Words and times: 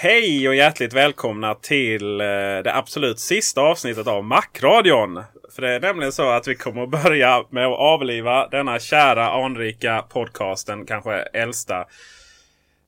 Hej 0.00 0.48
och 0.48 0.54
hjärtligt 0.54 0.92
välkomna 0.92 1.54
till 1.54 2.20
eh, 2.20 2.26
det 2.64 2.72
absolut 2.74 3.18
sista 3.18 3.60
avsnittet 3.60 4.06
av 4.06 4.24
Macradion. 4.24 5.22
För 5.54 5.62
det 5.62 5.74
är 5.74 5.80
nämligen 5.80 6.12
så 6.12 6.30
att 6.30 6.48
vi 6.48 6.54
kommer 6.54 6.82
att 6.82 6.90
börja 7.04 7.44
med 7.50 7.66
att 7.66 7.78
avliva 7.78 8.48
denna 8.48 8.78
kära 8.78 9.44
anrika 9.44 10.02
podcasten. 10.02 10.86
Kanske 10.86 11.12
äldsta 11.12 11.86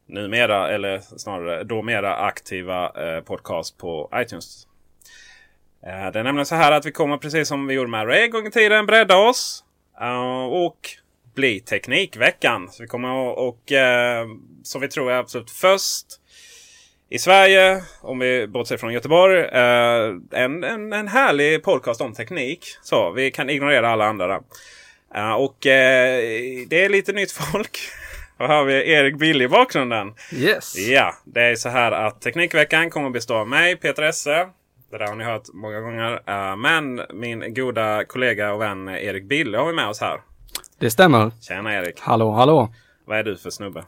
numera, 0.06 0.68
eller 0.68 1.00
snarare 1.00 1.64
då 1.64 1.82
mera 1.82 2.16
aktiva 2.16 2.84
eh, 2.84 3.22
podcast 3.22 3.78
på 3.78 4.10
iTunes. 4.14 4.66
Eh, 5.86 6.12
det 6.12 6.18
är 6.18 6.24
nämligen 6.24 6.46
så 6.46 6.54
här 6.54 6.72
att 6.72 6.86
vi 6.86 6.92
kommer 6.92 7.16
precis 7.16 7.48
som 7.48 7.66
vi 7.66 7.74
gjorde 7.74 7.90
med 7.90 8.06
Ray 8.06 8.24
en 8.24 8.30
gång 8.30 8.46
i 8.46 8.50
tiden 8.50 8.86
bredda 8.86 9.16
oss. 9.16 9.64
och 10.50 10.78
bli 11.34 11.60
Teknikveckan. 11.60 12.68
Så 12.70 12.82
vi 12.82 12.86
kommer 12.86 13.30
att, 13.30 13.38
och 13.38 13.72
som 14.62 14.80
vi 14.80 14.88
tror 14.88 15.12
är 15.12 15.16
absolut 15.16 15.50
först 15.50 16.19
i 17.12 17.18
Sverige, 17.18 17.82
om 18.00 18.18
vi 18.18 18.46
bortser 18.46 18.76
från 18.76 18.92
Göteborg, 18.92 19.40
eh, 19.40 20.42
en, 20.42 20.64
en, 20.64 20.92
en 20.92 21.08
härlig 21.08 21.62
podcast 21.62 22.00
om 22.00 22.14
teknik. 22.14 22.64
Så 22.82 23.10
vi 23.10 23.30
kan 23.30 23.50
ignorera 23.50 23.88
alla 23.90 24.04
andra. 24.04 24.40
Eh, 25.14 25.32
och 25.32 25.66
eh, 25.66 26.20
det 26.68 26.84
är 26.84 26.88
lite 26.88 27.12
nytt 27.12 27.32
folk. 27.52 27.78
Här 28.38 28.48
har 28.48 28.64
vi 28.64 28.92
Erik 28.92 29.18
Billy 29.18 29.44
i 29.44 29.48
bakgrunden. 29.48 30.14
Yes. 30.32 30.78
Ja, 30.78 31.14
det 31.24 31.40
är 31.40 31.54
så 31.54 31.68
här 31.68 31.92
att 31.92 32.20
Teknikveckan 32.20 32.90
kommer 32.90 33.06
att 33.06 33.12
bestå 33.12 33.34
av 33.34 33.48
mig, 33.48 33.76
Peter 33.76 34.02
Esse. 34.02 34.48
Det 34.90 34.98
där 34.98 35.06
har 35.06 35.16
ni 35.16 35.24
hört 35.24 35.52
många 35.52 35.80
gånger. 35.80 36.22
Eh, 36.26 36.56
men 36.56 37.00
min 37.14 37.54
goda 37.54 38.04
kollega 38.04 38.52
och 38.52 38.60
vän 38.60 38.88
Erik 38.88 39.24
Bille 39.24 39.58
har 39.58 39.66
vi 39.66 39.72
med 39.72 39.88
oss 39.88 40.00
här. 40.00 40.20
Det 40.78 40.90
stämmer. 40.90 41.30
Tjena 41.40 41.74
Erik! 41.74 42.00
Hallå, 42.00 42.30
hallå. 42.30 42.74
Vad 43.04 43.18
är 43.18 43.22
du 43.24 43.36
för 43.36 43.50
snubbe? 43.50 43.84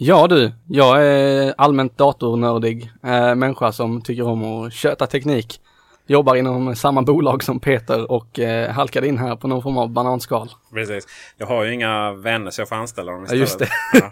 Ja 0.00 0.26
du, 0.26 0.52
jag 0.68 1.06
är 1.06 1.54
allmänt 1.58 1.98
datornördig 1.98 2.90
äh, 3.04 3.34
människa 3.34 3.72
som 3.72 4.02
tycker 4.02 4.26
om 4.26 4.44
att 4.44 4.72
köta 4.72 5.06
teknik. 5.06 5.60
Jobbar 6.06 6.36
inom 6.36 6.76
samma 6.76 7.02
bolag 7.02 7.42
som 7.42 7.60
Peter 7.60 8.12
och 8.12 8.38
äh, 8.38 8.70
halkade 8.70 9.08
in 9.08 9.18
här 9.18 9.36
på 9.36 9.48
någon 9.48 9.62
form 9.62 9.78
av 9.78 9.90
bananskal. 9.90 10.50
Precis. 10.72 11.06
Jag 11.36 11.46
har 11.46 11.64
ju 11.64 11.74
inga 11.74 12.12
vänner 12.12 12.50
så 12.50 12.60
jag 12.60 12.68
får 12.68 12.76
anställa 12.76 13.12
dem 13.12 13.26
Ja, 13.28 13.34
just 13.34 13.58
det. 13.58 13.68
Ja. 13.92 14.10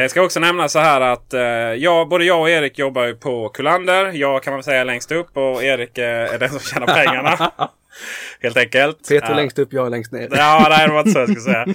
Jag 0.00 0.10
ska 0.10 0.22
också 0.22 0.40
nämna 0.40 0.68
så 0.68 0.78
här 0.78 1.00
att 1.00 1.34
eh, 1.34 1.40
jag, 1.42 2.08
både 2.08 2.24
jag 2.24 2.40
och 2.40 2.50
Erik 2.50 2.78
jobbar 2.78 3.04
ju 3.04 3.14
på 3.14 3.48
Kullander. 3.48 4.12
Jag 4.12 4.42
kan 4.42 4.52
man 4.52 4.62
säga 4.62 4.84
längst 4.84 5.12
upp 5.12 5.36
och 5.36 5.62
Erik 5.62 5.98
eh, 5.98 6.34
är 6.34 6.38
den 6.38 6.50
som 6.50 6.60
tjänar 6.60 6.86
pengarna. 6.86 7.50
Helt 8.40 8.56
enkelt. 8.56 9.08
Peter 9.08 9.26
Ja. 9.30 9.36
längst 9.36 9.58
upp, 9.58 9.72
jag 9.72 9.90
längst 9.90 10.12
ner. 10.12 10.28
Ja, 10.30 10.66
nej, 10.70 10.86
det 10.86 10.92
var 10.92 11.00
inte 11.00 11.10
så 11.12 11.18
jag 11.18 11.28
skulle 11.28 11.40
säga. 11.40 11.66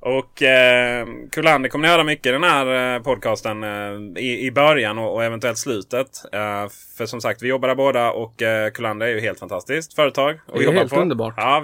Och 0.00 0.42
eh, 0.42 1.06
Kullander 1.32 1.68
kommer 1.68 1.82
ni 1.88 1.92
höra 1.92 2.04
mycket 2.04 2.26
i 2.26 2.30
den 2.30 2.44
här 2.44 2.94
eh, 2.96 3.02
podcasten 3.02 3.64
eh, 3.64 4.22
i, 4.22 4.46
i 4.46 4.50
början 4.50 4.98
och, 4.98 5.14
och 5.14 5.24
eventuellt 5.24 5.58
slutet. 5.58 6.06
Eh, 6.32 6.68
för 6.96 7.06
som 7.06 7.20
sagt, 7.20 7.42
vi 7.42 7.48
jobbar 7.48 7.68
där 7.68 7.74
båda 7.74 8.10
och 8.10 8.42
eh, 8.42 8.70
Kullander 8.70 9.06
är 9.06 9.10
ju 9.10 9.20
helt 9.20 9.38
fantastiskt 9.38 9.94
företag. 9.94 10.30
att 10.48 10.58
Det 10.58 10.64
är 10.64 10.72
helt 10.72 10.90
på. 10.92 11.00
underbart. 11.00 11.34
Ja, 11.36 11.62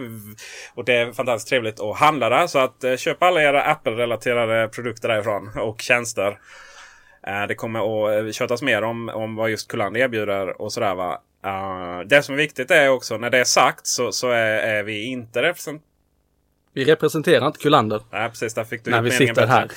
och 0.75 0.85
det 0.85 0.95
är 0.95 1.13
fantastiskt 1.13 1.49
trevligt 1.49 1.81
att 1.81 1.97
handla 1.97 2.29
där. 2.29 2.47
Så 2.47 2.59
att 2.59 2.85
eh, 2.85 2.97
köp 2.97 3.23
alla 3.23 3.43
era 3.43 3.63
Apple-relaterade 3.63 4.69
produkter 4.69 5.09
därifrån 5.09 5.51
och 5.59 5.81
tjänster. 5.81 6.39
Eh, 7.27 7.47
det 7.49 7.55
kommer 7.55 7.79
att 8.09 8.25
eh, 8.27 8.31
kötas 8.33 8.63
mer 8.63 8.83
om, 8.83 9.09
om 9.09 9.37
vad 9.37 9.51
just 9.51 9.71
Kullander 9.71 10.01
erbjuder 10.01 10.63
och 10.63 10.73
sådär 10.73 10.95
va. 10.95 11.19
Eh, 11.45 12.01
det 12.07 12.23
som 12.23 12.35
är 12.35 12.39
viktigt 12.39 12.71
är 12.71 12.89
också 12.89 13.17
när 13.17 13.31
det 13.31 13.39
är 13.39 13.45
sagt 13.45 13.87
så, 13.87 14.13
så 14.13 14.31
är, 14.31 14.59
är 14.59 14.83
vi 14.83 15.05
inte 15.05 15.43
representerade 15.43 15.85
Vi 16.73 16.85
representerar 16.85 17.47
inte 17.47 17.59
Kullander 17.59 18.03
Nej, 18.11 18.29
precis. 18.29 18.55
Där 18.55 18.65
fick 18.65 18.85
du 18.85 18.91
när 18.91 19.03
vi 19.03 19.11
sitter 19.11 19.35
bättre. 19.35 19.47
här. 19.47 19.69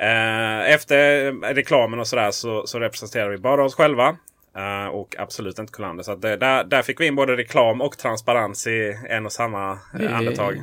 Eh, 0.00 0.74
efter 0.74 1.32
reklamen 1.54 2.00
och 2.00 2.06
sådär 2.06 2.30
så, 2.30 2.66
så 2.66 2.80
representerar 2.80 3.28
vi 3.28 3.38
bara 3.38 3.64
oss 3.64 3.74
själva. 3.74 4.16
Eh, 4.56 4.86
och 4.86 5.14
absolut 5.18 5.58
inte 5.58 5.72
Kullander. 5.72 6.02
Så 6.02 6.14
det, 6.14 6.36
där, 6.36 6.64
där 6.64 6.82
fick 6.82 7.00
vi 7.00 7.06
in 7.06 7.14
både 7.14 7.36
reklam 7.36 7.80
och 7.80 7.98
transparens 7.98 8.66
i 8.66 8.96
en 9.08 9.26
och 9.26 9.32
samma 9.32 9.78
andetag. 10.10 10.60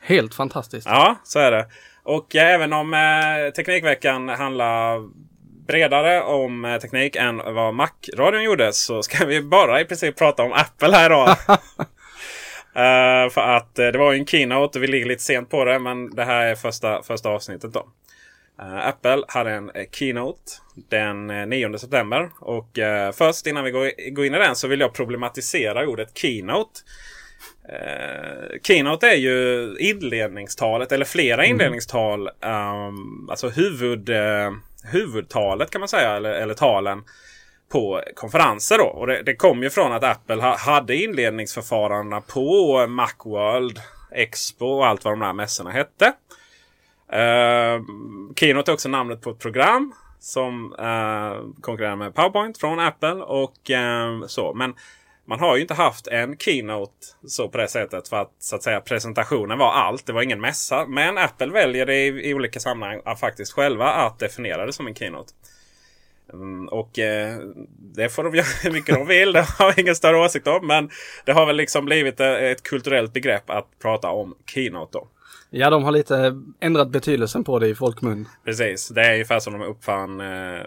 Helt 0.00 0.34
fantastiskt. 0.34 0.86
Ja, 0.86 1.16
så 1.24 1.38
är 1.38 1.50
det. 1.50 1.66
Och 2.02 2.36
även 2.36 2.72
om 2.72 2.94
eh, 2.94 3.52
Teknikveckan 3.52 4.28
handlar 4.28 5.08
bredare 5.66 6.22
om 6.22 6.64
eh, 6.64 6.78
teknik 6.78 7.16
än 7.16 7.36
vad 7.36 7.74
Mac-radion 7.74 8.42
gjorde 8.42 8.72
så 8.72 9.02
ska 9.02 9.26
vi 9.26 9.42
bara 9.42 9.80
i 9.80 9.84
princip 9.84 10.16
prata 10.16 10.42
om 10.42 10.52
Apple 10.52 10.96
här 10.96 11.06
idag. 11.06 11.36
Eh, 12.76 13.30
för 13.30 13.40
att 13.40 13.78
eh, 13.78 13.86
det 13.86 13.98
var 13.98 14.12
ju 14.12 14.18
en 14.18 14.26
keynote 14.26 14.78
och 14.78 14.82
vi 14.82 14.86
ligger 14.86 15.06
lite 15.06 15.22
sent 15.22 15.50
på 15.50 15.64
det. 15.64 15.78
Men 15.78 16.14
det 16.14 16.24
här 16.24 16.46
är 16.46 16.54
första, 16.54 17.02
första 17.02 17.28
avsnittet 17.28 17.72
då. 17.72 17.86
Eh, 18.60 18.86
Apple 18.86 19.24
hade 19.28 19.50
en 19.50 19.70
keynote 19.92 20.52
den 20.88 21.30
eh, 21.30 21.46
9 21.46 21.78
september. 21.78 22.30
Och 22.40 22.78
eh, 22.78 23.12
först 23.12 23.46
innan 23.46 23.64
vi 23.64 23.70
går, 23.70 24.10
går 24.10 24.26
in 24.26 24.34
i 24.34 24.38
den 24.38 24.56
så 24.56 24.68
vill 24.68 24.80
jag 24.80 24.94
problematisera 24.94 25.88
ordet 25.88 26.18
keynote. 26.18 26.80
Eh, 27.68 28.58
keynote 28.62 29.08
är 29.08 29.16
ju 29.16 29.76
inledningstalet 29.78 30.92
eller 30.92 31.04
flera 31.04 31.44
inledningstal. 31.44 32.28
ehm, 32.40 33.30
alltså 33.30 33.48
huvud, 33.48 34.08
eh, 34.08 34.52
huvudtalet 34.92 35.70
kan 35.70 35.80
man 35.80 35.88
säga. 35.88 36.16
Eller, 36.16 36.30
eller 36.30 36.54
talen 36.54 37.02
på 37.72 38.02
konferenser. 38.14 38.78
Då. 38.78 38.84
Och 38.84 39.06
det, 39.06 39.22
det 39.22 39.36
kom 39.36 39.62
ju 39.62 39.70
från 39.70 39.92
att 39.92 40.04
Apple 40.04 40.42
ha, 40.42 40.56
hade 40.56 40.96
inledningsförfarandena 40.96 42.20
på 42.20 42.86
Macworld, 42.86 43.80
Expo 44.12 44.66
och 44.66 44.86
allt 44.86 45.04
vad 45.04 45.12
de 45.12 45.20
där 45.20 45.32
mässorna 45.32 45.70
hette. 45.70 46.12
Uh, 47.12 47.82
Keynote 48.36 48.70
är 48.70 48.74
också 48.74 48.88
namnet 48.88 49.22
på 49.22 49.30
ett 49.30 49.38
program 49.38 49.92
som 50.26 50.74
eh, 50.78 51.60
konkurrerar 51.60 51.96
med 51.96 52.14
PowerPoint 52.14 52.58
från 52.58 52.80
Apple. 52.80 53.12
och 53.12 53.70
eh, 53.70 54.26
så. 54.26 54.54
Men 54.54 54.74
man 55.26 55.40
har 55.40 55.56
ju 55.56 55.62
inte 55.62 55.74
haft 55.74 56.06
en 56.06 56.38
Keynote 56.38 57.06
så 57.26 57.48
på 57.48 57.58
det 57.58 57.68
sättet 57.68 58.08
för 58.08 58.16
att, 58.16 58.32
så 58.38 58.56
att 58.56 58.62
säga, 58.62 58.80
presentationen 58.80 59.58
var 59.58 59.72
allt. 59.72 60.06
Det 60.06 60.12
var 60.12 60.22
ingen 60.22 60.40
mässa. 60.40 60.86
Men 60.86 61.18
Apple 61.18 61.52
väljer 61.52 61.90
i, 61.90 62.30
i 62.30 62.34
olika 62.34 62.60
sammanhang 62.60 63.00
att 63.04 63.20
faktiskt 63.20 63.52
själva 63.52 63.86
att 63.86 64.18
definiera 64.18 64.66
det 64.66 64.72
som 64.72 64.86
en 64.86 64.94
Keynote. 64.94 65.32
Mm, 66.32 66.68
och 66.68 66.98
eh, 66.98 67.38
det 67.78 68.08
får 68.08 68.24
de 68.24 68.34
göra 68.36 68.46
hur 68.62 68.72
mycket 68.72 68.94
de 68.94 69.06
vill. 69.06 69.32
Det 69.32 69.46
har 69.58 69.66
jag 69.66 69.78
ingen 69.78 69.96
större 69.96 70.16
åsikt 70.16 70.46
om. 70.46 70.66
Men 70.66 70.90
det 71.24 71.32
har 71.32 71.46
väl 71.46 71.56
liksom 71.56 71.84
blivit 71.84 72.20
ett 72.20 72.62
kulturellt 72.62 73.12
begrepp 73.12 73.50
att 73.50 73.78
prata 73.82 74.10
om 74.10 74.34
Keynote 74.46 74.98
då. 74.98 75.08
Ja, 75.50 75.70
de 75.70 75.84
har 75.84 75.92
lite 75.92 76.42
ändrat 76.60 76.90
betydelsen 76.90 77.44
på 77.44 77.58
det 77.58 77.68
i 77.68 77.74
folkmun. 77.74 78.28
Precis. 78.44 78.88
Det 78.88 79.02
är 79.02 79.12
ungefär 79.12 79.40
som 79.40 79.52
de 79.52 79.62
uppfann 79.62 80.20
eh, 80.20 80.60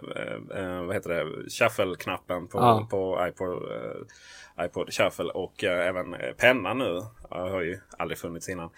eh, 0.55 0.83
vad 0.85 0.95
heter 0.95 1.09
det? 1.09 1.49
shuffle-knappen 1.49 2.47
på, 2.47 2.57
ja. 2.57 2.87
på 2.91 3.27
iPod, 3.27 3.51
eh, 3.51 4.01
iPod 4.65 4.93
Shuffle. 4.93 5.31
Och 5.31 5.63
eh, 5.63 5.87
även 5.87 6.15
pennan 6.37 6.77
nu. 6.77 7.01
har 7.29 7.61
ju 7.61 7.79
aldrig 7.97 8.17
funnits 8.17 8.49
innan. 8.49 8.69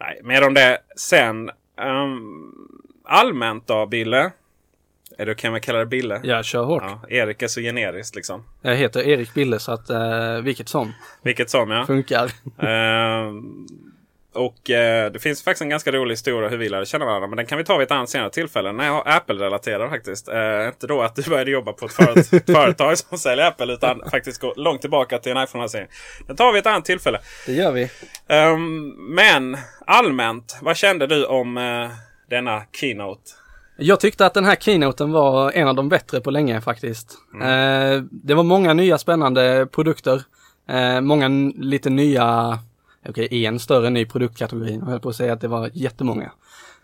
Nej, 0.00 0.20
mer 0.22 0.46
om 0.46 0.54
det 0.54 0.78
sen. 0.96 1.50
Um, 1.80 2.82
allmänt 3.04 3.66
då, 3.66 3.86
Bille? 3.86 4.32
Är 5.18 5.26
det, 5.26 5.34
kan 5.34 5.50
man 5.50 5.60
kalla 5.60 5.78
det 5.78 5.86
Bille? 5.86 6.20
Ja, 6.24 6.42
kör 6.42 6.64
hårt. 6.64 6.82
Ja, 6.82 7.08
Erik 7.08 7.42
är 7.42 7.48
så 7.48 7.60
generiskt 7.60 8.14
liksom. 8.14 8.44
Jag 8.62 8.76
heter 8.76 9.08
Erik 9.08 9.34
Bille 9.34 9.58
så 9.58 9.72
att 9.72 9.90
uh, 9.90 10.40
vilket 10.42 10.68
som. 10.68 10.92
Vilket 11.22 11.50
som 11.50 11.70
ja. 11.70 11.86
Funkar. 11.86 12.24
uh, 12.24 13.42
och 14.36 14.70
uh, 14.70 15.12
det 15.12 15.22
finns 15.22 15.42
faktiskt 15.42 15.62
en 15.62 15.68
ganska 15.68 15.92
rolig 15.92 16.12
historia 16.12 16.48
hur 16.48 16.56
vi 16.56 16.68
lärde 16.68 16.86
känna 16.86 17.04
varandra. 17.04 17.28
Men 17.28 17.36
den 17.36 17.46
kan 17.46 17.58
vi 17.58 17.64
ta 17.64 17.76
vid 17.76 17.84
ett 17.84 17.90
annat 17.90 18.10
senare 18.10 18.30
tillfälle. 18.30 18.72
När 18.72 18.86
jag 18.86 19.08
Apple-relaterad 19.08 19.90
faktiskt. 19.90 20.28
Uh, 20.28 20.66
inte 20.66 20.86
då 20.86 21.02
att 21.02 21.16
du 21.16 21.22
började 21.22 21.50
jobba 21.50 21.72
på 21.72 21.86
ett 21.86 21.92
föret 21.92 22.28
företag 22.46 22.98
som 22.98 23.18
säljer 23.18 23.46
Apple. 23.46 23.72
Utan 23.72 24.02
faktiskt 24.10 24.40
gå 24.40 24.54
långt 24.56 24.80
tillbaka 24.80 25.18
till 25.18 25.32
en 25.32 25.44
iPhone-lansering. 25.44 25.88
Den 26.26 26.36
tar 26.36 26.52
vi 26.52 26.58
ett 26.58 26.66
annat 26.66 26.84
tillfälle. 26.84 27.18
Det 27.46 27.52
gör 27.52 27.72
vi. 27.72 27.90
Um, 28.28 28.88
men 29.14 29.56
allmänt, 29.86 30.58
vad 30.62 30.76
kände 30.76 31.06
du 31.06 31.24
om 31.24 31.54
denna 32.30 32.62
Keynote? 32.72 33.30
Jag 33.76 34.00
tyckte 34.00 34.26
att 34.26 34.34
den 34.34 34.44
här 34.44 34.56
keynoten 34.56 35.12
var 35.12 35.52
en 35.52 35.68
av 35.68 35.74
de 35.74 35.88
bättre 35.88 36.20
på 36.20 36.30
länge 36.30 36.60
faktiskt. 36.60 37.18
Mm. 37.34 37.42
Eh, 37.42 38.04
det 38.10 38.34
var 38.34 38.42
många 38.42 38.74
nya 38.74 38.98
spännande 38.98 39.66
produkter. 39.66 40.22
Eh, 40.68 41.00
många 41.00 41.28
lite 41.56 41.90
nya, 41.90 42.58
okej 43.08 43.26
okay, 43.26 43.44
en 43.44 43.58
större 43.58 43.90
ny 43.90 44.06
produktkategori. 44.06 44.74
Jag 44.74 44.86
höll 44.86 45.00
på 45.00 45.08
att 45.08 45.16
säga 45.16 45.32
att 45.32 45.40
det 45.40 45.48
var 45.48 45.70
jättemånga. 45.74 46.32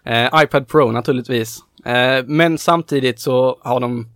Eh, 0.05 0.29
iPad 0.35 0.69
Pro 0.69 0.93
naturligtvis. 0.93 1.59
Eh, 1.85 2.25
men 2.27 2.59
samtidigt 2.59 3.21
så 3.21 3.59
har 3.63 3.81
de 3.81 4.09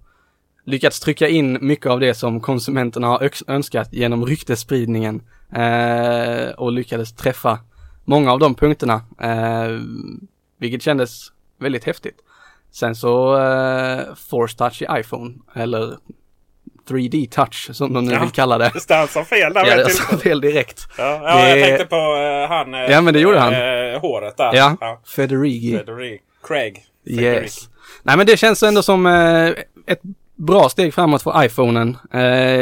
lyckats 0.64 1.00
trycka 1.00 1.28
in 1.28 1.58
mycket 1.60 1.86
av 1.86 2.00
det 2.00 2.14
som 2.14 2.40
konsumenterna 2.40 3.06
har 3.06 3.30
önskat 3.46 3.92
genom 3.92 4.26
ryktesspridningen. 4.26 5.22
Eh, 5.52 6.50
och 6.50 6.72
lyckades 6.72 7.12
träffa 7.12 7.58
många 8.04 8.32
av 8.32 8.38
de 8.38 8.54
punkterna. 8.54 9.02
Eh, 9.20 9.80
vilket 10.58 10.82
kändes 10.82 11.32
väldigt 11.58 11.84
häftigt. 11.84 12.18
Sen 12.70 12.96
så 12.96 13.36
eh, 13.36 14.14
Force 14.14 14.56
Touch 14.56 14.82
i 14.82 14.86
iPhone 14.90 15.34
eller 15.54 15.96
3D 16.88 17.30
touch 17.30 17.70
som 17.72 17.92
de 17.92 18.04
nu 18.04 18.12
ja, 18.12 18.20
vill 18.20 18.30
kalla 18.30 18.58
det. 18.58 18.70
Just 18.74 18.88
det, 18.88 18.94
han 18.94 19.08
sa 19.08 19.24
fel 19.24 19.52
där. 19.52 19.66
Ja, 19.66 19.76
jag 19.76 19.90
sa 19.90 20.16
fel 20.16 20.40
direkt. 20.40 20.88
Ja, 20.98 21.20
ja 21.22 21.36
det... 21.36 21.58
jag 21.58 21.68
tänkte 21.68 21.86
på 21.86 21.96
uh, 21.96 22.48
han. 22.48 22.74
Uh, 22.74 22.80
ja, 22.80 23.00
men 23.00 23.14
det 23.14 23.20
gjorde 23.20 23.38
han. 23.38 23.54
Uh, 23.54 24.00
håret 24.00 24.36
där. 24.36 24.54
Ja, 24.54 24.76
ja. 24.80 25.00
Federighi. 25.16 25.78
Federighi. 25.78 26.18
Craig. 26.46 26.84
Yes. 27.06 27.68
Nej, 28.02 28.16
men 28.16 28.26
det 28.26 28.36
känns 28.36 28.62
ändå 28.62 28.82
som 28.82 29.06
ett 29.86 30.00
bra 30.36 30.68
steg 30.68 30.94
framåt 30.94 31.22
för 31.22 31.44
iPhonen. 31.44 31.96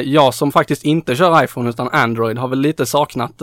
jag 0.04 0.34
som 0.34 0.52
faktiskt 0.52 0.84
inte 0.84 1.16
kör 1.16 1.44
iPhone 1.44 1.70
utan 1.70 1.88
Android 1.88 2.38
har 2.38 2.48
väl 2.48 2.60
lite 2.60 2.86
saknat 2.86 3.42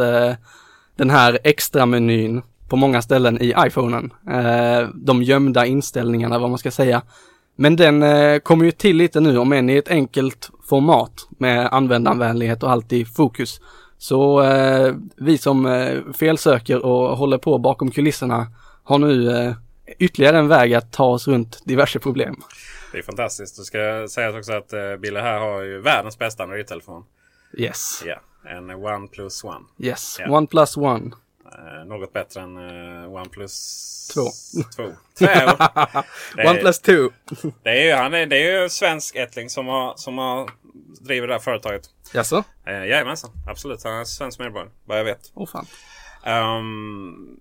den 0.95 1.09
här 1.09 1.39
extra 1.43 1.85
menyn 1.85 2.41
på 2.69 2.75
många 2.75 3.01
ställen 3.01 3.41
i 3.41 3.53
iPhonen. 3.57 4.13
Eh, 4.29 4.89
de 4.93 5.23
gömda 5.23 5.65
inställningarna, 5.65 6.39
vad 6.39 6.49
man 6.49 6.59
ska 6.59 6.71
säga. 6.71 7.01
Men 7.55 7.75
den 7.75 8.03
eh, 8.03 8.39
kommer 8.39 8.65
ju 8.65 8.71
till 8.71 8.97
lite 8.97 9.19
nu, 9.19 9.37
om 9.37 9.53
än 9.53 9.69
i 9.69 9.75
ett 9.75 9.89
enkelt 9.89 10.49
format 10.69 11.27
med 11.29 11.73
användarvänlighet 11.73 12.63
och 12.63 12.71
allt 12.71 12.93
i 12.93 13.05
fokus. 13.05 13.61
Så 13.97 14.41
eh, 14.43 14.95
vi 15.15 15.37
som 15.37 15.65
eh, 15.65 16.13
felsöker 16.19 16.85
och 16.85 17.17
håller 17.17 17.37
på 17.37 17.57
bakom 17.57 17.91
kulisserna 17.91 18.47
har 18.83 18.97
nu 18.97 19.31
eh, 19.31 19.53
ytterligare 19.99 20.37
en 20.37 20.47
väg 20.47 20.73
att 20.73 20.91
ta 20.91 21.05
oss 21.05 21.27
runt 21.27 21.61
diverse 21.65 21.99
problem. 21.99 22.35
Det 22.91 22.97
är 22.97 23.01
fantastiskt. 23.01 23.57
Det 23.57 23.63
ska 23.63 24.07
sägas 24.09 24.35
också 24.35 24.53
att 24.53 24.73
eh, 24.73 24.95
Bille 24.95 25.19
här 25.19 25.39
har 25.39 25.61
ju 25.61 25.81
världens 25.81 26.19
bästa 26.19 26.43
Android-telefon. 26.43 27.05
Yes. 27.57 28.03
Ja, 28.05 28.07
yeah. 28.45 28.57
en 28.57 28.69
OnePlus 28.69 29.43
One. 29.43 29.65
Yes, 29.79 30.19
yeah. 30.19 30.33
OnePlus 30.33 30.77
One. 30.77 31.11
Eh, 31.45 31.85
något 31.85 32.13
bättre 32.13 32.41
än 32.41 32.57
eh, 32.57 33.13
OnePlus 33.13 34.11
2. 34.13 34.21
2. 34.75 34.83
OnePlus 36.49 36.79
2. 36.79 36.93
Det 37.63 37.69
är 37.69 37.85
ju, 37.85 37.93
han 37.93 38.13
är, 38.13 38.25
det 38.25 38.37
är 38.37 38.61
ju 38.61 38.69
svensk 38.69 39.15
ättling 39.15 39.49
som 39.49 39.67
har, 39.67 39.93
som 39.95 40.17
har 40.17 40.49
driver 41.01 41.27
det 41.27 41.33
här 41.33 41.39
företaget. 41.39 41.89
Jaså? 42.13 42.43
Eh, 42.65 42.73
jajamensan, 42.73 43.31
absolut. 43.47 43.83
Han 43.83 43.93
är 43.93 44.03
svensk 44.03 44.39
medborgare, 44.39 44.69
vad 44.85 44.99
jag 44.99 45.03
vet. 45.03 45.31
Oh, 45.33 45.47
fan. 45.47 45.65
Um, 46.25 47.39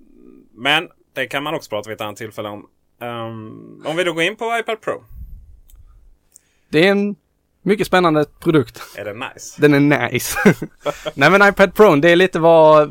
men 0.54 0.88
det 1.14 1.26
kan 1.26 1.42
man 1.42 1.54
också 1.54 1.70
prata 1.70 1.88
vid 1.88 1.94
ett 1.94 2.00
annat 2.00 2.16
tillfälle 2.16 2.48
om. 2.48 2.68
Um, 3.00 3.82
om 3.86 3.96
vi 3.96 4.04
då 4.04 4.12
går 4.12 4.22
in 4.22 4.36
på 4.36 4.58
iPad 4.58 4.80
Pro. 4.80 5.04
Det 6.68 6.86
är 6.86 6.90
en 6.90 7.16
mycket 7.62 7.86
spännande 7.86 8.24
produkt. 8.40 8.82
Är 8.96 9.04
den 9.04 9.18
nice? 9.18 9.60
Den 9.60 9.92
är 9.92 10.10
nice. 10.10 10.38
Nej 11.14 11.30
men 11.30 11.48
iPad 11.48 11.74
Pro, 11.74 11.96
det 11.96 12.10
är 12.10 12.16
lite 12.16 12.38
vad 12.38 12.90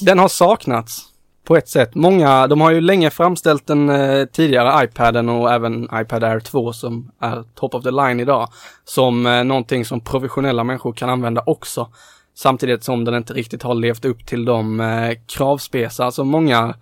den 0.00 0.18
har 0.18 0.28
saknats 0.28 1.11
på 1.44 1.56
ett 1.56 1.68
sätt. 1.68 1.94
Många, 1.94 2.46
de 2.46 2.60
har 2.60 2.70
ju 2.70 2.80
länge 2.80 3.10
framställt 3.10 3.66
den 3.66 3.88
eh, 3.88 4.24
tidigare 4.24 4.84
iPaden 4.84 5.28
och 5.28 5.52
även 5.52 5.88
iPad 5.94 6.24
Air 6.24 6.40
2 6.40 6.72
som 6.72 7.10
är 7.20 7.44
top 7.54 7.74
of 7.74 7.82
the 7.82 7.90
line 7.90 8.20
idag 8.20 8.48
som 8.84 9.26
eh, 9.26 9.44
någonting 9.44 9.84
som 9.84 10.00
professionella 10.00 10.64
människor 10.64 10.92
kan 10.92 11.10
använda 11.10 11.42
också. 11.46 11.88
Samtidigt 12.34 12.84
som 12.84 13.04
den 13.04 13.14
inte 13.14 13.32
riktigt 13.32 13.62
har 13.62 13.74
levt 13.74 14.04
upp 14.04 14.26
till 14.26 14.44
de 14.44 14.80
eh, 14.80 15.12
kravspesar 15.26 16.10
som 16.10 16.28
många 16.28 16.74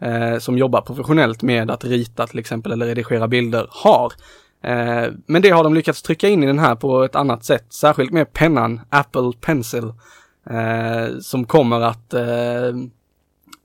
eh, 0.00 0.38
som 0.38 0.58
jobbar 0.58 0.80
professionellt 0.80 1.42
med 1.42 1.70
att 1.70 1.84
rita 1.84 2.26
till 2.26 2.38
exempel 2.38 2.72
eller 2.72 2.86
redigera 2.86 3.28
bilder 3.28 3.66
har. 3.70 4.12
Eh, 4.64 5.12
men 5.26 5.42
det 5.42 5.50
har 5.50 5.64
de 5.64 5.74
lyckats 5.74 6.02
trycka 6.02 6.28
in 6.28 6.42
i 6.42 6.46
den 6.46 6.58
här 6.58 6.74
på 6.74 7.04
ett 7.04 7.16
annat 7.16 7.44
sätt, 7.44 7.66
särskilt 7.72 8.12
med 8.12 8.32
pennan 8.32 8.80
Apple 8.90 9.32
Pencil 9.40 9.84
eh, 10.50 11.18
som 11.20 11.44
kommer 11.44 11.80
att 11.80 12.14
eh, 12.14 12.72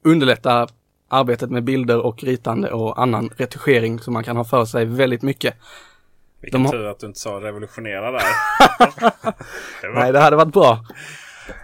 eh, 0.08 0.12
underlätta 0.12 0.68
arbetet 1.10 1.52
med 1.52 1.64
bilder 1.64 2.06
och 2.06 2.24
ritande 2.24 2.72
och 2.72 3.02
annan 3.02 3.30
retuschering 3.38 4.00
som 4.00 4.14
man 4.14 4.24
kan 4.24 4.38
ha 4.38 4.44
för 4.44 4.66
sig 4.66 4.86
väldigt 4.86 5.22
mycket. 5.22 5.56
Vilken 6.42 6.64
De 6.64 6.72
tur 6.72 6.86
att 6.86 7.00
du 7.00 7.08
inte 7.08 7.20
sa 7.20 7.30
revolutionera 7.30 8.12
där. 8.12 8.22
det 9.82 9.88
var... 9.88 10.00
Nej, 10.00 10.12
det 10.12 10.20
hade 10.20 10.36
varit 10.36 10.54
bra. 10.54 10.86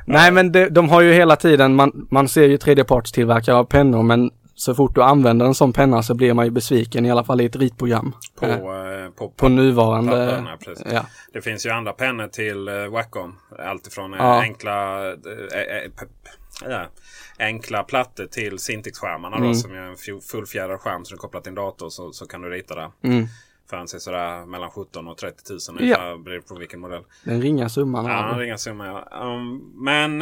Nej, 0.05 0.31
men 0.31 0.51
det, 0.51 0.69
de 0.69 0.89
har 0.89 1.01
ju 1.01 1.13
hela 1.13 1.35
tiden, 1.35 1.75
man, 1.75 2.07
man 2.12 2.27
ser 2.27 2.47
ju 2.47 2.57
tredjepartstillverkare 2.57 3.55
av 3.55 3.63
pennor, 3.63 4.03
men 4.03 4.31
så 4.55 4.75
fort 4.75 4.95
du 4.95 5.03
använder 5.03 5.45
en 5.45 5.55
sån 5.55 5.73
penna 5.73 6.03
så 6.03 6.13
blir 6.13 6.33
man 6.33 6.45
ju 6.45 6.51
besviken, 6.51 7.05
i 7.05 7.12
alla 7.12 7.23
fall 7.23 7.41
i 7.41 7.45
ett 7.45 7.55
ritprogram. 7.55 8.15
På, 8.35 8.45
eh, 8.45 8.55
på, 8.55 9.12
på, 9.17 9.29
på 9.29 9.50
nuvarande... 9.50 10.43
Ja. 10.91 11.05
Det 11.33 11.41
finns 11.41 11.65
ju 11.65 11.69
andra 11.69 11.93
pennor 11.93 12.27
till 12.27 12.69
uh, 12.69 12.91
Wacom. 12.91 13.35
Alltifrån 13.59 14.13
uh, 14.13 14.19
ja. 14.19 14.41
enkla, 14.41 15.03
uh, 15.03 15.17
ja, 16.69 16.85
enkla 17.39 17.83
plattor 17.83 18.25
till 18.25 18.57
Cintiq-skärmarna 18.57 19.37
mm. 19.37 19.53
som 19.53 19.71
är 19.71 19.77
en 19.77 20.21
fullfjädrad 20.21 20.79
skärm 20.79 21.05
som 21.05 21.15
du 21.15 21.19
kopplar 21.19 21.41
till 21.41 21.49
en 21.49 21.55
dator 21.55 21.89
så, 21.89 22.11
så 22.11 22.27
kan 22.27 22.41
du 22.41 22.49
rita 22.49 22.75
där. 22.75 22.91
Mm. 23.01 23.25
För 23.69 23.77
han 23.77 23.87
sådär 23.87 24.45
mellan 24.45 24.71
17 24.71 25.07
och 25.07 25.17
30 25.17 25.53
000 25.71 25.89
ja. 25.89 26.17
beroende 26.17 26.47
på 26.47 26.55
vilken 26.55 26.79
modell. 26.79 27.03
Den 27.23 27.41
ringa 27.41 27.69
summan. 27.69 28.05
Ja, 28.05 28.27
den 28.29 28.39
ringa 28.39 28.57
summan 28.57 28.87
ja. 28.87 29.25
Um, 29.25 29.73
men 29.75 30.21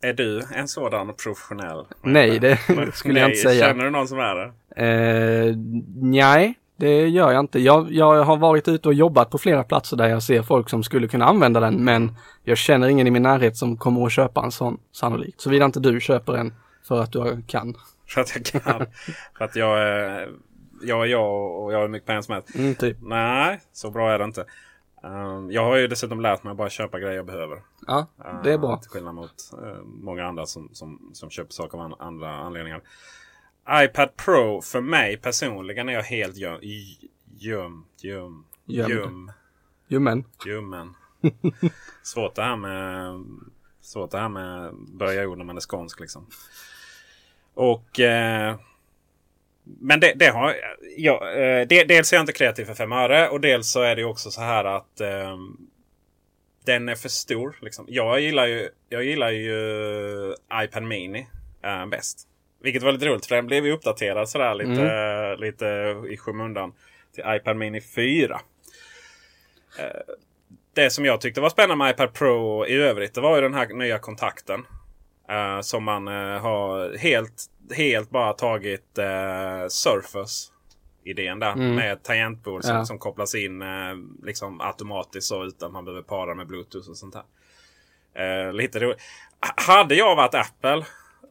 är 0.00 0.12
du 0.12 0.42
en 0.54 0.68
sådan 0.68 1.14
professionell? 1.14 1.86
Nej, 2.02 2.38
det 2.38 2.58
skulle 2.94 3.20
jag 3.20 3.30
inte 3.30 3.40
säga. 3.40 3.66
Känner 3.66 3.84
du 3.84 3.90
någon 3.90 4.08
som 4.08 4.18
är 4.18 4.34
det? 4.34 4.52
Eh, 4.84 5.56
nej, 5.96 6.54
det 6.78 7.08
gör 7.08 7.32
jag 7.32 7.40
inte. 7.40 7.60
Jag, 7.60 7.92
jag 7.92 8.24
har 8.24 8.36
varit 8.36 8.68
ute 8.68 8.88
och 8.88 8.94
jobbat 8.94 9.30
på 9.30 9.38
flera 9.38 9.64
platser 9.64 9.96
där 9.96 10.08
jag 10.08 10.22
ser 10.22 10.42
folk 10.42 10.70
som 10.70 10.82
skulle 10.82 11.08
kunna 11.08 11.24
använda 11.24 11.60
den, 11.60 11.84
men 11.84 12.16
jag 12.44 12.58
känner 12.58 12.88
ingen 12.88 13.06
i 13.06 13.10
min 13.10 13.22
närhet 13.22 13.56
som 13.56 13.76
kommer 13.76 14.06
att 14.06 14.12
köpa 14.12 14.44
en 14.44 14.50
sån 14.50 14.80
sannolikt. 14.92 15.40
Såvida 15.40 15.64
inte 15.64 15.80
du 15.80 16.00
köper 16.00 16.34
en 16.36 16.54
för 16.88 17.00
att 17.00 17.12
du 17.12 17.42
kan. 17.46 17.74
För 18.08 18.20
att 18.20 18.34
jag 18.34 18.62
kan. 18.62 18.86
för 19.38 19.44
att 19.44 19.56
jag 19.56 19.78
är 19.78 20.28
jag 20.82 21.06
jag 21.06 21.62
och 21.62 21.72
jag 21.72 21.80
har 21.80 21.88
mycket 21.88 22.06
pengar 22.06 22.22
som 22.22 22.34
helst. 22.34 22.54
Mm, 22.54 22.74
typ. 22.74 22.96
Nej, 23.00 23.60
så 23.72 23.90
bra 23.90 24.12
är 24.12 24.18
det 24.18 24.24
inte. 24.24 24.44
Um, 25.02 25.50
jag 25.50 25.64
har 25.64 25.76
ju 25.76 25.86
dessutom 25.86 26.20
lärt 26.20 26.42
mig 26.42 26.50
att 26.50 26.56
bara 26.56 26.70
köpa 26.70 26.98
grejer 26.98 27.16
jag 27.16 27.26
behöver. 27.26 27.58
Ja, 27.86 28.06
det 28.44 28.52
är 28.52 28.58
bra. 28.58 28.72
Uh, 28.72 28.80
till 28.80 28.90
skillnad 28.90 29.14
mot 29.14 29.50
uh, 29.62 29.84
många 29.84 30.26
andra 30.26 30.46
som, 30.46 30.68
som, 30.72 31.10
som 31.12 31.30
köper 31.30 31.52
saker 31.52 31.78
av 31.78 31.84
an 31.84 31.94
andra 31.98 32.34
anledningar. 32.34 32.82
iPad 33.70 34.16
Pro 34.16 34.62
för 34.62 34.80
mig 34.80 35.16
personligen 35.16 35.88
är 35.88 35.92
jag 35.92 36.02
helt 36.02 36.36
göm, 36.36 36.58
göm, 37.38 37.84
göm, 37.96 38.44
göm, 38.66 39.32
Ljummen. 39.88 40.24
ljummen. 40.46 40.94
Svårt 42.02 42.34
det 42.34 42.42
här 42.42 42.56
med 42.56 43.24
svårt 43.80 44.10
det 44.10 44.18
här 44.18 44.28
med 44.28 44.74
börja 44.74 45.28
ord 45.28 45.38
när 45.38 45.44
man 45.44 45.56
är 45.56 45.60
skånsk 45.60 46.00
liksom. 46.00 46.26
Och 47.54 48.00
eh, 48.00 48.56
men 49.80 50.00
det, 50.00 50.12
det 50.16 50.26
har 50.26 50.56
ja, 50.96 51.30
eh, 51.30 51.66
det, 51.68 51.84
Dels 51.84 52.12
är 52.12 52.16
jag 52.16 52.22
inte 52.22 52.32
kreativ 52.32 52.64
för 52.64 52.74
fem 52.74 52.92
öre 52.92 53.28
och 53.28 53.40
dels 53.40 53.70
så 53.70 53.82
är 53.82 53.96
det 53.96 54.04
också 54.04 54.30
så 54.30 54.40
här 54.40 54.64
att 54.64 55.00
eh, 55.00 55.36
den 56.64 56.88
är 56.88 56.94
för 56.94 57.08
stor. 57.08 57.58
Liksom. 57.62 57.86
Jag, 57.88 58.20
gillar 58.20 58.46
ju, 58.46 58.68
jag 58.88 59.04
gillar 59.04 59.30
ju 59.30 60.34
iPad 60.64 60.82
Mini 60.82 61.26
eh, 61.62 61.86
bäst. 61.86 62.28
Vilket 62.62 62.82
var 62.82 62.92
lite 62.92 63.06
roligt 63.06 63.26
för 63.26 63.36
den 63.36 63.46
blev 63.46 63.66
ju 63.66 63.72
uppdaterad 63.72 64.28
sådär 64.28 64.54
lite, 64.54 65.36
lite 65.36 65.66
i 66.10 66.16
skymundan 66.16 66.72
till 67.14 67.24
iPad 67.26 67.56
Mini 67.56 67.80
4. 67.80 68.40
Eh, 69.78 69.84
det 70.74 70.90
som 70.90 71.04
jag 71.04 71.20
tyckte 71.20 71.40
var 71.40 71.50
spännande 71.50 71.76
med 71.84 71.90
iPad 71.94 72.14
Pro 72.14 72.66
i 72.66 72.74
övrigt 72.74 73.14
det 73.14 73.20
var 73.20 73.36
ju 73.36 73.42
den 73.42 73.54
här 73.54 73.66
nya 73.74 73.98
kontakten. 73.98 74.66
eh, 75.28 75.60
som 75.60 75.84
man 75.84 76.08
eh, 76.08 76.40
har 76.40 76.98
helt, 76.98 77.46
helt 77.76 78.10
bara 78.10 78.32
tagit 78.32 78.98
Surface 79.68 80.52
idén 81.04 81.38
där 81.38 81.54
med 81.76 82.02
tangentbord 82.02 82.64
som, 82.64 82.76
Ja. 82.76 82.84
som 82.84 82.98
kopplas 82.98 83.34
in 83.34 83.62
eh, 83.62 83.94
liksom 84.22 84.60
automatiskt 84.60 85.26
så 85.26 85.44
utan 85.44 85.72
man 85.72 85.84
behöver 85.84 86.02
para 86.02 86.34
med 86.34 86.46
Bluetooth 86.46 86.90
och 86.90 86.96
sånt 86.96 87.14
där. 87.14 88.46
Eh, 88.46 88.52
lite 88.52 88.78
roligt. 88.80 88.98
Hade 89.56 89.94
jag 89.94 90.16
varit 90.16 90.34
Apple, 90.34 90.84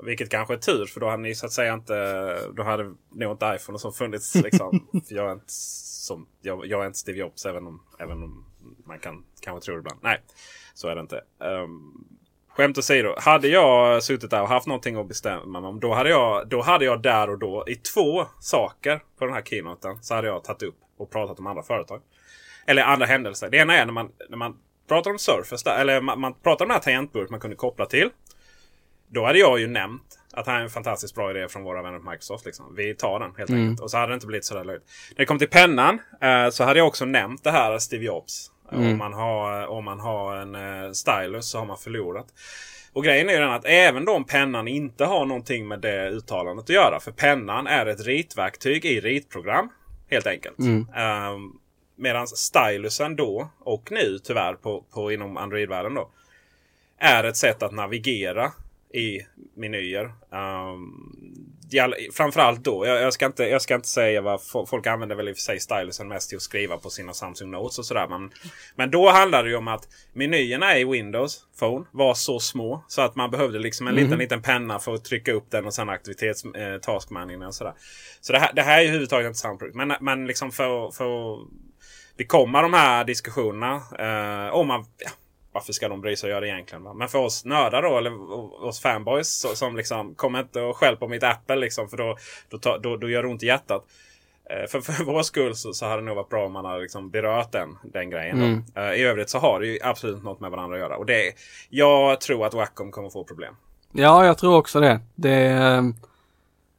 vilket 0.03 0.29
kanske 0.29 0.53
är 0.53 0.57
tur 0.57 0.85
för 0.85 0.99
då 0.99 1.09
hade 1.09 1.23
ni 1.23 1.35
så 1.35 1.45
att 1.45 1.51
säga 1.51 1.73
inte, 1.73 2.37
då 2.53 2.63
hade 2.63 2.83
nog 3.11 3.31
inte 3.31 3.55
iPhone 3.55 3.79
så 3.79 3.91
funnits. 3.91 4.35
Liksom, 4.43 4.87
jag, 5.09 5.29
är 5.29 5.33
inte 5.33 5.45
som, 5.47 6.27
jag, 6.41 6.65
jag 6.65 6.81
är 6.81 6.87
inte 6.87 6.99
Steve 6.99 7.17
Jobs 7.17 7.45
även 7.45 7.67
om, 7.67 7.83
även 7.99 8.23
om 8.23 8.45
man 8.85 8.99
kan 8.99 9.23
kanske 9.41 9.65
tro 9.65 9.75
det 9.75 9.79
ibland. 9.79 9.99
Nej, 10.03 10.21
så 10.73 10.87
är 10.87 10.95
det 10.95 11.01
inte. 11.01 11.23
Um, 11.39 12.07
Skämt 12.57 12.77
åsido. 12.77 13.15
Hade 13.17 13.47
jag 13.47 14.03
suttit 14.03 14.29
där 14.29 14.41
och 14.41 14.47
haft 14.47 14.67
någonting 14.67 14.95
att 14.95 15.07
bestämma 15.07 15.59
mig 15.59 15.69
om. 15.69 15.79
Då 15.79 15.93
hade, 15.93 16.09
jag, 16.09 16.47
då 16.47 16.61
hade 16.61 16.85
jag 16.85 17.01
där 17.01 17.29
och 17.29 17.39
då 17.39 17.63
i 17.67 17.75
två 17.75 18.25
saker 18.39 19.01
på 19.19 19.25
den 19.25 19.33
här 19.33 19.41
keynoten. 19.41 19.97
Så 20.01 20.15
hade 20.15 20.27
jag 20.27 20.43
tagit 20.43 20.63
upp 20.63 20.75
och 20.97 21.11
pratat 21.11 21.39
om 21.39 21.47
andra 21.47 21.63
företag. 21.63 22.01
Eller 22.65 22.83
andra 22.83 23.05
händelser. 23.05 23.49
Det 23.49 23.57
ena 23.57 23.77
är 23.77 23.85
när 23.85 23.93
man, 23.93 24.09
när 24.29 24.37
man 24.37 24.57
pratar 24.87 25.11
om 25.11 25.19
Surface. 25.19 25.69
Där, 25.69 25.81
eller 25.81 26.01
man, 26.01 26.19
man 26.19 26.33
pratar 26.33 26.65
om 26.65 26.69
den 26.69 26.75
här 26.75 26.83
tangentbordet 26.83 27.29
man 27.29 27.39
kunde 27.39 27.55
koppla 27.55 27.85
till. 27.85 28.09
Då 29.09 29.25
hade 29.25 29.39
jag 29.39 29.59
ju 29.59 29.67
nämnt 29.67 30.19
att 30.33 30.45
det 30.45 30.51
här 30.51 30.59
är 30.59 30.63
en 30.63 30.69
fantastiskt 30.69 31.15
bra 31.15 31.31
idé 31.31 31.47
från 31.49 31.63
våra 31.63 31.81
vänner 31.81 31.99
på 31.99 32.09
Microsoft. 32.09 32.45
Liksom. 32.45 32.75
Vi 32.75 32.95
tar 32.95 33.19
den 33.19 33.31
helt 33.37 33.49
enkelt. 33.49 33.79
Och 33.79 33.91
så 33.91 33.97
hade 33.97 34.11
det 34.11 34.13
inte 34.13 34.27
blivit 34.27 34.45
sådär 34.45 34.63
löjligt. 34.63 34.89
När 35.11 35.17
det 35.17 35.25
kom 35.25 35.39
till 35.39 35.49
pennan 35.49 35.99
eh, 36.21 36.49
så 36.49 36.63
hade 36.63 36.79
jag 36.79 36.87
också 36.87 37.05
nämnt 37.05 37.43
det 37.43 37.51
här 37.51 37.79
Steve 37.79 38.05
Jobs. 38.05 38.51
Om, 38.71 38.97
man 38.97 39.13
har, 39.13 39.67
om 39.67 39.85
man 39.85 39.99
har 39.99 40.35
en 40.35 40.55
eh, 40.55 40.91
stylus 40.91 41.49
så 41.49 41.57
har 41.59 41.65
man 41.65 41.77
förlorat. 41.77 42.27
Och 42.93 43.03
grejen 43.03 43.29
är 43.29 43.33
ju 43.33 43.39
den 43.39 43.51
att 43.51 43.65
även 43.65 44.07
om 44.07 44.23
pennan 44.23 44.67
inte 44.67 45.05
har 45.05 45.25
någonting 45.25 45.67
med 45.67 45.79
det 45.79 46.09
uttalandet 46.09 46.63
att 46.63 46.69
göra. 46.69 46.99
För 46.99 47.11
pennan 47.11 47.67
är 47.67 47.85
ett 47.85 48.05
ritverktyg 48.05 48.85
i 48.85 48.99
ritprogram. 49.01 49.69
Helt 50.09 50.27
enkelt. 50.27 50.59
Um, 50.59 51.59
Medan 51.99 52.27
stylusen 52.27 53.15
då 53.15 53.49
och 53.59 53.91
nu 53.91 54.19
tyvärr 54.23 54.53
på, 54.53 54.83
på 54.93 55.11
inom 55.11 55.37
Android-världen 55.37 55.93
då. 55.93 56.09
Är 56.99 57.23
ett 57.23 57.37
sätt 57.37 57.63
att 57.63 57.71
navigera 57.71 58.51
i 58.93 59.19
menyer. 59.55 60.05
Um, 60.29 61.13
all- 61.81 61.95
framförallt 62.13 62.63
då. 62.63 62.85
Jag, 62.85 63.01
jag, 63.01 63.13
ska 63.13 63.25
inte, 63.25 63.43
jag 63.43 63.61
ska 63.61 63.75
inte 63.75 63.87
säga 63.87 64.21
vad 64.21 64.39
fo- 64.39 64.65
folk 64.65 64.87
använder 64.87 65.15
väl 65.15 65.29
i 65.29 65.31
och 65.31 65.35
för 65.35 65.41
sig 65.41 65.59
stylusen 65.59 66.07
mest 66.07 66.29
till 66.29 66.35
att 66.35 66.41
skriva 66.41 66.77
på 66.77 66.89
sina 66.89 67.13
Samsung 67.13 67.51
Notes 67.51 67.79
och 67.79 67.85
sådär. 67.85 68.07
Men, 68.07 68.31
men 68.75 68.91
då 68.91 69.09
handlade 69.09 69.43
det 69.43 69.49
ju 69.49 69.55
om 69.55 69.67
att 69.67 69.87
menyerna 70.13 70.77
i 70.77 70.85
Windows 70.85 71.45
Phone 71.59 71.85
var 71.91 72.13
så 72.13 72.39
små 72.39 72.83
så 72.87 73.01
att 73.01 73.15
man 73.15 73.31
behövde 73.31 73.59
liksom 73.59 73.87
en 73.87 73.95
liten, 73.95 74.17
liten 74.19 74.41
penna 74.41 74.79
för 74.79 74.93
att 74.93 75.05
trycka 75.05 75.31
upp 75.33 75.51
den 75.51 75.65
och 75.65 75.73
sen 75.73 75.89
aktivitets 75.89 76.45
eh, 76.45 76.77
taskmanningen 76.77 77.43
och 77.43 77.55
sådär. 77.55 77.73
Så 78.21 78.33
det 78.33 78.39
här, 78.39 78.53
det 78.53 78.61
här 78.61 78.77
är 78.77 78.81
ju 78.81 78.87
överhuvudtaget 78.87 79.27
inte 79.27 79.39
samma 79.39 79.57
produkt. 79.57 79.75
Men, 79.75 79.93
men 80.01 80.27
liksom 80.27 80.51
för, 80.51 80.91
för 80.91 81.33
att 81.33 81.39
bekomma 82.17 82.61
de 82.61 82.73
här 82.73 83.03
diskussionerna. 83.05 83.75
Eh, 83.99 84.53
om 84.53 84.67
man, 84.67 84.85
ja, 84.97 85.09
varför 85.57 85.73
ska 85.73 85.89
de 85.89 86.01
bry 86.01 86.15
sig 86.15 86.27
och 86.27 86.31
göra 86.31 86.41
det 86.41 86.47
egentligen? 86.47 86.83
Va? 86.83 86.93
Men 86.93 87.07
för 87.07 87.19
oss 87.19 87.45
nördar 87.45 87.81
då, 87.81 87.97
eller 87.97 88.31
oss 88.65 88.79
fanboys 88.79 89.39
så, 89.39 89.47
som 89.47 89.75
liksom 89.77 90.15
kommer 90.15 90.39
inte 90.39 90.61
och 90.61 90.77
skäll 90.77 90.95
på 90.97 91.07
mitt 91.07 91.23
Apple 91.23 91.55
liksom. 91.55 91.89
För 91.89 91.97
då, 91.97 92.17
då, 92.49 92.77
då, 92.77 92.97
då 92.97 93.09
gör 93.09 93.23
det 93.23 93.29
ont 93.29 93.43
i 93.43 93.45
hjärtat. 93.45 93.83
Eh, 94.49 94.67
För, 94.69 94.81
för 94.81 95.03
vår 95.03 95.21
skull 95.23 95.55
så, 95.55 95.73
så 95.73 95.85
hade 95.85 96.01
det 96.01 96.05
nog 96.05 96.15
varit 96.15 96.29
bra 96.29 96.45
om 96.45 96.51
man 96.53 96.65
hade 96.65 96.81
liksom 96.81 97.09
berört 97.09 97.51
den, 97.51 97.77
den 97.83 98.09
grejen. 98.09 98.63
Då. 98.75 98.81
Eh, 98.81 98.93
I 98.93 99.03
övrigt 99.03 99.29
så 99.29 99.37
har 99.39 99.59
det 99.59 99.67
ju 99.67 99.79
absolut 99.83 100.23
något 100.23 100.39
med 100.39 100.51
varandra 100.51 100.75
att 100.75 100.81
göra. 100.81 100.97
Och 100.97 101.05
det, 101.05 101.33
jag 101.69 102.21
tror 102.21 102.45
att 102.45 102.53
Wacom 102.53 102.91
kommer 102.91 103.09
få 103.09 103.23
problem. 103.23 103.55
Ja, 103.91 104.25
jag 104.25 104.37
tror 104.37 104.55
också 104.57 104.79
det. 104.79 104.99
det 105.15 105.45
eh, 105.45 105.81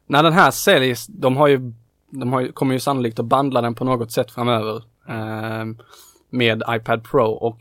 när 0.06 0.22
den 0.22 0.32
här 0.32 0.50
säljs, 0.50 1.06
de 1.06 1.36
har 1.36 1.48
ju, 1.48 1.72
de 2.10 2.32
har 2.32 2.52
kommer 2.52 2.74
ju 2.74 2.80
sannolikt 2.80 3.18
att 3.18 3.26
bandla 3.26 3.60
den 3.60 3.74
på 3.74 3.84
något 3.84 4.12
sätt 4.12 4.30
framöver. 4.30 4.76
eh, 5.08 5.64
med 6.30 6.62
iPad 6.70 7.04
Pro 7.10 7.24
och 7.30 7.58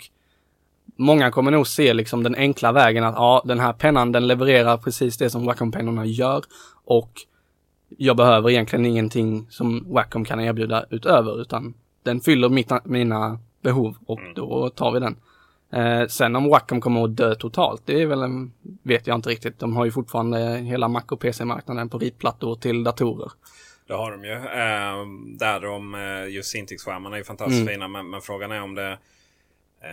många 0.98 1.32
kommer 1.32 1.52
nog 1.52 1.68
se 1.68 1.94
liksom 1.94 2.24
den 2.24 2.36
enkla 2.36 2.72
vägen 2.72 3.04
att 3.04 3.16
ja, 3.16 3.42
den 3.46 3.60
här 3.60 3.74
pennan 3.74 4.12
den 4.12 4.28
levererar 4.28 4.78
precis 4.78 5.18
det 5.18 5.30
som 5.30 5.46
Wacom-pennorna 5.46 6.06
gör 6.06 6.44
och 6.86 7.12
jag 7.90 8.18
behöver 8.18 8.50
egentligen 8.50 8.86
ingenting 8.86 9.48
som 9.50 9.94
Wacom 9.94 10.26
kan 10.26 10.40
erbjuda 10.40 10.86
utöver 10.90 11.42
utan 11.42 11.74
den 12.04 12.22
fyller 12.22 12.50
mitt, 12.50 12.72
mina 12.84 13.40
behov 13.62 13.98
och 14.06 14.20
då 14.36 14.70
tar 14.70 14.92
vi 14.92 15.00
den. 15.00 15.16
Eh, 15.72 16.08
sen 16.08 16.36
om 16.36 16.50
Wacom 16.50 16.82
kommer 16.82 17.04
att 17.04 17.16
dö 17.16 17.36
totalt, 17.36 17.82
det 17.86 18.02
är 18.02 18.06
väl 18.06 18.22
en, 18.22 18.52
vet 18.84 19.08
jag 19.08 19.16
inte 19.16 19.30
riktigt. 19.30 19.60
De 19.60 19.76
har 19.76 19.86
ju 19.86 19.92
fortfarande 19.92 20.40
hela 20.58 20.88
Mac 20.88 21.04
och 21.08 21.20
PC-marknaden 21.20 21.90
på 21.90 21.98
ritplattor 21.98 22.56
till 22.56 22.84
datorer. 22.84 23.32
Det 23.88 23.94
har 23.94 24.12
de 24.12 24.24
ju. 24.24 24.34
Eh, 24.34 25.06
där 25.38 25.60
de, 25.60 25.98
just 26.32 26.56
Cintiq-skärmarna 26.56 27.16
är 27.16 27.18
ju 27.18 27.24
fantastiskt 27.24 27.70
fina. 27.70 27.88
Men, 27.88 28.10
men 28.10 28.22
frågan 28.22 28.52
är 28.52 28.62
om 28.62 28.76
det, 28.76 28.98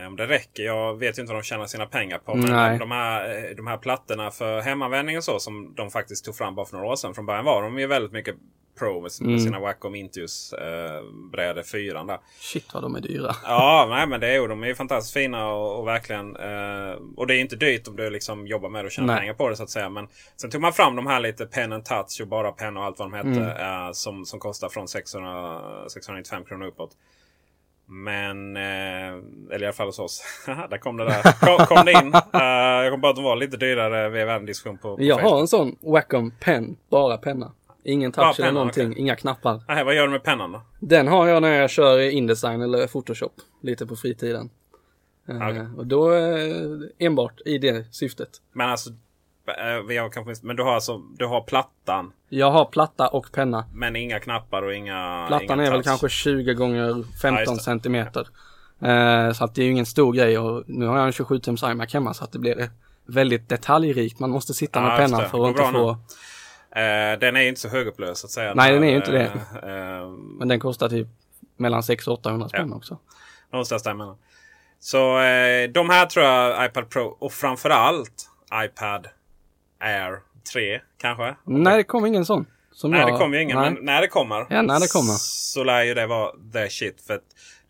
om 0.06 0.16
det 0.16 0.26
räcker. 0.26 0.62
Jag 0.62 0.98
vet 0.98 1.18
ju 1.18 1.22
inte 1.22 1.32
vad 1.32 1.42
de 1.42 1.46
tjänar 1.46 1.66
sina 1.66 1.86
pengar 1.86 2.18
på. 2.18 2.34
Men 2.34 2.50
Nej. 2.50 2.78
de 2.78 2.90
här, 2.90 3.36
eh, 3.36 3.56
de 3.56 3.66
här 3.66 3.76
plattorna 3.76 4.30
för 4.30 4.60
hemanvändning 4.60 5.16
och 5.16 5.24
så 5.24 5.38
som 5.38 5.74
de 5.74 5.90
faktiskt 5.90 6.24
tog 6.24 6.36
fram 6.36 6.54
bara 6.54 6.66
för 6.66 6.76
några 6.76 6.88
år 6.88 6.96
sedan. 6.96 7.14
Från 7.14 7.26
början 7.26 7.44
var 7.44 7.62
de 7.62 7.78
ju 7.78 7.86
väldigt 7.86 8.12
mycket 8.12 8.36
Pro 8.78 9.00
med, 9.00 9.10
med 9.20 9.42
sina 9.42 9.60
Wacom 9.60 9.94
Intuos 9.94 10.52
eh, 10.52 11.02
brädor 11.32 11.62
4 11.62 12.04
där. 12.04 12.18
Shit 12.40 12.74
vad 12.74 12.82
de 12.82 12.94
är 12.96 13.00
dyra. 13.00 13.34
Ja, 13.44 13.86
nej, 13.90 14.06
men 14.06 14.20
det 14.20 14.28
är 14.28 14.40
ju, 14.40 14.48
de 14.48 14.62
är 14.62 14.66
ju 14.66 14.74
fantastiskt 14.74 15.14
fina 15.14 15.48
och, 15.48 15.78
och 15.78 15.86
verkligen. 15.86 16.36
Eh, 16.36 16.96
och 17.16 17.26
det 17.26 17.36
är 17.36 17.40
inte 17.40 17.56
dyrt 17.56 17.88
om 17.88 17.96
du 17.96 18.10
liksom 18.10 18.46
jobbar 18.46 18.68
med 18.68 18.84
det 18.84 18.86
och 18.86 18.92
tjänar 18.92 19.06
Nej. 19.14 19.20
pengar 19.20 19.34
på 19.34 19.48
det 19.48 19.56
så 19.56 19.62
att 19.62 19.70
säga. 19.70 19.88
Men 19.88 20.08
sen 20.36 20.50
tog 20.50 20.60
man 20.60 20.72
fram 20.72 20.96
de 20.96 21.06
här 21.06 21.20
lite 21.20 21.46
Pen 21.46 21.72
and 21.72 21.84
Touch 21.84 22.18
och 22.20 22.28
bara 22.28 22.52
Pen 22.52 22.76
och 22.76 22.84
allt 22.84 22.98
vad 22.98 23.10
de 23.10 23.16
hette. 23.16 23.62
eh, 23.62 23.92
som, 23.92 24.24
som 24.24 24.40
kostar 24.40 24.68
från 24.68 24.88
600, 24.88 25.60
695 25.88 26.44
kronor 26.44 26.66
uppåt. 26.66 26.90
Men, 27.96 28.56
eh, 28.56 29.12
eller 29.54 29.62
i 29.62 29.64
alla 29.64 29.72
fall 29.72 29.86
hos 29.86 29.98
oss. 29.98 30.22
där 30.70 30.78
kom 30.78 30.96
det 30.96 31.04
där. 31.04 31.22
Kom, 31.56 31.66
kom 31.66 31.84
det 31.86 31.92
in. 31.92 32.12
Eh, 32.34 32.82
jag 32.84 32.92
kom 32.92 33.00
bara 33.00 33.10
att 33.10 33.16
de 33.16 33.24
var 33.24 33.36
lite 33.36 33.56
dyrare. 33.56 34.08
Vi 34.08 34.20
hade 34.20 34.32
en 34.32 34.46
diskussion 34.46 34.78
på, 34.78 34.96
på 34.96 35.02
Jag 35.02 35.14
har 35.14 35.22
Facebook. 35.22 35.40
en 35.40 35.48
sån 35.48 35.76
Wacom 35.82 36.30
pen, 36.30 36.76
bara 36.90 37.16
penna. 37.18 37.52
Ingen 37.84 38.12
touch 38.12 38.22
Bara 38.22 38.28
eller 38.34 38.36
penna, 38.44 38.52
någonting, 38.58 38.90
okej. 38.90 39.00
inga 39.00 39.16
knappar. 39.16 39.62
Nej, 39.68 39.84
vad 39.84 39.94
gör 39.94 40.06
du 40.06 40.10
med 40.12 40.22
pennan 40.22 40.52
då? 40.52 40.62
Den 40.80 41.08
har 41.08 41.26
jag 41.28 41.42
när 41.42 41.60
jag 41.60 41.70
kör 41.70 41.98
i 41.98 42.10
Indesign 42.10 42.62
eller 42.62 42.86
Photoshop, 42.86 43.32
lite 43.62 43.86
på 43.86 43.96
fritiden. 43.96 44.50
Eh, 45.28 45.36
Okej. 45.48 45.66
Och 45.76 45.86
då 45.86 46.14
eh, 46.14 46.46
enbart 46.98 47.40
i 47.44 47.58
det 47.58 47.94
syftet. 47.94 48.28
Men 48.52 48.70
alltså, 48.70 48.90
eh, 49.48 49.82
vi 49.88 49.96
har 49.96 50.08
kanske, 50.08 50.46
men 50.46 50.56
du 50.56 50.62
har 50.62 50.74
alltså 50.74 50.98
du 50.98 51.26
har 51.26 51.40
plattan. 51.40 52.12
Jag 52.28 52.50
har 52.50 52.64
platta 52.64 53.08
och 53.08 53.32
penna. 53.32 53.64
Men 53.74 53.96
inga 53.96 54.20
knappar 54.20 54.62
och 54.62 54.74
inga 54.74 55.24
Plattan 55.28 55.58
inga 55.60 55.66
är 55.66 55.70
väl 55.70 55.82
kanske 55.82 56.08
20 56.08 56.54
gånger 56.54 56.86
Ja, 56.88 57.04
15 57.22 57.40
just 57.40 57.54
det. 57.56 57.62
centimeter. 57.64 58.28
Eh, 58.82 59.32
så 59.32 59.44
att 59.44 59.54
det 59.54 59.62
är 59.62 59.64
ju 59.64 59.70
ingen 59.72 59.86
stor 59.86 60.12
grej 60.12 60.38
och 60.38 60.64
nu 60.66 60.86
har 60.86 60.96
jag 60.96 61.06
en 61.06 61.12
27 61.12 61.38
tums 61.38 61.62
iMac 61.62 61.94
hemma 61.94 62.14
så 62.14 62.24
att 62.24 62.32
det 62.32 62.38
blir 62.38 62.70
väldigt 63.06 63.48
detaljrikt. 63.48 64.18
Man 64.18 64.30
måste 64.30 64.54
sitta 64.54 64.80
med 64.80 64.92
Ja, 64.92 64.96
pennan 64.96 65.30
för 65.30 65.44
att 65.44 65.48
inte 65.50 65.62
få, 65.72 65.96
Eh, 66.76 67.18
den 67.18 67.36
är 67.36 67.40
ju 67.42 67.48
inte 67.48 67.60
så 67.60 67.68
högupplöst 67.68 68.20
så 68.20 68.26
att 68.26 68.30
säga. 68.30 68.54
Nej, 68.54 68.72
Den 68.72 68.84
är 68.84 68.88
ju 68.90 68.96
inte 68.96 69.10
det. 69.10 69.32
eh, 69.62 69.98
eh, 70.00 70.08
men 70.38 70.48
den 70.48 70.60
kostar 70.60 70.88
typ 70.88 71.08
mellan 71.56 71.82
600 71.82 72.12
och 72.14 72.18
800 72.20 72.48
spänn 72.48 72.68
Ja. 72.70 72.76
också. 72.76 72.98
någonstans 73.52 73.82
däremellan. 73.82 74.16
Så 74.80 75.18
eh, 75.20 75.68
de 75.70 75.90
här 75.90 76.06
tror 76.06 76.24
jag 76.26 76.66
iPad 76.66 76.90
Pro 76.90 77.16
och 77.20 77.32
framförallt 77.32 78.30
iPad 78.64 79.08
Air 79.84 80.18
3 80.52 80.80
kanske. 80.98 81.36
Nej, 81.44 81.76
det 81.76 81.84
kom 81.84 82.06
ingen 82.06 82.24
sån. 82.24 82.46
Som 82.72 82.90
Nej, 82.90 83.00
jag, 83.00 83.12
det 83.12 83.18
kommer 83.18 83.36
ju 83.36 83.42
ingen. 83.42 83.56
nej. 83.58 83.70
Men 83.70 83.84
när 83.84 84.00
det 84.00 84.08
kommer. 84.08 84.46
Ja, 84.50 84.62
när 84.62 84.80
det 84.80 84.92
kommer. 84.92 85.12
Så 85.18 85.64
lär 85.64 85.82
ju 85.82 85.94
det 85.94 86.06
vara 86.06 86.32
the 86.52 86.68
shit. 86.70 87.00
För 87.06 87.20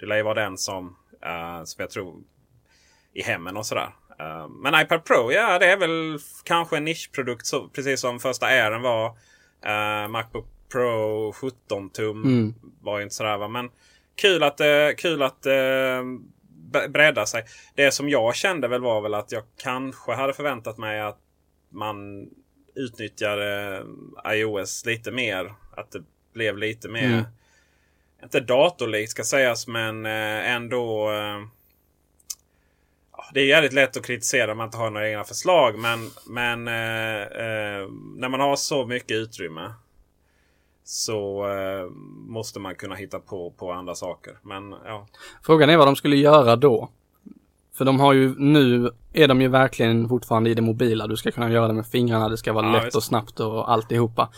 det 0.00 0.06
lär 0.06 0.16
ju 0.16 0.22
vara 0.22 0.34
den 0.44 0.58
som, 0.58 0.96
eh, 1.24 1.64
som 1.64 1.82
jag 1.82 1.90
tror 1.90 2.14
i 3.14 3.22
hemmen 3.22 3.56
och 3.56 3.66
sådär. 3.66 3.94
Eh, 4.20 4.48
men 4.48 4.80
iPad 4.80 5.04
Pro, 5.04 5.32
ja 5.32 5.58
det 5.58 5.66
är 5.72 5.76
väl 5.76 6.18
kanske 6.44 6.76
en 6.76 6.84
nischprodukt. 6.84 7.46
Så, 7.46 7.68
precis 7.68 8.00
som 8.00 8.20
första 8.20 8.46
Airen 8.46 8.82
var. 8.82 9.06
Uh, 9.66 10.08
Macbook 10.08 10.46
Pro 10.72 11.32
17 11.32 11.90
tum 11.90 12.22
Mm. 12.24 12.54
var 12.82 12.98
ju 12.98 13.02
inte 13.04 13.14
sådär 13.14 13.36
va. 13.36 13.48
Men 13.48 13.70
kul 14.16 14.42
att, 14.42 14.60
uh, 14.60 14.66
kul 14.98 15.22
att 15.22 15.46
uh, 15.46 15.52
bre- 16.72 16.88
bredda 16.88 17.26
sig. 17.26 17.44
Det 17.74 17.90
som 17.90 18.08
jag 18.08 18.34
kände 18.34 18.68
väl 18.68 18.80
var 18.82 19.00
väl 19.00 19.14
att 19.14 19.32
jag 19.32 19.42
kanske 19.62 20.12
hade 20.12 20.32
förväntat 20.32 20.78
mig 20.78 21.00
att 21.00 21.18
man 21.74 22.28
utnyttjade 22.74 23.82
iOS 24.28 24.86
lite 24.86 25.10
mer. 25.10 25.54
Att 25.76 25.90
det 25.90 26.02
blev 26.32 26.58
lite 26.58 26.88
mer, 26.88 27.04
Mm. 27.12 27.24
inte 28.22 28.40
datorlikt 28.40 29.10
ska 29.10 29.24
sägas 29.24 29.66
men 29.66 30.06
eh, 30.06 30.50
ändå. 30.54 31.10
eh, 31.12 31.46
det 33.34 33.40
är 33.40 33.44
jävligt 33.46 33.72
lätt 33.72 33.96
att 33.96 34.06
kritisera 34.06 34.46
när 34.46 34.54
man 34.54 34.66
inte 34.66 34.76
har 34.78 34.90
några 34.90 35.08
egna 35.10 35.24
förslag. 35.24 35.78
Men, 35.78 36.10
men 36.26 36.68
eh, 36.68 37.22
eh, 37.22 37.88
när 38.16 38.28
man 38.28 38.40
har 38.40 38.56
så 38.56 38.86
mycket 38.86 39.10
utrymme 39.16 39.72
så 40.84 41.48
eh, 41.48 41.86
måste 42.28 42.60
man 42.60 42.74
kunna 42.74 42.94
hitta 42.94 43.18
på, 43.20 43.50
på 43.50 43.72
andra 43.72 43.94
saker. 43.94 44.38
Men 44.42 44.70
ja, 44.84 45.06
Frågan 45.42 45.70
är 45.70 45.76
vad 45.76 45.88
de 45.88 45.96
skulle 45.96 46.16
göra 46.16 46.56
då. 46.56 46.88
För 47.78 47.84
de 47.84 48.00
har 48.00 48.12
ju, 48.12 48.34
nu 48.38 48.90
är 49.12 49.28
de 49.28 49.40
ju 49.40 49.48
verkligen 49.48 50.08
fortfarande 50.08 50.50
i 50.50 50.54
det 50.54 50.62
mobila. 50.62 51.06
Du 51.06 51.16
ska 51.16 51.30
kunna 51.30 51.50
göra 51.50 51.66
det 51.68 51.74
med 51.74 51.86
fingrarna, 51.86 52.28
det 52.28 52.36
ska 52.36 52.52
vara 52.52 52.66
Ja, 52.66 52.72
lätt 52.72 52.86
visst. 52.86 52.96
och 52.96 53.02
snabbt 53.02 53.40
och 53.40 53.72
alltihopa. 53.72 54.28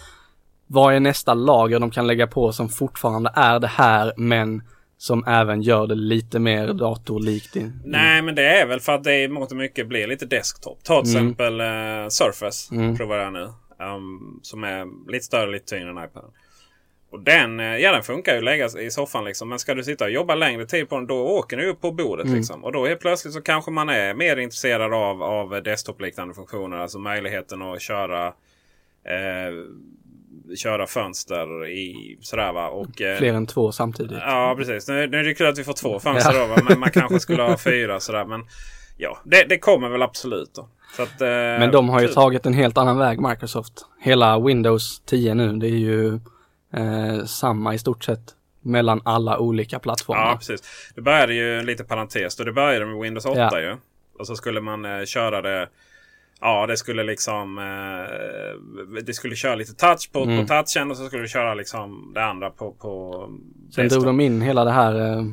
Vad 0.67 0.95
är 0.95 1.01
nästa 1.01 1.35
lager 1.35 1.79
de 1.81 1.91
kan 1.91 2.07
lägga 2.07 2.27
på 2.27 2.53
som 2.53 2.69
fortfarande 2.69 3.31
är 3.35 3.61
det 3.61 3.67
här 3.67 4.13
men 4.17 4.63
som 4.99 5.25
även 5.27 5.63
gör 5.63 5.87
det 5.87 5.95
lite 5.95 6.39
mer 6.39 6.73
datorlikt? 6.73 7.57
i- 7.57 7.73
Nej, 7.85 8.23
men 8.23 8.35
det 8.35 8.61
är 8.61 8.67
väl 8.67 8.81
för 8.81 8.93
att 8.93 9.05
det 9.05 9.23
i 9.23 9.29
mångt 9.29 9.51
och 9.51 9.57
mycket 9.57 9.89
blir 9.89 10.07
lite 10.09 10.27
desktop. 10.27 10.79
Ta 10.85 11.03
till 11.03 11.17
Mm. 11.17 11.29
exempel 11.31 11.61
eh, 11.61 12.09
Surface. 12.09 12.75
Mm. 12.75 12.97
Provar 12.97 13.17
jag 13.17 13.33
nu. 13.33 13.49
Um, 13.81 14.41
som 14.43 14.65
är 14.65 15.11
lite 15.13 15.25
större 15.25 15.51
lite 15.53 15.65
tyngre 15.77 15.91
än 15.91 16.05
iPad. 16.05 16.25
Och 17.11 17.21
den, 17.21 17.61
eh, 17.61 17.77
ja, 17.77 17.93
den 17.93 18.03
funkar 18.03 18.33
ju 18.33 18.39
att 18.39 18.45
lägga 18.45 18.69
i 18.81 18.91
soffan 18.91 19.25
liksom. 19.25 19.49
Men 19.49 19.59
ska 19.59 19.75
du 19.75 19.85
sitta 19.85 20.05
och 20.05 20.11
jobba 20.11 20.35
längre 20.35 20.67
tid 20.67 20.89
på 20.89 20.97
den 20.97 21.07
då 21.07 21.17
åker 21.17 21.57
du 21.57 21.71
upp 21.71 21.81
på 21.81 21.93
bordet. 21.93 22.27
Mm. 22.27 22.37
Liksom. 22.37 22.65
Och 22.65 22.73
då 22.73 22.85
är 22.85 22.97
plötsligt 22.97 23.35
så 23.35 23.41
kanske 23.41 23.71
man 23.71 23.89
är 23.89 24.15
mer 24.15 24.37
intresserad 24.37 24.95
av, 24.95 25.23
av 25.23 25.63
desktop-liknande 25.63 26.35
funktioner. 26.35 26.77
Alltså 26.77 26.99
möjligheten 26.99 27.63
att 27.63 27.83
köra 27.83 28.27
eh, 28.27 29.53
köra 30.57 30.87
fönster 30.87 31.69
i 31.69 32.19
sådär 32.21 32.53
va. 32.53 32.69
Och, 32.69 33.03
eh, 33.03 33.19
Fler 33.19 33.35
än 33.35 33.47
två 33.47 33.73
samtidigt. 33.73 34.19
Ja, 34.21 34.55
precis. 34.59 34.89
Nu, 34.89 35.07
nu 35.07 35.19
är 35.19 35.25
det 35.25 35.35
kul 35.35 35.47
att 35.47 35.59
vi 35.59 35.65
får 35.65 35.73
två 35.73 35.99
fönster 36.01 36.41
då. 36.41 36.47
Va? 36.47 36.57
Men 36.69 36.81
man 36.81 36.91
kanske 36.91 37.21
skulle 37.21 37.43
ha 37.43 37.57
fyra 37.65 38.01
sådär. 38.01 38.25
Men 38.25 38.45
ja, 38.97 39.19
det, 39.25 39.45
det 39.49 39.59
kommer 39.59 39.89
väl 39.89 40.03
absolut 40.03 40.55
då. 40.55 40.69
Att, 40.99 41.21
eh, 41.21 41.29
Men 41.29 41.71
de 41.71 41.89
har 41.89 42.01
ju 42.01 42.07
kul. 42.07 42.15
tagit 42.15 42.47
en 42.47 42.55
helt 42.55 42.79
annan 42.79 42.99
väg, 42.99 43.21
Microsoft. 43.21 43.73
Hela 44.01 44.41
Windows 44.41 45.03
10 45.07 45.35
nu, 45.35 45.53
det 45.53 45.67
är 45.67 45.71
ju 45.71 46.21
eh, 46.73 47.25
samma 47.25 47.75
i 47.75 47.79
stort 47.79 48.05
sett 48.05 48.35
mellan 48.61 49.01
alla 49.05 49.39
olika 49.39 49.79
plattformar. 49.79 50.21
Ja, 50.31 50.37
precis. 50.37 50.63
Det 50.95 51.01
började 51.01 51.35
ju 51.35 51.59
en 51.59 51.67
liten 51.67 51.87
parentes. 51.87 52.37
Då 52.37 52.45
det 52.45 52.53
började 52.53 52.87
med 52.87 52.99
Windows 53.01 53.27
8 53.27 53.39
Ja. 53.41 53.61
ju. 53.61 53.77
Och 54.19 54.27
så 54.27 54.37
skulle 54.37 54.61
man 54.61 54.85
eh, 54.85 55.05
köra 55.05 55.43
det. 55.43 55.69
Ja, 56.41 56.67
det 56.67 56.77
skulle 56.77 57.03
liksom. 57.05 57.59
Eh, 57.59 59.01
det 59.03 59.13
skulle 59.15 59.37
köra 59.37 59.55
lite 59.55 59.75
touch 59.75 60.11
på, 60.13 60.23
Mm. 60.23 60.47
på 60.47 60.55
touchen 60.55 60.91
och 60.91 60.97
så 60.97 61.07
skulle 61.07 61.23
du 61.23 61.29
köra 61.29 61.55
liksom 61.55 62.13
det 62.15 62.25
andra 62.25 62.51
på, 62.51 62.73
på 62.73 63.23
Sen 63.75 63.85
desktop. 63.85 63.91
drog 64.03 64.05
de 64.19 64.21
in 64.21 64.41
hela 64.43 64.65
det 64.65 64.71
här 64.73 64.95
eh, 65.19 65.25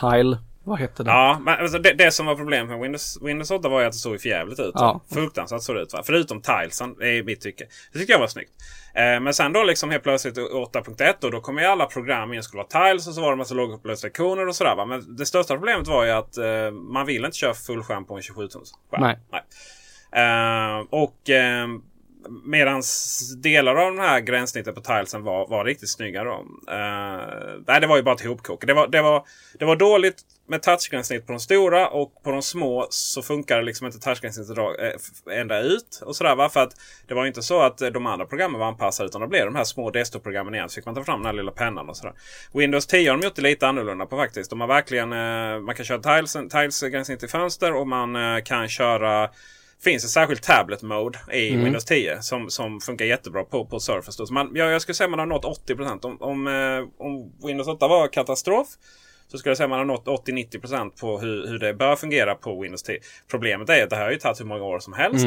Tile, 0.00 0.38
vad 0.70 0.78
hette 0.78 1.02
det? 1.02 1.10
Ja, 1.10 1.38
men 1.44 1.60
alltså 1.60 1.78
det, 1.78 1.92
det 1.92 2.10
som 2.10 2.26
var 2.26 2.34
problemet 2.34 2.68
med 2.68 2.80
Windows, 2.80 3.18
Windows 3.22 3.50
8 3.50 3.68
var 3.68 3.80
ju 3.80 3.86
att 3.86 3.92
det 3.92 3.98
såg 3.98 4.20
förjävligt 4.20 4.60
ut. 4.60 4.72
Ja. 4.74 5.00
Fruktansvärt 5.12 5.62
såg 5.62 5.76
det 5.76 5.82
ut. 5.82 5.92
Va? 5.92 6.02
Förutom 6.06 6.42
tilesen, 6.42 7.02
i 7.02 7.22
mitt 7.22 7.40
tycke. 7.40 7.64
Det 7.92 7.98
tycker 7.98 8.12
jag 8.12 8.20
var 8.20 8.26
snyggt. 8.26 8.50
Eh, 8.94 9.20
men 9.20 9.34
sen 9.34 9.52
då 9.52 9.64
liksom 9.64 9.90
helt 9.90 10.02
plötsligt 10.02 10.36
8.1 10.36 11.24
och 11.24 11.30
då 11.30 11.40
kom 11.40 11.58
ju 11.58 11.64
alla 11.64 11.86
program 11.86 12.32
in 12.32 12.42
skulle 12.42 12.62
vara 12.68 12.88
tiles 12.88 13.08
och 13.08 13.14
så 13.14 13.20
var 13.20 13.30
det 13.30 13.36
massa 13.36 13.54
lågupplösta 13.54 14.06
ikoner 14.06 14.48
och 14.48 14.56
sådär. 14.56 14.76
Va? 14.76 14.84
Men 14.84 15.16
det 15.16 15.26
största 15.26 15.54
problemet 15.54 15.88
var 15.88 16.04
ju 16.04 16.10
att 16.10 16.36
eh, 16.36 16.70
man 16.70 17.06
vill 17.06 17.24
inte 17.24 17.36
köra 17.36 17.54
fullskärm 17.54 18.04
på 18.04 18.14
en 18.14 18.20
27-tums 18.20 18.72
skärm. 18.90 19.16
Nej. 19.30 19.42
Eh, 20.12 20.86
och 20.90 21.30
eh, 21.30 21.66
medans 22.44 23.20
delar 23.42 23.76
av 23.76 23.94
den 23.94 24.04
här 24.04 24.20
gränssnittet 24.20 24.74
på 24.74 24.80
tilesen 24.80 25.22
var, 25.22 25.48
var 25.48 25.64
riktigt 25.64 25.90
snygga. 25.90 26.24
Då. 26.24 26.30
Uh, 26.30 27.62
nej, 27.66 27.80
det 27.80 27.86
var 27.86 27.96
ju 27.96 28.02
bara 28.02 28.14
ett 28.14 28.26
hopkok. 28.26 28.66
Det 28.66 28.74
var, 28.74 28.88
det, 28.88 29.02
var, 29.02 29.24
det 29.58 29.64
var 29.64 29.76
dåligt 29.76 30.16
med 30.48 30.62
touchgränssnitt 30.62 31.26
på 31.26 31.32
de 31.32 31.40
stora 31.40 31.88
och 31.88 32.22
på 32.22 32.30
de 32.30 32.42
små 32.42 32.86
så 32.90 33.22
funkar 33.22 33.62
liksom 33.62 33.86
inte 33.86 33.98
touchgränssnittet 33.98 34.58
eh, 34.58 35.38
ända 35.40 35.60
ut. 35.60 36.02
Och 36.04 36.16
sådär, 36.16 36.36
va? 36.36 36.48
För 36.48 36.60
att 36.60 36.72
det 37.08 37.14
var 37.14 37.26
inte 37.26 37.42
så 37.42 37.60
att 37.60 37.78
de 37.78 38.06
andra 38.06 38.26
programmen 38.26 38.60
var 38.60 38.66
anpassade 38.66 39.08
utan 39.08 39.20
det 39.20 39.26
blev 39.26 39.44
de 39.44 39.56
här 39.56 39.64
små 39.64 39.90
desktop-programmen 39.90 40.54
igen. 40.54 40.68
Så 40.68 40.74
fick 40.74 40.86
man 40.86 40.94
ta 40.94 41.04
fram 41.04 41.18
den 41.18 41.26
här 41.26 41.32
lilla 41.32 41.52
pennan 41.52 41.88
och 41.88 41.96
sådär. 41.96 42.14
Windows 42.52 42.86
10 42.86 43.10
har 43.10 43.18
de 43.18 43.24
gjort 43.24 43.36
det 43.36 43.42
lite 43.42 43.68
annorlunda 43.68 44.06
på 44.06 44.16
faktiskt. 44.16 44.50
De 44.50 44.60
har 44.60 44.68
verkligen, 44.68 45.12
uh, 45.12 45.60
man 45.60 45.74
kan 45.74 45.84
köra 45.84 45.98
tiles, 45.98 46.32
tiles-gränssnitt 46.32 47.22
i 47.22 47.28
fönster 47.28 47.74
och 47.74 47.88
man 47.88 48.16
uh, 48.16 48.42
kan 48.42 48.68
köra 48.68 49.30
finns 49.84 50.04
ett 50.04 50.10
särskilt 50.10 50.42
tablet 50.42 50.82
mode 50.82 51.18
i 51.32 51.48
Mm. 51.50 51.64
Windows 51.64 51.84
10 51.84 52.22
som, 52.22 52.50
som 52.50 52.80
funkar 52.80 53.04
jättebra 53.04 53.44
på, 53.44 53.64
på 53.66 53.80
Surface. 53.80 54.22
Då. 54.22 54.26
Så 54.26 54.32
man, 54.34 54.50
ja, 54.54 54.64
jag 54.64 54.82
skulle 54.82 54.94
säga 54.94 55.08
man 55.08 55.18
har 55.18 55.26
nått 55.26 55.44
80 55.44 55.74
Om, 56.06 56.16
om, 56.20 56.46
eh, 56.46 57.06
om 57.06 57.32
Windows 57.46 57.68
8 57.68 57.88
var 57.88 58.08
katastrof 58.08 58.66
så 59.28 59.38
skulle 59.38 59.50
jag 59.50 59.56
säga 59.56 59.68
man 59.68 59.78
har 59.78 59.84
nått 59.86 60.06
80-90% 60.06 61.00
på 61.00 61.18
hur, 61.18 61.46
hur 61.46 61.58
det 61.58 61.74
bör 61.74 61.96
fungera 61.96 62.34
på 62.34 62.60
Windows 62.60 62.82
10. 62.82 62.98
Problemet 63.30 63.68
är 63.68 63.82
att 63.84 63.90
det 63.90 63.96
här 63.96 64.04
har 64.04 64.10
ju 64.12 64.18
tagit 64.18 64.40
hur 64.40 64.44
många 64.44 64.62
år 64.64 64.78
som 64.78 64.92
helst. 64.92 65.26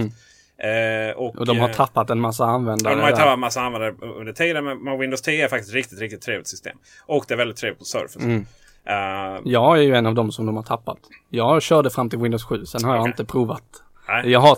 Eh, 0.57 1.15
och, 1.17 1.35
Och 1.35 1.45
de 1.45 1.59
har 1.59 1.69
eh, 1.69 1.75
tappat 1.75 2.09
en 2.09 2.19
massa 2.19 2.43
Ja, 2.43 2.49
användare. 2.49 2.95
de 2.95 3.01
har 3.01 3.11
tappat 3.11 3.33
en 3.33 3.39
massa 3.39 3.61
användare 3.61 3.95
under 4.01 4.33
tiden. 4.33 4.63
Men 4.83 4.99
Windows 4.99 5.21
10 5.21 5.43
är 5.43 5.47
faktiskt 5.47 5.69
ett 5.69 5.75
riktigt, 5.75 5.99
riktigt 5.99 6.21
trevligt 6.21 6.47
system. 6.47 6.77
Och 7.05 7.25
det 7.27 7.33
är 7.33 7.37
väldigt 7.37 7.57
trevligt 7.57 7.79
på 7.79 7.85
Surface. 7.85 8.19
Mm. 8.19 8.45
Eh, 8.85 9.41
Jag 9.45 9.77
är 9.77 9.81
ju 9.81 9.95
en 9.95 10.05
av 10.05 10.13
dem 10.15 10.31
som 10.31 10.45
de 10.45 10.55
har 10.55 10.63
tappat. 10.63 10.97
Jag 11.29 11.61
körde 11.61 11.89
fram 11.89 12.09
till 12.09 12.19
Windows 12.19 12.43
7, 12.43 12.65
sen 12.65 12.83
har 12.83 12.95
jag 12.95 13.01
Okej. 13.01 13.11
inte 13.11 13.25
provat. 13.25 13.63
Nej. 14.07 14.31
Jag 14.31 14.39
har 14.39 14.57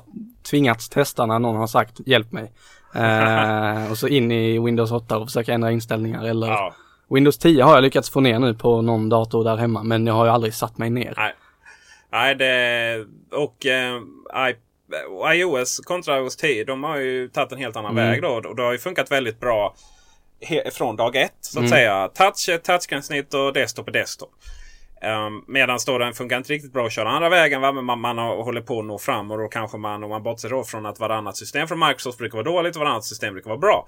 tvingats 0.50 0.90
testa 0.90 1.26
när 1.26 1.40
någon 1.40 1.56
har 1.56 1.68
sagt 1.68 2.00
hjälp 2.06 2.32
mig. 2.32 2.52
Eh, 2.96 3.92
och 3.92 3.98
så 3.98 4.08
in 4.08 4.32
i 4.32 4.60
Windows 4.60 4.92
8 4.92 5.18
och 5.18 5.28
försöka 5.28 5.54
ändra 5.54 5.72
inställningar 5.72 6.24
eller 6.26 6.48
Ja. 6.48 6.74
Windows 7.10 7.38
10 7.38 7.64
har 7.64 7.76
jag 7.76 7.82
lyckats 7.82 8.10
få 8.10 8.20
ner 8.20 8.40
nu 8.40 8.54
på 8.54 8.82
någon 8.82 9.10
dator 9.10 9.44
där 9.44 9.58
hemma 9.58 9.84
men 9.84 10.08
jag 10.08 10.14
har 10.14 10.26
ju 10.26 10.32
aldrig 10.32 10.54
satt 10.54 10.78
mig 10.78 10.90
ner. 10.90 11.14
Nej. 11.18 11.34
Nej, 12.12 12.36
det... 12.36 13.06
Och 13.32 13.66
eh, 13.66 13.96
I, 14.50 14.56
iOS 15.42 15.80
kontra 15.80 16.18
iOS 16.18 16.36
10, 16.36 16.64
de 16.64 16.84
har 16.84 16.98
ju 16.98 17.28
tagit 17.28 17.52
en 17.52 17.58
helt 17.58 17.76
annan 17.76 17.92
Mm. 17.92 18.10
väg 18.10 18.22
då. 18.22 18.28
Och 18.30 18.56
det 18.56 18.64
har 18.64 18.72
ju 18.72 18.78
funkat 18.78 19.12
väldigt 19.12 19.40
bra 19.40 19.76
från 20.74 20.96
dag 20.96 21.16
ett, 21.16 21.32
så 21.42 21.60
att 21.60 21.66
Mm. 21.66 21.70
säga. 21.70 22.08
Touch 22.08 22.50
är 22.50 22.58
touchgränssnitt 22.58 23.34
och 23.34 23.54
desktop 23.54 23.88
är 23.88 23.92
desktop. 23.92 24.30
Um, 25.06 25.46
Medan 25.48 25.80
då 25.86 25.98
den 25.98 26.14
funkar 26.14 26.38
inte 26.38 26.54
riktigt 26.54 26.74
bra 26.74 26.86
att 26.86 26.92
köra 26.92 27.10
andra 27.10 27.30
vägen. 27.30 27.62
Va? 27.62 27.72
Men 27.72 27.86
man, 27.86 28.00
man 28.00 28.18
har, 28.18 28.44
håller 28.44 28.62
på 28.62 28.80
att 28.80 28.86
nå 28.86 28.98
fram 28.98 29.32
och 29.32 29.38
då 29.38 29.48
kanske 29.48 29.78
man, 29.78 30.04
om 30.04 30.10
man 30.10 30.24
bortser 30.24 30.50
då 30.50 30.64
från 30.64 30.86
att 30.86 31.00
varannat 31.00 31.38
system 31.38 31.68
från 31.68 31.80
Microsoft 31.80 32.18
brukar 32.18 32.34
vara 32.38 32.44
dåligt 32.44 32.76
och 32.76 32.80
varannat 32.80 33.06
system 33.06 33.34
brukar 33.34 33.50
vara 33.50 33.60
bra. 33.60 33.88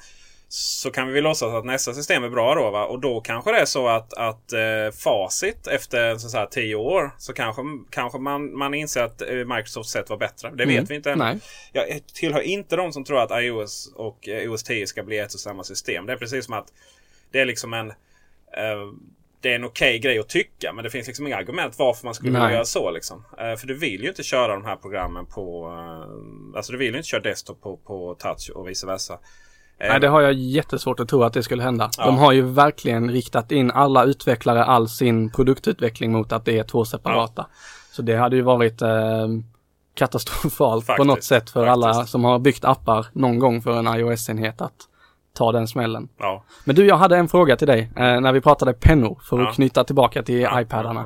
Så 0.50 0.92
kan 0.92 1.08
vi 1.08 1.14
väl 1.14 1.24
låtsas 1.24 1.54
att 1.54 1.66
nästa 1.66 1.94
system 1.94 2.24
är 2.24 2.30
bra 2.30 2.56
då. 2.56 2.72
Va? 2.72 2.86
Och 2.86 3.00
då 3.00 3.22
kanske 3.22 3.52
det 3.52 3.60
är 3.60 3.66
så 3.66 3.88
att, 3.88 4.14
att 4.14 4.54
eh, 4.54 4.60
facit 5.04 5.68
efter 5.68 6.18
så 6.18 6.30
säga, 6.30 6.46
tio 6.46 6.76
år 6.76 7.12
så 7.18 7.34
kanske, 7.34 7.62
kanske 7.90 8.20
man, 8.20 8.58
man 8.58 8.74
inser 8.74 9.04
att 9.04 9.22
eh, 9.22 9.28
Microsofts 9.30 9.92
sätt 9.92 10.10
var 10.10 10.18
bättre. 10.18 10.50
Det 10.50 10.66
vet 10.66 10.76
Mm. 10.76 10.86
vi 10.86 10.96
inte 10.96 11.12
ännu. 11.12 11.24
Nej. 11.24 11.40
Jag 11.74 12.02
tillhör 12.14 12.42
inte 12.42 12.76
de 12.76 12.92
som 12.94 13.04
tror 13.04 13.20
att 13.20 13.42
iOS 13.44 13.94
och 13.96 14.28
eh, 14.30 14.52
OS 14.52 14.64
10 14.64 14.88
ska 14.88 15.04
bli 15.04 15.18
ett 15.18 15.34
och 15.34 15.40
samma 15.40 15.64
system. 15.64 16.06
Det 16.06 16.14
är 16.14 16.18
precis 16.18 16.46
som 16.46 16.54
att 16.54 16.68
det 17.32 17.40
är 17.40 17.46
liksom 17.46 17.74
en 17.74 17.90
eh, 17.90 17.96
det 19.42 19.52
är 19.52 19.56
en 19.56 19.64
okej 19.64 20.00
grej 20.00 20.20
att 20.20 20.30
tycka 20.30 20.74
men 20.74 20.84
det 20.84 20.90
finns 20.90 21.08
liksom 21.08 21.28
inga 21.28 21.38
argument 21.38 21.76
varför 21.80 22.06
man 22.06 22.14
skulle 22.14 22.32
vilja 22.32 22.52
göra 22.52 22.66
så. 22.66 22.92
Liksom. 22.92 23.24
Eh, 23.40 23.56
för 23.56 23.68
du 23.68 23.74
vill 23.74 24.02
ju 24.04 24.10
inte 24.10 24.24
köra 24.24 24.54
de 24.54 24.66
här 24.66 24.76
programmen 24.76 25.26
på... 25.26 25.68
eh, 25.68 26.58
alltså 26.58 26.72
du 26.72 26.78
vill 26.78 26.92
ju 26.92 26.98
inte 26.98 27.10
köra 27.10 27.22
desktop 27.22 27.62
på, 27.62 27.78
på 27.78 28.16
touch 28.20 28.52
och 28.56 28.68
vice 28.70 28.88
versa. 28.88 29.14
Eh, 29.80 29.90
Nej, 29.90 30.00
det 30.00 30.08
har 30.08 30.22
jag 30.22 30.34
jättesvårt 30.34 31.00
att 31.00 31.10
tro 31.10 31.24
att 31.24 31.34
det 31.34 31.44
skulle 31.44 31.64
hända. 31.64 31.90
Ja. 31.98 32.06
De 32.06 32.18
har 32.18 32.32
ju 32.32 32.42
verkligen 32.42 33.12
riktat 33.12 33.52
in 33.52 33.72
alla 33.72 34.04
utvecklare, 34.04 34.64
all 34.64 34.90
sin 34.90 35.32
produktutveckling 35.32 36.12
mot 36.12 36.32
att 36.32 36.46
det 36.46 36.60
är 36.60 36.64
två 36.64 36.86
separata. 36.86 37.48
Så 37.92 38.02
det 38.02 38.16
hade 38.16 38.36
ju 38.36 38.42
varit 38.42 38.82
eh, 38.82 39.28
katastrofalt 39.94 40.86
på 40.86 40.92
Faktiskt, 40.92 41.08
något 41.08 41.24
sätt 41.24 41.50
för 41.50 41.66
alla 41.68 41.94
faktiskt. 41.94 42.12
som 42.12 42.24
har 42.24 42.40
byggt 42.40 42.66
appar 42.66 43.06
någon 43.14 43.40
gång 43.40 43.62
för 43.62 43.80
en 43.80 43.88
iOS-enhet 43.88 44.62
att 44.62 44.88
ta 45.38 45.52
den 45.52 45.68
smällen. 45.68 46.10
ja. 46.18 46.44
Men 46.66 46.76
du, 46.76 46.86
jag 46.86 46.96
hade 46.98 47.18
en 47.18 47.28
fråga 47.28 47.56
till 47.56 47.68
dig 47.68 47.90
eh, 47.96 48.20
när 48.22 48.32
vi 48.34 48.42
pratade 48.42 48.74
pennor 48.74 49.20
för 49.30 49.40
Ja. 49.40 49.50
att 49.50 49.56
knyta 49.56 49.84
tillbaka 49.84 50.24
till 50.24 50.40
Ja, 50.42 50.62
iPadarna. 50.62 51.06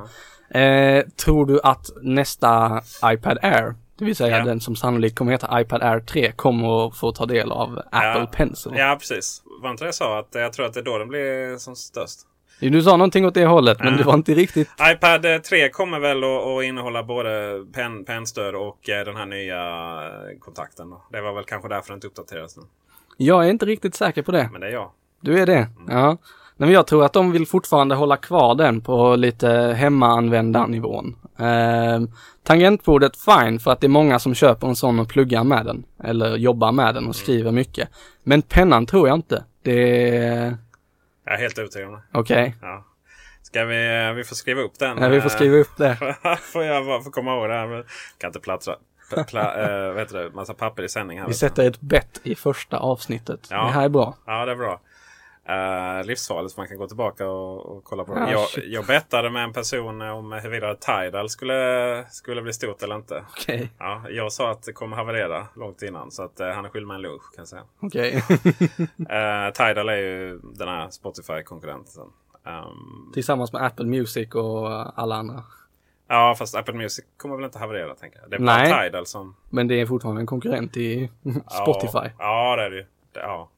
Eh, 0.49 1.05
tror 1.25 1.45
du 1.45 1.59
att 1.63 1.89
nästa 2.01 2.81
iPad 3.05 3.37
Air, 3.41 3.75
det 3.97 4.05
vill 4.05 4.15
säga 4.15 4.43
den 4.43 4.59
som 4.59 4.75
sannolikt 4.75 5.17
kommer 5.17 5.31
heta 5.31 5.61
iPad 5.61 5.83
Air 5.83 5.99
3, 5.99 6.31
kommer 6.31 6.87
att 6.87 6.97
få 6.97 7.11
ta 7.11 7.25
del 7.25 7.51
av 7.51 7.79
Apple 7.91 8.19
Ja. 8.19 8.29
Pencil? 8.31 8.71
ja, 8.75 8.95
precis. 8.99 9.41
Var 9.61 9.71
inte 9.71 9.83
det 9.83 9.87
jag 9.87 9.95
sa? 9.95 10.19
Att 10.19 10.27
jag 10.31 10.53
tror 10.53 10.65
att 10.65 10.73
det 10.73 10.79
är 10.79 10.83
då 10.83 10.97
den 10.97 11.07
blir 11.07 11.57
som 11.57 11.75
störst. 11.75 12.19
Du 12.59 12.81
sa 12.81 12.91
någonting 12.97 13.25
åt 13.25 13.33
det 13.33 13.45
hållet, 13.45 13.79
men 13.79 13.97
det 13.97 14.03
var 14.03 14.13
inte 14.13 14.33
riktigt. 14.33 14.69
iPad 14.91 15.25
eh, 15.25 15.37
3 15.37 15.69
kommer 15.69 15.99
väl 15.99 16.23
att, 16.23 16.63
innehålla 16.63 17.03
både 17.03 17.63
pen, 17.73 18.05
pennstöd 18.05 18.55
och 18.55 18.89
eh, 18.89 19.05
den 19.05 19.15
här 19.15 19.25
nya 19.25 19.57
eh, 20.05 20.39
kontakten. 20.39 20.93
Det 21.11 21.21
var 21.21 21.33
väl 21.33 21.43
kanske 21.43 21.69
därför 21.69 21.87
den 21.87 21.97
inte 21.97 22.07
uppdaterades 22.07 22.57
nu. 22.57 22.63
Jag 23.21 23.45
är 23.45 23.49
inte 23.49 23.65
riktigt 23.65 23.95
säker 23.95 24.21
på 24.21 24.31
det. 24.31 24.49
Men 24.51 24.61
det 24.61 24.67
är 24.67 24.71
jag. 24.71 24.91
Du 25.21 25.39
är 25.39 25.45
det? 25.45 25.67
Ja. 25.87 26.17
Nej, 26.57 26.67
men 26.67 26.71
jag 26.71 26.87
tror 26.87 27.05
att 27.05 27.13
de 27.13 27.31
vill 27.31 27.47
fortfarande 27.47 27.95
hålla 27.95 28.17
kvar 28.17 28.55
den 28.55 28.81
på 28.81 29.15
lite 29.15 29.47
hemmaanvändarnivån. 29.77 31.15
Eh, 31.39 32.01
tangentbordet 32.43 33.17
fine 33.17 33.59
för 33.59 33.71
att 33.71 33.81
det 33.81 33.87
är 33.87 33.89
många 33.89 34.19
som 34.19 34.35
köper 34.35 34.67
en 34.67 34.75
sån 34.75 34.99
och 34.99 35.09
pluggar 35.09 35.43
med 35.43 35.65
den. 35.65 35.83
Eller 36.03 36.35
jobbar 36.35 36.71
med 36.71 36.95
den 36.95 37.07
och 37.07 37.15
skriver 37.15 37.51
mycket. 37.51 37.89
Men 38.23 38.41
pennan 38.41 38.85
tror 38.85 39.07
jag 39.07 39.17
inte. 39.17 39.43
Det 39.61 40.17
är... 40.17 40.57
Jag 41.25 41.33
är 41.33 41.37
helt 41.37 41.57
övertygad 41.57 41.89
om 41.89 41.95
det. 41.95 42.19
Okej. 42.19 42.55
Ja. 42.61 42.85
Ska 43.41 43.65
vi, 43.65 44.13
vi 44.15 44.23
får 44.23 44.35
skriva 44.35 44.61
upp 44.61 44.79
den. 44.79 44.97
Ja, 44.97 45.09
vi 45.09 45.21
får 45.21 45.29
skriva 45.29 45.57
upp 45.57 45.77
det. 45.77 45.95
får 46.41 46.63
jag 46.63 46.85
bara 46.85 47.01
få 47.01 47.11
komma 47.11 47.35
ihåg 47.35 47.49
det 47.49 47.55
här. 47.55 47.67
Men 47.67 47.83
kan 48.17 48.27
inte 48.27 48.39
plattra. 48.39 48.75
Pla, 49.27 49.87
äh, 49.87 49.93
vet 49.93 50.09
du, 50.09 50.31
massa 50.33 50.53
papper 50.53 50.83
i 50.83 50.89
sändning 50.89 51.19
här. 51.19 51.27
Vi 51.27 51.33
sätter 51.33 51.67
ett 51.67 51.81
bett 51.81 52.21
i 52.23 52.35
första 52.35 52.77
avsnittet. 52.77 53.47
Ja. 53.51 53.63
Det 53.63 53.71
här 53.71 53.85
är 53.85 53.89
bra. 53.89 54.15
Ja, 54.25 54.45
det 54.45 54.51
är 54.51 54.55
bra. 54.55 54.79
Uh, 55.49 56.05
livsfarligt 56.05 56.53
för 56.53 56.61
man 56.61 56.67
kan 56.67 56.77
gå 56.77 56.87
tillbaka 56.87 57.27
och, 57.27 57.65
och 57.65 57.83
kolla 57.83 58.03
på 58.03 58.13
det. 58.15 58.21
Ah, 58.21 58.31
jag, 58.31 58.47
shit. 58.47 58.63
jag 58.67 58.85
bettade 58.85 59.29
med 59.29 59.43
en 59.43 59.53
person 59.53 60.01
om 60.01 60.31
huruvida 60.31 60.75
Tidal 60.75 61.29
skulle, 61.29 62.05
skulle 62.09 62.41
bli 62.41 62.53
stort 62.53 62.83
eller 62.83 62.95
inte. 62.95 63.25
Okej. 63.29 63.71
Ja, 63.79 64.03
jag 64.09 64.31
sa 64.31 64.51
att 64.51 64.63
det 64.63 64.73
kommer 64.73 64.97
haverera 64.97 65.47
långt 65.55 65.81
innan. 65.81 66.11
Så 66.11 66.23
att 66.23 66.41
uh, 66.41 66.47
han 66.47 66.65
är 66.65 66.69
skyldig 66.69 66.87
mig 66.87 66.95
en 66.95 67.01
lunch 67.01 67.35
kan 67.35 67.41
jag 67.41 67.47
säga. 67.47 67.63
Okej. 67.79 68.15
Uh, 68.15 69.53
Tidal 69.53 69.89
är 69.89 69.97
ju 69.97 70.39
den 70.43 70.67
här 70.67 70.89
Spotify-konkurrenten. 70.89 72.03
Um, 72.45 73.11
Tillsammans 73.13 73.53
med 73.53 73.65
Apple 73.65 73.85
Music 73.85 74.35
och 74.35 74.99
alla 74.99 75.15
andra. 75.15 75.43
Ja, 76.11 76.35
fast 76.35 76.55
Apple 76.55 76.73
Music 76.73 77.05
kommer 77.17 77.35
väl 77.35 77.45
inte 77.45 77.59
haverera 77.59 77.95
tänker 77.95 78.19
jag. 78.19 78.29
Det 78.29 78.35
är 78.35 78.39
Nej. 78.39 78.71
bara 78.71 78.83
Tidal 78.83 79.05
som... 79.05 79.35
Men 79.49 79.67
det 79.67 79.81
är 79.81 79.85
fortfarande 79.85 80.21
en 80.21 80.25
konkurrent 80.27 80.77
i 80.77 81.11
Spotify. 81.63 81.97
Ja, 82.19 82.49
ja 82.49 82.55
det 82.55 82.63
är 82.63 82.69
det 82.69 82.75
ju. 82.77 82.83
Det- 83.13 83.19
Ja. 83.19 83.49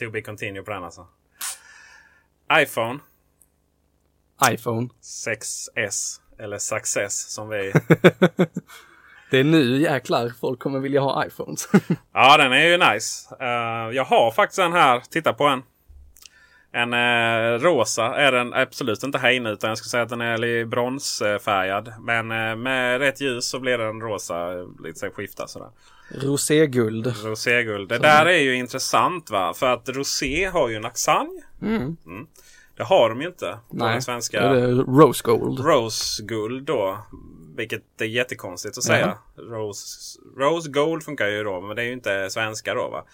To 0.00 0.10
be 0.10 0.22
continue 0.22 0.62
på 0.62 0.70
den 0.70 0.84
alltså. 0.84 1.06
iPhone 2.62 2.98
iPhone. 4.50 4.88
6S. 5.02 6.20
Eller 6.38 6.58
Success 6.58 7.32
som 7.34 7.48
vi... 7.48 7.72
Det 9.30 9.38
är 9.38 9.44
nu 9.44 9.80
jäklar 9.80 10.32
folk 10.40 10.58
kommer 10.60 10.78
vilja 10.78 11.00
ha 11.00 11.26
iPhones. 11.26 11.68
ja, 12.12 12.36
den 12.36 12.52
är 12.52 12.66
ju 12.66 12.78
nice. 12.92 13.34
Eh, 13.40 13.96
jag 13.96 14.04
har 14.04 14.30
faktiskt 14.30 14.58
en 14.58 14.72
här. 14.72 15.00
Titta 15.10 15.32
på 15.32 15.44
en. 15.44 15.62
En 16.74 16.92
eh, 16.92 17.58
rosa 17.58 18.04
är 18.04 18.32
den 18.32 18.54
absolut 18.54 19.02
inte 19.02 19.18
här 19.18 19.30
inne 19.30 19.50
utan 19.50 19.68
jag 19.68 19.78
skulle 19.78 19.90
säga 19.90 20.02
att 20.02 20.08
den 20.08 20.20
är 20.20 20.64
bronsfärgad. 20.64 21.92
Men 22.00 22.30
eh, 22.30 22.56
med 22.56 22.98
rätt 22.98 23.20
ljus 23.20 23.44
så 23.44 23.60
blir 23.60 23.78
den 23.78 24.00
rosa. 24.00 24.52
Lite 24.84 24.98
så 24.98 25.10
skifta 25.10 25.46
sådär. 25.46 25.68
Roséguld. 26.10 27.14
Roséguld. 27.24 27.88
Det 27.88 27.98
där 27.98 28.26
är 28.26 28.38
ju 28.38 28.54
intressant 28.54 29.30
va. 29.30 29.54
För 29.54 29.72
att 29.72 29.88
rosé 29.88 30.44
har 30.46 30.68
ju 30.68 30.76
en 30.76 30.84
accent. 30.84 31.44
Mm. 31.62 31.96
Det 32.76 32.82
har 32.82 33.08
de 33.08 33.20
ju 33.20 33.26
inte 33.26 33.58
Nej, 33.70 33.92
den 33.92 34.02
svenska. 34.02 34.40
Är 34.40 34.54
det 34.54 34.66
Rose 35.62 36.22
Gold. 36.22 36.64
Då. 36.64 36.98
Vilket 37.56 38.00
är 38.00 38.04
jättekonstigt 38.04 38.78
att 38.78 38.84
säga. 38.84 39.18
Rose, 39.36 40.18
Rose 40.36 40.70
Gold 40.70 41.02
funkar 41.02 41.26
ju 41.26 41.44
då. 41.44 41.60
Men 41.60 41.76
det 41.76 41.82
är 41.82 41.86
ju 41.86 41.92
inte 41.92 42.30
svenska 42.30 42.74
då 42.74 42.88
va. 42.88 43.04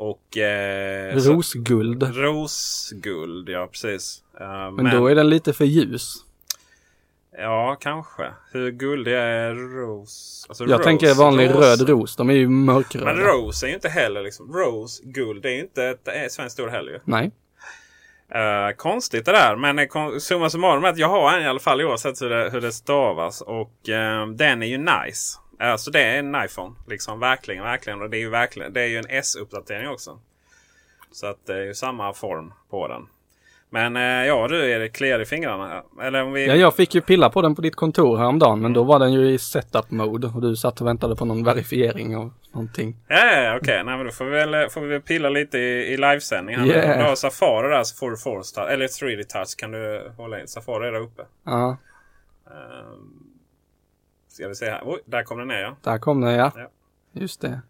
Och... 0.00 0.36
Eh, 0.36 1.18
så- 1.18 1.32
Rosguld. 1.32 2.16
Rosguld, 2.16 3.48
ja 3.48 3.66
precis. 3.72 4.22
Eh, 4.40 4.70
Men 4.70 4.96
då 4.96 5.06
är 5.06 5.14
den 5.14 5.30
lite 5.30 5.52
för 5.52 5.64
ljus. 5.64 6.14
Ja, 7.38 7.76
kanske. 7.80 8.30
Hur 8.52 8.70
guldig 8.70 9.12
är 9.14 9.54
ros? 9.54 10.46
Alltså 10.48 10.64
Jag 10.64 10.80
rose- 10.80 10.84
tänker 10.84 11.14
vanlig 11.14 11.48
rose- 11.50 11.60
röd 11.60 11.88
ros. 11.88 12.16
De 12.16 12.30
är 12.30 12.34
ju 12.34 12.48
mörkröda. 12.48 13.04
Men 13.04 13.16
rose 13.16 13.66
är 13.66 13.68
ju 13.68 13.74
inte 13.74 13.88
heller 13.88 14.22
liksom. 14.22 14.52
Rose, 14.52 15.02
guld, 15.04 15.42
det 15.42 15.48
är 15.50 15.54
ju 15.54 15.60
inte 15.60 15.84
ett 15.84 16.32
svenskt 16.32 16.60
ord 16.60 16.70
heller 16.70 16.92
ju. 16.92 16.98
Nej. 17.04 17.30
Eh, 18.34 18.76
konstigt 18.76 19.24
det 19.24 19.32
där. 19.32 19.56
Men 19.56 19.78
eh, 19.78 19.86
summa 20.20 20.50
summarum 20.50 20.84
att 20.84 20.98
jag 20.98 21.08
har 21.08 21.32
en 21.36 21.42
i 21.42 21.46
alla 21.48 21.60
fall 21.60 21.82
oavsett 21.82 22.22
hur 22.22 22.30
det, 22.30 22.50
hur 22.50 22.60
det 22.60 22.72
stavas. 22.72 23.40
Och 23.40 23.88
eh, 23.88 24.26
den 24.26 24.62
är 24.62 24.66
ju 24.66 24.78
nice. 24.78 25.38
Alltså 25.58 25.90
det 25.90 26.02
är 26.02 26.18
en 26.18 26.44
iPhone. 26.44 26.74
Liksom 26.88 27.20
verkligen, 27.20 27.64
verkligen. 27.64 28.02
Och 28.02 28.10
det 28.10 28.16
är 28.16 28.20
ju 28.20 28.30
verkligen. 28.30 28.72
Det 28.72 28.80
är 28.82 28.86
ju 28.86 28.98
en 28.98 29.06
S-uppdatering 29.08 29.88
också. 29.88 30.18
Så 31.12 31.26
att 31.26 31.46
det 31.46 31.52
är 31.52 31.64
ju 31.64 31.74
samma 31.74 32.12
form 32.12 32.52
på 32.70 32.88
den. 32.88 33.06
Men 33.70 33.96
eh, 33.96 34.26
ja 34.26 34.48
du 34.48 34.72
är 34.72 34.78
det 34.78 34.88
kliar 34.88 35.20
i 35.20 35.24
fingrarna. 35.24 35.82
Eller 36.02 36.22
om 36.22 36.32
vi... 36.32 36.46
Ja, 36.46 36.54
jag 36.54 36.76
fick 36.76 36.94
ju 36.94 37.00
pilla 37.00 37.30
på 37.30 37.42
den 37.42 37.54
på 37.54 37.62
ditt 37.62 37.76
kontor 37.76 38.18
häromdagen. 38.18 38.60
Men 38.60 38.72
då 38.72 38.82
var 38.84 38.98
den 38.98 39.12
ju 39.12 39.30
i 39.30 39.38
setup 39.38 39.90
mode. 39.90 40.26
Och 40.26 40.40
du 40.42 40.56
satt 40.56 40.80
och 40.80 40.86
väntade 40.86 41.16
på 41.16 41.24
någon 41.24 41.44
verifiering 41.44 42.16
av 42.16 42.32
någonting. 42.52 42.96
Ja, 43.08 43.42
ja, 43.42 43.56
okej. 43.56 43.84
Nej, 43.84 43.96
men 43.96 44.06
då 44.06 44.12
får 44.12 44.24
vi 44.24 44.30
väl, 44.30 44.70
får 44.70 44.80
vi 44.80 44.88
väl 44.88 45.02
pilla 45.02 45.28
lite 45.28 45.58
i, 45.58 45.92
i 45.92 45.96
livesändning. 45.96 46.56
här. 46.56 46.66
Yeah. 46.66 46.92
Om 46.92 46.98
du 46.98 47.08
har 47.08 47.16
Safari 47.16 47.68
där 47.68 47.84
så 47.84 47.96
får 47.96 48.10
du 48.10 48.16
Force 48.16 48.54
Touch. 48.54 48.70
Eller 48.70 48.86
3D 48.86 49.22
Touch 49.22 49.56
kan 49.58 49.70
du 49.70 50.12
hålla 50.16 50.40
in. 50.40 50.48
Safari 50.48 50.88
är 50.88 50.92
där 50.92 51.00
uppe. 51.00 51.22
Ja, 51.44 51.76
Um, 52.50 53.27
ska 54.38 54.48
vi 54.48 54.54
se 54.54 54.70
här. 54.70 54.82
Oj, 54.84 55.00
där 55.04 55.22
kom 55.22 55.38
den 55.38 55.48
ner 55.48 55.60
ja. 55.60 55.76
där 55.82 55.98
kom 55.98 56.20
den 56.20 56.34
ja. 56.34 56.52
Ja. 56.56 56.70
Just 57.12 57.40
det. 57.40 57.60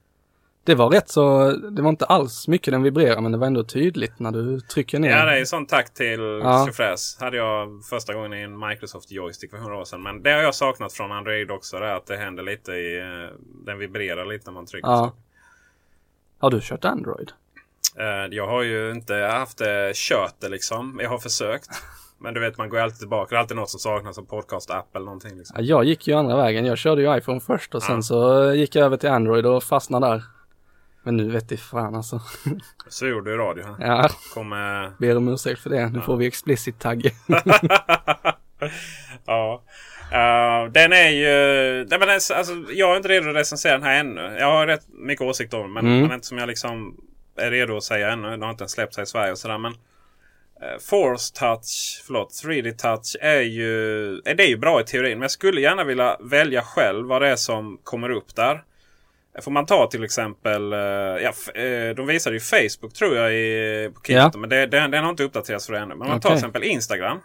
Det 0.65 0.75
var 0.75 0.91
rätt 0.91 1.09
så, 1.09 1.51
det 1.53 1.83
var 1.83 1.91
inte 1.91 2.05
alls 2.05 2.49
mycket 2.49 2.73
den 2.73 2.83
vibrerar 2.83 3.21
men 3.21 3.33
det 3.33 3.39
var 3.39 3.47
ändå 3.47 3.65
tydligt 3.65 4.19
när 4.19 4.31
du 4.33 4.61
trycker 4.61 4.99
ner. 4.99 5.11
Ja, 5.11 5.25
det 5.25 5.33
är 5.33 5.39
ju 5.39 5.47
sån 5.47 5.67
tack 5.67 5.95
till 5.95 6.21
Ja. 6.43 6.67
Tjofräs. 6.67 7.17
Hade 7.21 7.37
jag 7.37 7.85
första 7.91 8.15
gången 8.15 8.33
i 8.35 8.41
en 8.43 8.59
Microsoft 8.69 9.11
Joystick 9.11 9.51
för 9.51 9.59
100 9.59 9.77
år 9.77 9.85
sedan. 9.85 10.03
Men 10.03 10.23
det 10.23 10.31
har 10.33 10.41
jag 10.43 10.55
saknat 10.55 10.93
från 10.93 11.13
Android 11.13 11.51
också. 11.51 11.79
Det 11.79 11.97
att 11.97 12.07
det 12.07 12.17
händer 12.17 12.43
lite 12.43 12.73
i... 12.73 12.99
eh, 12.99 13.37
Den 13.65 13.79
vibrerar 13.79 14.25
lite 14.25 14.45
när 14.47 14.53
man 14.53 14.67
trycker. 14.67 14.89
Ja. 14.89 15.13
Har 16.39 16.51
du 16.51 16.61
kört 16.63 16.85
Android? 16.85 17.33
Eh, 17.97 18.07
Jag 18.37 18.47
har 18.47 18.63
ju 18.63 18.91
inte 18.91 19.15
haft 19.15 19.59
det 19.59 19.93
kört 19.97 20.35
det 20.41 20.49
liksom. 20.49 20.99
Jag 21.03 21.11
har 21.11 21.19
försökt. 21.19 21.69
Men 22.21 22.35
du 22.35 22.41
vet 22.41 22.59
man 22.59 22.69
går 22.69 22.79
alltid 22.79 22.99
tillbaka. 22.99 23.29
Det 23.35 23.37
är 23.37 23.41
alltid 23.41 23.57
något 23.57 23.71
som 23.71 23.81
saknas 23.81 24.15
som 24.15 24.27
podcast-app 24.27 24.97
eller 24.97 25.05
någonting. 25.05 25.39
Liksom. 25.39 25.57
Ja, 25.59 25.63
jag 25.63 25.85
gick 25.85 26.09
ju 26.09 26.15
andra 26.15 26.37
vägen. 26.37 26.67
Jag 26.67 26.79
körde 26.79 27.03
ju 27.03 27.17
iPhone 27.19 27.41
först 27.41 27.75
och 27.75 27.83
sen 27.83 27.95
Ja. 27.97 28.03
så 28.03 28.53
gick 28.55 28.75
jag 28.77 28.85
över 28.85 28.97
till 28.97 29.09
Android 29.11 29.47
och 29.47 29.63
fastnade 29.65 30.07
där. 30.07 30.23
Men 31.03 31.17
nu 31.17 31.31
vet 31.31 31.51
jag 31.51 31.61
fan 31.61 31.95
alltså. 31.95 32.21
Så 32.89 33.07
gjorde 33.07 33.31
du 33.31 33.37
radio. 33.37 33.65
Här. 33.65 33.87
Ja, 33.87 34.09
Kom, 34.35 34.53
eh, 34.53 34.91
ber 34.99 35.17
om 35.17 35.29
ursäkt 35.29 35.61
för 35.61 35.71
det. 35.71 35.89
Nu 35.89 36.01
får 36.01 36.17
vi 36.17 36.27
explicit 36.27 36.79
tagg. 36.79 37.11
ja. 39.27 39.63
Eh, 40.13 40.71
den 40.73 40.93
är 40.93 41.09
ju... 41.09 41.85
Nej, 41.91 41.99
men 41.99 42.09
alltså, 42.11 42.35
jag 42.71 42.93
är 42.93 42.97
inte 42.97 43.09
redo 43.09 43.29
att 43.31 43.37
recensera 43.37 43.73
den 43.73 43.83
här 43.83 44.01
ännu. 44.01 44.37
Jag 44.39 44.47
har 44.53 44.67
rätt 44.67 44.87
mycket 44.89 45.25
åsikt 45.27 45.55
om 45.55 45.61
den. 45.61 45.73
Men, 45.73 45.87
Mm. 45.87 46.03
men 46.03 46.13
inte 46.13 46.27
som 46.27 46.39
jag 46.39 46.47
liksom 46.47 46.97
är 47.37 47.51
redo 47.51 47.77
att 47.77 47.85
säga 47.85 48.11
ännu. 48.13 48.31
Den 48.31 48.43
har 48.43 48.51
inte 48.51 48.63
ens 48.63 48.73
släppts 48.73 48.97
här 48.97 49.05
i 49.05 49.07
Sverige 49.07 49.33
och 49.33 49.39
sådär. 49.39 49.59
Men 49.59 49.73
uh, 49.73 49.79
Force 50.81 51.35
Touch, 51.35 52.03
förlåt, 52.07 52.31
3D 52.45 52.73
Touch 52.77 53.17
är 53.21 53.41
ju, 53.41 54.13
är 54.19 54.35
det 54.35 54.43
är 54.43 54.49
ju 54.49 54.57
bra 54.57 54.81
i 54.81 54.85
teorin. 54.85 55.19
Men 55.19 55.23
jag 55.23 55.31
skulle 55.31 55.61
gärna 55.61 55.85
vilja 55.85 56.17
välja 56.21 56.63
själv 56.63 57.07
vad 57.07 57.23
det 57.23 57.29
är 57.29 57.37
som 57.37 57.79
kommer 57.85 58.11
upp 58.11 58.35
där. 58.37 58.63
Får 59.43 59.51
man 59.51 59.67
ta 59.67 59.87
till 59.87 60.05
exempel, 60.05 60.73
eh, 60.73 60.79
ja, 60.79 61.33
eh, 61.55 61.95
de 61.95 62.07
visade 62.07 62.37
ju 62.37 62.41
Facebook 62.41 62.93
tror 62.95 63.17
jag 63.17 63.35
i, 63.35 63.91
på 63.95 64.01
Keynote. 64.03 64.31
Ja. 64.35 64.41
Men 64.41 64.51
det, 64.51 64.67
den, 64.67 64.91
den 64.91 65.05
har 65.05 65.11
inte 65.11 65.25
uppdaterats 65.25 65.67
för 65.67 65.73
det 65.73 65.79
ännu. 65.79 65.95
Men 65.95 66.03
om 66.03 66.09
man 66.09 66.21
tar 66.21 66.29
till 66.29 66.39
exempel 66.39 66.65
Instagram. 66.65 67.19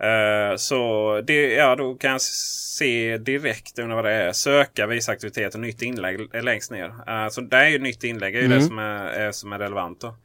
Eh, 0.00 0.56
så 0.56 1.20
det, 1.26 1.54
ja, 1.54 1.76
då 1.76 1.94
kan 1.94 2.10
jag 2.10 2.20
se 2.20 3.18
direkt 3.18 3.78
under 3.78 3.96
vad 3.96 4.04
det 4.04 4.12
är. 4.12 4.32
Söka, 4.32 4.86
visa 4.86 5.12
aktivitet 5.12 5.54
och 5.54 5.60
nytt 5.60 5.82
inlägg 5.82 6.44
längst 6.44 6.70
ner. 6.70 6.94
Eh, 7.08 7.28
så 7.28 7.40
det 7.40 7.56
är 7.56 7.68
ju 7.68 7.78
nytt 7.78 8.04
inlägg 8.04 8.34
är 8.34 8.40
ju 8.40 8.46
Mm. 8.46 8.58
det 8.58 8.64
som 8.64 8.78
är, 8.78 9.06
är, 9.06 9.32
som 9.32 9.52
är 9.52 9.58
relevant. 9.58 10.00
Då. 10.00 10.16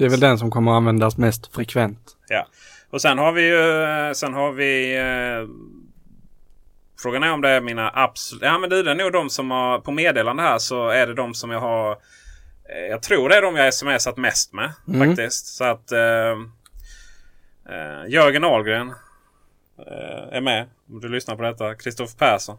Det 0.00 0.06
är 0.06 0.10
väl 0.10 0.20
den 0.20 0.38
som 0.38 0.50
kommer 0.50 0.72
att 0.72 0.76
användas 0.76 1.16
mest 1.16 1.54
frekvent. 1.54 2.16
Ja. 2.28 2.46
Och 2.90 3.02
sen 3.02 3.18
har 3.18 3.32
vi 3.32 3.42
ju 3.42 4.14
sen 4.14 4.34
har 4.34 4.52
vi 4.52 4.96
eh, 4.98 5.48
Frågan 7.02 7.22
är 7.22 7.32
om 7.32 7.40
det 7.40 7.48
är 7.48 7.60
mina 7.60 7.90
absolut... 7.94 8.42
Ja 8.42 8.58
men 8.58 8.70
det 8.70 8.78
är 8.78 8.94
nog 8.94 9.12
de 9.12 9.30
som 9.30 9.50
har 9.50 9.78
på 9.78 9.90
meddelande 9.90 10.42
här 10.42 10.58
så 10.58 10.88
är 10.88 11.06
det 11.06 11.14
de 11.14 11.34
som 11.34 11.50
jag 11.50 11.60
har 11.60 11.90
eh, 12.68 12.86
Jag 12.90 13.02
tror 13.02 13.28
det 13.28 13.36
är 13.36 13.42
de 13.42 13.56
jag 13.56 13.74
smsat 13.74 14.16
mest 14.16 14.52
med 14.52 14.72
Mm. 14.88 15.08
faktiskt. 15.08 15.46
Så 15.46 15.64
att 15.64 15.92
eh, 15.92 16.30
eh, 17.68 18.08
Jörgen 18.08 18.44
Ahlgren 18.44 18.88
eh, 19.86 20.36
är 20.36 20.40
med. 20.40 20.66
Om 20.90 21.00
du 21.00 21.08
lyssnar 21.08 21.36
på 21.36 21.42
detta. 21.42 21.74
Kristoffer 21.74 22.18
Persson. 22.18 22.56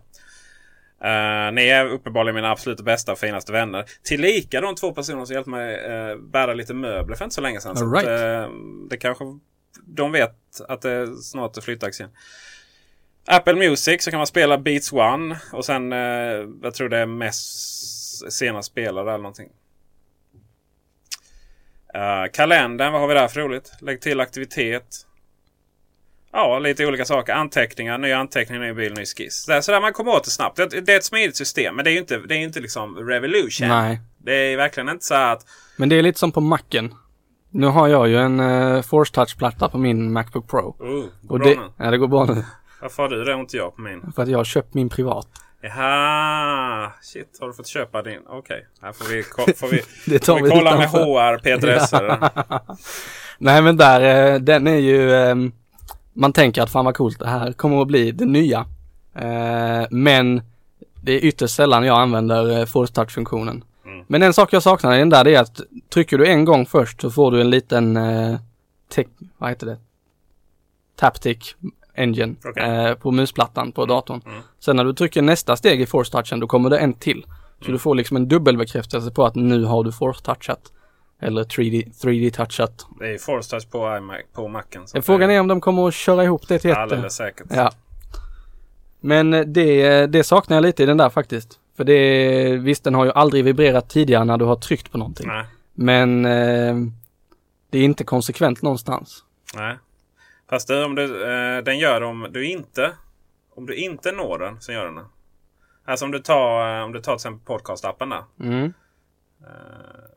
Eh, 1.03 1.51
ni 1.51 1.67
är 1.67 1.85
uppenbarligen 1.85 2.35
mina 2.35 2.51
absolut 2.51 2.81
bästa 2.81 3.11
och 3.11 3.19
finaste 3.19 3.51
vänner. 3.51 3.85
Tillika 4.03 4.61
de 4.61 4.75
två 4.75 4.91
personer 4.91 5.25
som 5.25 5.33
hjälpte 5.33 5.49
mig 5.49 5.75
eh, 5.75 6.17
bära 6.17 6.53
lite 6.53 6.73
möbler 6.73 7.15
för 7.15 7.25
inte 7.25 7.35
så 7.35 7.41
länge 7.41 7.61
sedan. 7.61 7.75
Så 7.77 7.91
right. 7.91 8.07
att, 8.07 8.21
eh, 8.21 8.49
det 8.89 8.97
kanske 8.97 9.23
de 9.83 10.11
vet 10.11 10.35
att 10.67 10.81
det 10.81 11.15
snart 11.15 11.57
är 11.57 11.61
flyttdags 11.61 11.99
igen. 11.99 12.11
Apple 13.27 13.55
Music 13.55 14.03
så 14.03 14.11
kan 14.11 14.17
man 14.17 14.27
spela 14.27 14.57
Beats 14.57 14.93
One. 14.93 15.37
Och 15.53 15.65
sen, 15.65 15.91
jag 16.61 16.73
tror 16.73 16.89
det 16.89 16.97
är 16.97 17.05
mest 17.05 18.31
sena 18.31 18.61
spelare 18.61 19.09
eller 19.09 19.17
någonting. 19.17 19.49
Uh, 21.95 22.31
kalendern, 22.31 22.91
vad 22.91 23.01
har 23.01 23.07
vi 23.07 23.13
där 23.13 23.27
för 23.27 23.39
roligt? 23.41 23.71
Lägg 23.81 24.01
till 24.01 24.19
aktivitet. 24.19 25.07
Ja, 26.34 26.60
lite 26.60 26.86
olika 26.86 27.06
saker. 27.06 27.34
Anteckningar, 27.34 27.98
nya 27.98 28.17
anteckningar, 28.17 28.62
ny 28.62 28.74
bil, 28.74 28.94
ny 28.94 29.06
skiss. 29.06 29.44
Så 29.46 29.52
där, 29.52 29.62
så 29.62 29.72
där 29.72 29.82
man 29.82 29.94
kommer 29.94 30.12
åt 30.12 30.24
det 30.24 30.30
snabbt. 30.30 30.56
Det, 30.58 30.82
det 30.82 30.94
är 30.94 30.98
ett 30.98 31.04
smidigt 31.06 31.36
system, 31.38 31.76
men 31.76 31.86
det 31.86 31.91
är 31.91 31.94
ju 31.94 32.00
inte, 32.00 32.17
det 32.17 32.36
är 32.36 32.39
inte 32.39 32.60
liksom 32.60 32.96
revolution. 32.98 33.67
Nej. 33.67 34.02
Det 34.17 34.34
är 34.34 34.58
verkligen 34.58 34.89
inte 34.89 35.06
så 35.06 35.15
att... 35.15 35.46
Men 35.78 35.89
det 35.89 35.96
är 35.96 36.02
lite 36.02 36.20
som 36.20 36.32
på 36.32 36.41
Macen. 36.41 36.94
Nu 37.50 37.67
har 37.67 37.88
jag 37.88 38.08
ju 38.08 38.17
en 38.17 38.39
uh, 38.39 38.82
Force 38.82 39.13
Touch-platta 39.13 39.70
på 39.70 39.78
min 39.78 40.13
Macbook 40.13 40.50
Pro. 40.50 40.76
Oh, 40.80 41.06
går 41.22 41.36
Och 41.36 41.39
bra 41.39 41.48
det, 41.50 41.56
nu. 41.56 41.72
ja, 41.78 41.91
det 41.91 41.98
går 41.98 42.08
bra 42.08 42.26
nu. 42.26 42.44
Varför 42.82 43.04
har 43.04 43.10
du 43.10 43.24
det 43.24 43.34
och 43.34 43.39
inte 43.39 43.58
jag 43.58 43.76
på 43.76 43.82
min? 43.82 44.12
För 44.15 44.24
att 44.24 44.30
jag 44.30 44.38
har 44.39 44.44
köpt 44.44 44.74
min 44.74 44.89
privat. 44.89 45.28
Jaha, 45.62 46.91
shit 47.02 47.38
har 47.39 47.48
du 47.48 47.54
fått 47.54 47.67
köpa 47.67 48.02
din? 48.02 48.20
Okej, 48.28 48.67
här 48.82 48.91
får 48.94 49.06
vi, 49.06 49.24
ko- 49.24 49.54
får 49.58 49.67
vi, 49.67 49.82
Det 50.06 50.20
tar 50.20 50.38
får 50.38 50.44
vi 50.46 50.50
kolla 50.50 50.72
med 50.78 50.80
utanför. 50.89 51.34
HR, 51.34 51.38
Peter 51.38 51.67
Esse. 51.67 52.20
Nej 53.38 53.62
men 53.62 53.78
där, 53.78 54.32
eh, 54.34 54.39
den 54.39 54.67
är 54.67 54.76
ju, 54.78 55.13
eh, 55.13 55.36
man 56.13 56.34
tänker 56.34 56.62
att 56.62 56.69
fan 56.69 56.86
vad 56.86 56.95
coolt 56.95 57.19
det 57.19 57.28
här 57.28 57.52
kommer 57.54 57.82
att 57.82 57.88
bli 57.88 58.12
det 58.12 58.26
nya. 58.26 58.65
Eh, 59.15 59.88
men 59.89 60.41
det 61.02 61.12
är 61.12 61.26
ytterst 61.26 61.56
sällan 61.56 61.84
jag 61.86 62.00
använder 62.00 62.60
eh, 62.60 62.65
Force 62.65 62.93
Touch-funktionen. 62.93 63.63
Men 64.08 64.24
en 64.24 64.34
sak 64.34 64.54
jag 64.54 64.63
saknar 64.63 64.95
i 64.95 65.00
den 65.00 65.10
där 65.10 65.24
det 65.24 65.36
är 65.36 65.41
att 65.41 65.62
trycker 65.89 66.17
du 66.17 66.28
en 66.28 66.45
gång 66.45 66.65
först 66.65 67.02
så 67.02 67.12
får 67.12 67.32
du 67.32 67.41
en 67.41 67.50
liten, 67.50 67.97
eh, 67.97 68.39
tech, 68.89 69.08
vad 69.38 69.50
heter 69.50 69.65
det? 69.67 69.78
Taptic 70.95 71.56
Engine 71.95 72.36
Okej. 72.45 72.63
eh, 72.63 72.93
på 72.93 73.12
musplattan 73.12 73.71
på 73.71 73.86
datorn. 73.86 74.21
Sen 74.60 74.76
när 74.76 74.84
du 74.84 74.93
trycker 74.93 75.21
nästa 75.21 75.56
steg 75.56 75.82
i 75.82 75.86
Force 75.86 76.12
Touchen 76.12 76.39
då 76.39 76.47
kommer 76.47 76.69
det 76.69 76.78
en 76.78 76.93
till. 76.93 77.26
Så 77.65 77.71
du 77.71 77.80
får 77.80 77.95
liksom 77.95 78.17
en 78.17 78.28
dubbelbekräftelse 78.28 79.12
på 79.12 79.26
att 79.26 79.36
nu 79.36 79.63
har 79.63 79.84
du 79.84 79.91
Force 79.91 80.21
Touchat. 80.24 80.71
Eller 81.21 81.43
3D, 81.43 81.91
3D 82.03 82.31
touchat. 82.31 82.86
Det 82.99 83.13
är 83.13 83.17
Force 83.17 83.49
Touch 83.49 83.71
på, 83.71 83.97
iMac, 83.97 84.21
på 84.34 84.47
Macen. 84.47 85.03
Frågan 85.03 85.31
är 85.31 85.39
om 85.39 85.47
de 85.47 85.62
kommer 85.62 85.88
att 85.88 85.93
köra 85.93 86.23
ihop 86.23 86.47
det 86.47 86.60
till 86.60 86.71
ett. 86.71 86.77
Alldeles 86.77 87.13
säkert. 87.15 87.47
Ja. 87.49 87.71
Men 88.99 89.34
eh, 89.34 89.41
det, 89.41 90.07
det 90.07 90.23
saknar 90.23 90.57
jag 90.57 90.62
lite 90.62 90.84
i 90.84 90.86
den 90.86 90.97
där 90.97 91.10
faktiskt. 91.10 91.60
För 91.77 91.84
det, 91.84 92.57
visst 92.57 92.84
den 92.84 92.95
har 92.95 93.05
ju 93.05 93.12
aldrig 93.12 93.43
vibrerat 93.43 93.89
tidigare 93.89 94.23
när 94.23 94.38
du 94.38 94.45
har 94.45 94.55
tryckt 94.55 94.91
på 94.91 94.97
någonting. 94.97 95.27
Nej, 95.27 95.45
Men 95.73 96.25
eh, 96.25 96.75
det 97.69 97.79
är 97.79 97.84
inte 97.84 98.03
konsekvent 98.03 98.62
någonstans. 98.62 99.23
nej. 99.55 99.77
Fast 100.49 100.67
det, 100.67 100.86
om 100.86 100.95
du, 100.95 101.03
eh, 101.03 101.63
den 101.63 101.79
gör 101.79 102.01
om 102.01 102.27
du 102.31 102.47
inte 102.47 102.91
om 103.55 103.65
du 103.65 103.75
inte 103.75 104.12
når 104.12 104.39
den 104.39 104.62
så 104.62 104.71
gör 104.71 104.86
den 104.86 104.95
det. 104.95 105.05
Alltså 105.86 106.05
om 106.05 106.12
du 106.12 106.19
tar, 106.19 106.77
eh, 106.77 106.84
om 106.84 106.91
du 106.91 107.01
tar 107.01 107.12
till 107.12 107.15
exempel 107.15 107.45
podcastappen 107.45 108.10
där. 108.10 108.23
Mm. 108.39 108.73
där. 109.38 110.12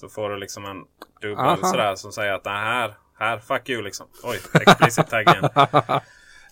Så 0.00 0.08
får 0.08 0.30
du 0.30 0.36
liksom 0.36 0.64
en 0.64 0.76
dubbel 1.22 1.44
Aha. 1.44 1.56
sådär 1.56 1.94
som 1.94 2.12
säger 2.12 2.32
att 2.32 2.44
det 2.44 2.50
här, 2.50 2.94
här, 3.18 3.38
fuck 3.38 3.68
you 3.68 3.82
liksom. 3.82 4.06
Oj, 4.22 4.38
explicit 4.60 5.10
tagg 5.10 5.28
igen. 5.28 5.48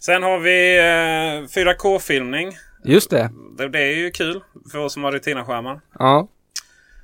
Sen 0.00 0.22
har 0.22 0.38
vi 0.38 0.78
eh, 0.78 1.62
4K-filmning. 1.64 2.56
Just 2.84 3.10
det. 3.10 3.30
Det, 3.58 3.68
det 3.68 3.78
är 3.78 3.96
ju 3.96 4.10
kul 4.10 4.42
för 4.72 4.78
oss 4.78 4.92
som 4.92 5.04
har 5.04 5.12
Retina-skärmar. 5.12 5.80
Ja. 5.98 6.28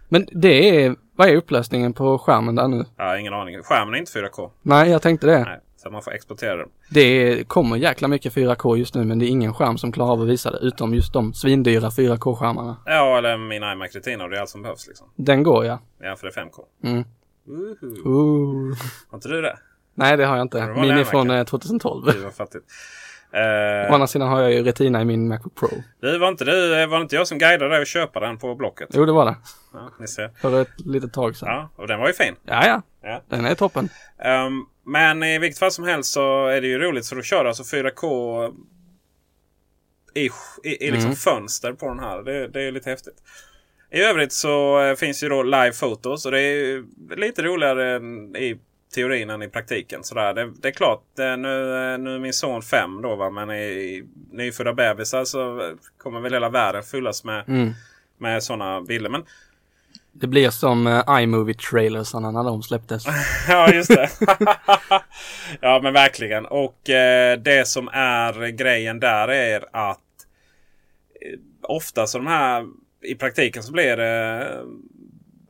Men 0.09 0.27
det 0.33 0.85
är, 0.85 0.97
vad 1.17 1.29
är 1.29 1.37
upplösningen 1.37 1.93
på 1.93 2.19
skärmen 2.19 2.55
där 2.55 2.69
nu? 2.69 2.85
Har 2.99 3.17
ingen 3.17 3.35
aning. 3.35 3.63
Skärmen 3.63 3.95
är 3.95 3.99
inte 3.99 4.19
4K. 4.19 4.51
Nej, 4.63 4.91
jag 4.91 5.03
tänkte 5.03 5.27
det. 5.27 5.45
Nej, 5.45 5.61
så 5.85 5.91
man 5.91 6.03
får 6.03 6.13
exportera 6.13 6.57
den. 6.57 6.69
Det 6.91 7.45
kommer 7.49 7.77
jäkla 7.77 8.09
mycket 8.09 8.35
4K 8.35 8.77
just 8.77 8.95
nu 8.95 9.05
men 9.05 9.19
det 9.19 9.27
är 9.27 9.29
ingen 9.29 9.55
skärm 9.55 9.79
som 9.79 9.93
klarar 9.93 10.13
av 10.13 10.21
att 10.23 10.29
visa 10.29 10.51
det 10.51 10.59
utom 10.59 10.95
just 10.95 11.13
de 11.13 11.35
svindyra 11.35 11.89
4K-skärmarna. 11.91 12.77
Ja, 12.87 13.19
eller 13.19 13.37
min 13.37 13.63
iMac 13.63 13.95
Retina 13.95 14.25
och 14.25 14.31
det 14.31 14.37
är 14.37 14.41
allt 14.41 14.51
som 14.51 14.63
behövs 14.63 14.87
liksom. 14.87 15.07
Den 15.17 15.43
går 15.43 15.65
ja. 15.65 15.79
Ja, 16.03 16.17
för 16.17 16.27
det 16.27 16.41
är 16.41 16.45
5K. 16.45 16.65
Mm. 16.85 17.05
Woohoo. 17.47 18.09
Ooh. 18.09 18.77
Har 19.11 19.17
inte 19.17 19.29
du 19.29 19.43
det? 19.43 19.59
Nej 19.95 20.17
det 20.17 20.25
har 20.27 20.37
jag 20.37 20.43
inte. 20.45 20.59
Var 20.61 20.75
Min 20.81 20.91
är 20.91 21.05
från 21.05 21.29
verkligen. 21.29 21.41
eh, 21.41 21.45
2012. 21.45 22.05
Det 22.07 22.19
var 22.25 22.31
fattigt. 22.31 22.65
Eh, 23.33 23.91
Å 23.91 23.95
andra 23.95 24.07
sidan 24.07 24.29
har 24.29 24.41
jag 24.43 24.53
ju 24.53 24.63
Retina 24.63 25.03
i 25.03 25.05
min 25.05 25.29
Macbook 25.29 25.55
Pro. 25.55 25.69
du, 26.01 26.19
var 26.19 26.29
inte 26.29 26.45
du, 26.45 26.87
var 26.87 26.99
det 26.99 27.03
inte 27.03 27.17
jag 27.17 27.29
som 27.29 27.39
guidade 27.39 27.71
dig 27.71 27.83
att 27.83 27.89
köpa 27.89 28.21
den 28.21 28.39
på 28.39 28.55
Blocket? 28.55 28.89
Jo 28.93 29.05
det 29.05 29.13
var 29.13 29.25
det. 29.25 29.37
Ja, 29.73 29.91
ni 30.01 30.09
ser. 30.09 30.31
För 30.41 30.63
ett 30.63 30.81
litet 30.87 31.13
tag 31.13 31.37
sedan. 31.37 31.49
Ja, 31.49 31.69
och 31.77 31.89
den 31.89 32.01
var 32.01 32.07
ju 32.07 32.13
fin. 32.13 32.35
Ja 32.45 32.83
ja. 33.03 33.21
Den 33.29 33.45
är 33.45 33.55
toppen. 33.55 33.89
Ehm, 34.19 34.67
men 34.85 35.23
i 35.23 35.39
vilket 35.39 35.59
fall 35.59 35.71
som 35.71 35.85
helst 35.85 36.13
så 36.13 36.47
är 36.47 36.61
det 36.61 36.67
ju 36.67 36.79
roligt. 36.79 37.05
Så 37.05 37.15
du 37.15 37.23
kör 37.23 37.45
alltså 37.45 37.63
4K 37.77 38.55
i, 40.15 40.31
i, 40.65 40.87
i 40.87 40.91
liksom 40.91 41.13
fönster 41.17 41.73
på 41.73 41.89
den 41.89 41.99
här. 41.99 42.23
Det, 42.23 42.49
det 42.49 42.63
är 42.63 42.73
lite 42.73 42.91
häftigt. 42.91 43.23
I 43.91 44.01
övrigt 44.01 44.33
så 44.33 44.81
eh, 44.83 44.95
finns 44.95 45.23
ju 45.25 45.29
då 45.29 45.43
live 45.43 45.73
fotos 45.73 46.27
och 46.27 46.33
det 46.33 46.41
är 46.41 46.85
lite 47.17 47.43
roligare 47.43 47.97
i 48.39 48.59
teorin 48.95 49.31
än 49.31 49.43
i 49.43 49.49
praktiken. 49.49 50.05
Sådär. 50.05 50.35
Det, 50.35 50.53
det 50.63 50.69
är 50.69 50.73
klart, 50.73 51.03
nu, 51.17 51.25
eh, 51.33 51.99
nu 51.99 52.15
är 52.15 52.19
min 52.19 52.33
son 52.33 52.63
fem 52.63 53.03
då 53.03 53.17
va, 53.17 53.31
men 53.31 53.51
i 53.51 54.05
nyfödda 54.33 54.73
bebisar 54.73 55.25
så 55.25 55.73
kommer 55.99 56.21
väl 56.21 56.33
hela 56.33 56.49
världen 56.49 56.83
fyllas 56.83 57.25
med, 57.25 57.45
Mm. 57.49 57.73
med 58.19 58.43
sådana 58.43 58.81
bilder. 58.81 59.11
Men 59.11 59.25
det 60.17 60.27
blir 60.27 60.51
som 60.51 60.87
eh, 60.87 60.93
uh, 60.93 61.23
iMovie-trailersarna 61.23 62.31
när 62.31 62.45
de 62.45 62.63
släpptes. 62.63 63.05
ja, 63.49 63.73
just 63.73 63.91
det. 63.91 64.11
ja, 65.61 65.81
men 65.83 65.93
verkligen. 65.93 66.47
Och 66.47 66.91
eh, 66.91 67.39
det 67.39 67.69
som 67.69 67.89
är 67.93 68.49
grejen 68.49 69.01
där 69.01 69.29
är 69.29 69.65
att 69.73 69.99
eh, 71.21 71.39
ofta 71.63 72.07
så 72.07 72.19
de 72.19 72.27
här 72.27 72.67
i 73.03 73.15
praktiken 73.15 73.63
så 73.63 73.73
blir 73.73 73.97
det 73.97 74.43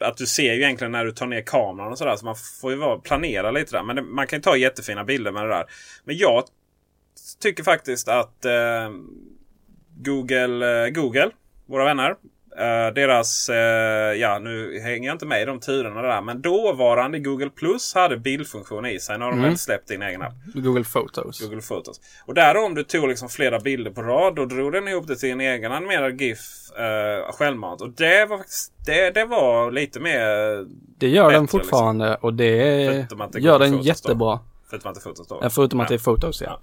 eh, 0.01 0.09
att 0.09 0.17
du 0.17 0.27
ser 0.27 0.55
ju 0.55 0.63
egentligen 0.63 0.93
när 0.93 1.05
du 1.05 1.13
tar 1.13 1.27
ner 1.27 1.43
kameran 1.43 1.93
och 1.93 1.99
sådär. 1.99 2.17
Så 2.17 2.25
man 2.25 2.37
får 2.61 2.71
ju 2.73 2.79
vara, 2.79 2.99
planera 2.99 3.51
lite 3.51 3.77
där. 3.77 3.83
Men 3.83 3.97
det, 3.97 4.03
man 4.03 4.27
kan 4.27 4.39
ju 4.39 4.43
ta 4.43 4.57
jättefina 4.57 5.05
bilder 5.05 5.33
med 5.33 5.45
det 5.45 5.49
där. 5.49 5.65
Men 6.05 6.17
jag 6.17 6.45
tycker 7.43 7.65
faktiskt 7.65 8.09
att 8.09 8.45
eh, 8.45 8.91
Google, 9.97 10.85
eh, 10.85 10.91
Google, 10.91 11.31
våra 11.67 11.85
vänner. 11.85 12.17
Eh, 12.59 12.95
deras, 12.95 13.49
eh, 13.49 13.57
ja 14.21 14.39
nu 14.39 14.81
hänger 14.81 15.09
jag 15.09 15.15
inte 15.15 15.27
med 15.27 15.43
i 15.43 15.45
de 15.45 15.61
turerna 15.61 16.03
där. 16.03 16.21
Men 16.23 16.43
dåvarande 16.43 17.19
Google 17.19 17.51
Plus 17.51 17.95
hade 17.95 18.17
bildfunktion 18.17 18.87
i 18.87 19.01
sig. 19.01 19.19
Nu 19.19 19.25
har 19.25 19.33
de 19.33 19.43
väl 19.43 19.59
släppt 19.59 19.89
din 19.89 20.03
egen 20.03 20.23
app. 20.23 20.33
Google 20.55 20.85
Photos. 20.85 21.41
Google 21.41 21.63
Photos. 21.63 22.01
Och 22.27 22.35
där 22.35 22.57
om 22.57 22.75
du 22.75 22.83
tog 22.85 23.09
liksom 23.09 23.29
flera 23.29 23.61
bilder 23.61 23.91
på 23.91 24.03
rad. 24.03 24.35
Då 24.37 24.45
drog 24.45 24.73
den 24.73 24.89
ihop 24.89 25.07
det 25.07 25.17
till 25.17 25.31
en 25.31 25.41
egen 25.41 25.73
animerad 25.73 26.21
GIF 26.21 26.39
eh, 26.79 27.33
självmant. 27.33 27.81
Och 27.81 27.91
det 27.91 28.27
var 28.27 28.39
faktiskt 28.39 28.73
det, 28.87 29.11
det 29.11 29.25
var 29.25 29.71
lite 29.71 30.01
mer... 30.01 30.19
Det 30.99 31.09
gör 31.09 31.31
den 31.33 31.45
bättre, 31.45 31.59
fortfarande 31.59 32.15
och 32.15 32.35
det 32.35 32.87
Förutom 32.93 33.21
att 33.21 33.33
det 33.33 33.41
gör 33.41 33.59
den 33.59 33.71
Photos 33.71 33.87
då. 33.87 33.89
jättebra. 33.89 34.41
Förutom 34.71 34.89
att 34.91 34.95
det 34.95 35.01
fotos 35.01 35.29
då. 35.29 35.39
Ja, 35.43 35.51
Förutom 35.51 35.81
att 35.81 35.89
det 35.89 35.95
är 35.95 35.99
Photos 35.99 36.43
ja. 36.43 36.61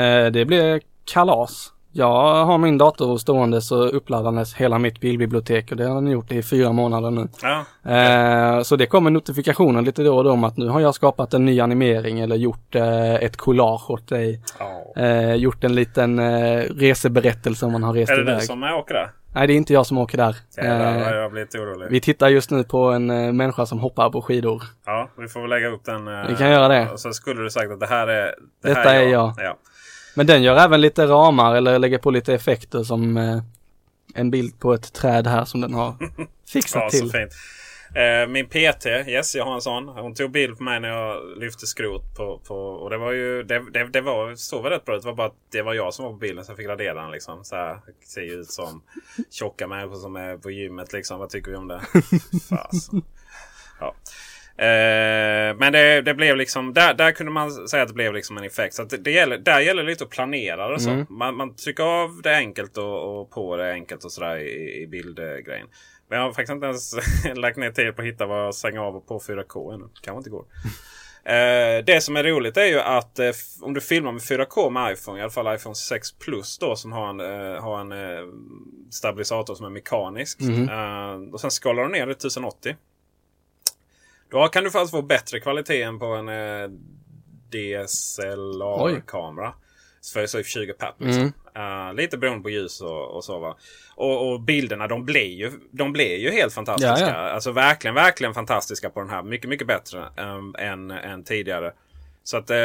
Eh, 0.00 0.26
det 0.32 0.44
blir 0.44 0.80
kalas. 1.04 1.72
Jag 1.94 2.44
har 2.44 2.58
min 2.58 2.78
dator 2.78 3.18
stående 3.18 3.62
så 3.62 3.84
uppladdandes 3.84 4.54
hela 4.54 4.78
mitt 4.78 5.00
bildbibliotek 5.00 5.70
och 5.70 5.76
det 5.76 5.84
har 5.84 5.94
den 5.94 6.06
gjort 6.06 6.32
i 6.32 6.42
fyra 6.42 6.72
månader 6.72 7.10
nu. 7.10 7.28
Ja. 7.42 7.64
Eh, 7.92 8.62
så 8.62 8.76
det 8.76 8.86
kommer 8.86 9.10
notifikationer 9.10 9.82
lite 9.82 10.02
då 10.02 10.16
och 10.16 10.24
då 10.24 10.30
om 10.32 10.44
att 10.44 10.56
nu 10.56 10.68
har 10.68 10.80
jag 10.80 10.94
skapat 10.94 11.34
en 11.34 11.44
ny 11.44 11.60
animering 11.60 12.20
eller 12.20 12.36
gjort 12.36 12.74
eh, 12.74 13.14
ett 13.14 13.36
collage 13.36 13.90
åt 13.90 14.08
dig. 14.08 14.40
Ja. 14.58 15.02
Eh, 15.02 15.34
gjort 15.34 15.64
en 15.64 15.74
liten 15.74 16.18
eh, 16.18 16.64
reseberättelse 16.76 17.66
om 17.66 17.72
man 17.72 17.82
har 17.82 17.92
rest 17.92 18.12
Är 18.12 18.16
det 18.16 18.22
iväg. 18.22 18.40
du 18.40 18.46
som 18.46 18.62
åker 18.62 18.94
där? 18.94 19.10
Nej, 19.34 19.46
det 19.46 19.52
är 19.52 19.56
inte 19.56 19.72
jag 19.72 19.86
som 19.86 19.98
åker 19.98 20.18
där. 20.18 20.36
Jävlar 20.56 21.12
Eh, 21.12 21.16
jag 21.16 21.30
blir 21.32 21.42
lite 21.42 21.58
orolig. 21.58 21.86
vi 21.90 22.00
tittar 22.00 22.28
just 22.28 22.50
nu 22.50 22.64
på 22.64 22.84
en 22.84 23.10
eh, 23.10 23.32
människa 23.32 23.66
som 23.66 23.78
hoppar 23.78 24.10
på 24.10 24.22
skidor. 24.22 24.62
Ja, 24.86 25.08
vi 25.18 25.28
får 25.28 25.40
väl 25.40 25.50
lägga 25.50 25.68
upp 25.68 25.84
den. 25.84 26.04
Vi 26.28 26.34
kan 26.36 26.50
göra 26.50 26.68
det. 26.68 26.88
Så 26.98 27.12
skulle 27.12 27.42
du 27.42 27.50
sagt 27.50 27.72
att 27.72 27.80
det 27.80 27.86
här 27.86 28.06
är... 28.06 28.34
Det 28.62 28.68
Detta 28.68 28.80
här 28.80 28.94
är 29.02 29.08
jag. 29.08 29.34
Ja. 29.38 29.56
Men 30.14 30.26
den 30.26 30.42
gör 30.42 30.56
även 30.56 30.80
lite 30.80 31.06
ramar 31.06 31.54
eller 31.54 31.78
lägger 31.78 31.98
på 31.98 32.10
lite 32.10 32.34
effekter 32.34 32.82
som 32.82 33.16
eh, 33.16 33.42
en 34.14 34.30
bild 34.30 34.58
på 34.60 34.74
ett 34.74 34.92
träd 34.92 35.26
här 35.26 35.44
som 35.44 35.60
den 35.60 35.74
har 35.74 35.94
fixat 36.52 36.82
Ja, 36.82 36.90
till. 36.90 37.00
så 37.00 37.08
fint. 37.08 37.32
Eh, 37.94 38.28
min 38.28 38.46
PT, 38.46 38.86
yes 38.86 39.34
jag 39.34 39.44
har 39.44 39.54
en 39.54 39.60
sån. 39.60 39.88
Hon 39.88 40.14
tog 40.14 40.30
bild 40.30 40.56
på 40.58 40.62
mig 40.62 40.80
när 40.80 40.88
jag 40.88 41.38
lyfte 41.38 41.66
skrot. 41.66 42.14
På, 42.16 42.38
på, 42.38 42.54
och 42.56 42.90
det 42.90 42.98
var 42.98 43.12
ju, 43.12 43.42
det, 43.42 43.70
det, 43.70 43.84
det 43.88 44.00
var, 44.00 44.34
såg 44.34 44.62
väl 44.62 44.72
rätt 44.72 44.84
bra 44.84 44.96
ut. 44.96 45.02
Det 45.02 45.08
var 45.08 45.14
bara 45.16 45.26
att 45.26 45.36
det 45.52 45.62
var 45.62 45.74
jag 45.74 45.94
som 45.94 46.04
var 46.04 46.12
på 46.12 46.18
bilden 46.18 46.44
så 46.44 46.50
jag 46.50 46.56
fick 46.56 46.68
radera 46.68 47.02
den 47.02 47.10
liksom. 47.10 47.44
Så 47.44 47.56
här, 47.56 47.78
ser 48.06 48.20
ju 48.22 48.32
ut 48.32 48.50
som 48.50 48.82
tjocka 49.30 49.66
människor 49.66 49.96
som 49.96 50.16
är 50.16 50.36
på 50.36 50.50
gymmet 50.50 50.92
liksom. 50.92 51.18
Vad 51.18 51.30
tycker 51.30 51.50
vi 51.50 51.56
om 51.56 51.68
det? 51.68 51.80
Fasen. 52.48 53.02
Ja. 53.80 53.94
Eh, 54.56 55.56
men 55.56 55.72
det, 55.72 56.02
det 56.02 56.14
blev 56.14 56.36
liksom, 56.36 56.74
där, 56.74 56.94
där 56.94 57.12
kunde 57.12 57.32
man 57.32 57.68
säga 57.68 57.82
att 57.82 57.88
det 57.88 57.94
blev 57.94 58.14
liksom 58.14 58.38
en 58.38 58.44
effekt. 58.44 58.74
Så 58.74 58.84
det, 58.84 58.96
det 58.96 59.10
gäller, 59.10 59.38
där 59.38 59.60
gäller 59.60 59.82
det 59.82 59.90
lite 59.90 60.04
att 60.04 60.10
planera 60.10 60.68
det. 60.68 60.80
Så. 60.80 61.04
Man, 61.08 61.36
man 61.36 61.56
trycker 61.56 61.84
av 61.84 62.22
det 62.22 62.36
enkelt 62.36 62.78
och, 62.78 63.20
och 63.20 63.30
på 63.30 63.56
det 63.56 63.72
enkelt 63.72 64.04
och 64.04 64.12
sådär 64.12 64.36
i, 64.36 64.82
i 64.82 64.86
bildgrejen. 64.86 65.66
Men 66.08 66.18
jag 66.18 66.26
har 66.26 66.32
faktiskt 66.32 66.52
inte 66.52 66.66
ens 66.66 66.94
lagt 67.34 67.56
ner 67.56 67.70
tid 67.70 67.96
på 67.96 68.02
att 68.02 68.08
hitta 68.08 68.26
vad 68.26 68.46
jag 68.46 68.54
stänger 68.54 68.80
av 68.80 68.96
och 68.96 69.06
på 69.06 69.18
4K 69.18 69.74
ännu. 69.74 69.88
Kanske 70.02 70.18
inte 70.18 70.30
går. 70.30 70.44
Eh, 71.24 71.84
det 71.84 72.00
som 72.02 72.16
är 72.16 72.24
roligt 72.24 72.56
är 72.56 72.64
ju 72.64 72.80
att 72.80 73.18
eh, 73.18 73.30
om 73.60 73.74
du 73.74 73.80
filmar 73.80 74.12
med 74.12 74.22
4K 74.22 74.70
med 74.70 74.92
iPhone, 74.92 75.18
i 75.18 75.22
alla 75.22 75.30
fall 75.30 75.54
iPhone 75.54 75.74
6 75.74 76.12
Plus 76.12 76.58
då 76.58 76.76
som 76.76 76.92
har 76.92 77.08
en, 77.10 77.20
eh, 77.20 77.62
har 77.62 77.80
en 77.80 77.92
eh, 77.92 78.26
stabilisator 78.90 79.54
som 79.54 79.66
är 79.66 79.70
mekanisk. 79.70 80.40
Eh, 80.40 81.32
och 81.32 81.40
sen 81.40 81.50
skalar 81.50 81.82
du 81.82 81.88
ner 81.88 82.06
det 82.06 82.14
till 82.14 82.26
1080. 82.26 82.76
Då 84.32 84.48
kan 84.48 84.64
du 84.64 84.70
faktiskt 84.70 84.90
få 84.90 85.02
bättre 85.02 85.40
kvalitet 85.40 85.82
än 85.82 85.98
på 85.98 86.06
en 86.06 86.28
eh. 86.28 86.68
DSLR-kamera. 87.52 89.52
för 90.12 90.26
så 90.26 90.42
20 90.42 90.72
papp. 90.72 90.94
Liksom. 90.98 91.32
Mm. 91.54 91.88
Eh, 91.88 91.94
lite 91.94 92.18
beroende 92.18 92.42
på 92.42 92.50
ljus 92.50 92.80
och, 92.80 93.16
och 93.16 93.24
så. 93.24 93.38
Va? 93.38 93.56
Och, 93.94 94.32
och 94.32 94.40
bilderna 94.40 94.86
de 94.86 95.04
blir, 95.04 95.34
ju, 95.34 95.50
de 95.70 95.92
blir 95.92 96.16
ju 96.16 96.30
helt 96.30 96.54
fantastiska. 96.54 97.00
Ja, 97.00 97.08
ja. 97.08 97.30
Alltså 97.30 97.52
verkligen, 97.52 97.94
verkligen 97.94 98.34
fantastiska 98.34 98.90
på 98.90 99.00
den 99.00 99.10
här. 99.10 99.22
Mycket, 99.22 99.50
mycket 99.50 99.66
bättre 99.66 100.08
um, 100.16 100.54
än, 100.58 100.90
än 100.90 101.24
tidigare. 101.24 101.72
Så 102.24 102.36
att... 102.36 102.50
eh, 102.50 102.56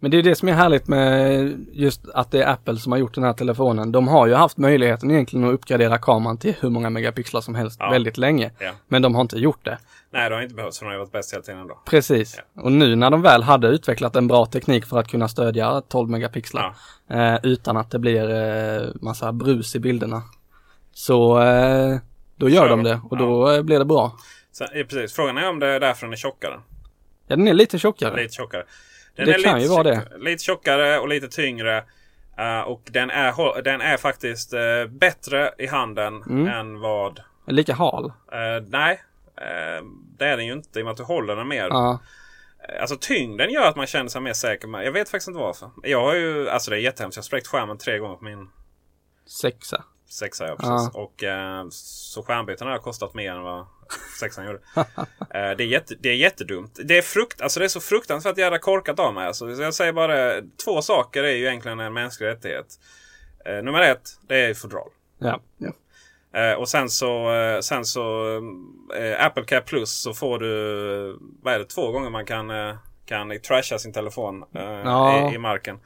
Men 0.00 0.10
det 0.10 0.16
är 0.18 0.22
det 0.22 0.34
som 0.34 0.48
är 0.48 0.52
härligt 0.52 0.88
med 0.88 1.66
just 1.72 2.08
att 2.14 2.30
det 2.30 2.42
är 2.42 2.50
Apple 2.52 2.76
som 2.76 2.92
har 2.92 2.98
gjort 2.98 3.14
den 3.14 3.24
här 3.24 3.32
telefonen. 3.32 3.92
De 3.92 4.08
har 4.08 4.26
ju 4.26 4.34
haft 4.34 4.56
möjligheten 4.58 5.10
egentligen 5.10 5.46
att 5.48 5.52
uppgradera 5.54 5.98
kameran 5.98 6.38
till 6.38 6.54
hur 6.60 6.70
många 6.70 6.90
megapixlar 6.90 7.40
som 7.40 7.54
helst 7.54 7.76
Ja. 7.80 7.90
väldigt 7.90 8.18
länge. 8.18 8.50
Ja. 8.58 8.70
Men 8.88 9.02
de 9.02 9.14
har 9.14 9.22
inte 9.22 9.38
gjort 9.38 9.64
det. 9.64 9.78
nej, 10.10 10.28
det 10.30 10.34
har 10.36 10.42
inte 10.42 10.54
behövts 10.54 10.78
för 10.78 10.84
de 10.86 10.88
har 10.88 10.94
ju 10.94 10.98
varit 10.98 11.12
bäst 11.12 11.32
hela 11.32 11.42
tiden 11.42 11.60
ändå. 11.60 11.78
Precis. 11.86 12.40
Och 12.62 12.72
nu 12.72 12.96
när 12.96 13.10
de 13.10 13.22
väl 13.22 13.42
hade 13.42 13.68
utvecklat 13.68 14.16
en 14.16 14.26
bra 14.28 14.46
teknik 14.46 14.86
för 14.86 14.98
att 14.98 15.08
kunna 15.08 15.28
stödja 15.28 15.80
12 15.88 16.10
megapixlar 16.10 16.74
eh, 17.10 17.36
utan 17.42 17.76
att 17.76 17.90
det 17.90 17.98
blir 17.98 18.30
eh, 18.30 18.88
massa 19.00 19.32
brus 19.32 19.76
i 19.76 19.80
bilderna. 19.80 20.22
Så 20.92 21.40
eh, 21.42 21.96
då 22.36 22.48
gör 22.48 22.60
Kör 22.62 22.68
de 22.68 22.82
de. 22.82 22.90
det 22.90 23.00
och 23.10 23.16
då 23.16 23.50
eh, 23.50 23.62
blir 23.62 23.78
det 23.78 23.84
bra. 23.84 24.12
Så, 24.52 24.64
precis. 24.74 25.12
Frågan 25.16 25.38
är 25.38 25.48
om 25.48 25.58
det 25.58 25.66
är 25.66 25.80
därför 25.80 26.06
den 26.06 26.12
är 26.12 26.16
tjockare. 26.16 26.60
Ja, 27.26 27.36
den 27.36 27.48
är 27.48 27.54
lite 27.54 27.78
tjockare. 27.78 28.22
Lite 28.22 28.34
tjockare. 28.34 28.64
Den 29.16 29.26
Det 29.26 29.32
är 29.34 29.42
kan 29.42 29.54
lite 29.58 29.64
ju 29.72 29.76
vara 29.76 29.94
tjockare, 29.94 30.18
Lite 30.18 30.44
tjockare 30.44 30.98
och 30.98 31.08
lite 31.08 31.28
tyngre. 31.28 31.84
Eh, 32.38 32.60
och 32.60 32.82
den 32.90 33.10
är, 33.10 33.62
den 33.62 33.80
är 33.80 33.96
faktiskt 33.96 34.52
eh, 34.52 34.86
bättre 34.88 35.50
i 35.58 35.66
handen 35.66 36.22
Mm. 36.22 36.48
än 36.48 36.80
vad... 36.80 37.20
Lika 37.46 37.74
hal. 37.74 38.12
eh, 38.32 38.64
nej, 38.68 39.02
det 40.18 40.24
är 40.26 40.36
den 40.36 40.46
ju 40.46 40.52
inte 40.52 40.78
i 40.78 40.82
och 40.82 40.86
med 40.86 40.92
att 40.92 40.96
du 40.98 41.04
håller 41.04 41.36
den 41.36 41.48
mer. 41.48 41.68
Ja. 41.70 41.98
Alltså 42.80 42.96
tyngden 43.00 43.50
gör 43.50 43.68
att 43.68 43.76
man 43.76 43.86
känner 43.86 44.08
sig 44.08 44.20
mer 44.20 44.32
säker. 44.32 44.82
Jag 44.82 44.92
vet 44.92 45.08
faktiskt 45.08 45.28
inte 45.28 45.40
varför. 45.40 45.70
Jag 45.82 46.00
har 46.04 46.14
ju, 46.14 46.48
alltså 46.48 46.70
det 46.70 46.76
är 46.76 46.80
jättehemskt. 46.80 47.16
Jag 47.16 47.22
har 47.22 47.24
spräckt 47.24 47.46
skärmen 47.46 47.78
tre 47.78 47.98
gånger 47.98 48.16
på 48.16 48.24
min 48.24 48.48
Sexa. 49.26 49.84
sexa. 50.08 50.46
Ja, 50.46 50.56
precis. 50.56 50.94
Och 50.94 51.24
eh, 51.24 51.66
så 51.70 52.22
skärmbytena 52.22 52.70
har 52.70 52.78
kostat 52.78 53.14
mer 53.14 53.32
än 53.32 53.42
vad 53.42 53.66
sexan 54.20 54.46
gjorde. 54.46 54.58
eh, 54.76 54.84
det, 55.30 55.62
är 55.64 55.66
jätte, 55.66 55.94
det 56.00 56.08
är 56.08 56.14
jättedumt. 56.14 56.78
Det 56.84 56.98
är, 56.98 57.02
frukt, 57.02 57.40
alltså 57.40 57.60
det 57.60 57.66
är 57.66 57.68
så 57.68 57.80
fruktansvärt 57.80 58.38
jävla 58.38 58.58
korkat 58.58 58.98
av 59.00 59.14
mig. 59.14 59.26
Alltså, 59.26 59.56
så 59.56 59.62
jag 59.62 59.74
säger 59.74 59.92
bara. 59.92 60.42
Två 60.64 60.82
saker 60.82 61.24
är 61.24 61.30
ju 61.32 61.46
egentligen 61.46 61.80
en 61.80 61.92
mänsklig 61.92 62.26
rättighet. 62.26 62.66
Eh, 63.46 63.62
nummer 63.62 63.80
ett, 63.82 64.08
det 64.28 64.36
är 64.38 64.54
fodral. 64.54 64.88
Ja. 65.18 65.40
ja. 65.58 65.72
Eh, 66.40 66.54
och 66.54 66.68
sen 66.68 66.90
så, 66.90 67.30
sen 67.62 67.84
så 67.84 68.36
eh, 68.98 69.26
Apple 69.26 69.44
Care 69.44 69.60
Plus 69.60 69.90
så 69.90 70.14
får 70.14 70.38
du, 70.38 71.18
vad 71.42 71.54
är 71.54 71.58
det, 71.58 71.64
två 71.64 71.90
gånger 71.92 72.10
man 72.10 72.26
kan, 72.26 72.52
kan 73.06 73.40
trasha 73.40 73.78
sin 73.78 73.92
telefon 73.92 74.44
Ja. 74.84 75.30
i, 75.30 75.34
i 75.34 75.38
marken. 75.38 75.78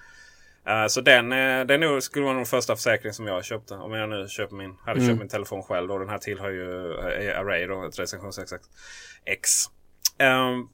Eh, 0.70 0.86
så 0.86 1.00
den, 1.00 1.32
eh, 1.32 1.66
den 1.66 1.80
nog, 1.80 2.02
skulle 2.02 2.24
vara 2.24 2.36
nog 2.36 2.48
första 2.48 2.76
försäkring 2.76 3.12
som 3.12 3.26
jag 3.26 3.44
köpte. 3.44 3.74
Om 3.74 3.92
jag 3.92 4.08
nu 4.08 4.28
köper 4.28 4.56
min, 4.56 4.76
hade 4.84 5.00
Mm. 5.00 5.08
köpt 5.10 5.18
min 5.20 5.28
telefon 5.28 5.62
själv. 5.62 5.88
Då. 5.88 5.98
Den 5.98 6.08
här 6.08 6.18
tillhör 6.18 6.50
ju 6.50 6.92
eh, 6.94 7.40
Array 7.40 7.66
då, 7.66 7.84
ett 7.88 7.98
recension 7.98 8.32
66 8.32 8.68
X. 9.24 9.50
Ehm, 10.18 10.68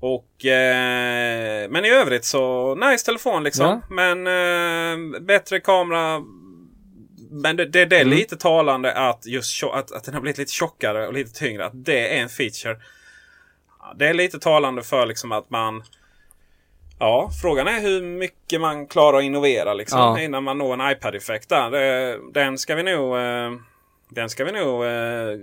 och 0.00 0.44
eh, 0.46 1.70
Men 1.70 1.84
i 1.84 1.88
övrigt 1.90 2.24
så 2.24 2.74
nice 2.74 3.04
telefon 3.04 3.44
liksom. 3.44 3.66
Ja. 3.66 3.80
Men 3.90 4.26
eh, 4.26 5.20
bättre 5.20 5.60
kamera. 5.60 6.22
Men 7.30 7.56
det, 7.56 7.64
det, 7.64 7.84
det 7.84 7.96
är 7.96 8.00
Mm. 8.02 8.14
lite 8.18 8.36
talande 8.36 8.92
att 8.94 9.26
just 9.26 9.62
att, 9.64 9.92
att 9.92 10.04
den 10.04 10.14
har 10.14 10.20
blivit 10.20 10.38
lite 10.38 10.52
tjockare 10.52 11.06
och 11.06 11.12
lite 11.12 11.30
tyngre. 11.32 11.64
Att 11.66 11.84
det 11.84 12.16
är 12.18 12.22
en 12.22 12.28
feature. 12.28 12.76
Det 13.96 14.06
är 14.08 14.14
lite 14.14 14.38
talande 14.38 14.82
för 14.82 15.06
liksom 15.06 15.32
att 15.32 15.50
man 15.50 15.82
Ja, 17.04 17.30
frågan 17.42 17.68
är 17.68 17.80
hur 17.80 18.02
mycket 18.02 18.60
man 18.60 18.86
klarar 18.86 19.18
att 19.18 19.24
innovera 19.24 19.74
liksom, 19.74 19.98
Ja. 20.00 20.20
innan 20.20 20.44
man 20.44 20.58
når 20.58 20.72
en 20.74 20.90
iPad-effekt. 20.92 21.48
där. 21.48 22.32
Den 22.32 22.58
ska 22.58 22.74
vi 22.74 22.82
nog, 22.82 23.16
eh, 23.16 23.50
den 24.08 24.28
ska 24.28 24.44
vi 24.44 24.52
nog 24.52 24.84
eh, 24.84 25.38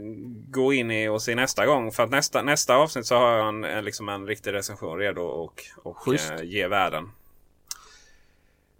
gå 0.52 0.74
in 0.74 0.92
i 0.92 1.08
och 1.08 1.22
se 1.22 1.36
nästa 1.36 1.66
gång. 1.66 1.92
För 1.92 2.04
att 2.04 2.10
nästa, 2.10 2.42
nästa 2.42 2.76
avsnitt 2.76 3.06
så 3.06 3.16
har 3.16 3.32
jag 3.38 3.48
en, 3.48 3.64
en, 3.64 3.86
liksom 3.86 4.10
en 4.10 4.28
riktig 4.28 4.54
recension 4.54 4.98
redo 4.98 5.22
och, 5.22 5.64
och 5.84 6.14
eh, 6.14 6.44
ge 6.44 6.68
världen. 6.68 7.12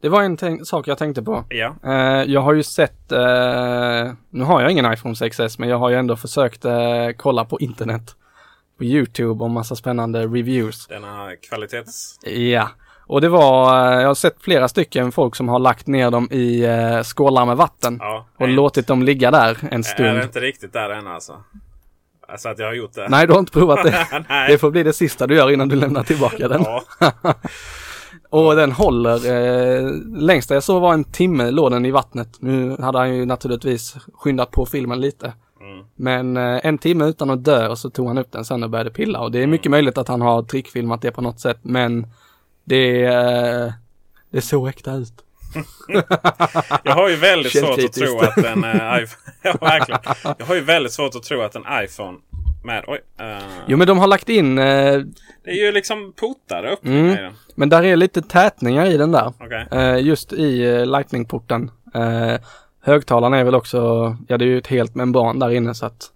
Det 0.02 0.10
var 0.10 0.24
en 0.24 0.66
sak 0.66 0.88
jag 0.88 0.98
tänkte 0.98 1.24
på. 1.24 1.44
Ja, 1.50 1.76
Eh, 1.84 2.24
jag 2.24 2.42
har 2.42 2.54
ju 2.54 2.64
sett, 2.64 3.12
eh, 3.12 4.12
nu 4.30 4.44
har 4.44 4.62
jag 4.62 4.72
ingen 4.72 4.94
iPhone 4.94 5.14
6S 5.16 5.56
men 5.60 5.70
jag 5.70 5.78
har 5.78 5.90
ju 5.90 5.96
ändå 5.96 6.16
försökt 6.16 6.66
eh, 6.66 7.10
kolla 7.18 7.46
på 7.46 7.60
internet. 7.60 8.16
På 8.80 8.86
YouTube 8.86 9.44
om 9.44 9.52
massa 9.54 9.76
spännande 9.76 10.28
reviews. 10.28 10.88
denna 10.88 11.36
kvalitets... 11.50 12.20
Ja, 12.26 12.70
och 13.08 13.22
det 13.22 13.30
var, 13.30 13.88
eh, 13.94 14.02
jag 14.02 14.08
har 14.08 14.16
sett 14.16 14.36
flera 14.42 14.68
stycken 14.68 15.12
folk 15.12 15.36
som 15.36 15.50
har 15.50 15.60
lagt 15.60 15.88
ner 15.88 16.12
dem 16.12 16.28
i 16.32 16.64
eh, 16.66 17.04
skålar 17.04 17.46
med 17.46 17.58
vatten. 17.58 17.98
Ja, 18.02 18.26
och 18.36 18.48
nej. 18.48 18.56
låtit 18.56 18.88
dem 18.88 19.04
ligga 19.04 19.32
där 19.32 19.58
en 19.62 19.68
Är 19.68 19.78
det 19.78 19.84
stund. 19.84 20.22
inte 20.24 20.40
riktigt 20.40 20.74
där 20.74 20.90
än 20.90 21.08
alltså? 21.08 21.44
Alltså 22.28 22.50
att 22.50 22.60
jag 22.60 22.66
har 22.66 22.74
gjort 22.74 22.94
det? 22.94 23.10
Nej, 23.10 23.28
du 23.28 23.34
har 23.34 23.40
inte 23.40 23.52
provat 23.52 23.84
det. 23.84 24.08
Det 24.48 24.58
får 24.58 24.72
bli 24.72 24.84
det 24.84 24.94
sista 24.94 25.28
du 25.28 25.36
gör 25.36 25.52
innan 25.52 25.70
du 25.70 25.76
lämnar 25.76 26.04
tillbaka 26.04 26.48
den. 26.48 26.66
Och 28.30 28.56
den 28.56 28.72
håller, 28.72 29.16
eh, 29.32 29.92
längsta 30.20 30.54
jag 30.54 30.64
såg 30.64 30.82
var 30.82 30.94
en 30.94 31.04
timme 31.04 31.52
låg 31.52 31.72
den 31.72 31.86
i 31.86 31.92
vattnet. 31.92 32.38
Nu 32.40 32.78
hade 32.80 32.98
han 32.98 33.16
ju 33.16 33.26
naturligtvis 33.26 33.96
skyndat 34.14 34.52
på 34.52 34.66
filmen 34.66 35.02
lite. 35.02 35.34
Mm. 35.74 35.86
Men 35.96 36.38
eh, 36.38 36.60
en 36.66 36.78
timme 36.78 37.06
utan 37.06 37.30
att 37.30 37.44
dö 37.44 37.68
och 37.68 37.78
så 37.78 37.90
tog 37.90 38.08
han 38.08 38.18
upp 38.18 38.32
den 38.32 38.46
sen 38.46 38.64
och 38.64 38.70
började 38.70 38.90
pilla. 38.92 39.20
Och 39.20 39.32
det 39.32 39.38
är 39.38 39.44
Mm. 39.44 39.52
mycket 39.52 39.72
möjligt 39.72 39.98
att 39.98 40.08
han 40.08 40.22
har 40.22 40.44
trickfilmat 40.44 41.02
det 41.02 41.12
på 41.12 41.22
något 41.22 41.40
sätt. 41.40 41.58
Men 41.62 42.08
det, 42.64 43.06
eh, 43.06 43.72
det 44.30 44.42
såg 44.42 44.68
äkta 44.70 44.94
ut. 44.94 45.14
Jag 46.84 46.94
har 46.94 47.10
ju 47.10 47.16
väldigt 47.16 47.52
svårt 47.60 47.80
att 47.86 47.94
tro 47.94 48.20
att 48.20 48.38
en 48.38 48.64
eh, 48.64 48.72
iPhone... 49.04 49.08
ja, 49.44 49.54
verkligen. 49.62 50.00
Jag 50.38 50.46
har 50.46 50.56
ju 50.56 50.62
väldigt 50.62 50.92
svårt 50.94 51.16
att 51.16 51.24
tro 51.24 51.42
att 51.42 51.56
en 51.56 51.64
iPhone 51.84 52.18
med... 52.64 52.84
Oj. 52.88 53.00
eh, 53.20 53.38
Jo 53.68 53.78
men 53.78 53.88
de 53.88 53.98
har 54.00 54.08
lagt 54.08 54.30
in, 54.30 54.58
eh, 54.58 54.64
Det 55.44 55.50
är 55.52 55.66
ju 55.66 55.72
liksom 55.72 56.14
portar 56.16 56.64
öppningar 56.64 57.00
Mm. 57.00 57.12
i 57.18 57.22
den. 57.22 57.34
men 57.56 57.70
där 57.70 57.84
är 57.84 57.96
lite 57.96 58.22
tätningar 58.22 58.86
i 58.86 58.98
den 58.98 59.12
där. 59.12 59.34
Okej. 59.40 59.68
Eh, 59.72 60.00
just 60.06 60.34
i 60.34 60.66
eh, 60.66 60.86
Lightning-porten. 60.86 61.72
Högtalarna 62.90 63.38
är 63.38 63.44
väl 63.44 63.56
också, 63.56 63.78
ja 64.28 64.38
det 64.38 64.46
är 64.46 64.50
ju 64.50 64.58
ett 64.58 64.68
helt 64.68 64.96
membran 64.96 65.40
där 65.40 65.50
inne 65.50 65.74
så 65.74 65.86
att 65.86 66.12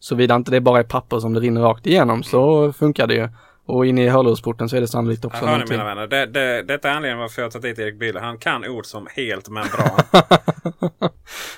såvida 0.00 0.34
inte 0.34 0.50
det 0.50 0.60
bara 0.60 0.78
är 0.78 0.84
papper 0.84 1.18
som 1.18 1.32
det 1.32 1.40
rinner 1.40 1.60
rakt 1.60 1.86
igenom 1.86 2.22
så 2.22 2.72
funkar 2.72 3.06
det 3.06 3.14
ju. 3.14 3.28
Och 3.66 3.86
inne 3.86 4.04
i 4.04 4.08
hörlursporten 4.08 4.68
så 4.68 4.76
är 4.76 4.80
det 4.80 4.88
sannolikt 4.88 5.24
också 5.24 5.44
ni 5.44 5.50
någonting. 5.50 5.78
mina 5.78 5.84
vänner. 5.84 6.06
Det, 6.06 6.26
det, 6.26 6.62
detta 6.62 6.90
är 6.90 6.92
anledningen 6.94 7.18
varför 7.18 7.42
jag 7.42 7.46
har 7.46 7.50
tagit 7.50 7.76
dit 7.76 7.78
Erik 7.78 7.98
Bille. 7.98 8.20
Han 8.20 8.38
kan 8.38 8.64
ord 8.64 8.86
som 8.86 9.08
helt 9.10 9.48
membran. 9.48 9.90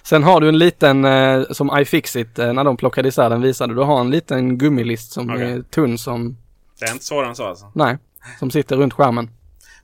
Sen 0.03 0.23
har 0.23 0.41
du 0.41 0.49
en 0.49 0.59
liten, 0.59 1.05
eh, 1.05 1.43
som 1.51 1.79
iFixit, 1.79 2.39
eh, 2.39 2.53
när 2.53 2.65
de 2.65 2.77
plockade 2.77 3.09
isär 3.09 3.31
den 3.31 3.43
visade, 3.43 3.75
du 3.75 3.81
har 3.81 4.01
en 4.01 4.11
liten 4.11 4.59
gummilist 4.59 5.13
som 5.13 5.31
Okej. 5.31 5.53
är 5.53 5.63
tunn 5.63 5.99
som, 5.99 6.37
det 6.81 6.87
är 6.87 6.93
inte 6.93 7.05
svårare 7.05 7.29
än 7.29 7.37
så 7.37 7.45
alltså. 7.45 7.71
nej, 7.75 7.99
som 8.39 8.51
sitter 8.51 8.77
runt 8.77 8.95
skärmen. 8.95 9.31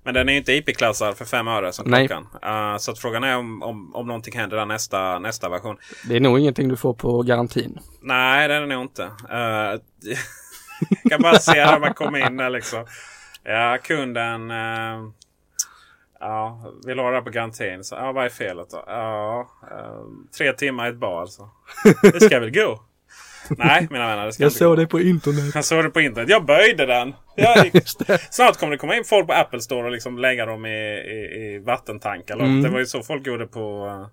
Men 0.04 0.14
den 0.14 0.28
är 0.28 0.32
ju 0.32 0.38
inte 0.38 0.52
IP-klassad 0.52 1.16
för 1.16 1.24
fem 1.24 1.48
öre 1.48 1.72
som 1.72 1.90
Nej. 1.90 2.08
klockan. 2.08 2.26
Eh, 2.42 2.76
så 2.76 2.94
frågan 2.94 3.24
är 3.24 3.36
om, 3.36 3.62
om, 3.62 3.94
om 3.94 4.06
någonting 4.06 4.38
händer 4.38 4.56
där 4.56 4.66
nästa, 4.66 5.18
nästa 5.18 5.48
version. 5.48 5.76
Det 6.08 6.16
är 6.16 6.20
nog 6.20 6.38
ingenting 6.38 6.68
du 6.68 6.76
får 6.76 6.94
på 6.94 7.22
garantin. 7.22 7.78
Nej, 8.00 8.48
det 8.48 8.54
är 8.54 8.60
det 8.60 8.66
nog 8.66 8.82
inte. 8.82 9.02
Uh, 9.02 9.80
kan 11.10 11.22
bara 11.22 11.38
se 11.38 11.64
när 11.64 11.80
man 11.80 11.94
kommer 11.94 12.26
in 12.26 12.36
där 12.36 12.50
liksom. 12.50 12.86
Ja, 13.44 13.78
kunden 13.82 14.50
uh, 14.50 15.10
ja, 16.20 16.72
vill 16.86 16.98
ha 16.98 17.10
det 17.10 17.16
här 17.16 17.22
på 17.22 17.30
garantin. 17.30 17.84
Så, 17.84 17.94
ja, 17.94 18.12
vad 18.12 18.24
är 18.24 18.28
felet 18.28 18.70
då? 18.70 18.84
Ja, 18.86 19.48
eh, 19.70 20.02
tre 20.38 20.52
timmar 20.52 20.86
i 20.86 20.90
ett 20.90 20.96
bar 20.96 21.20
alltså. 21.20 21.50
Det 22.02 22.20
ska 22.20 22.40
väl 22.40 22.50
gå? 22.50 22.80
Nej, 23.58 23.86
mina 23.90 24.06
vänner. 24.06 24.26
Det 24.26 24.32
ska 24.32 24.42
Jag 24.42 24.52
såg 24.52 24.76
det 24.76 24.86
på 24.86 25.00
internet. 25.00 25.54
Jag 25.54 25.64
såg 25.64 25.84
det 25.84 25.90
på 25.90 26.00
internet. 26.00 26.30
Jag 26.30 26.44
böjde 26.44 26.86
den. 26.86 27.14
Jag 27.36 27.64
gick... 27.64 27.74
Snart 28.30 28.56
kommer 28.58 28.70
det 28.70 28.78
komma 28.78 28.96
in 28.96 29.04
folk 29.04 29.26
på 29.26 29.32
Apple 29.32 29.60
Store 29.60 29.84
och 29.84 29.90
liksom 29.92 30.18
lägga 30.18 30.46
dem 30.46 30.66
i, 30.66 30.70
i, 30.70 31.54
i 31.54 31.58
vattentankar. 31.66 32.34
Mm. 32.34 32.62
Det 32.62 32.68
var 32.68 32.78
ju 32.78 32.86
så 32.86 33.02
folk 33.02 33.26
gjorde 33.26 33.46
på, 33.46 33.86
eh, 33.86 34.06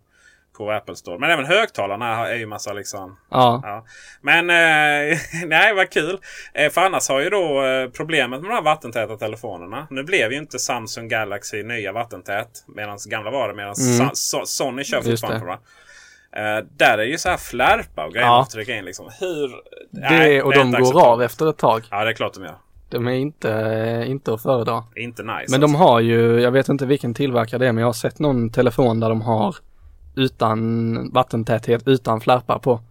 på 0.57 0.71
Apple 0.71 0.95
Store. 0.95 1.19
Men 1.19 1.29
även 1.31 1.45
högtalarna 1.45 2.27
är 2.27 2.35
ju 2.35 2.45
massa 2.45 2.73
liksom... 2.73 3.17
Ja, 3.31 3.61
Ja. 3.63 3.85
Men 4.21 4.49
eh, 4.49 5.17
nej, 5.45 5.73
vad 5.75 5.89
kul. 5.89 6.19
Eh, 6.53 6.69
för 6.71 6.81
annars 6.81 7.09
har 7.09 7.19
ju 7.21 7.29
då 7.29 7.65
eh, 7.65 7.89
problemet 7.89 8.41
med 8.41 8.49
de 8.49 8.53
här 8.55 8.61
vattentäta 8.61 9.17
telefonerna. 9.17 9.87
Nu 9.89 10.03
blev 10.03 10.31
ju 10.31 10.37
inte 10.37 10.59
Samsung 10.59 11.07
Galaxy 11.07 11.63
nya 11.63 11.91
vattentät. 11.91 12.49
Medan 12.75 12.97
gamla 13.07 13.31
var 13.31 13.47
det. 13.47 13.53
Medan 13.55 13.75
Sa- 13.75 14.11
So- 14.13 14.45
Sony 14.45 14.83
kör 14.83 14.97
Mm. 14.97 15.11
Fortfarande 15.11 15.39
det. 16.31 16.39
det. 16.39 16.57
Eh, 16.57 16.65
där 16.77 16.97
är 16.97 17.03
ju 17.03 17.17
så 17.17 17.29
här 17.29 17.37
flärpa 17.37 18.05
och 18.05 18.13
grejer 18.13 18.27
Ja. 18.27 18.43
får 18.45 18.51
trycka 18.51 18.75
in 18.75 18.85
liksom. 18.85 19.09
Hur? 19.19 19.51
det, 20.09 20.43
och 20.43 20.53
de 20.53 20.71
går 20.71 21.05
av 21.05 21.21
efter 21.21 21.49
ett 21.49 21.57
tag. 21.57 21.83
Ja, 21.91 22.03
det 22.03 22.09
är 22.09 22.13
klart 22.13 22.33
de 22.33 22.43
gör. 22.43 22.55
De 22.89 23.07
är 23.07 23.11
inte, 23.11 24.03
inte 24.07 24.33
att 24.33 24.41
föredra. 24.41 24.83
Inte 24.95 25.23
nice. 25.23 25.45
Men 25.51 25.61
de 25.61 25.75
har 25.75 25.99
ju, 25.99 26.39
jag 26.41 26.51
vet 26.51 26.69
inte 26.69 26.85
vilken 26.85 27.13
tillverkare 27.13 27.59
det 27.59 27.67
är, 27.67 27.71
men 27.71 27.81
jag 27.81 27.87
har 27.87 27.93
sett 27.93 28.19
någon 28.19 28.49
telefon 28.49 28.99
där 28.99 29.09
de 29.09 29.21
har 29.21 29.55
utan 30.15 31.09
vattentäthet, 31.13 31.87
utan 31.87 32.21
flärpar 32.21 32.59
på. 32.59 32.81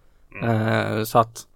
Mm. 0.42 0.68
Eh, 0.98 1.04
så 1.04 1.18
att 1.18 1.46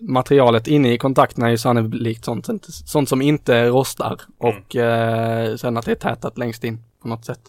materialet 0.00 0.66
inne 0.68 0.92
i 0.92 0.98
kontakterna 0.98 1.46
är 1.46 1.50
ju 1.50 1.58
sannolikt 1.58 2.24
sånt, 2.24 2.46
sånt 2.70 3.08
som 3.08 3.22
inte 3.22 3.68
rostar 3.68 4.20
Mm. 4.40 4.56
och 4.56 4.76
eh, 4.76 5.56
sen 5.56 5.76
att 5.76 5.84
det 5.84 5.90
är 5.90 5.94
tätat 5.94 6.38
längst 6.38 6.64
in 6.64 6.82
på 7.02 7.08
något 7.08 7.24
sätt. 7.24 7.40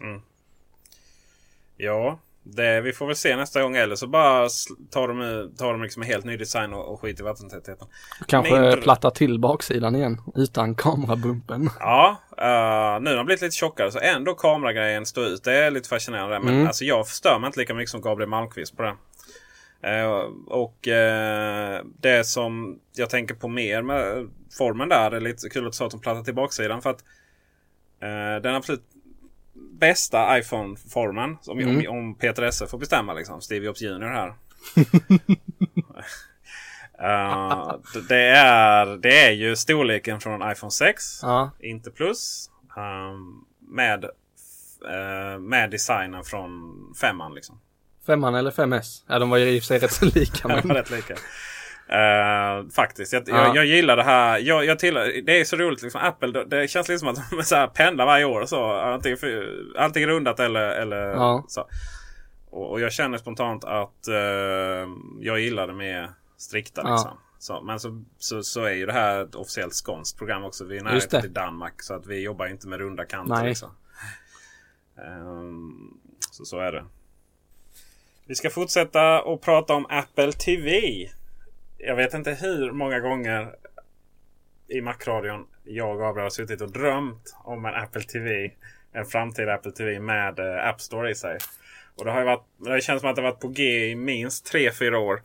Ja, 1.78 2.20
det, 2.56 2.82
vi 2.82 2.94
får 2.94 3.08
väl 3.08 3.16
se 3.16 3.36
nästa 3.36 3.62
gång. 3.62 3.76
Eller 3.76 3.96
så 3.96 4.08
bara 4.08 4.48
tar 4.92 5.08
de, 5.08 5.52
tar 5.58 5.72
de 5.74 5.82
liksom 5.84 6.02
en 6.02 6.08
helt 6.08 6.26
ny 6.26 6.38
design 6.38 6.74
och, 6.74 6.94
och 6.94 7.02
skiter 7.02 7.24
i 7.24 7.26
vattentätheten. 7.26 7.88
Kanske 8.28 8.54
Mindre- 8.54 8.82
platta 8.82 9.12
till 9.12 9.40
baksidan 9.40 9.96
igen 9.96 10.22
utan 10.36 10.76
kamerabumpen. 10.76 11.70
Ja, 11.80 12.18
uh, 12.32 13.04
nu 13.04 13.10
har 13.10 13.16
de 13.18 13.26
blivit 13.26 13.42
lite 13.42 13.56
tjockare 13.56 13.92
så 13.92 14.00
ändå 14.00 14.34
kameragrejen 14.34 15.06
står 15.06 15.26
ut. 15.26 15.44
Det 15.44 15.54
är 15.54 15.72
lite 15.72 15.90
fascinerande. 15.90 16.40
Men 16.40 16.54
Mm. 16.54 16.68
alltså, 16.68 16.86
jag 16.86 17.08
stör 17.08 17.40
mig 17.40 17.48
inte 17.48 17.60
lika 17.60 17.74
mycket 17.74 17.90
som 17.92 18.02
Gabriel 18.02 18.30
Malmqvist 18.30 18.78
på 18.78 18.84
det. 18.84 18.96
Eh, 19.82 20.12
och 20.48 20.88
eh, 20.88 21.82
det 22.02 22.24
som 22.28 22.80
jag 22.96 23.10
tänker 23.10 23.36
på 23.36 23.48
mer 23.48 23.82
med 23.82 24.30
formen 24.58 24.90
där. 24.90 25.12
Det 25.12 25.18
är 25.18 25.22
lite 25.22 25.50
kul 25.50 25.68
att 25.68 25.76
sa 25.76 25.86
att 25.86 25.92
de 25.92 26.00
plattar 26.02 26.24
till 26.24 26.36
baksidan. 26.36 26.82
För 26.82 26.90
att 26.90 27.04
den 28.44 28.56
absolut 28.56 28.84
bästa 29.80 30.40
iPhone-formen. 30.40 31.38
Om, 31.48 31.60
Mm. 31.60 31.78
om, 31.78 31.98
om 31.98 32.16
Peter 32.16 32.44
Esse 32.44 32.68
får 32.68 32.78
bestämma 32.78 33.14
liksom. 33.14 33.42
Steve 33.42 33.66
Jobs 33.66 33.82
Jr 33.82 34.00
här. 34.02 34.34
Eh, 37.00 37.76
det, 38.10 38.28
är, 38.38 38.86
det 38.98 39.26
är 39.26 39.32
ju 39.32 39.56
storleken 39.56 40.20
från 40.20 40.52
iPhone 40.52 40.72
6. 40.72 41.20
Ja, 41.22 41.52
Inte 41.60 41.92
plus. 41.92 42.50
ehm, 42.78 43.44
med, 43.76 44.04
eh, 44.04 45.40
med 45.40 45.72
designen 45.72 46.24
från 46.24 46.52
femman 47.02 47.34
liksom. 47.36 47.60
femman 48.06 48.36
eller 48.36 48.52
5S. 48.52 49.04
Ja, 49.08 49.20
de 49.20 49.30
var 49.30 49.38
ju 49.38 49.50
i 49.50 49.60
och 49.60 49.64
för 49.64 49.68
sig 49.68 49.80
rätt 49.80 49.92
så 49.92 50.06
lika. 50.06 50.48
Var 50.48 50.62
Men... 50.64 50.76
rätt 50.76 50.90
lika. 50.92 51.16
Eh, 51.90 52.70
faktiskt. 52.76 53.14
Jag, 53.14 53.24
Ja. 53.28 53.36
jag, 53.46 53.56
jag 53.56 53.66
gillar 53.66 53.98
det 53.98 54.04
här. 54.04 54.40
Jag, 54.40 54.66
jag 54.66 54.80
tillhör, 54.80 55.22
det 55.26 55.40
är 55.40 55.44
så 55.46 55.56
roligt. 55.56 55.82
Liksom, 55.82 56.02
Apple, 56.04 56.28
det, 56.32 56.46
det 56.46 56.68
känns 56.68 56.88
lite 56.90 57.00
som 57.00 57.08
att 57.08 57.30
de 57.32 57.44
så 57.44 57.56
här 57.56 57.68
pendlar 57.68 58.06
varje 58.06 58.26
år. 58.26 58.42
och 58.42 58.50
Så. 58.50 58.72
Antingen, 58.74 59.18
för, 59.18 59.58
antingen 59.78 60.10
rundat 60.10 60.40
eller, 60.40 60.70
eller 60.70 60.98
Ja. 61.06 61.46
så. 61.48 61.68
Och, 62.50 62.72
och 62.72 62.80
jag 62.82 62.92
känner 62.94 63.18
spontant 63.18 63.64
att 63.66 64.08
eh, 64.08 64.90
jag 65.20 65.40
gillar 65.40 65.68
det 65.68 65.74
mer 65.74 66.10
strikta. 66.38 66.82
Ja. 66.86 66.92
Liksom. 66.92 67.18
Så, 67.40 67.62
men 67.62 67.80
så, 67.80 68.04
så, 68.18 68.44
så 68.44 68.64
är 68.64 68.72
ju 68.74 68.86
det 68.86 68.94
här 68.94 69.22
ett 69.24 69.36
officiellt 69.36 69.74
skånskt 69.74 70.18
program 70.18 70.44
också. 70.44 70.66
Vi 70.66 70.78
är 70.78 70.84
det. 71.12 71.22
till 71.22 71.34
Danmark. 71.34 71.82
Så 71.82 71.94
att 71.94 72.08
vi 72.08 72.22
jobbar 72.22 72.48
inte 72.48 72.68
med 72.68 72.80
runda 72.80 73.06
kanter. 73.06 73.44
Liksom. 73.46 73.70
Ehm, 74.98 75.98
så, 76.32 76.46
så 76.46 76.60
är 76.60 76.72
det. 76.72 76.86
Vi 78.26 78.36
ska 78.36 78.50
fortsätta 78.50 79.22
och 79.22 79.42
prata 79.42 79.74
om 79.74 79.86
Apple 79.90 80.32
TV. 80.32 80.82
Jag 81.78 81.96
vet 81.96 82.14
inte 82.14 82.32
hur 82.32 82.72
många 82.72 83.00
gånger 83.00 83.56
i 84.68 84.82
Macradion 84.82 85.48
jag 85.64 85.92
och 85.92 86.00
Gabriel 86.00 86.26
har 86.26 86.30
suttit 86.30 86.62
och 86.62 86.72
drömt 86.72 87.36
om 87.44 87.66
en 87.66 87.76
Apple 87.76 88.02
TV. 88.02 88.52
En 88.92 89.06
framtida 89.06 89.54
Apple 89.54 89.72
TV 89.72 90.00
med 90.00 90.40
eh, 90.40 90.68
App 90.70 90.82
Store 90.82 91.12
i 91.12 91.16
sig. 91.16 91.38
Och 91.96 92.06
det 92.06 92.12
har 92.12 92.20
ju 92.20 92.26
varit, 92.26 92.44
det 92.58 92.82
känns 92.82 93.02
som 93.02 93.10
att 93.10 93.16
det 93.16 93.22
har 93.22 93.32
varit 93.32 93.42
på 93.42 93.48
G 93.48 93.64
i 93.64 93.96
minst 93.96 94.54
3-4 94.54 94.96
år. 94.96 95.22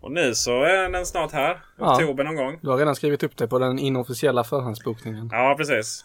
Och 0.00 0.12
nu 0.12 0.34
så 0.34 0.62
är 0.62 0.88
den 0.88 1.06
snart 1.06 1.32
här. 1.32 1.60
Ja. 1.78 1.94
Oktober 1.94 2.24
någon 2.24 2.36
gång. 2.36 2.58
Du 2.62 2.68
har 2.68 2.78
redan 2.78 2.96
skrivit 2.96 3.22
upp 3.22 3.36
det 3.36 3.48
på 3.48 3.58
den 3.58 3.78
inofficiella 3.78 4.44
förhandsbokningen. 4.44 5.28
Ja, 5.32 5.54
precis. 5.58 6.04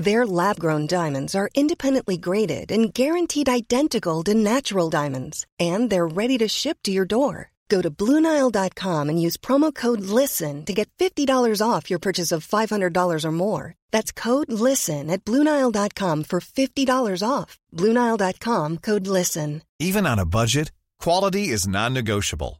Their 0.00 0.24
lab 0.24 0.58
grown 0.58 0.86
diamonds 0.86 1.34
are 1.34 1.50
independently 1.54 2.16
graded 2.16 2.72
and 2.72 2.92
guaranteed 2.94 3.50
identical 3.50 4.22
to 4.24 4.32
natural 4.32 4.88
diamonds, 4.88 5.46
and 5.58 5.90
they're 5.90 6.06
ready 6.06 6.38
to 6.38 6.48
ship 6.48 6.78
to 6.84 6.90
your 6.90 7.04
door. 7.04 7.50
Go 7.68 7.82
to 7.82 7.90
BlueNile.com 7.90 9.08
and 9.10 9.20
use 9.20 9.36
promo 9.36 9.74
code 9.74 10.00
LISTEN 10.00 10.64
to 10.64 10.72
get 10.72 10.88
$50 10.98 11.60
off 11.62 11.90
your 11.90 11.98
purchase 11.98 12.32
of 12.32 12.46
$500 12.46 13.24
or 13.24 13.32
more. 13.32 13.74
That's 13.90 14.10
code 14.10 14.50
LISTEN 14.50 15.10
at 15.10 15.24
BlueNile.com 15.24 16.24
for 16.24 16.40
$50 16.40 17.22
off. 17.28 17.58
BlueNile.com 17.76 18.78
code 18.78 19.06
LISTEN. 19.06 19.62
Even 19.78 20.06
on 20.06 20.18
a 20.18 20.24
budget, 20.24 20.72
quality 20.98 21.48
is 21.48 21.68
non-negotiable. 21.68 22.59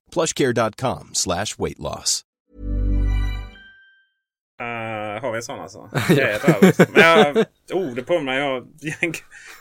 plushcare.com 0.13 1.09
slash 1.13 1.45
weight 1.57 1.79
loss. 1.79 2.23
Uh, 4.61 5.21
har 5.21 5.31
vi 5.31 5.37
en 5.37 5.43
sån 5.43 5.59
alltså? 5.59 5.89
Övrigt. 6.09 6.89
Men 6.89 7.03
jag, 7.03 7.37
oh, 7.73 7.95
det 7.95 8.03
påminner 8.03 8.39
jag 8.39 8.57
om 8.57 8.67
en, 9.01 9.13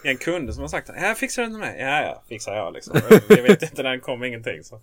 en 0.05 0.17
kund 0.17 0.55
som 0.55 0.61
har 0.63 0.69
sagt 0.69 0.91
ja, 0.97 1.15
fixar 1.15 1.43
du 1.43 1.49
med 1.49 1.61
mig? 1.61 1.77
Ja, 1.81 2.03
ja, 2.03 2.23
fixar 2.29 2.55
jag 2.55 2.73
liksom. 2.73 3.01
Jag 3.29 3.43
vet 3.43 3.63
inte, 3.63 3.83
den 3.83 4.01
kom 4.01 4.25
ingenting. 4.25 4.65
Så. 4.65 4.81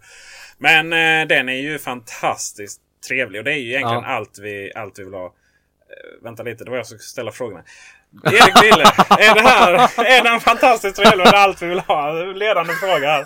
Men 0.58 0.94
eh, 0.94 1.28
den 1.28 1.50
är 1.50 1.62
ju 1.62 1.80
fantastiskt 1.80 2.82
trevlig 3.08 3.40
och 3.40 3.46
det 3.46 3.52
är 3.52 3.58
ju 3.58 3.70
egentligen 3.70 4.04
Ja. 4.04 4.10
allt, 4.16 4.40
vi, 4.40 4.72
allt 4.76 5.00
vi 5.00 5.04
vill 5.04 5.14
ha. 5.14 5.26
Eh, 5.26 6.24
vänta 6.24 6.44
lite, 6.44 6.64
det 6.64 6.70
var 6.70 6.78
jag 6.78 6.88
som 6.88 6.98
skulle 6.98 7.08
ställa 7.08 7.32
frågorna. 7.32 7.64
Erik 8.26 8.64
Wille, 8.64 8.84
är 9.10 9.36
det 9.36 9.42
här 9.42 9.74
är 10.06 10.24
den 10.24 10.40
fantastiskt 10.40 10.96
trevlig 10.96 11.28
och 11.28 11.34
allt 11.34 11.62
vi 11.62 11.68
vill 11.68 11.80
ha? 11.80 12.12
Ledande 12.12 12.74
fråga 12.74 13.08
här. 13.08 13.26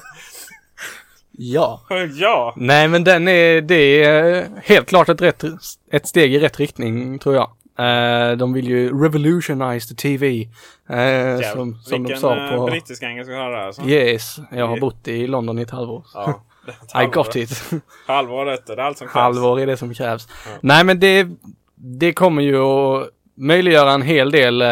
Ja. 1.44 1.82
Ja, 2.14 2.54
Nej 2.56 2.88
men 2.88 3.04
den 3.04 3.28
är, 3.28 3.62
det 3.62 4.04
är 4.04 4.50
helt 4.64 4.88
klart 4.90 5.10
ett, 5.10 5.22
rätt, 5.22 5.44
ett 5.92 6.08
steg 6.08 6.34
i 6.34 6.40
rätt 6.40 6.60
riktning 6.60 7.20
tror 7.20 7.36
jag. 7.36 7.50
Eh, 7.80 8.38
de 8.38 8.54
vill 8.54 8.68
ju 8.68 9.04
revolutionize 9.04 9.88
the 9.88 9.96
TV. 9.96 10.42
eh, 10.90 11.52
som 11.54 11.76
som 11.76 11.92
de 11.92 12.04
vilken 12.04 12.20
sa 12.20 12.36
eh, 12.36 12.56
på... 12.58 12.66
brittisk 12.66 13.04
engelska 13.04 13.34
har 13.36 13.50
du 13.50 13.56
där 13.56 13.62
alltså? 13.62 13.82
Yes, 13.82 14.40
jag 14.52 14.68
har 14.68 14.78
bott 14.80 15.08
i 15.08 15.28
London 15.28 15.60
i 15.60 15.62
ett 15.62 15.72
halvår. 15.72 16.04
Ja, 16.14 16.44
det 16.66 16.72
I 16.72 16.76
halvår. 16.94 17.14
got 17.14 17.36
it. 17.36 17.64
Halvår 18.08 18.46
det 18.46 18.70
är 18.70 18.78
allt 18.78 18.98
som 18.98 19.08
krävs. 19.08 19.14
Halvår 19.14 19.60
är 19.60 19.66
det 19.68 19.78
som 19.78 19.94
krävs. 19.94 20.28
Nej 20.62 20.84
men 20.84 21.00
det, 21.00 21.28
det 21.76 22.14
kommer 22.14 22.42
ju 22.42 22.58
att 22.58 23.08
möjliggöra 23.38 23.92
en 23.92 24.02
hel 24.02 24.32
del 24.32 24.62
eh, 24.62 24.68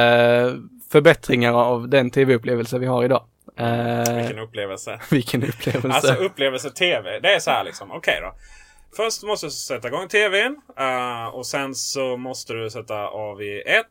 förbättringar 0.92 1.54
av 1.54 1.90
den 1.90 2.12
tv-upplevelse 2.12 2.80
vi 2.80 2.86
har 2.86 3.04
idag. 3.04 3.24
Eh, 3.60 4.16
Vilken 4.16 4.40
upplevelse. 4.40 5.00
vilken 5.12 5.44
upplevelse. 5.44 5.88
Alltså 5.90 6.14
upplevelse 6.14 6.70
tv. 6.72 7.20
Det 7.20 7.36
är 7.36 7.40
så 7.40 7.52
här 7.52 7.64
liksom. 7.64 7.92
Okej 7.92 8.20
då. 8.22 8.34
Först 8.98 9.24
måste 9.24 9.46
du 9.48 9.52
sätta 9.52 9.88
igång 9.88 10.08
tvn. 10.08 10.58
eh, 10.80 11.26
och 11.28 11.46
sen 11.46 11.76
så 11.76 12.18
måste 12.18 12.54
du 12.54 12.70
sätta 12.70 13.08
av 13.08 13.42
i 13.42 13.62
ett 13.62 13.86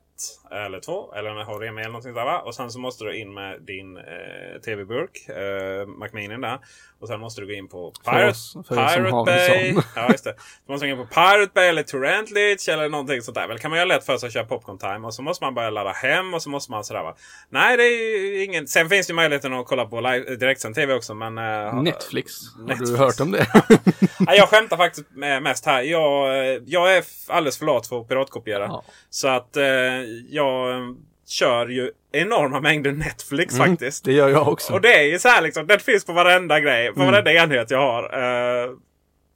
eller 0.51 0.81
två. 0.81 1.15
Eller 1.15 1.31
en 1.31 1.47
HDMI 1.47 1.67
eller 1.69 1.85
någonting 1.89 2.15
där? 2.15 2.47
Och 2.47 2.55
sen 2.55 2.71
så 2.71 2.79
måste 2.79 3.05
du 3.05 3.17
in 3.17 3.35
med 3.35 3.63
din 3.63 3.97
eh, 3.97 4.61
tv-burk. 4.65 5.29
Eh, 5.29 5.87
Macminin 5.87 6.41
där. 6.41 6.59
Och 7.01 7.09
sen 7.09 7.21
måste 7.21 7.41
du 7.41 7.47
gå 7.47 7.53
in 7.53 7.69
på 7.69 7.93
Pirate, 8.05 8.29
oss- 8.31 8.57
Pirate 8.69 9.01
har 9.11 9.25
Bay. 9.27 9.75
Ja, 9.97 10.09
just 10.11 10.25
det. 10.25 10.35
Du 10.67 10.73
måste 10.73 10.87
gå 10.87 10.93
in 10.93 10.99
på 11.09 11.15
Pirate 11.15 11.51
Bay 11.55 11.67
eller 11.69 11.83
Torrentlich 11.83 12.69
eller 12.69 12.89
någonting 12.89 13.23
sånt 13.23 13.35
där. 13.35 13.49
Väl 13.49 13.59
kan 13.59 13.71
man 13.71 13.79
göra 13.79 13.89
lätt 13.89 14.05
för 14.07 14.17
sig 14.19 14.27
att 14.27 14.33
köra 14.33 14.45
Popcorn 14.45 14.79
Time. 14.79 15.07
Och 15.07 15.15
så 15.15 15.23
måste 15.23 15.45
man 15.45 15.55
börja 15.55 15.71
ladda 15.71 15.93
hem 15.93 16.35
och 16.35 16.43
så 16.43 16.51
måste 16.51 16.71
man 16.71 16.85
sådär 16.85 17.03
va. 17.03 17.17
Nej, 17.51 17.77
det 17.77 17.83
är 17.83 18.19
ju 18.21 18.45
ingen... 18.45 18.67
Sen 18.69 18.89
finns 18.89 19.07
det 19.07 19.11
ju 19.11 19.15
möjligheten 19.15 19.55
att 19.55 19.67
kolla 19.67 19.87
på 19.87 20.01
live, 20.01 20.37
direktsänd 20.37 20.75
tv 20.75 20.95
också. 20.95 21.15
Men, 21.15 21.39
eh, 21.39 21.83
Netflix. 21.83 22.33
Har 22.57 22.65
Netflix. 22.67 22.91
du 22.91 22.97
hört 22.97 23.21
om 23.21 23.31
det? 23.33 23.47
Ja, 24.27 24.35
jag 24.35 24.49
skämtar 24.49 24.77
faktiskt 24.77 25.07
mest 25.43 25.67
här. 25.67 25.83
Jag, 25.83 26.29
eh, 26.39 26.61
jag 26.67 26.97
är 26.97 27.05
alldeles 27.29 27.59
för 27.59 27.67
lat 27.67 27.87
för 27.87 28.01
att 28.01 28.09
piratkopiera. 28.09 28.65
Ja. 28.65 28.85
Så 29.11 29.29
att 29.29 29.57
eh, 29.57 29.65
jag 30.39 30.71
eh, 30.71 30.89
kör 31.27 31.69
ju 31.69 31.91
enorma 32.13 32.61
mängder 32.61 32.93
Netflix 32.93 33.55
Mm, 33.55 33.69
faktiskt. 33.69 34.05
Det 34.05 34.13
gör 34.13 34.29
jag 34.29 34.49
också. 34.49 34.73
Och 34.73 34.81
det 34.81 34.95
är 34.95 35.03
ju 35.05 35.19
så 35.19 35.29
här 35.29 35.43
liksom. 35.43 35.67
Den 35.67 35.81
finns 35.81 36.05
på 36.05 36.13
varenda 36.13 36.61
grej. 36.61 36.93
På 36.93 37.01
Mm. 37.01 37.13
varenda 37.13 37.33
enhet 37.33 37.71
jag 37.71 37.79
har. 37.79 38.03
Uh, 38.19 38.71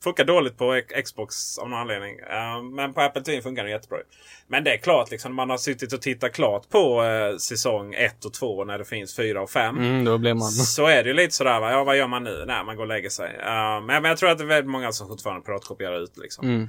funkar 0.04 0.24
dåligt 0.24 0.58
på 0.58 0.80
Xbox 1.04 1.58
av 1.58 1.68
någon 1.70 1.78
anledning. 1.78 2.18
Eh, 2.18 2.62
men 2.62 2.94
på 2.94 3.00
Apple 3.00 3.22
TV 3.22 3.42
funkar 3.42 3.64
det 3.64 3.70
jättebra. 3.70 3.98
Men 4.46 4.64
det 4.64 4.72
är 4.74 4.76
klart 4.78 5.10
liksom. 5.10 5.34
Man 5.34 5.50
har 5.50 5.58
suttit 5.58 5.92
och 5.92 6.02
tittat 6.02 6.32
klart 6.32 6.68
på 6.68 7.04
eh, 7.04 7.36
säsong 7.36 7.94
1 7.94 8.24
och 8.24 8.32
2 8.32 8.64
när 8.64 8.78
det 8.78 8.84
finns 8.84 9.16
4 9.16 9.42
och 9.42 9.50
5. 9.50 9.78
Mm, 9.78 10.04
då 10.04 10.18
blir 10.18 10.34
man... 10.34 10.50
Så 10.50 10.86
är 10.86 11.02
det 11.02 11.08
ju 11.08 11.14
lite 11.14 11.34
sådär. 11.34 11.60
Va? 11.60 11.70
Ja, 11.70 11.84
vad 11.84 11.96
gör 11.96 12.06
man 12.06 12.24
nu? 12.24 12.44
Nej, 12.46 12.64
man 12.64 12.76
går 12.76 12.82
och 12.82 12.88
lägger 12.88 13.08
sig. 13.10 13.28
Uh, 13.28 13.86
men, 13.86 13.86
men 13.86 14.04
jag 14.04 14.18
tror 14.18 14.30
att 14.30 14.38
det 14.38 14.44
är 14.44 14.48
väldigt 14.48 14.70
många 14.70 14.92
som 14.92 15.08
fortfarande 15.08 15.42
piratkopierar 15.46 16.02
ut. 16.02 16.18
Liksom. 16.22 16.48
Mm. 16.48 16.68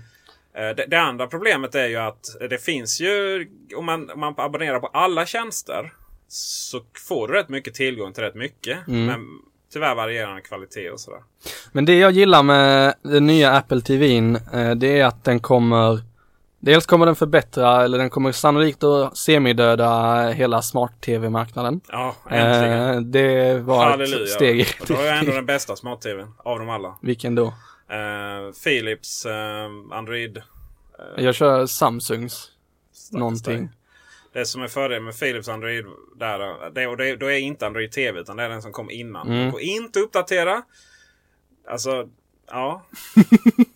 Eh, 0.58 0.76
det, 0.76 0.86
det 0.88 1.00
andra 1.00 1.28
problemet 1.28 1.76
är 1.76 1.88
ju 1.88 1.98
att 1.98 2.26
det 2.50 2.58
finns 2.58 3.02
ju... 3.02 3.48
Om 3.76 3.86
man, 3.86 4.10
om 4.10 4.20
man 4.20 4.34
abonnerar 4.38 4.80
på 4.80 4.88
alla 4.88 5.26
tjänster 5.26 5.94
så 6.28 6.82
får 7.08 7.28
du 7.28 7.34
rätt 7.34 7.50
mycket 7.50 7.74
tillgång 7.74 8.14
till 8.14 8.24
rätt 8.24 8.36
mycket. 8.36 8.88
Mm. 8.88 9.06
Men 9.06 9.20
tyvärr 9.74 9.96
varierande 9.96 10.42
kvalitet 10.42 10.90
och 10.90 11.00
sådär. 11.00 11.20
Men 11.72 11.86
det 11.86 12.00
jag 12.00 12.12
gillar 12.12 12.44
med 12.44 12.94
den 13.02 13.28
nya 13.28 13.52
Apple 13.52 13.82
TVn, 13.82 14.36
eh, 14.36 14.72
det 14.72 15.00
är 15.00 15.06
att 15.06 15.24
den 15.24 15.40
kommer 15.40 16.02
Dels 16.66 16.86
kommer 16.86 17.06
den 17.06 17.16
förbättra, 17.16 17.84
eller 17.84 17.98
den 17.98 18.10
kommer 18.10 18.32
sannolikt 18.32 18.84
att 18.84 19.18
semidöda 19.18 20.30
hela 20.30 20.62
smart-tv-marknaden. 20.62 21.82
Ja, 21.88 22.16
äntligen. 22.30 22.90
Eh, 22.90 23.02
det 23.02 23.60
var 23.60 23.86
Halleluja. 23.86 24.24
ett 24.24 24.30
steg 24.30 24.68
Och 24.82 24.88
då 24.88 24.94
har 24.94 25.04
jag 25.04 25.18
ändå 25.18 25.32
den 25.32 25.46
bästa 25.46 25.76
smart-tvn 25.76 26.34
av 26.38 26.60
dem 26.60 26.70
alla. 26.70 26.98
Vilken 27.02 27.36
då? 27.36 27.54
Eh, 27.90 28.52
Philips 28.64 29.26
eh, 29.26 29.66
Android. 29.92 30.38
eh, 30.38 30.44
Jag 31.24 31.36
kör 31.36 31.66
Samsungs 31.66 32.52
stackars 32.94 33.20
någonting. 33.20 33.58
dig. 33.58 33.70
Det 34.34 34.46
som 34.46 34.62
är 34.62 34.68
fördelen 34.68 35.04
med 35.04 35.20
Philips 35.20 35.48
Android 35.50 35.86
där, 36.16 36.70
det, 36.70 36.88
och 36.88 36.98
det, 36.98 37.16
då 37.16 37.26
är 37.32 37.38
inte 37.38 37.68
Android 37.68 37.92
TV 37.92 38.20
utan 38.20 38.38
det 38.38 38.44
är 38.44 38.50
den 38.50 38.62
som 38.62 38.72
kom 38.72 38.90
innan. 38.92 39.28
Mm. 39.28 39.52
Går 39.52 39.62
inte 39.62 40.00
uppdatera. 40.00 40.62
Alltså, 41.68 42.10
ja. 42.48 42.86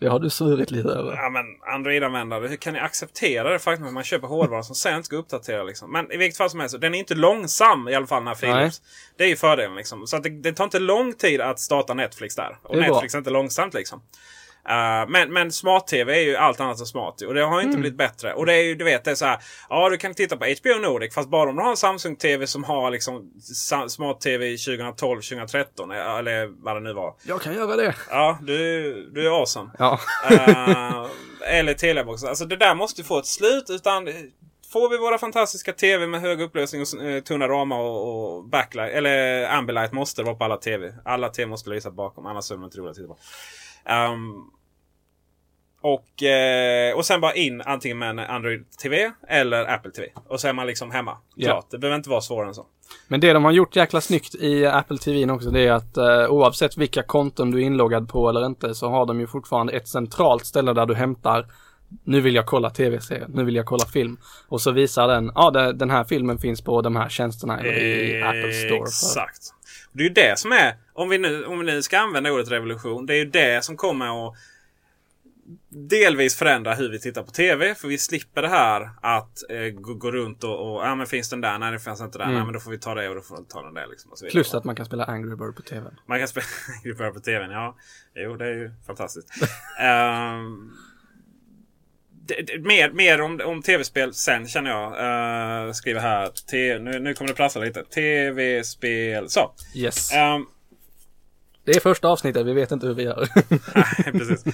Det 0.00 0.08
har 0.08 0.18
du 0.18 0.30
svurit 0.30 0.70
lite 0.70 0.88
över. 0.88 1.12
ja 1.16 1.30
men 1.30 1.44
Android-användare, 1.74 2.48
hur 2.48 2.56
kan 2.56 2.72
ni 2.72 2.80
acceptera 2.80 3.50
det 3.50 3.58
faktum 3.58 3.86
att 3.86 3.92
man 3.92 4.04
köper 4.04 4.26
hårdvara 4.26 4.62
som 4.62 4.74
sen 4.74 5.04
ska 5.04 5.16
uppdatera? 5.16 5.62
Liksom? 5.62 5.92
Men 5.92 6.12
i 6.12 6.16
vilket 6.16 6.36
fall 6.36 6.50
som 6.50 6.60
helst, 6.60 6.80
den 6.80 6.94
är 6.94 6.98
inte 6.98 7.14
långsam 7.14 7.88
i 7.88 7.94
alla 7.94 8.06
fall 8.06 8.24
den 8.24 8.28
här 8.28 8.34
Philips. 8.34 8.82
Det 9.16 9.24
är 9.24 9.28
ju 9.28 9.36
fördelen. 9.36 9.76
Liksom. 9.76 10.06
Så 10.06 10.16
att 10.16 10.22
det, 10.22 10.30
det 10.30 10.52
tar 10.52 10.64
inte 10.64 10.78
lång 10.78 11.12
tid 11.12 11.40
att 11.40 11.60
starta 11.60 11.94
Netflix 11.94 12.36
där. 12.36 12.58
Och 12.62 12.74
är 12.74 12.80
bra. 12.80 12.88
Netflix 12.88 13.14
är 13.14 13.18
inte 13.18 13.30
långsamt 13.30 13.74
liksom. 13.74 14.02
Uh, 14.68 15.08
men, 15.08 15.32
men 15.32 15.52
smart-tv 15.52 16.12
är 16.16 16.20
ju 16.20 16.36
allt 16.36 16.60
annat 16.60 16.80
än 16.80 16.86
smart. 16.86 17.22
Och 17.22 17.34
det 17.34 17.42
har 17.44 17.60
inte 17.60 17.68
Mm. 17.68 17.80
blivit 17.80 17.98
bättre. 17.98 18.34
Och 18.34 18.46
det 18.46 18.54
är 18.54 18.62
ju, 18.62 18.74
du 18.74 18.84
vet, 18.84 19.04
det 19.04 19.10
är 19.10 19.14
så 19.14 19.24
här. 19.26 19.38
Ja, 19.68 19.88
du 19.88 19.96
kan 19.96 20.14
titta 20.14 20.36
på 20.36 20.44
HBO 20.44 20.78
Nordic. 20.82 21.14
Fast 21.14 21.28
bara 21.28 21.50
om 21.50 21.56
du 21.56 21.62
har 21.62 21.70
en 21.70 21.76
Samsung-TV 21.76 22.46
som 22.46 22.64
har 22.64 22.90
liksom 22.90 23.30
smart-tv 23.88 24.46
i 24.46 24.58
2012, 24.58 25.20
2013. 25.20 25.90
Eller 25.90 26.64
vad 26.64 26.76
det 26.76 26.80
nu 26.80 26.92
var. 26.92 27.14
Jag 27.22 27.40
kan 27.42 27.54
göra 27.54 27.76
det. 27.76 27.94
Ja, 28.10 28.38
du, 28.42 29.10
du 29.14 29.26
är 29.26 29.30
awesome. 29.40 29.70
Ja. 29.78 30.00
Eh, 30.30 31.06
eller 31.42 31.74
telebox. 31.74 32.24
Alltså 32.24 32.44
det 32.44 32.56
där 32.56 32.74
måste 32.74 33.00
ju 33.00 33.04
få 33.04 33.18
ett 33.18 33.26
slut. 33.26 33.70
Utan 33.70 34.08
får 34.72 34.88
vi 34.90 34.98
våra 34.98 35.18
fantastiska 35.18 35.72
TV 35.72 36.06
med 36.06 36.20
hög 36.20 36.40
upplösning 36.40 36.82
och 36.82 37.02
uh, 37.02 37.20
tunna 37.20 37.48
ramar 37.48 37.78
och, 37.78 38.34
och 38.36 38.44
backlight. 38.44 38.92
Eller 38.94 39.46
ambilight 39.50 39.92
måste 39.92 40.22
vara 40.22 40.34
på 40.34 40.44
alla 40.44 40.56
TV. 40.56 40.92
Alla 41.04 41.28
TV 41.28 41.50
måste 41.50 41.70
lysa 41.70 41.90
bakom. 41.90 42.26
Annars 42.26 42.50
är 42.50 42.54
de 42.54 42.64
inte 42.64 42.78
roliga 42.78 42.90
att 42.90 42.96
titta 42.96 43.08
på. 43.08 43.18
Ehm, 43.84 44.34
och, 45.80 46.22
eh, 46.22 46.96
och 46.96 47.06
sen 47.06 47.20
bara 47.20 47.34
in 47.34 47.62
antingen 47.62 47.98
med 47.98 48.10
en 48.10 48.18
Android 48.18 48.64
TV 48.82 49.12
eller 49.28 49.74
Apple 49.74 49.90
TV. 49.90 50.08
Och 50.28 50.40
så 50.40 50.48
är 50.48 50.52
man 50.52 50.66
liksom 50.66 50.90
hemma. 50.90 51.16
Ja. 51.34 51.46
Klart, 51.46 51.70
det 51.70 51.78
behöver 51.78 51.96
inte 51.96 52.10
vara 52.10 52.20
svårare 52.20 52.48
än 52.48 52.54
så. 52.54 52.66
Men 53.08 53.20
det 53.20 53.32
de 53.32 53.44
har 53.44 53.52
gjort 53.52 53.76
jäkla 53.76 54.00
snyggt 54.00 54.34
i 54.34 54.66
Apple 54.66 54.98
TVn 54.98 55.30
också 55.30 55.50
det 55.50 55.60
är 55.60 55.72
att 55.72 55.96
eh, 55.96 56.30
oavsett 56.30 56.76
vilka 56.76 57.02
konton 57.02 57.50
du 57.50 57.58
är 57.58 57.64
inloggad 57.64 58.08
på 58.08 58.28
eller 58.28 58.46
inte 58.46 58.74
så 58.74 58.88
har 58.88 59.06
de 59.06 59.20
ju 59.20 59.26
fortfarande 59.26 59.72
ett 59.72 59.88
centralt 59.88 60.46
ställe 60.46 60.72
där 60.72 60.86
du 60.86 60.94
hämtar 60.94 61.46
nu 62.04 62.20
vill 62.20 62.34
jag 62.34 62.46
kolla 62.46 62.70
tv-serier, 62.70 63.26
nu 63.28 63.44
vill 63.44 63.54
jag 63.54 63.66
kolla 63.66 63.84
film. 63.84 64.18
Och 64.48 64.60
så 64.60 64.70
visar 64.70 65.08
den, 65.08 65.32
ja 65.34 65.50
det, 65.50 65.72
den 65.72 65.90
här 65.90 66.04
filmen 66.04 66.38
finns 66.38 66.62
på 66.62 66.82
de 66.82 66.96
här 66.96 67.08
tjänsterna 67.08 67.60
eller 67.60 67.72
i 67.72 68.22
Apple 68.22 68.52
Store. 68.52 68.80
Exakt. 68.80 69.54
Det 69.92 70.02
är 70.02 70.08
ju 70.08 70.14
det 70.14 70.38
som 70.38 70.52
är, 70.52 70.76
om 70.92 71.08
vi, 71.08 71.18
nu, 71.18 71.44
om 71.44 71.58
vi 71.58 71.64
nu 71.64 71.82
ska 71.82 71.98
använda 71.98 72.32
ordet 72.32 72.50
revolution, 72.50 73.06
det 73.06 73.14
är 73.14 73.18
ju 73.18 73.24
det 73.24 73.64
som 73.64 73.76
kommer 73.76 74.28
att 74.28 74.34
delvis 75.68 76.36
förändra 76.36 76.74
hur 76.74 76.90
vi 76.90 77.00
tittar 77.00 77.22
på 77.22 77.30
TV. 77.30 77.74
För 77.74 77.88
vi 77.88 77.98
slipper 77.98 78.42
det 78.42 78.48
här 78.48 78.90
att 79.02 79.50
eh, 79.50 79.80
gå, 79.80 79.94
gå 79.94 80.10
runt 80.10 80.44
och, 80.44 80.74
och 80.74 80.86
ja 80.86 80.94
men 80.94 81.06
finns 81.06 81.30
den 81.30 81.40
där? 81.40 81.58
Nej 81.58 81.70
den 81.70 81.80
finns 81.80 82.00
inte 82.00 82.18
där. 82.18 82.24
Mm. 82.24 82.36
Nej 82.36 82.44
men 82.44 82.52
då 82.52 82.60
får 82.60 82.70
vi 82.70 82.78
ta 82.78 82.94
det 82.94 83.08
och 83.08 83.14
då 83.14 83.20
får 83.20 83.36
vi 83.36 83.44
ta 83.44 83.62
den 83.62 83.74
där. 83.74 83.86
Liksom, 83.86 84.10
och 84.12 84.18
så 84.18 84.24
vidare. 84.24 84.32
Plus 84.32 84.54
att 84.54 84.64
man 84.64 84.76
kan 84.76 84.86
spela 84.86 85.04
Angry 85.04 85.36
Bird 85.36 85.56
på 85.56 85.62
tvn. 85.62 85.94
Man 86.06 86.18
kan 86.18 86.28
spela 86.28 86.46
Angry 86.76 86.94
Bird 86.94 87.14
på 87.14 87.20
TVn. 87.20 87.50
Ja, 87.50 87.76
jo 88.14 88.36
det 88.36 88.44
är 88.44 88.54
ju 88.54 88.70
fantastiskt. 88.86 89.28
Det, 92.28 92.42
det, 92.42 92.58
mer 92.58 92.90
mer 92.90 93.20
om, 93.20 93.40
om 93.44 93.62
tv-spel 93.62 94.14
sen 94.14 94.48
känner 94.48 94.70
jag. 94.70 95.66
Uh, 95.66 95.72
skriver 95.72 96.00
här. 96.00 96.78
Nu, 96.78 96.98
nu 96.98 97.14
kommer 97.14 97.28
det 97.28 97.34
prassla 97.34 97.60
lite. 97.60 97.84
Tv-spel. 97.84 99.28
Så. 99.28 99.52
Yes. 99.74 100.12
Ehm, 100.12 100.46
Det 101.64 101.72
är 101.72 101.80
första 101.80 102.08
avsnittet, 102.08 102.46
vi 102.46 102.52
vet 102.52 102.72
inte 102.72 102.86
hur 102.86 102.94
vi 102.94 103.02
gör. 103.02 103.28
Nej, 103.74 104.12
precis. 104.12 104.44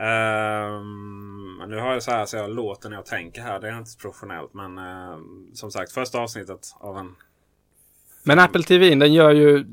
Ehm, 0.00 1.68
nu 1.68 1.78
har 1.78 1.92
jag 1.92 2.02
så 2.02 2.10
här 2.10 2.26
så 2.26 2.36
jag 2.36 2.50
låter 2.50 2.88
när 2.88 2.96
jag 2.96 3.06
tänker 3.06 3.42
här. 3.42 3.60
Det 3.60 3.68
är 3.68 3.78
inte 3.78 3.90
så 3.90 3.98
professionellt. 3.98 4.54
Men 4.54 4.78
ehm, 4.78 5.46
som 5.54 5.70
sagt, 5.70 5.92
första 5.92 6.18
avsnittet 6.18 6.76
av 6.80 6.98
en... 6.98 7.14
Men 8.22 8.38
Apple 8.38 8.62
TV, 8.62 8.94
den 8.94 9.12
gör 9.12 9.30
ju 9.30 9.64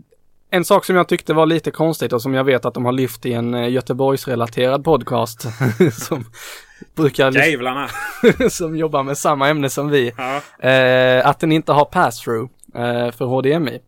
en 0.50 0.66
sak 0.66 0.86
som 0.86 0.96
jag 0.96 1.08
tyckte 1.08 1.34
var 1.34 1.46
lite 1.46 1.72
konstigt 1.72 2.14
och 2.14 2.22
som 2.22 2.34
jag 2.34 2.44
vet 2.44 2.66
att 2.66 2.74
de 2.74 2.86
har 2.86 2.92
lyft 2.92 3.26
i 3.26 3.34
en 3.34 3.54
eh, 3.54 3.70
Göteborgsrelaterad 3.70 4.84
podcast 4.84 5.46
som 6.06 6.26
brukar 6.96 7.32
Jävlarna! 7.32 7.90
som 8.50 8.78
jobbar 8.78 9.04
med 9.04 9.18
samma 9.18 9.50
ämne 9.50 9.70
som 9.70 9.90
vi. 9.90 10.14
Ja, 10.18 10.42
Eh, 10.70 11.28
att 11.28 11.40
den 11.40 11.52
inte 11.52 11.72
har 11.72 11.86
pass-through 11.86 12.50
eh, 12.76 13.12
för 13.12 13.26
HDMI. 13.26 13.80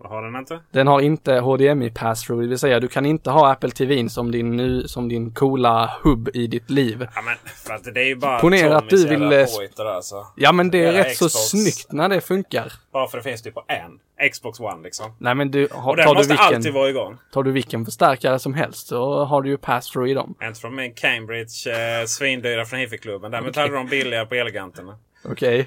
Vad 0.00 0.10
har 0.10 0.22
den 0.22 0.36
inte? 0.36 0.60
Den 0.70 0.86
har 0.86 1.00
inte 1.00 1.32
HDMI 1.34 1.90
pass-through, 1.90 2.42
det 2.42 2.48
vill 2.48 2.58
säga 2.58 2.80
du 2.80 2.88
kan 2.88 3.06
inte 3.06 3.30
ha 3.30 3.52
Apple 3.52 3.70
TVn 3.70 4.10
som 4.10 4.30
din, 4.30 4.56
nu, 4.56 4.88
som 4.88 5.08
din 5.08 5.34
coola 5.34 5.90
hubb 6.02 6.28
i 6.34 6.46
ditt 6.46 6.70
liv. 6.70 7.06
Ja, 7.14 7.22
men 7.22 7.36
för 7.66 7.74
att 7.74 7.94
det 7.94 8.00
är 8.00 8.04
ju 8.06 8.16
bara 8.16 8.38
Ponera 8.38 8.76
att 8.76 8.90
du 8.90 9.08
vill, 9.08 9.22
eh, 9.22 9.46
där, 9.76 9.84
alltså. 9.84 10.26
Ja 10.36 10.52
men 10.52 10.70
det 10.70 10.84
är 10.84 10.92
rätt 10.92 11.16
så 11.16 11.28
Xbox. 11.28 11.48
snyggt 11.48 11.92
när 11.92 12.08
det 12.08 12.20
funkar. 12.20 12.72
Bara 12.92 13.08
för 13.08 13.18
det 13.18 13.24
finns 13.24 13.42
typ 13.42 13.54
på 13.54 13.64
en. 13.68 14.00
Xbox 14.30 14.60
One 14.60 14.82
liksom. 14.82 15.12
Nej 15.18 15.34
men 15.34 15.50
du, 15.50 15.68
har, 15.70 15.90
Och 15.90 15.96
den 15.96 16.06
tar, 16.06 16.14
du 16.14 16.18
måste 16.18 16.34
alltid 16.34 16.56
vilken, 16.56 16.74
vara 16.74 16.90
igång. 16.90 17.16
tar 17.32 17.42
du 17.42 17.52
vilken 17.52 17.84
förstärkare 17.84 18.38
som 18.38 18.54
helst 18.54 18.86
så 18.86 19.24
har 19.24 19.42
du 19.42 19.50
ju 19.50 19.56
pass-through 19.56 20.10
i 20.10 20.14
dem. 20.14 20.34
Inte 20.42 20.60
från 20.60 20.74
min 20.74 20.94
Cambridge, 20.94 21.70
eh, 22.00 22.06
svindyra 22.06 22.64
från 22.64 22.78
Hifi-klubben. 22.80 23.30
Däremot 23.30 23.56
hade 23.56 23.74
de 23.74 23.86
billiga 23.86 24.26
på 24.26 24.34
Eleganterna. 24.34 24.98
Okej. 25.24 25.60
Ehm, 25.60 25.66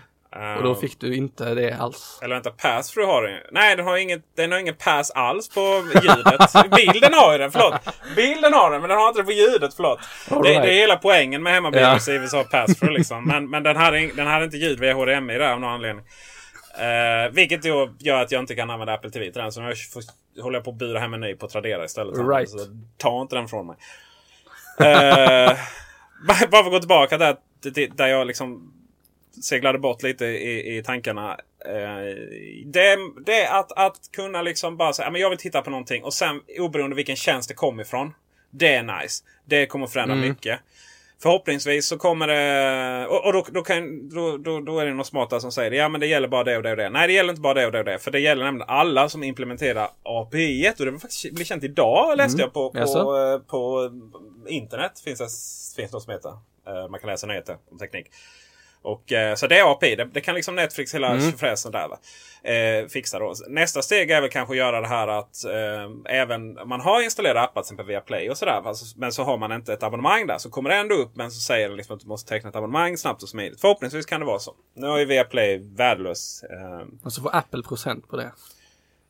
Och 0.58 0.64
då 0.64 0.76
fick 0.76 1.00
du 1.00 1.16
inte 1.16 1.54
det 1.56 1.72
alls. 1.72 2.20
Eller 2.22 2.36
vänta, 2.36 2.50
pass 2.50 2.92
för 2.92 3.02
har 3.02 3.24
den 3.24 3.32
ju. 3.32 3.40
Nej, 3.52 3.76
den 3.76 3.86
har, 3.86 3.98
inget, 3.98 4.22
den 4.36 4.52
har 4.52 4.60
ingen 4.60 4.76
pass 4.76 5.12
alls 5.12 5.50
på 5.50 5.84
ljudet. 6.04 6.72
Bilden 6.76 7.14
har 7.14 7.32
ju 7.32 7.38
den, 7.38 7.52
förlåt. 7.52 7.74
Bilden 8.16 8.54
har 8.54 8.72
den, 8.72 8.82
men 8.82 8.90
den 8.90 9.00
har 9.00 9.08
inte 9.08 9.22
det 9.22 9.26
på 9.26 9.32
ljudet, 9.32 9.74
förlåt. 9.74 10.00
Right. 10.30 10.44
det 10.44 10.70
är 10.70 10.80
hela 10.80 10.96
poängen 10.96 11.44
med 11.44 11.54
hemmabios 11.54 12.08
Ja. 12.08 12.14
i 12.14 12.18
USA 12.18 12.44
pass 12.44 12.80
för 12.80 12.92
liksom. 12.92 13.28
Men, 13.28 13.50
men 13.50 13.64
den, 13.64 13.76
hade, 13.76 14.08
den 14.08 14.28
hade 14.28 14.46
inte 14.46 14.58
ljud 14.58 14.80
via 14.80 14.94
HDMI 14.94 15.38
där 15.38 15.52
av 15.52 15.60
någon 15.60 15.74
anledning. 15.74 16.06
Uh, 16.80 17.32
vilket 17.32 17.64
då 17.64 17.90
gör 18.00 18.22
att 18.22 18.32
jag 18.32 18.40
inte 18.40 18.56
kan 18.56 18.70
använda 18.70 18.94
Apple 18.94 19.12
TV 19.12 19.32
till 19.32 19.42
den. 19.42 19.52
Så 19.52 19.62
nu 19.62 19.74
håller 20.42 20.58
jag 20.58 20.66
på 20.66 20.72
att 20.72 20.78
bura 20.78 21.00
hem 21.00 21.14
en 21.14 21.20
ny 21.20 21.36
på 21.36 21.48
Tradera 21.48 21.86
istället. 21.86 22.18
Right. 22.18 22.50
Så 22.50 22.58
ta 22.98 23.22
inte 23.22 23.36
den 23.36 23.48
från 23.48 23.68
mig. 23.68 23.76
Uh, 24.82 25.58
bara 26.28 26.64
för 26.64 26.66
att 26.66 26.72
gå 26.72 26.80
tillbaka 26.80 27.18
där, 27.18 27.38
där 27.96 28.08
jag 28.08 28.28
liksom 28.28 28.74
seglade 29.42 29.80
bort 29.80 30.04
lite 30.04 30.26
i, 30.26 30.78
i 30.78 30.84
tankarna. 30.84 31.32
Eh, 31.66 32.16
det, 32.66 32.98
det 33.26 33.42
är 33.44 33.60
att, 33.60 33.72
att 33.72 33.98
kunna 34.12 34.42
liksom 34.42 34.78
bara 34.78 34.94
säga 34.94 35.10
men 35.12 35.22
jag 35.22 35.30
vill 35.30 35.40
titta 35.40 35.62
på 35.62 35.70
någonting 35.70 36.04
och 36.04 36.14
sen 36.14 36.42
oberoende 36.60 36.96
vilken 36.96 37.16
tjänst 37.16 37.50
det 37.50 37.56
kommer 37.56 37.84
ifrån. 37.84 38.14
Det 38.52 38.74
är 38.74 38.84
nice. 39.02 39.24
Det 39.46 39.66
kommer 39.66 39.88
förändra 39.88 40.16
Mm. 40.16 40.30
mycket. 40.30 40.60
Förhoppningsvis 41.22 41.88
så 41.88 41.98
kommer 41.98 42.28
det... 42.28 43.08
Och, 43.08 43.26
och 43.26 43.34
då, 43.34 43.46
då, 43.52 43.62
kan, 43.62 44.10
då, 44.10 44.38
då, 44.38 44.60
då 44.60 44.80
är 44.80 44.86
det 44.86 44.94
någon 44.94 45.06
smarta 45.06 45.40
som 45.40 45.52
säger 45.52 45.72
ja 45.72 45.90
men 45.90 46.02
det 46.02 46.08
gäller 46.08 46.28
bara 46.28 46.44
det 46.44 46.58
och 46.58 46.64
det 46.64 46.72
och 46.72 46.78
det. 46.78 46.90
Nej 46.90 47.08
det 47.08 47.14
gäller 47.14 47.30
inte 47.30 47.42
bara 47.42 47.54
det 47.54 47.66
och 47.66 47.72
det 47.72 47.80
och 47.80 47.86
det. 47.86 48.00
För 48.00 48.12
det 48.12 48.20
gäller 48.20 48.44
nämligen 48.46 48.70
alla 48.70 49.10
som 49.10 49.24
implementerar 49.24 49.90
API. 50.04 50.74
Och 50.80 50.86
det 50.86 50.92
faktiskt 51.00 51.32
blev 51.34 51.46
känt 51.46 51.64
idag 51.64 52.18
läste 52.18 52.36
Mm. 52.36 52.40
jag 52.44 52.54
på, 52.54 52.72
på, 52.72 52.80
Jaså? 52.80 53.00
eh, 53.34 53.40
på 53.40 53.92
internet. 54.48 54.92
Finns 55.06 55.20
det 55.20 55.82
finns 55.82 55.92
något 55.94 56.04
som 56.04 56.14
heter. 56.14 56.30
Eh, 56.68 56.90
Man 56.90 57.00
kan 57.00 57.10
läsa 57.10 57.28
nyheter 57.28 57.58
om 57.72 57.78
teknik. 57.78 58.06
Och, 58.84 59.12
eh, 59.12 59.36
så 59.36 59.48
det 59.48 59.60
är 59.60 59.72
API. 59.72 59.96
Det, 59.96 60.06
det 60.06 60.22
kan 60.22 60.36
liksom 60.36 60.56
Netflix 60.56 60.94
hela 60.96 61.08
Mm. 61.08 61.32
där 61.72 61.88
va? 61.88 61.98
Eh, 62.52 62.88
fixa 62.88 63.20
då. 63.20 63.34
Nästa 63.48 63.82
steg 63.82 64.12
är 64.12 64.22
väl 64.22 64.30
kanske 64.30 64.52
att 64.54 64.58
göra 64.58 64.82
det 64.82 64.88
här 64.88 65.08
att 65.08 65.46
eh, 65.46 66.16
även 66.16 66.54
man 66.68 66.82
har 66.82 67.02
installerat 67.02 67.44
appar 67.50 67.62
till 67.62 67.66
exempel 67.66 67.86
via 67.86 68.02
Play 68.02 68.30
och 68.30 68.38
sådär. 68.38 68.62
va? 68.62 68.74
Så- 68.74 69.00
Men 69.00 69.12
så 69.12 69.24
har 69.24 69.38
man 69.38 69.52
inte 69.52 69.74
ett 69.74 69.84
abonnemang 69.84 70.28
där. 70.28 70.38
Så 70.38 70.50
kommer 70.50 70.70
det 70.70 70.76
ändå 70.76 70.96
upp 70.96 71.16
men 71.16 71.32
så 71.32 71.40
säger 71.40 71.70
det 71.70 71.76
liksom 71.76 71.96
att 71.96 72.02
du 72.02 72.08
måste 72.08 72.30
teckna 72.30 72.50
ett 72.50 72.56
abonnemang 72.56 72.98
snabbt 72.98 73.24
och 73.24 73.30
smidigt. 73.30 73.62
Förhoppningsvis 73.62 74.06
kan 74.06 74.20
det 74.20 74.26
vara 74.26 74.40
så. 74.40 74.56
Nu 74.76 74.88
är 74.88 74.98
ju 74.98 75.06
Viaplay 75.06 75.58
värdelös. 75.76 76.44
Eh, 76.44 76.88
Och 77.04 77.14
så 77.14 77.22
får 77.22 77.36
Apple 77.36 77.64
procent 77.64 78.08
på 78.10 78.18
det. 78.18 78.32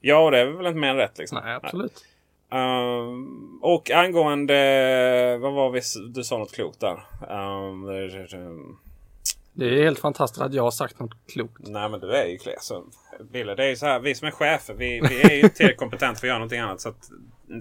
ja, 0.02 0.18
och 0.18 0.32
det 0.32 0.40
är 0.40 0.46
väl 0.46 0.66
inte 0.68 0.80
mer 0.80 0.90
än 0.90 0.98
rätt 0.98 1.18
liksom. 1.18 1.40
Nej, 1.44 1.60
absolut. 1.64 2.06
Um, 2.52 3.60
och 3.64 3.92
angående, 3.92 5.38
vad 5.42 5.54
var 5.54 5.70
vi, 5.70 5.82
du 6.14 6.24
sa 6.24 6.38
något 6.38 6.52
klokt 6.56 6.80
där. 6.80 7.04
Um, 7.30 8.80
Det 9.54 9.66
är 9.66 9.84
helt 9.84 10.00
fantastiskt 10.00 10.42
att 10.42 10.54
jag 10.54 10.64
har 10.64 10.72
sagt 10.72 11.00
något 11.00 11.28
klokt. 11.34 11.58
Nej 11.60 11.90
men 11.90 12.00
du 12.00 12.12
är 12.12 12.26
ju 12.26 12.38
kles. 12.38 12.66
Så, 12.66 12.86
Bille, 13.32 13.56
det 13.56 13.64
är 13.64 13.70
ju 13.70 13.76
så 13.76 13.86
här, 13.86 14.00
vi 14.00 14.16
som 14.16 14.28
är 14.28 14.32
chefer, 14.32 14.74
vi, 14.74 15.02
vi 15.10 15.22
är 15.22 15.32
ju 15.32 15.42
inte 15.42 15.56
tillräckligt 15.56 15.80
kompetenta 15.80 16.20
för 16.20 16.28
att 16.28 16.30
göra 16.30 16.38
någonting 16.38 16.60
annat. 16.60 16.82
Så 16.82 16.94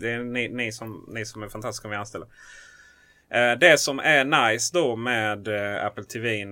det 0.00 0.10
är 0.10 0.18
ni, 0.18 0.48
ni, 0.48 0.72
som, 0.72 1.06
ni 1.08 1.24
som 1.24 1.42
är 1.42 1.48
fantastiska 1.48 1.88
vi 1.88 1.96
anställer. 1.96 2.26
Eh, 3.34 3.58
det 3.58 3.78
som 3.80 3.98
är 3.98 4.24
nice 4.24 4.70
då 4.74 4.96
med 4.96 5.48
eh, 5.48 5.86
Apple 5.86 6.04
TV, 6.04 6.42
eh, 6.42 6.48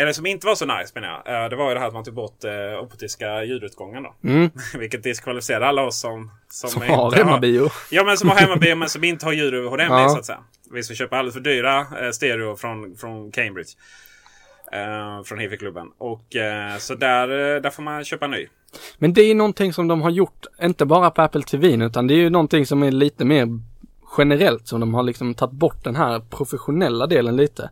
eller 0.00 0.12
som 0.12 0.26
inte 0.26 0.46
var 0.46 0.54
så 0.54 0.66
nice 0.66 0.92
menar 0.94 1.22
jag. 1.24 1.50
Det 1.50 1.56
var 1.56 1.68
ju 1.68 1.74
det 1.74 1.80
här 1.80 1.86
att 1.86 1.94
man 1.94 2.04
tog 2.04 2.14
bort 2.14 2.44
optiska 2.82 3.44
ljudutgången 3.44 4.02
då. 4.02 4.14
Mm. 4.24 4.50
Vilket 4.78 5.02
diskvalificerade 5.02 5.66
alla 5.66 5.82
oss 5.82 6.00
som, 6.00 6.30
Som 6.48 6.82
inte 6.82 6.94
har 6.94 7.12
hemmabio. 7.12 7.70
Ja 7.90 8.04
men 8.04 8.16
som 8.16 8.28
har 8.28 8.36
hemmabio 8.36 8.74
men 8.74 8.88
som 8.88 9.04
inte 9.04 9.26
har 9.26 9.32
ljud 9.32 9.54
över 9.54 9.68
HDMI 9.70 9.84
Ja. 9.88 10.08
så 10.08 10.18
att 10.18 10.26
säga. 10.26 10.44
Vi 10.72 10.82
ska 10.82 10.94
köpa 10.94 11.16
alldeles 11.16 11.34
för 11.34 11.40
dyra 11.40 11.86
stereo 12.12 12.56
från, 12.56 12.96
från 12.96 13.32
Cambridge. 13.32 13.70
Eh, 14.72 15.22
från 15.24 15.38
Hifi-klubben. 15.38 15.88
Och 15.98 16.36
eh, 16.36 16.76
så 16.78 16.94
där, 16.94 17.54
eh, 17.56 17.60
där 17.62 17.70
får 17.70 17.82
man 17.82 18.04
köpa 18.04 18.26
ny. 18.26 18.46
Men 18.98 19.12
det 19.12 19.22
är 19.22 19.34
någonting 19.34 19.72
som 19.72 19.88
de 19.88 20.02
har 20.02 20.10
gjort, 20.10 20.46
inte 20.62 20.84
bara 20.86 21.10
på 21.10 21.22
Apple 21.22 21.42
TV 21.42 21.68
utan 21.84 22.06
det 22.06 22.14
är 22.14 22.18
ju 22.18 22.30
någonting 22.30 22.66
som 22.66 22.82
är 22.82 22.90
lite 22.90 23.24
mer 23.24 23.48
generellt 24.18 24.68
som 24.68 24.80
de 24.80 24.94
har 24.94 25.02
liksom 25.02 25.34
tagit 25.34 25.52
bort 25.52 25.84
den 25.84 25.96
här 25.96 26.20
professionella 26.30 27.06
delen 27.06 27.36
lite. 27.36 27.70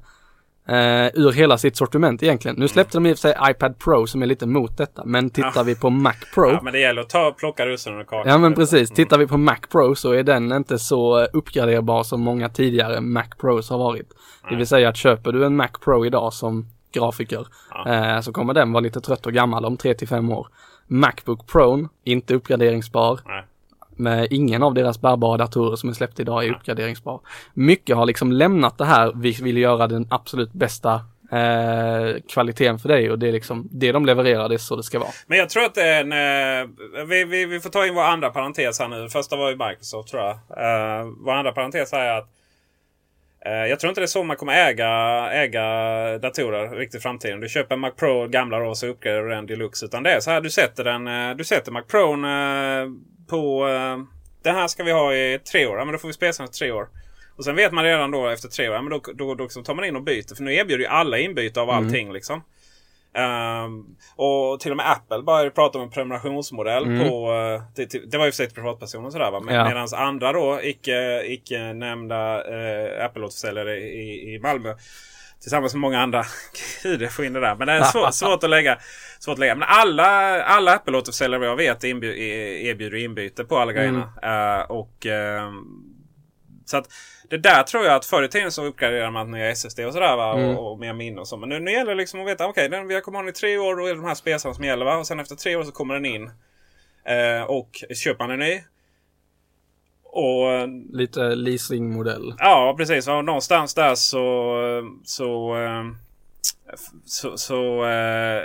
Eh, 0.68 1.06
ur 1.14 1.32
hela 1.32 1.58
sitt 1.58 1.76
sortiment 1.76 2.22
egentligen. 2.22 2.56
Nu 2.58 2.68
släppte 2.68 2.96
de 2.96 3.06
i 3.06 3.12
och 3.12 3.18
för 3.18 3.20
sig 3.28 3.36
iPad 3.50 3.78
Pro 3.78 4.06
som 4.06 4.22
är 4.22 4.26
lite 4.26 4.46
mot 4.46 4.76
detta. 4.76 5.04
Men 5.04 5.30
tittar 5.30 5.52
Ja. 5.54 5.62
vi 5.62 5.76
på 5.76 5.90
Mac 5.90 6.14
Pro. 6.34 6.50
Ja, 6.50 6.60
men 6.62 6.72
det 6.72 6.78
gäller 6.80 7.02
att 7.02 7.08
ta, 7.08 7.32
plocka 7.38 7.66
russinen 7.66 8.00
ur 8.00 8.04
kakan. 8.04 8.30
Ja 8.32 8.38
men 8.38 8.54
precis, 8.54 8.90
tittar 8.90 9.18
vi 9.18 9.26
på 9.26 9.36
Mac 9.36 9.56
Pro 9.72 9.94
så 9.94 10.12
är 10.12 10.22
den 10.22 10.52
inte 10.52 10.78
så 10.78 11.24
uppgraderbar 11.24 12.02
som 12.02 12.20
många 12.20 12.48
tidigare 12.48 13.00
Mac 13.00 13.24
Pros 13.40 13.70
har 13.70 13.78
varit. 13.78 14.12
Det 14.50 14.56
vill 14.56 14.66
säga 14.66 14.88
att 14.88 14.96
köper 14.96 15.32
du 15.32 15.44
en 15.46 15.56
Mac 15.56 15.68
Pro 15.84 16.06
idag 16.06 16.32
som 16.32 16.66
grafiker 16.92 17.46
eh, 17.86 18.20
så 18.20 18.32
kommer 18.32 18.54
den 18.54 18.72
vara 18.72 18.80
lite 18.80 19.00
trött 19.00 19.26
och 19.26 19.32
gammal 19.32 19.64
om 19.64 19.76
3 19.76 19.94
till 19.94 20.08
5 20.08 20.32
år. 20.32 20.48
Macbook 20.86 21.46
Pro, 21.46 21.88
inte 22.04 22.34
uppgraderingsbar. 22.34 23.20
Nej. 23.26 23.44
Med 23.96 24.26
ingen 24.30 24.62
av 24.62 24.74
deras 24.74 25.00
bärbara 25.00 25.36
datorer 25.36 25.76
som 25.76 25.88
är 25.88 25.92
släppt 25.92 26.20
idag 26.20 26.44
är 26.44 26.54
uppgraderingsbar. 26.54 27.20
Mycket 27.54 27.96
har 27.96 28.06
liksom 28.06 28.32
lämnat 28.32 28.78
det 28.78 28.84
här, 28.84 29.12
vi 29.16 29.32
vill 29.32 29.56
göra 29.56 29.86
den 29.86 30.06
absolut 30.10 30.52
bästa 30.52 31.00
eh, 31.32 32.20
kvaliteten 32.28 32.78
för 32.78 32.88
dig 32.88 33.10
och 33.10 33.18
det 33.18 33.28
är 33.28 33.32
liksom 33.32 33.68
det 33.70 33.92
de 33.92 34.06
levererar, 34.06 34.48
det 34.48 34.54
är 34.54 34.58
så 34.58 34.76
det 34.76 34.82
ska 34.82 34.98
vara. 34.98 35.10
Men 35.26 35.38
jag 35.38 35.48
tror 35.48 35.64
att 35.64 35.74
det 35.74 35.82
är 35.82 36.00
en... 36.00 36.12
Eh, 36.12 36.68
vi, 37.06 37.24
vi, 37.24 37.46
vi 37.46 37.60
får 37.60 37.70
ta 37.70 37.86
in 37.86 37.94
vår 37.94 38.02
andra 38.02 38.30
parentes 38.30 38.78
här 38.78 38.88
nu. 38.88 39.08
Första 39.08 39.36
var 39.36 39.50
ju 39.50 39.56
Microsoft 39.56 40.08
tror 40.08 40.22
jag. 40.22 40.30
Eh, 40.30 41.06
vår 41.24 41.32
andra 41.32 41.52
parentes 41.52 41.92
är 41.92 42.18
att 42.18 42.28
jag 43.44 43.80
tror 43.80 43.88
inte 43.88 44.00
det 44.00 44.04
är 44.04 44.06
så 44.06 44.22
man 44.22 44.36
kommer 44.36 44.52
äga, 44.70 44.88
äga 45.32 45.62
datorer 46.18 46.68
riktigt 46.76 46.98
i 47.00 47.02
framtiden. 47.02 47.40
Du 47.40 47.48
köper 47.48 47.74
en 47.74 47.80
Mac 47.80 47.90
Pro 47.90 48.28
gamla 48.28 48.58
då 48.58 48.66
och 48.66 48.78
så 48.78 48.86
uppgraderar 48.86 49.22
du 49.22 49.30
den 49.30 49.46
deluxe. 49.46 49.86
Utan 49.86 50.02
det 50.02 50.10
är 50.12 50.20
så 50.20 50.30
här 50.30 50.40
du 50.40 50.50
sätter 50.50 50.84
den. 50.84 51.08
eh, 51.08 51.36
Du 51.36 51.44
sätter 51.44 51.72
Mac 51.72 51.82
Pro 51.82 52.12
eh, 52.26 52.86
på... 53.30 53.68
Eh, 53.68 53.98
den 54.42 54.54
här 54.54 54.68
ska 54.68 54.82
vi 54.84 54.92
ha 54.92 55.14
i 55.14 55.38
tre 55.52 55.66
år. 55.66 55.78
Ja, 55.78 55.84
men 55.84 55.92
då 55.92 55.98
får 55.98 56.08
vi 56.08 56.14
spela 56.14 56.32
den 56.38 56.46
i 56.46 56.48
tre 56.50 56.70
år. 56.72 56.88
Och 57.36 57.44
sen 57.44 57.56
vet 57.56 57.72
man 57.72 57.84
redan 57.84 58.10
då 58.10 58.28
efter 58.28 58.48
tre 58.48 58.68
år. 58.68 58.74
Ja, 58.74 58.82
men 58.82 58.90
då, 58.90 59.00
då, 59.14 59.34
då 59.34 59.44
liksom 59.44 59.62
tar 59.64 59.74
man 59.74 59.84
in 59.84 59.96
och 59.96 60.02
byter. 60.02 60.34
För 60.36 60.42
nu 60.42 60.54
erbjuder 60.54 60.84
ju 60.84 60.90
alla 60.90 61.18
inbyte 61.18 61.60
av 61.60 61.70
Mm. 61.70 61.84
allting 61.86 62.12
liksom. 62.12 62.42
Ehm, 63.14 63.84
och 64.16 64.60
till 64.60 64.70
och 64.70 64.76
med 64.76 64.90
Apple 64.90 65.22
började 65.22 65.50
prata 65.50 65.78
om 65.78 65.84
en 65.84 65.90
prenumerationsmodell 65.90 66.84
Mm. 66.84 67.08
på... 67.08 67.32
eh, 67.32 67.62
Det, 67.76 68.10
det 68.10 68.18
var 68.18 68.24
ju 68.24 68.30
för 68.32 68.36
sig 68.36 68.46
till 68.46 68.54
privatpersoner 68.54 69.10
sådär 69.10 69.30
va. 69.30 69.40
Men, 69.40 69.54
Ja. 69.54 69.68
Medan 69.68 69.88
andra 69.96 70.32
då, 70.32 70.60
icke, 70.62 71.22
icke 71.26 71.72
nämnda 71.72 72.34
eh, 72.36 73.04
Apple-återförsäljare 73.04 73.76
i, 73.78 74.34
i 74.34 74.38
Malmö. 74.38 74.74
Tillsammans 75.40 75.74
med 75.74 75.80
många 75.80 76.00
andra. 76.00 76.24
Gud, 76.82 77.02
jag 77.02 77.12
får 77.12 77.24
in 77.24 77.32
det 77.32 77.40
där. 77.40 77.54
Men 77.54 77.66
det 77.66 77.72
är 77.72 77.82
svår, 77.82 78.10
svårt 78.10 78.44
att 78.44 78.50
lägga. 78.50 78.78
Svårt 79.20 79.32
att 79.32 79.38
lägga. 79.38 79.54
Men 79.54 79.68
alla, 79.68 80.42
alla 80.42 80.72
Apple-återförsäljare 80.74 81.44
jag 81.44 81.56
vet 81.56 81.84
inbjud, 81.84 82.18
erbjuder 82.66 82.98
inbyte 82.98 83.44
på 83.44 83.58
alla 83.58 83.72
grejerna. 83.72 84.12
Eh, 84.22 84.70
och 84.70 85.06
ehm, 85.06 85.64
så 86.70 86.76
att 86.76 86.92
det 87.30 87.38
där 87.38 87.62
tror 87.62 87.84
jag 87.84 87.94
att 87.94 88.06
förr 88.06 88.22
i 88.22 88.28
tiden 88.28 88.52
så 88.52 88.64
uppgraderade 88.64 89.10
man 89.10 89.30
nya 89.30 89.50
SSD 89.50 89.80
och 89.80 89.92
sådär 89.92 90.16
va. 90.16 90.38
Mm. 90.38 90.56
Och, 90.56 90.72
och 90.72 90.78
mer 90.78 90.92
minne 90.92 91.20
och 91.20 91.28
så. 91.28 91.36
Men 91.36 91.48
nu, 91.48 91.60
nu 91.60 91.72
gäller 91.72 91.90
det 91.90 91.96
liksom 91.96 92.20
att 92.20 92.26
veta. 92.26 92.46
Okej, 92.46 92.68
den 92.68 92.88
vi 92.88 92.94
har 92.94 93.00
kommit 93.00 93.16
ha 93.16 93.22
den 93.22 93.30
i 93.30 93.32
tre 93.32 93.58
år. 93.58 93.76
Då 93.76 93.86
är 93.86 93.88
det 93.88 94.00
de 94.00 94.04
här 94.04 94.14
spesarna 94.14 94.54
som 94.54 94.64
gäller 94.64 94.84
va. 94.84 94.96
Och 94.96 95.06
sen 95.06 95.20
efter 95.20 95.36
tre 95.36 95.56
år 95.56 95.64
så 95.64 95.72
kommer 95.72 95.94
den 95.94 96.04
in. 96.04 96.30
Eh, 97.04 97.42
och 97.42 97.84
köper 97.94 98.24
man 98.24 98.30
en 98.30 98.38
ny. 98.38 98.62
Och 100.04 100.52
eh, 100.52 100.68
Lite 100.92 101.34
leasingmodell. 101.34 102.34
Ja, 102.38 102.74
precis. 102.78 103.08
Och 103.08 103.24
någonstans 103.24 103.74
där 103.74 103.94
så... 103.94 104.56
Så... 105.04 105.56
eh, 106.72 106.78
Så, 107.04 107.36
så 107.38 107.84
eh, 107.84 108.42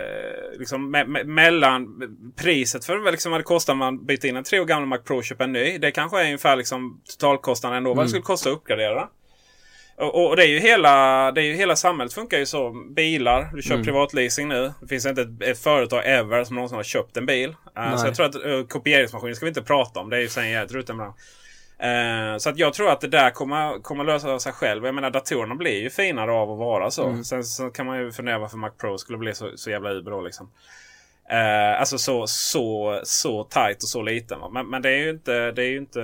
liksom 0.59 0.91
me, 0.91 1.05
me, 1.05 1.23
mellan 1.23 1.87
priset 2.35 2.85
för 2.85 3.11
liksom 3.11 3.31
vad 3.31 3.39
det 3.39 3.43
kostar 3.43 3.75
man 3.75 4.05
byter 4.05 4.25
in 4.25 4.35
en 4.35 4.43
tre 4.43 4.59
år 4.59 4.65
gammal 4.65 4.87
Mac 4.87 4.97
Pro 4.97 5.17
och 5.17 5.23
köper 5.23 5.43
en 5.43 5.51
ny. 5.51 5.77
Det 5.77 5.91
kanske 5.91 6.19
är 6.21 6.25
ungefär 6.25 6.55
liksom 6.55 7.01
totalkostnaden 7.11 7.77
ändå. 7.77 7.89
Vad 7.89 7.97
det 7.97 8.01
Mm. 8.01 8.09
skulle 8.09 8.21
kosta 8.21 8.49
att 8.49 8.55
uppgradera. 8.55 9.07
Och, 9.97 10.27
och 10.29 10.35
det 10.35 10.43
är 10.43 10.47
ju 10.47 10.59
hela, 10.59 11.31
det 11.31 11.41
är 11.41 11.45
ju 11.45 11.53
hela 11.53 11.75
samhället 11.75 12.13
funkar 12.13 12.37
ju 12.37 12.45
så. 12.45 12.71
Bilar, 12.95 13.51
du 13.55 13.61
kör 13.61 13.73
Mm. 13.73 13.85
privatleasing 13.85 14.47
nu. 14.47 14.73
Det 14.81 14.87
finns 14.87 15.05
inte 15.05 15.21
ett, 15.21 15.41
ett 15.41 15.59
företag 15.59 16.01
ever 16.05 16.43
som 16.43 16.55
någonsin 16.55 16.75
har 16.75 16.83
köpt 16.83 17.17
en 17.17 17.25
bil. 17.25 17.49
Uh, 17.79 17.97
så 17.97 18.07
jag 18.07 18.15
tror 18.15 18.25
att 18.25 18.35
uh, 18.45 18.65
kopieringsmaskiner 18.65 19.33
ska 19.33 19.45
vi 19.45 19.49
inte 19.49 19.61
prata 19.63 19.99
om. 19.99 20.09
Det 20.09 20.17
är 20.17 20.21
ju 20.21 20.29
sen 20.29 20.49
jävligt 20.49 20.71
rutten 20.71 20.97
bransch. 20.97 21.15
Eh, 21.77 22.37
så 22.37 22.49
att 22.49 22.57
jag 22.57 22.73
tror 22.73 22.91
att 22.91 23.01
det 23.01 23.07
där 23.07 23.29
kommer, 23.29 23.79
kommer 23.79 24.03
lösa 24.03 24.39
sig 24.39 24.53
själv. 24.53 24.85
Jag 24.85 24.95
menar 24.95 25.09
datorerna 25.09 25.55
blir 25.55 25.81
ju 25.81 25.89
finare 25.89 26.31
av 26.31 26.51
att 26.51 26.57
vara 26.57 26.91
så. 26.91 27.07
Mm. 27.07 27.23
Sen 27.23 27.43
så 27.43 27.69
kan 27.69 27.85
man 27.85 27.99
ju 27.99 28.11
fundera 28.11 28.39
varför 28.39 28.57
Mac 28.57 28.69
Pro 28.69 28.97
skulle 28.97 29.17
bli 29.17 29.33
så, 29.33 29.51
så 29.55 29.69
jävla 29.69 29.91
uber 29.91 30.11
då 30.11 30.21
liksom. 30.21 30.51
Eh, 31.29 31.79
alltså 31.79 31.97
så, 31.97 32.27
så, 32.27 32.99
så 33.03 33.43
tight 33.43 33.83
och 33.83 33.89
så 33.89 34.01
liten. 34.01 34.39
Men, 34.53 34.69
men 34.69 34.81
det 34.81 34.89
är 34.89 34.97
ju 34.97 35.09
inte, 35.09 35.51
det 35.51 35.63
är 35.63 35.69
ju 35.69 35.77
inte 35.77 36.01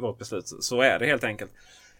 vårt 0.00 0.18
beslut. 0.18 0.44
Så 0.60 0.80
är 0.80 0.98
det 0.98 1.06
helt 1.06 1.24
enkelt. 1.24 1.50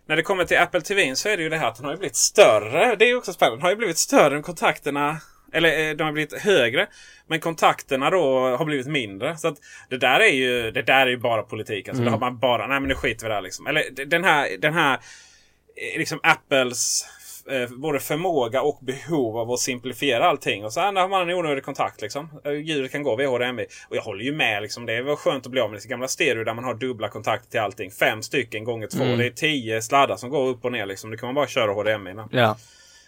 När 0.06 0.16
det 0.16 0.22
kommer 0.22 0.44
till 0.44 0.58
Apple 0.58 0.80
TV 0.80 1.16
så 1.16 1.28
är 1.28 1.36
det 1.36 1.42
ju 1.42 1.48
det 1.48 1.56
här 1.56 1.68
att 1.68 1.76
den 1.76 1.84
har 1.84 1.92
ju 1.92 1.98
blivit 1.98 2.16
större. 2.16 2.96
Det 2.96 3.04
är 3.04 3.08
ju 3.08 3.16
också 3.16 3.32
spännande. 3.32 3.56
Den 3.56 3.62
har 3.62 3.70
ju 3.70 3.76
blivit 3.76 3.98
större 3.98 4.36
än 4.36 4.42
kontakterna. 4.42 5.20
Eller 5.56 5.88
eh, 5.88 5.96
de 5.96 6.04
har 6.04 6.12
blivit 6.12 6.38
högre. 6.42 6.86
Men 7.26 7.40
kontakterna 7.40 8.10
då 8.10 8.56
har 8.56 8.64
blivit 8.64 8.86
mindre. 8.86 9.36
Så 9.36 9.48
att 9.48 9.56
det 9.90 9.98
där 9.98 10.20
är 10.20 10.32
ju, 10.32 10.70
det 10.70 10.82
där 10.82 11.06
är 11.06 11.10
ju 11.10 11.16
bara 11.16 11.42
politik. 11.42 11.88
Alltså, 11.88 12.02
Mm. 12.02 12.04
Det 12.04 12.10
har 12.10 12.30
man 12.30 12.38
bara, 12.38 12.66
nej 12.66 12.80
men 12.80 12.88
nu 12.88 12.94
skiter 12.94 13.26
vi 13.26 13.32
där 13.34 13.40
liksom. 13.40 13.66
Eller 13.66 14.06
den 14.06 14.24
här, 14.24 14.48
den 14.58 14.74
här 14.74 14.94
eh, 14.94 15.98
liksom 15.98 16.20
Apples 16.22 17.04
eh, 17.50 17.68
både 17.76 18.00
förmåga 18.00 18.62
och 18.62 18.78
behov 18.82 19.38
av 19.38 19.50
att 19.50 19.60
simplifiera 19.60 20.24
allting. 20.24 20.64
Och 20.64 20.72
så 20.72 20.80
här, 20.80 20.92
har 20.92 21.08
man 21.08 21.30
en 21.30 21.36
onödig 21.36 21.64
kontakt 21.64 22.02
liksom. 22.02 22.40
Eh, 22.44 22.52
Ljudet 22.52 22.92
kan 22.92 23.02
gå 23.02 23.16
via 23.16 23.28
HDMI. 23.28 23.66
Och 23.88 23.96
jag 23.96 24.02
håller 24.02 24.24
ju 24.24 24.32
med 24.32 24.62
liksom. 24.62 24.86
Det 24.86 24.92
är 24.92 25.02
väl 25.02 25.16
skönt 25.16 25.46
att 25.46 25.52
bli 25.52 25.60
av 25.60 25.70
med 25.70 25.82
sin 25.82 25.90
gamla 25.90 26.08
stereo 26.08 26.44
där 26.44 26.54
man 26.54 26.64
har 26.64 26.74
dubbla 26.74 27.08
kontakter 27.08 27.50
till 27.50 27.60
allting. 27.60 27.90
Fem 27.90 28.22
stycken 28.22 28.64
gånger 28.64 28.86
två. 28.86 29.04
Mm. 29.04 29.18
Det 29.18 29.26
är 29.26 29.30
tio 29.30 29.82
sladdar 29.82 30.16
som 30.16 30.30
går 30.30 30.48
upp 30.48 30.64
och 30.64 30.72
ner 30.72 30.86
liksom. 30.86 31.10
Det 31.10 31.16
kan 31.16 31.26
man 31.26 31.34
bara 31.34 31.46
köra 31.46 31.72
HDMI. 31.72 32.14
Ja. 32.30 32.56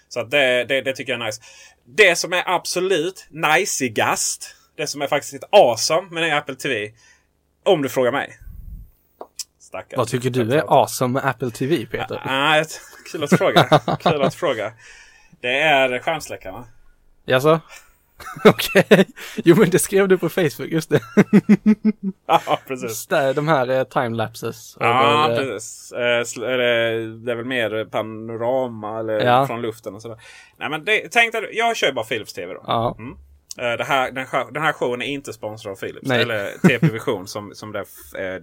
Så 0.08 0.22
det, 0.22 0.64
det, 0.64 0.80
det 0.80 0.92
tycker 0.92 1.12
jag 1.12 1.20
är 1.20 1.26
nice. 1.26 1.42
Det 1.84 2.16
som 2.16 2.32
är 2.32 2.42
absolut 2.46 3.26
najsigast. 3.30 4.54
Det 4.76 4.86
som 4.86 5.02
är 5.02 5.06
faktiskt 5.06 5.32
lite 5.32 5.46
awesome 5.52 6.08
med 6.10 6.22
den 6.22 6.38
Apple 6.38 6.54
TV. 6.54 6.92
Om 7.64 7.82
du 7.82 7.88
frågar 7.88 8.12
mig. 8.12 8.38
Stackare. 9.60 9.96
Vad 9.98 10.08
tycker 10.08 10.30
du 10.30 10.52
är 10.54 10.80
awesome 10.80 11.12
med 11.12 11.30
Apple 11.30 11.50
TV 11.50 11.86
Peter? 11.86 12.22
Ah, 12.24 12.56
ett- 12.56 12.80
kul 13.12 13.24
att 13.24 13.38
fråga. 13.38 13.64
kul 14.00 14.22
att 14.22 14.34
fråga. 14.34 14.72
Det 15.40 15.58
är 15.60 15.98
skärmsläckarna. 15.98 16.64
Jaså? 17.26 17.60
Okej. 18.44 19.06
Jo 19.44 19.56
men 19.56 19.70
det 19.70 19.78
skrev 19.78 20.08
du 20.08 20.18
på 20.18 20.28
Facebook, 20.28 20.70
just 20.70 20.90
det. 20.90 21.00
Ja, 22.26 22.58
precis. 22.66 23.06
De 23.06 23.48
här 23.48 23.68
eh, 23.70 23.84
timelapses. 23.84 24.76
Ja, 24.80 25.24
över, 25.24 25.30
eh, 25.32 25.52
precis. 25.52 25.92
Eh, 25.92 25.98
det, 26.40 27.32
är 27.32 27.34
väl 27.36 27.44
mer 27.44 27.84
panorama 27.84 28.98
eller 28.98 29.20
Ja. 29.26 29.46
från 29.46 29.62
luften 29.62 29.94
och 29.94 30.02
sådär. 30.02 30.18
Nej, 30.56 30.70
men 30.70 30.84
det, 30.84 31.08
tänk 31.12 31.32
dig, 31.32 31.50
jag 31.52 31.76
kör 31.76 31.92
bara 31.92 32.04
Philips 32.04 32.32
TV 32.32 32.54
då. 32.54 32.64
Ja. 32.66 32.96
Mm. 32.98 33.12
Eh, 33.58 33.76
Det 33.78 33.84
här, 33.84 34.10
den, 34.12 34.26
här, 34.26 34.52
den 34.52 34.62
här 34.62 34.72
showen 34.72 35.02
är 35.02 35.06
inte 35.06 35.32
sponsrad 35.32 35.72
av 35.72 35.76
Philips. 35.76 36.08
Nej. 36.08 36.22
Eller 36.22 36.50
TP 36.68 36.86
Vision 36.92 37.26
som, 37.26 37.54
som 37.54 37.72
det, 37.72 37.84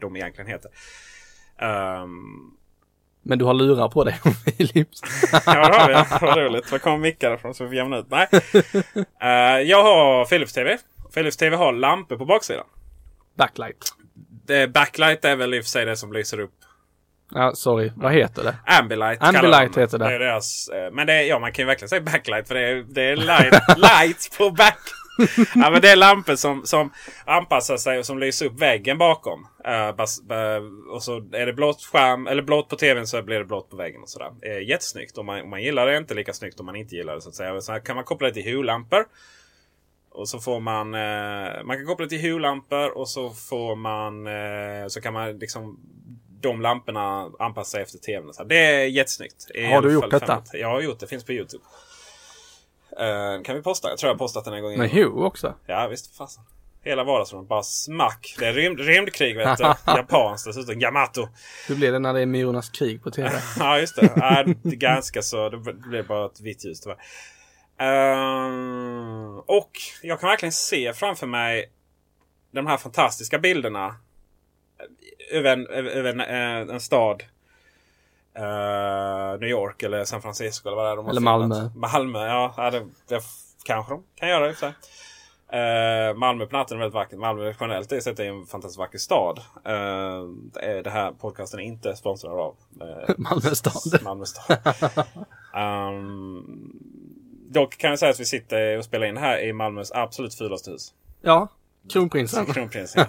de 0.02 0.16
egentligen 0.16 0.50
heter. 0.52 0.72
Ehm, 1.60 2.52
Men 3.28 3.40
du 3.40 3.46
har 3.46 3.54
lurar 3.54 3.90
på 3.90 4.04
dig 4.04 4.20
Philips. 4.46 5.02
ja, 5.46 5.70
det 5.70 5.78
har 5.78 5.88
vi. 5.88 6.26
Vad 6.26 6.38
roligt. 6.38 6.72
Var 6.72 6.80
kommer 6.80 6.98
mickar 6.98 7.34
ifrån 7.36 7.54
så 7.54 7.64
vi 7.64 7.68
får 7.68 7.76
jämna 7.76 7.98
ut? 7.98 8.06
Nej. 8.10 8.28
Eh, 9.22 9.62
jag 9.62 9.84
har 9.84 10.26
Philips 10.26 10.54
TV. 10.54 10.78
Philips 11.14 11.38
TV 11.38 11.56
har 11.56 11.74
lampor 11.74 12.18
på 12.18 12.26
baksidan. 12.26 12.66
Backlight. 13.38 13.94
Det, 14.48 14.68
backlight 14.68 15.26
är 15.26 15.36
väl 15.36 15.54
i 15.54 15.60
och 15.60 15.64
för 15.64 15.70
sig 15.70 15.86
det 15.86 15.98
som 15.98 16.14
lyser 16.14 16.40
upp 16.40 16.52
Ja, 17.32 17.52
sorry. 17.56 17.92
Vad 17.96 18.14
heter 18.14 18.44
det? 18.44 18.56
Ambilight. 18.80 19.24
Ambilight 19.24 19.74
de 19.74 19.82
heter 19.82 19.98
det. 19.98 20.06
det 20.10 20.18
deras, 20.18 20.70
eh, 20.70 20.92
men 20.92 21.08
det 21.08 21.24
ja, 21.24 21.40
man 21.40 21.52
kan 21.52 21.64
ju 21.64 21.68
verkligen 21.68 21.90
säga 21.90 22.02
backlight 22.02 22.48
för 22.48 22.56
det 22.56 22.62
är, 22.70 22.86
det 22.90 23.02
är 23.02 23.16
light, 23.16 23.54
light 23.78 24.38
på 24.38 24.52
back. 24.52 24.80
ja, 25.56 25.72
men 25.72 25.82
det 25.82 25.90
är 25.90 25.96
lampor 25.96 26.36
som, 26.36 26.66
som 26.66 26.94
anpassar 27.26 27.78
sig 27.78 28.00
och 28.00 28.06
som 28.06 28.20
lyser 28.20 28.46
upp 28.46 28.62
väggen 28.62 28.98
bakom. 28.98 29.48
Bas, 29.98 30.22
eh, 30.30 30.64
och 30.90 31.04
så 31.04 31.18
är 31.18 31.46
det 31.46 31.54
blått 31.54 31.84
skärm, 31.84 32.28
eller 32.28 32.44
blått 32.44 32.70
på 32.70 32.76
tvn 32.76 33.08
så 33.08 33.22
blir 33.22 33.40
det 33.40 33.46
blått 33.46 33.70
på 33.70 33.78
väggen 33.78 34.02
och 34.02 34.10
sådär. 34.10 34.32
Uh, 34.46 34.70
jättesnyggt. 34.70 35.18
Om 35.18 35.26
man, 35.26 35.42
om 35.42 35.50
man 35.50 35.64
gillar 35.64 35.86
det 35.86 35.98
inte 35.98 36.14
lika 36.14 36.34
snyggt 36.34 36.60
om 36.60 36.66
man 36.66 36.76
inte 36.76 36.96
gillar 36.96 37.16
det 37.16 37.22
så 37.22 37.30
att 37.30 37.36
säga. 37.36 37.62
Så 37.62 37.74
kan 37.74 37.96
man 37.96 38.06
koppla 38.06 38.28
det 38.28 38.34
till 38.34 38.44
hue-lampor. 38.44 39.06
Och 40.12 40.30
så 40.30 40.40
får 40.40 40.60
man, 40.60 40.94
eh, 40.94 41.64
man 41.64 41.78
kan 41.78 41.86
koppla 41.86 42.06
det 42.06 42.10
till 42.10 42.22
hue-lampor 42.22 42.98
och 42.98 43.10
så 43.10 43.30
får 43.30 43.76
man, 43.76 44.28
så 44.90 45.02
kan 45.02 45.14
man 45.14 45.38
liksom 45.38 45.80
de 46.42 46.62
lamporna 46.62 47.32
anpassa 47.40 47.72
sig 47.72 47.82
efter 47.82 47.98
tvn. 47.98 48.34
Så. 48.34 48.44
Det 48.44 48.58
är 48.58 48.86
jättesnyggt. 48.86 49.46
Har 49.70 49.82
du 49.82 49.94
gjort 49.94 50.12
detta? 50.12 50.44
Jag 50.54 50.68
har 50.68 50.82
gjort 50.82 51.00
det. 51.00 51.08
Finns 51.08 51.24
på 51.24 51.32
Youtube. 51.32 51.64
Eh, 53.00 53.44
kan 53.44 53.56
vi 53.56 53.62
posta? 53.62 53.90
Jag 53.90 53.98
tror 53.98 54.10
jag 54.10 54.18
postat 54.18 54.46
den 54.46 54.54
en 54.54 54.64
gång 54.64 54.78
Med 54.78 54.90
innan. 54.94 55.14
Hue 55.14 55.26
också? 55.26 55.54
Ja 55.66 55.88
visst. 55.88 56.18
Fasen. 56.18 56.44
Hela 56.84 57.04
vardagsrummet 57.04 57.50
bara 57.50 57.64
smack. 57.64 58.36
Det 58.40 58.46
är 58.46 58.54
rymd, 58.54 58.80
rymdkrig 58.80 59.38
vet 59.38 59.58
du. 59.58 59.64
Japanskt 59.88 60.48
dessutom. 60.48 60.82
Yamato. 60.82 61.28
Hur 61.68 61.76
blir 61.76 61.92
det 61.92 62.00
när 62.00 62.14
det 62.14 62.22
är 62.22 62.26
Myrornas 62.26 62.70
krig 62.70 63.04
på 63.04 63.12
tv? 63.12 63.32
ja 63.60 63.80
just 63.80 63.96
det. 63.96 64.12
Ja, 64.16 64.44
det 64.64 64.70
är 64.70 64.76
ganska 64.76 65.22
så. 65.22 65.50
Det 65.50 65.58
blev 65.74 66.08
bara 66.08 66.26
ett 66.26 66.42
vitt 66.42 66.66
ljus 66.66 66.82
tyvärr. 66.82 66.98
Ehm, 67.78 69.40
och 69.40 69.72
jag 70.02 70.20
kan 70.20 70.30
verkligen 70.30 70.52
se 70.52 70.94
framför 70.94 71.28
mig 71.28 71.72
de 72.52 72.68
här 72.68 72.78
fantastiska 72.78 73.40
bilderna. 73.40 73.96
Över 75.32 75.54
en, 75.54 75.68
över 75.68 75.90
över 75.92 76.10
en, 76.10 76.20
eh, 76.22 76.76
en 76.76 76.80
stad. 76.80 77.24
Eh, 78.36 79.40
New 79.40 79.50
York 79.50 79.84
eller 79.84 80.06
San 80.06 80.22
Francisco 80.22 80.70
eller 80.70 80.76
vad 80.76 80.86
det 80.86 80.92
är 80.92 80.96
de 80.96 81.06
har 81.06 81.12
Eller. 81.12 81.22
Malmö. 81.22 81.70
Malmö, 81.76 82.28
ja. 82.28 82.70
det, 82.72 82.86
det 83.08 83.22
kanske 83.66 83.94
de 83.94 84.04
kan 84.16 84.30
göra 84.30 84.50
i 84.50 84.52
och 84.52 84.56
för 84.56 84.60
sig. 84.60 84.74
Eh, 85.60 86.16
Malmö 86.16 86.46
på 86.46 86.58
natten 86.58 86.78
är 86.78 86.80
väldigt 86.80 86.94
vackert. 86.96 87.20
Malmö 87.20 87.54
generellt 87.60 87.92
är 87.92 88.00
sett 88.00 88.20
är 88.20 88.24
en 88.24 88.46
fantastiskt 88.46 88.80
vacker 88.80 88.98
stad. 88.98 89.40
Eh, 89.66 90.24
det 90.54 90.82
det 90.82 90.90
här 90.90 91.12
podcasten 91.12 91.60
är 91.60 91.64
inte 91.64 91.96
sponsrad 91.96 92.40
av 92.40 92.56
eh, 92.82 93.14
Malmö 93.18 93.56
stad. 93.56 94.02
Malmö 94.04 94.26
stad. 94.26 94.58
Ehm, 95.54 96.44
dock 97.50 97.78
kan 97.78 97.90
jag 97.90 98.00
säga 98.00 98.12
att 98.12 98.20
vi 98.20 98.26
sitter 98.26 98.78
och 98.78 98.86
spelar 98.86 99.08
in 99.08 99.18
här 99.18 99.44
i 99.44 99.54
Malmös 99.54 99.92
absolut 99.92 100.36
fulaste 100.36 100.72
hus. 100.72 100.94
Ja, 101.22 101.48
Kronprinsen. 101.94 102.46
Kronprinsen. 102.54 103.06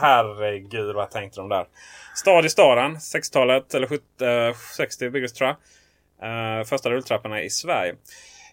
Herregud 0.00 0.94
vad 0.94 1.10
tänkte 1.10 1.40
de 1.40 1.48
där. 1.48 1.66
Stad 2.14 2.44
i 2.44 2.48
staden. 2.50 2.96
60-talet 2.96 3.74
eller 3.74 3.86
70, 3.86 4.24
eh, 4.24 4.56
60 4.76 5.10
byggdes 5.10 5.32
tror 5.32 5.48
jag. 5.48 5.56
Eh, 6.60 6.64
första 6.64 6.90
rulltrapporna 6.90 7.42
i 7.42 7.50
Sverige. 7.50 7.94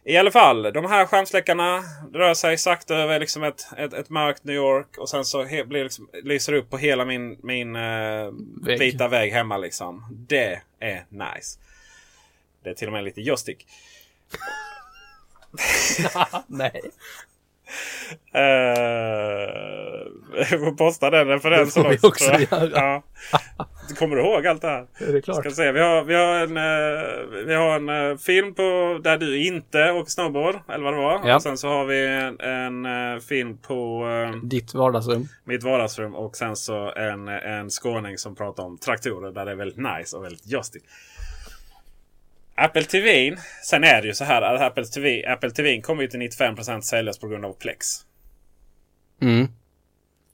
I 0.03 0.18
alla 0.18 0.32
fall, 0.32 0.64
de 0.64 0.86
här 0.86 1.05
skärmsläckarna 1.05 1.84
rör 2.14 2.34
sig 2.34 2.57
sakta 2.57 2.95
över 2.95 3.20
liksom 3.20 3.43
ett, 3.43 3.68
ett, 3.78 3.93
ett 3.93 4.10
mörkt 4.10 4.43
New 4.43 4.55
York. 4.55 4.97
Och 4.97 5.10
sen 5.10 5.26
så 5.26 5.43
he, 5.43 5.66
blir 5.66 5.84
liksom, 5.84 6.10
lyser 6.24 6.53
upp 6.53 6.70
på 6.70 6.78
hela 6.78 7.05
min, 7.05 7.39
min 7.43 7.76
eh, 7.76 8.32
Vägg. 8.64 8.80
vita 8.80 9.07
vägg 9.07 9.32
hemma. 9.32 9.57
Liksom. 9.57 10.05
Det 10.12 10.62
är 10.80 11.05
nice. 11.10 11.60
Det 12.64 12.70
är 12.70 12.74
till 12.74 12.88
och 12.88 12.93
med 12.93 13.03
lite 13.03 13.22
joystick. 13.22 13.68
Nej. 16.47 16.82
Uh, 18.36 20.09
vi 20.51 20.57
får 20.57 20.78
posta 20.78 21.09
den 21.09 21.28
referensen 21.28 21.84
Det 21.84 21.89
får 21.89 22.07
vi 22.07 22.07
också. 22.07 22.32
också 22.32 22.55
jag. 22.55 22.72
Ja. 22.72 23.03
Kommer 23.99 24.15
du 24.15 24.22
ihåg 24.22 24.47
allt 24.47 24.61
det 24.61 24.67
här? 24.67 24.86
Det 24.99 25.17
är 25.17 25.22
klart. 25.22 25.38
Ska 25.38 25.51
se, 25.51 25.72
vi 25.72 25.80
har, 25.80 26.03
vi 26.03 26.15
har 26.15 26.36
en, 26.36 26.57
eh, 26.57 27.43
vi 27.45 27.53
har 27.55 27.76
en 27.76 28.11
eh, 28.11 28.17
film 28.17 28.53
på 28.55 28.99
där 29.03 29.17
du 29.17 29.45
inte 29.45 29.91
åker 29.91 30.11
snowboard. 30.11 30.55
Eller 30.70 30.84
vad 30.84 30.93
det 30.93 30.97
var. 30.97 31.22
Ja. 31.26 31.36
Och 31.36 31.41
sen 31.41 31.57
så 31.57 31.67
har 31.67 31.86
vi 31.86 32.07
en, 32.07 32.86
en 32.86 33.22
film 33.22 33.57
på 33.57 34.05
Ditt 34.43 34.74
vardagsrum. 34.74 35.28
mitt 35.43 35.63
vardagsrum. 35.63 36.15
Och 36.15 36.36
sen 36.38 36.55
så 36.55 36.91
en, 36.91 37.28
en 37.28 37.70
skåning 37.70 38.17
som 38.17 38.36
pratar 38.36 38.63
om 38.63 38.78
traktorer 38.78 39.32
där 39.32 39.45
det 39.45 39.51
är 39.51 39.55
väldigt 39.55 39.78
nice 39.78 40.17
och 40.17 40.24
väldigt 40.24 40.51
joystick. 40.51 40.84
Apple 42.60 42.84
TV. 42.84 43.38
Sen 43.64 43.84
är 43.84 44.01
det 44.01 44.07
ju 44.07 44.14
så 44.14 44.24
här 44.24 44.41
att 44.41 44.62
Apple 44.62 44.86
TV, 44.86 45.26
Apple 45.26 45.51
TV 45.51 45.82
kommer 45.82 46.01
ju 46.01 46.07
till 46.07 46.20
95% 46.20 46.82
säljas 46.82 47.20
på 47.20 47.28
grund 47.28 47.45
av 47.45 47.53
Plex. 47.53 47.88
Mm. 49.22 49.47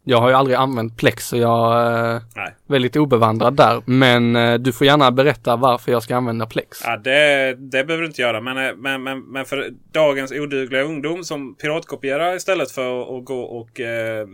Jag 0.08 0.18
har 0.18 0.30
ju 0.30 0.36
aldrig 0.36 0.58
använt 0.58 0.98
Plex 0.98 1.28
så 1.28 1.38
jag 1.38 1.88
är 1.88 2.22
Nej. 2.36 2.56
väldigt 2.68 2.96
obevandrad 2.96 3.56
där. 3.56 3.82
Men 3.86 4.36
eh, 4.36 4.54
du 4.54 4.74
får 4.74 4.88
gärna 4.88 5.12
berätta 5.12 5.56
varför 5.56 5.92
jag 5.92 6.04
ska 6.04 6.16
använda 6.16 6.46
Plex. 6.46 6.82
Ja, 6.84 6.98
det, 6.98 7.56
det 7.60 7.84
behöver 7.84 8.02
du 8.02 8.08
inte 8.08 8.22
göra. 8.22 8.42
Men, 8.42 8.58
eh, 8.58 8.76
men, 8.76 9.04
men, 9.04 9.20
men 9.20 9.46
för 9.46 9.70
dagens 9.92 10.32
odugliga 10.32 10.82
ungdom 10.82 11.24
som 11.24 11.56
piratkopierar 11.56 12.36
istället 12.36 12.72
för 12.72 13.18
att 13.18 13.26
gå 13.26 13.42
och 13.42 13.80
eh, 13.80 14.28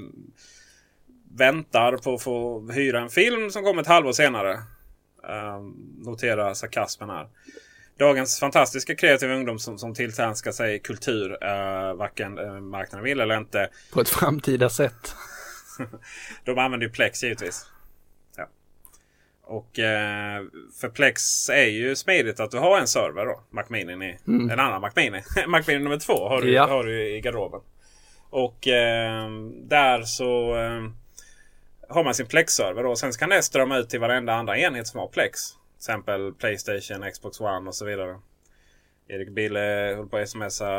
väntar 1.37 1.97
på 1.97 2.13
att 2.13 2.23
få 2.23 2.67
hyra 2.71 2.99
en 2.99 3.09
film 3.09 3.49
som 3.49 3.63
kommer 3.63 3.81
ett 3.81 3.87
halvår 3.87 4.11
senare. 4.11 4.51
Eh, 5.29 5.59
notera 6.05 6.55
sarkasmen 6.55 7.09
här. 7.09 7.27
Dagens 8.01 8.39
fantastiska 8.39 8.95
kreativa 8.95 9.33
ungdom 9.33 9.59
som, 9.59 9.77
som 9.77 9.93
tilltänskar 9.93 10.51
sig 10.51 10.79
kultur, 10.79 11.37
eh, 11.43 11.93
varken 11.93 12.37
eh, 12.37 12.53
marknaden 12.53 13.03
vill 13.03 13.19
eller 13.19 13.37
inte. 13.37 13.69
På 13.93 14.01
ett 14.01 14.09
framtida 14.09 14.69
sätt. 14.69 15.15
De 16.45 16.57
använder 16.57 16.87
ju 16.87 16.93
Plex 16.93 17.23
givetvis. 17.23 17.65
Ja. 18.37 18.47
Och 19.43 19.79
eh, 19.79 20.41
för 20.81 20.89
Plex 20.89 21.49
är 21.49 21.65
ju 21.65 21.95
smidigt 21.95 22.39
att 22.39 22.51
du 22.51 22.57
har 22.57 22.79
en 22.79 22.87
server 22.87 23.25
då. 23.25 23.41
Mac 23.49 23.63
Mini 23.69 24.05
i, 24.05 24.17
Mm. 24.27 24.49
En 24.49 24.59
annan 24.59 24.81
Mac 24.81 24.91
Mini. 24.95 25.21
Mac 25.47 25.61
Mini 25.67 25.79
nummer 25.83 25.99
två 25.99 26.29
har 26.29 26.41
du, 26.41 26.53
Ja. 26.53 26.67
har 26.67 26.83
du 26.83 27.07
i 27.15 27.21
garderoben. 27.21 27.61
Och 28.29 28.57
där 29.67 30.01
så 30.03 30.55
har 31.89 32.03
man 32.03 32.15
sin 32.15 32.25
Plex-server. 32.27 32.83
då. 32.83 32.95
Sen 32.95 33.11
kan 33.11 33.29
det 33.29 33.43
strömma 33.43 33.77
ut 33.77 33.89
till 33.89 33.99
varenda 33.99 34.33
andra 34.33 34.57
enhet 34.57 34.87
som 34.87 34.99
har 34.99 35.07
Plex. 35.07 35.39
Till 35.81 35.89
exempel 35.91 36.33
Playstation, 36.33 37.11
Xbox 37.11 37.39
One 37.39 37.67
och 37.69 37.75
så 37.75 37.85
vidare. 37.85 38.19
Erik 39.07 39.29
Bille 39.29 39.93
håller 39.95 40.09
på 40.09 40.17
att 40.17 40.29
smsa 40.29 40.69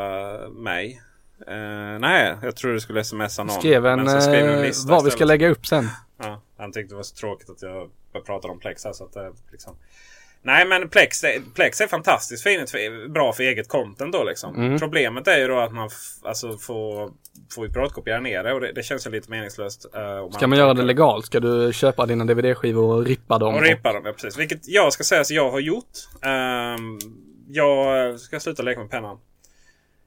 mig. 0.48 1.02
Eh, 1.46 1.98
nej, 2.00 2.36
jag 2.42 2.56
tror 2.56 2.72
du 2.72 2.80
skulle 2.80 3.04
smsa 3.04 3.44
någon. 3.44 3.58
Skrev 3.58 3.86
en, 3.86 4.04
Men 4.04 4.22
skrev 4.22 4.48
en 4.48 4.58
eh, 4.58 4.62
lista 4.62 4.90
vad 4.90 5.04
vi 5.04 5.10
ska 5.10 5.24
lägga 5.24 5.48
upp 5.48 5.66
sen. 5.66 5.88
Ja, 6.18 6.40
han 6.56 6.72
tyckte 6.72 6.92
det 6.92 6.96
var 6.96 7.02
så 7.02 7.16
tråkigt 7.16 7.50
att 7.50 7.62
jag 7.62 7.90
började 8.12 8.26
prata 8.26 8.48
om 8.48 8.58
Plex. 8.58 8.84
här, 8.84 8.92
Så 8.92 9.04
att, 9.04 9.12
det 9.12 9.32
liksom... 9.50 9.76
Nej 10.44 10.66
men 10.66 10.88
Plex, 10.88 11.22
Plex 11.54 11.80
är 11.80 11.86
fantastiskt 11.86 12.42
fint, 12.42 12.70
för- 12.70 13.08
bra 13.08 13.32
för 13.32 13.42
eget 13.42 13.68
content 13.68 14.12
då 14.12 14.24
liksom. 14.24 14.56
Mm. 14.56 14.78
Problemet 14.78 15.28
är 15.28 15.38
ju 15.38 15.46
då 15.48 15.58
att 15.58 15.72
man 15.72 15.90
alltså, 16.24 16.58
får, 16.58 17.10
får 17.54 17.66
ju 17.66 17.72
piratkopiera 17.72 18.20
ner 18.20 18.44
det 18.44 18.52
och 18.52 18.60
det, 18.60 18.72
det 18.72 18.82
känns 18.82 19.06
ju 19.06 19.10
lite 19.10 19.30
meningslöst. 19.30 19.86
eh, 19.94 20.18
om 20.18 20.32
Ska 20.32 20.46
man 20.46 20.58
göra 20.58 20.74
det 20.74 20.82
legalt? 20.82 21.26
Ska 21.26 21.40
du 21.40 21.72
köpa 21.72 22.06
dina 22.06 22.24
DVD-skivor 22.24 22.94
och 22.96 23.04
rippa 23.06 23.38
dem? 23.38 23.54
Och 23.54 23.62
rippa 23.62 23.92
dem, 23.92 24.02
ja 24.06 24.12
precis. 24.12 24.38
Vilket 24.38 24.68
jag 24.68 24.92
ska 24.92 25.04
säga 25.04 25.20
att 25.20 25.30
jag 25.30 25.50
har 25.50 25.60
gjort. 25.60 25.92
Ehm, 26.22 26.98
jag 27.48 28.20
ska 28.20 28.40
sluta 28.40 28.62
leka 28.62 28.80
med 28.80 28.90
pennan. 28.90 29.18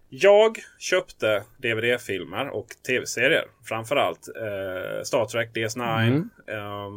Jag 0.10 0.58
köpte 0.80 1.43
DVD-filmer 1.58 2.49
och 2.49 2.68
tv-serier. 2.88 3.45
Framförallt 3.64 4.28
eh, 4.28 5.03
Star 5.03 5.26
Trek, 5.26 5.49
DS9, 5.56 6.08
Mm. 6.08 6.30
eh, 6.47 6.89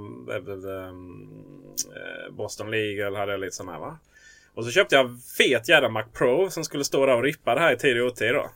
Boston 2.30 2.70
Legal 2.70 3.16
hade 3.16 3.32
jag 3.32 3.40
lite 3.40 3.56
sådana 3.56 3.72
här 3.72 3.80
va. 3.80 3.98
Och 4.54 4.64
så 4.64 4.70
köpte 4.70 4.96
jag 4.96 5.11
fet 5.38 5.68
jävla 5.68 5.88
Mac 5.88 6.04
Pro 6.12 6.50
som 6.50 6.64
skulle 6.64 6.84
stå 6.84 7.06
där 7.06 7.16
och 7.16 7.22
rippa 7.22 7.54
det 7.54 7.61
här 7.61 7.72
i 7.72 7.76
tid 7.76 8.00
och 8.00 8.06
otid 8.06 8.34
då. 8.34 8.50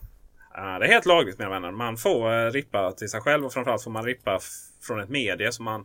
Eh, 0.57 0.79
det 0.79 0.87
är 0.87 0.89
helt 0.89 1.07
lagligt 1.07 1.39
mina 1.39 1.51
vänner. 1.51 1.71
Man 1.71 1.97
får 1.97 2.33
uh, 2.33 2.51
rippa 2.51 2.93
till 2.93 3.09
sig 3.09 3.21
själv 3.21 3.45
och 3.45 3.53
framförallt 3.53 3.85
får 3.85 3.91
man 3.91 4.05
rippa 4.05 4.39
från 4.83 5.01
ett 5.01 5.09
medie 5.09 5.53
som 5.53 5.65
man 5.65 5.85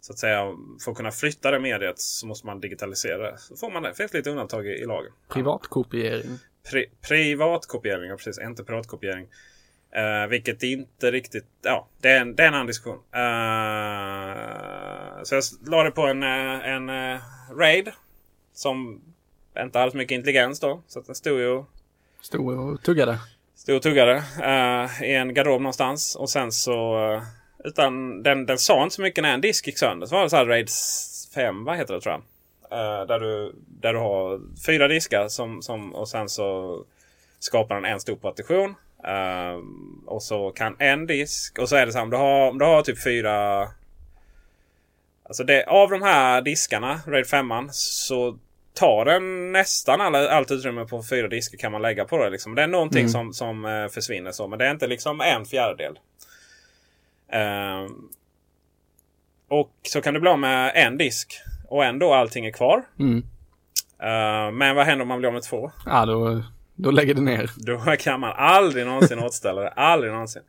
så 0.00 0.12
att 0.12 0.18
säga 0.18 0.56
för 0.84 0.90
att 0.90 0.96
kunna 0.96 1.10
flytta 1.10 1.50
det 1.50 1.60
mediet 1.60 1.98
så 1.98 2.26
måste 2.26 2.46
man 2.46 2.60
digitalisera 2.60 3.30
det. 3.30 3.38
Så 3.38 3.56
får 3.56 3.70
man 3.70 3.82
det. 3.82 3.94
finns 3.94 4.14
lite 4.14 4.30
undantag 4.30 4.66
i, 4.66 4.70
i 4.70 4.86
lagen. 4.86 5.12
Privatkopiering. 5.28 6.38
Pri, 6.70 6.86
privatkopiering, 7.08 8.10
ja, 8.10 8.16
precis, 8.16 8.38
inte 8.38 8.64
piratkopiering. 8.64 9.28
Uh, 9.96 10.26
vilket 10.30 10.62
inte 10.62 11.10
riktigt... 11.10 11.46
Ja, 11.62 11.88
det 12.00 12.10
är 12.10 12.20
en, 12.20 12.36
det 12.36 12.42
är 12.42 12.48
en 12.48 12.54
annan 12.54 12.66
diskussion. 12.66 12.98
Uh, 12.98 13.02
så 15.22 15.34
jag 15.34 15.44
la 15.66 15.82
det 15.82 15.90
på 15.90 16.06
en, 16.06 16.22
en 16.22 16.88
uh, 16.88 17.20
RAID. 17.58 17.90
Som 18.52 19.00
inte 19.58 19.90
så 19.90 19.96
mycket 19.96 20.14
intelligens 20.14 20.60
då. 20.60 20.82
Så 20.86 20.98
att 20.98 21.06
den 21.06 21.14
stod 21.14 21.40
ju... 21.40 21.64
Stod 22.20 22.58
och 22.58 22.82
tuggade. 22.82 23.18
Stod 23.54 23.76
och 23.76 23.82
tuggade 23.82 24.14
uh, 24.14 25.02
i 25.02 25.14
en 25.14 25.34
garderob 25.34 25.60
någonstans. 25.60 26.16
Och 26.16 26.30
sen 26.30 26.52
så... 26.52 27.08
Uh, 27.14 27.22
utan 27.64 28.22
den, 28.22 28.46
den 28.46 28.58
sa 28.58 28.82
inte 28.82 28.94
så 28.94 29.02
mycket 29.02 29.22
när 29.22 29.34
en 29.34 29.40
disk 29.40 29.66
gick 29.66 29.78
sönder. 29.78 30.06
Så 30.06 30.14
var 30.14 30.22
det 30.22 30.30
så 30.30 30.36
här 30.36 30.46
RAID 30.46 30.68
5, 31.34 31.64
vad 31.64 31.76
heter 31.76 31.94
det 31.94 32.00
tror 32.00 32.12
jag. 32.12 32.22
Uh, 32.72 33.06
där, 33.06 33.20
du, 33.20 33.54
där 33.80 33.92
du 33.92 33.98
har 33.98 34.40
fyra 34.66 34.88
diskar 34.88 35.28
som, 35.28 35.62
som, 35.62 35.94
och 35.94 36.08
sen 36.08 36.28
så 36.28 36.78
skapar 37.38 37.74
den 37.74 37.84
en 37.84 38.00
stor 38.00 38.16
partition. 38.16 38.74
Uh, 39.06 39.64
och 40.06 40.22
så 40.22 40.50
kan 40.50 40.76
en 40.78 41.06
disk 41.06 41.58
och 41.58 41.68
så 41.68 41.76
är 41.76 41.86
det 41.86 41.92
så 41.92 41.98
här 41.98 42.04
om 42.04 42.10
du 42.10 42.16
har, 42.16 42.50
om 42.50 42.58
du 42.58 42.64
har 42.64 42.82
typ 42.82 43.02
fyra 43.02 43.68
Alltså 45.30 45.44
det, 45.44 45.64
av 45.64 45.90
de 45.90 46.02
här 46.02 46.42
diskarna, 46.42 47.00
RAID 47.06 47.26
5 47.26 47.46
så 47.70 48.38
tar 48.74 49.04
den 49.04 49.52
nästan 49.52 50.00
alla, 50.00 50.28
allt 50.28 50.50
utrymme 50.50 50.84
på 50.84 51.02
fyra 51.02 51.28
diskar 51.28 51.58
kan 51.58 51.72
man 51.72 51.82
lägga 51.82 52.04
på 52.04 52.24
det. 52.24 52.30
Liksom. 52.30 52.54
Det 52.54 52.62
är 52.62 52.66
någonting 52.66 53.00
mm. 53.00 53.10
som, 53.10 53.32
som 53.32 53.64
uh, 53.64 53.88
försvinner 53.88 54.32
så. 54.32 54.48
Men 54.48 54.58
det 54.58 54.66
är 54.66 54.70
inte 54.70 54.86
liksom 54.86 55.20
en 55.20 55.44
fjärdedel. 55.44 55.98
Uh, 57.34 57.90
och 59.48 59.72
så 59.82 60.00
kan 60.00 60.14
du 60.14 60.20
bli 60.20 60.30
av 60.30 60.38
med 60.38 60.72
en 60.74 60.96
disk. 60.96 61.42
Och 61.70 61.84
ändå 61.84 62.14
allting 62.14 62.46
är 62.46 62.50
kvar. 62.50 62.82
Mm. 62.98 63.16
Uh, 63.16 64.52
men 64.52 64.76
vad 64.76 64.86
händer 64.86 65.02
om 65.02 65.08
man 65.08 65.18
blir 65.18 65.28
av 65.28 65.34
med 65.34 65.42
två? 65.42 65.70
Ja, 65.86 66.06
då, 66.06 66.42
då 66.74 66.90
lägger 66.90 67.14
det 67.14 67.20
ner. 67.20 67.50
Då 67.56 67.78
kan 67.98 68.20
man 68.20 68.32
aldrig 68.36 68.86
någonsin 68.86 69.18
återställa 69.24 69.60
det. 69.60 69.68
Aldrig 69.68 70.12
någonsin. 70.12 70.42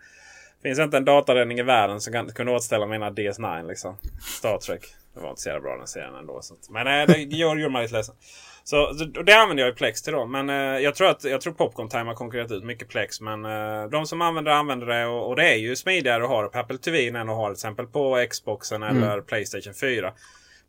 Finns 0.64 0.80
inte 0.80 0.98
en 0.98 1.06
dataräddning 1.06 1.60
i 1.60 1.64
världen 1.64 2.02
som 2.02 2.14
kan 2.14 2.30
kunna 2.30 2.52
återställa 2.52 2.86
mina 2.86 3.10
DS9 3.10 3.68
liksom. 3.68 3.98
Star 4.22 4.58
Trek. 4.58 4.82
Det 5.14 5.20
var 5.20 5.30
inte 5.30 5.42
så 5.42 5.50
jävla 5.50 5.62
bra 5.62 5.78
den 5.78 5.88
serien 5.88 6.16
ändå. 6.16 6.40
Så. 6.42 6.56
Men 6.70 6.88
äh, 6.88 7.08
det 7.08 7.38
gjorde 7.38 7.70
mig 7.70 7.82
lite 7.82 7.96
ledsen. 7.96 8.16
Så 8.64 8.94
det 9.26 9.34
använder 9.34 9.64
jag 9.64 9.74
i 9.74 9.76
Plex 9.76 10.02
till 10.02 10.14
då. 10.14 10.26
Men 10.26 10.50
eh, 10.50 10.56
jag 10.56 10.96
tror 10.96 11.10
att 11.10 11.24
jag 11.24 11.42
tror 11.42 11.54
Popcorn 11.54 11.90
Time 11.90 12.04
har 12.04 12.14
konkurrerat 12.14 12.52
ut 12.52 12.64
mycket 12.64 12.90
Plex. 12.90 13.22
Men 13.22 13.46
eh, 13.46 13.90
de 13.92 14.06
som 14.06 14.22
använder 14.22 14.52
det 14.52 14.58
använder 14.58 14.88
det. 14.88 15.06
Och, 15.06 15.30
och, 15.30 15.36
det 15.36 15.54
är 15.54 15.58
ju 15.58 15.76
smidigare 15.76 16.24
att 16.24 16.30
ha 16.30 16.42
det 16.42 16.50
på 16.50 16.60
Apple 16.60 16.78
TV 16.78 17.08
än 17.08 17.30
att 17.30 17.36
ha 17.36 17.50
det 17.50 17.56
till 17.56 17.60
exempel 17.60 17.88
på 17.88 18.26
Xboxen 18.30 18.84
mm. 18.84 19.04
eller 19.04 19.22
Playstation 19.22 19.74
4. 19.74 20.14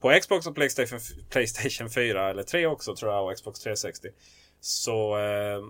På 0.03 0.19
Xbox 0.21 0.47
och 0.47 0.55
Playstation, 0.55 0.99
Playstation 1.31 1.91
4 1.91 2.31
eller 2.31 2.43
3 2.43 2.67
också 2.67 2.97
tror 2.97 3.13
jag 3.13 3.27
och 3.27 3.37
Xbox 3.37 3.61
360 3.61 4.09
så 4.61 5.19
eh, 5.19 5.63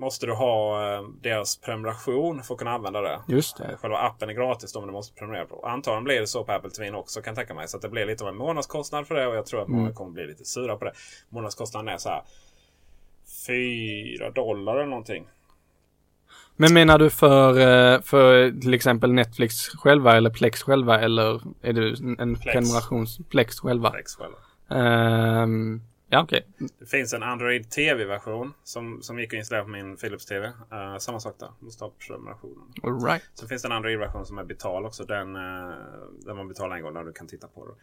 måste 0.00 0.26
du 0.26 0.32
ha 0.32 0.82
eh, 0.94 1.02
deras 1.22 1.56
prenumeration 1.56 2.42
för 2.42 2.54
att 2.54 2.58
kunna 2.58 2.70
använda 2.70 3.00
det. 3.00 3.20
Just 3.28 3.56
det. 3.56 3.76
Själva 3.76 3.98
appen 3.98 4.28
är 4.28 4.32
gratis 4.32 4.72
då, 4.72 4.80
men 4.80 4.86
du 4.86 4.92
måste 4.92 5.14
prenumerera 5.14 5.46
på. 5.46 5.66
Antagligen 5.66 6.04
blir 6.04 6.20
det 6.20 6.26
så 6.26 6.44
på 6.44 6.52
Apple 6.52 6.70
TV 6.70 6.96
också 6.96 7.22
kan 7.22 7.30
jag 7.30 7.36
tänka 7.36 7.54
mig. 7.54 7.68
Så 7.68 7.76
att 7.76 7.82
det 7.82 7.88
blir 7.88 8.06
lite 8.06 8.24
av 8.24 8.30
en 8.30 8.36
månadskostnad 8.36 9.06
för 9.06 9.14
det 9.14 9.26
och 9.26 9.36
jag 9.36 9.46
tror 9.46 9.62
att 9.62 9.68
många 9.68 9.82
mm. 9.82 9.94
kommer 9.94 10.10
bli 10.10 10.26
lite 10.26 10.44
sura 10.44 10.76
på 10.76 10.84
det. 10.84 10.92
Månadskostnaden 11.28 11.88
är 11.88 11.98
så 11.98 12.08
här 12.08 12.22
4 13.46 14.30
dollar 14.30 14.76
eller 14.76 14.86
någonting. 14.86 15.26
Men 16.56 16.74
menar 16.74 16.98
du 16.98 17.10
för, 17.10 17.50
eh, 17.50 18.00
för 18.00 18.60
till 18.60 18.74
exempel 18.74 19.12
Netflix 19.12 19.68
själva 19.68 20.16
eller 20.16 20.30
Plex 20.30 20.62
själva 20.62 21.00
eller 21.00 21.42
är 21.62 21.72
det 21.72 21.88
en 22.18 22.36
Plex. 22.36 22.52
prenumerations 22.52 23.18
Plex 23.28 23.60
själva? 23.60 23.90
Plex 23.90 24.16
själva. 24.16 24.38
Um, 25.42 25.82
Ja, 26.14 26.22
okej. 26.22 26.46
Okay. 26.54 26.68
Det 26.78 26.86
finns 26.86 27.12
en 27.12 27.22
Android 27.22 27.70
TV-version 27.70 28.54
som, 28.64 29.02
som 29.02 29.18
gick 29.18 29.32
att 29.34 29.38
installera 29.38 29.64
på 29.64 29.70
min 29.70 29.96
Philips 29.96 30.26
TV. 30.26 30.46
Uh, 30.46 30.98
samma 30.98 31.20
sak 31.20 31.34
där. 31.38 31.48
Måste 31.58 31.84
ha 31.84 31.92
prenumerationen. 32.06 32.72
All 32.82 33.04
right. 33.04 33.22
Så 33.34 33.48
finns 33.48 33.62
det 33.62 33.68
en 33.68 33.72
Android-version 33.72 34.26
som 34.26 34.38
är 34.38 34.44
betal 34.44 34.86
också. 34.86 35.04
Den, 35.04 35.36
uh, 35.36 35.72
där 36.24 36.34
man 36.34 36.48
betalar 36.48 36.76
en 36.76 36.82
gång 36.82 36.94
när 36.94 37.04
du 37.04 37.12
kan 37.12 37.26
titta 37.26 37.46
på 37.46 37.66
det. 37.66 37.74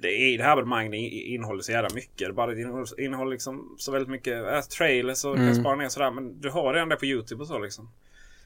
Det, 0.00 0.08
är, 0.08 0.38
det 0.38 0.44
här 0.44 0.52
abonnemanget 0.52 1.12
innehåller 1.12 1.62
så 1.62 1.72
jävla 1.72 1.94
mycket. 1.94 2.28
Det 2.28 2.32
bara 2.32 2.52
innehåller, 2.52 3.00
innehåller 3.00 3.30
liksom 3.30 3.76
så 3.78 3.92
väldigt 3.92 4.10
mycket 4.10 4.52
äh, 4.52 4.60
trailers 4.60 5.24
och 5.24 5.36
mm. 5.36 5.46
kan 5.46 5.60
spara 5.60 5.76
ner 5.76 5.88
sådär. 5.88 6.10
Men 6.10 6.40
du 6.40 6.50
har 6.50 6.74
redan 6.74 6.88
det 6.88 6.96
på 6.96 7.06
YouTube 7.06 7.42
och 7.42 7.48
så 7.48 7.58
liksom. 7.58 7.92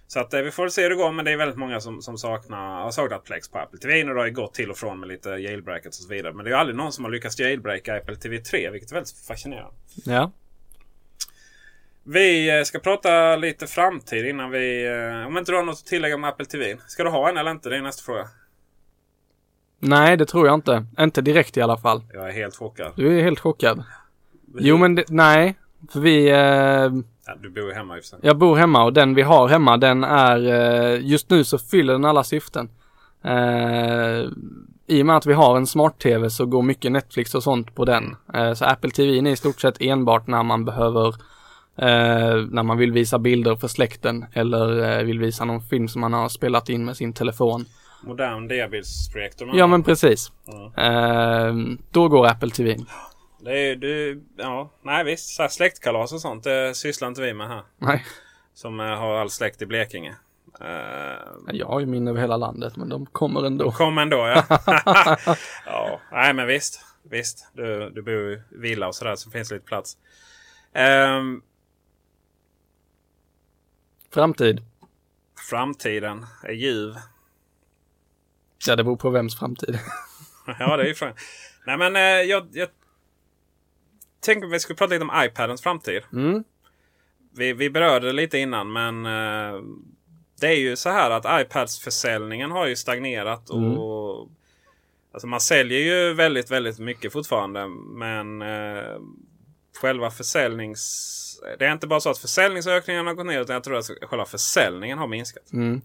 Så 0.07 0.21
att 0.21 0.35
eh, 0.35 0.41
vi 0.41 0.51
får 0.51 0.69
se 0.69 0.83
hur 0.83 0.91
det 0.91 0.97
går. 0.97 1.13
Men 1.13 1.25
det 1.25 1.31
är 1.31 1.37
väldigt 1.37 1.59
många 1.59 1.81
som, 1.81 2.03
som 2.03 2.19
saknar, 2.19 2.83
har 2.83 2.91
saknat 2.91 3.25
Plex 3.25 3.49
på 3.49 3.59
Apple 3.59 3.79
TV. 3.79 4.03
Det 4.03 4.21
har 4.21 4.27
ju 4.27 4.33
gått 4.33 4.55
till 4.55 4.71
och 4.71 4.77
från 4.77 5.01
med 5.01 5.09
lite 5.09 5.29
jailbreakets 5.29 5.99
och 5.99 6.05
så 6.05 6.09
vidare. 6.09 6.33
Men 6.33 6.45
det 6.45 6.49
är 6.49 6.53
ju 6.53 6.59
aldrig 6.59 6.77
någon 6.77 6.93
som 6.93 7.05
har 7.05 7.13
lyckats 7.13 7.39
jailbreaka 7.39 7.97
Apple 7.97 8.17
TV 8.17 8.39
3. 8.39 8.71
Vilket 8.71 8.91
är 8.91 8.95
väldigt 8.95 9.27
fascinerande. 9.29 9.75
Ja. 10.05 10.33
Vi 12.03 12.59
eh, 12.59 12.63
ska 12.63 12.79
prata 12.79 13.37
lite 13.37 13.67
framtid 13.67 14.27
innan 14.27 14.51
vi... 14.51 14.89
Om 15.27 15.39
inte 15.39 15.53
du 15.53 15.57
har 15.57 15.65
något 15.65 15.79
att 15.79 15.87
tillägga 15.87 16.15
om 16.15 16.25
Apple 16.25 16.47
TV. 16.47 16.77
Ska 16.87 17.05
du 17.05 17.11
ha 17.11 17.29
en 17.29 17.37
eller 17.37 17.51
inte? 17.51 17.69
Det 17.69 17.77
är 17.77 17.83
nästa 17.83 18.03
fråga. 18.03 18.29
Nej, 19.85 20.17
det 20.17 20.27
tror 20.27 20.47
jag 20.47 20.55
inte. 20.55 20.87
Inte 20.99 21.21
direkt 21.21 21.57
i 21.57 21.63
alla 21.63 21.77
fall. 21.77 22.03
Jag 22.13 22.29
är 22.29 22.33
helt 22.33 22.57
chockad. 22.57 22.93
Du 22.97 23.19
är 23.19 23.23
helt 23.23 23.41
chockad. 23.41 23.85
Jo, 24.59 24.77
men 24.77 24.95
det, 24.95 25.05
nej. 25.09 25.55
För 25.93 26.01
vi... 26.01 26.31
Eh, 26.31 26.91
Ja, 27.27 27.35
du 27.43 27.51
bor 27.51 27.73
hemma 27.73 27.97
i 27.99 28.01
och 28.01 28.05
Jag 28.23 28.39
bor 28.39 28.57
hemma 28.57 28.85
och 28.85 28.93
den 28.93 29.15
vi 29.15 29.23
har 29.23 29.49
hemma 29.49 29.77
den 29.77 30.05
är, 30.05 30.47
eh, 30.47 31.07
just 31.07 31.31
nu 31.31 31.45
så 31.45 31.59
fyller 31.59 31.93
den 31.93 32.05
alla 32.05 32.25
syften. 32.25 32.69
Uh, 33.27 34.29
I 34.87 35.03
och 35.03 35.07
med 35.07 35.17
att 35.17 35.27
vi 35.27 35.33
har 35.33 35.57
en 35.57 35.67
smart-tv 35.67 36.31
så 36.31 36.47
går 36.47 36.63
mycket 36.63 36.93
Netflix 36.93 37.35
och 37.35 37.43
sånt 37.43 37.75
på 37.75 37.85
den. 37.85 38.17
Uh, 38.37 38.55
så 38.55 38.65
Apple 38.65 38.91
TV 38.91 39.19
är 39.19 39.27
i 39.27 39.37
stort 39.37 39.61
sett 39.61 39.81
enbart 39.81 40.27
när 40.27 40.43
man 40.43 40.65
behöver, 40.65 41.07
uh, 41.09 42.47
när 42.51 42.63
man 42.63 42.79
vill 42.79 42.93
visa 42.93 43.19
bilder 43.19 43.57
för 43.57 43.69
släkten 43.69 44.25
eller 44.33 45.05
vill 45.05 45.19
visa 45.19 45.45
någon 45.45 45.63
film 45.63 45.89
som 45.89 46.01
man 46.01 46.13
har 46.13 46.29
spelat 46.29 46.69
in 46.69 46.85
med 46.85 46.97
sin 46.97 47.13
telefon. 47.13 47.65
Modern 48.03 48.49
diabildsprojektor. 48.49 49.51
Ja 49.55 49.67
men 49.67 49.83
precis. 49.83 50.33
Mm. 50.47 51.79
då 51.91 52.09
går 52.09 52.27
Apple 52.27 52.51
TV. 52.51 52.77
Det 53.45 53.59
är 53.59 53.77
du, 53.77 54.23
ja, 54.37 54.71
nej 54.83 55.05
visst. 55.05 55.37
Så 55.37 55.49
släktkalas 55.49 56.13
och 56.13 56.21
sånt 56.21 56.45
det 56.45 56.75
sysslar 56.75 57.09
inte 57.09 57.21
vi 57.21 57.35
med 57.35 57.49
här. 57.49 57.63
Nej. 57.79 58.05
Som 58.55 58.81
uh, 58.81 58.87
har 58.87 59.17
all 59.17 59.31
släkt 59.31 59.63
i 59.63 59.67
Blekinge. 59.67 60.15
Uh, 60.61 61.55
jag 61.57 61.67
har 61.67 61.81
ju 61.81 61.87
min 61.87 62.09
över 62.09 62.21
hela 62.21 62.37
landet 62.37 62.77
men 62.77 62.89
de 62.89 63.07
kommer 63.07 63.47
ändå. 63.47 63.65
De 63.65 63.73
kommer 63.73 64.03
ändå 64.03 64.17
ja. 64.17 64.45
ja, 65.67 66.01
nej 66.13 66.35
men 66.35 66.47
visst. 66.47 66.81
Visst, 67.03 67.49
du, 67.53 67.91
du 67.91 68.03
bor 68.03 68.33
i 68.33 68.43
villa 68.51 68.89
och 68.89 68.95
sådär 68.95 69.17
så 69.17 69.31
finns 69.31 69.49
det 69.49 69.55
lite 69.55 69.67
plats. 69.67 69.97
Um, 70.75 71.43
Framtid. 74.11 74.63
Framtiden 75.51 76.27
är 76.43 76.53
ljuv. 76.53 76.95
Ja, 78.67 78.77
det 78.77 78.85
beror 78.85 78.97
på 78.97 79.11
vems 79.11 79.39
framtid. 79.39 79.79
ja, 80.59 80.77
det 80.77 80.83
är 80.83 80.87
ju 80.87 80.95
frågan. 80.95 81.17
Nej 81.67 81.79
men 81.79 81.97
uh, 81.97 82.31
jag, 82.31 82.47
jag 82.53 82.69
tänkte 84.21 84.47
att 84.47 84.53
vi 84.53 84.61
skulle 84.61 84.77
prata 84.77 84.95
lite 84.95 85.05
om 85.05 85.25
iPadens 85.25 85.63
framtid. 85.63 86.03
Mm. 86.13 86.45
Vi, 87.37 87.53
vi 87.53 87.71
berörde 87.71 88.07
det 88.07 88.13
lite 88.13 88.39
innan 88.39 88.73
men 88.73 89.07
uh, 89.07 89.63
det 90.41 90.47
är 90.47 90.59
ju 90.59 90.77
så 90.77 90.91
här 90.91 91.11
att 91.11 91.47
iPads 91.47 91.79
försäljningen 91.79 92.51
har 92.51 92.67
ju 92.67 92.77
stagnerat. 92.77 93.51
Mm. 93.51 93.79
och 93.79 94.29
Alltså 95.15 95.27
man 95.27 95.41
säljer 95.41 95.79
ju 95.79 96.15
väldigt, 96.15 96.51
väldigt 96.51 96.79
mycket 96.79 97.13
fortfarande. 97.13 97.69
Men 97.69 98.43
uh, 98.43 99.01
själva 99.81 100.11
försäljnings... 100.11 101.41
Det 101.59 101.67
är 101.67 101.73
inte 101.73 101.87
bara 101.87 102.01
så 102.01 102.11
att 102.11 102.19
försäljningsökningen 102.19 103.07
har 103.07 103.15
gått 103.15 103.27
ner 103.27 103.41
utan 103.41 103.55
jag 103.55 103.65
tror 103.65 103.79
att 103.79 103.91
själva 104.03 104.25
försäljningen 104.25 104.99
har 104.99 105.07
minskat. 105.07 105.53
Mm. 105.53 105.81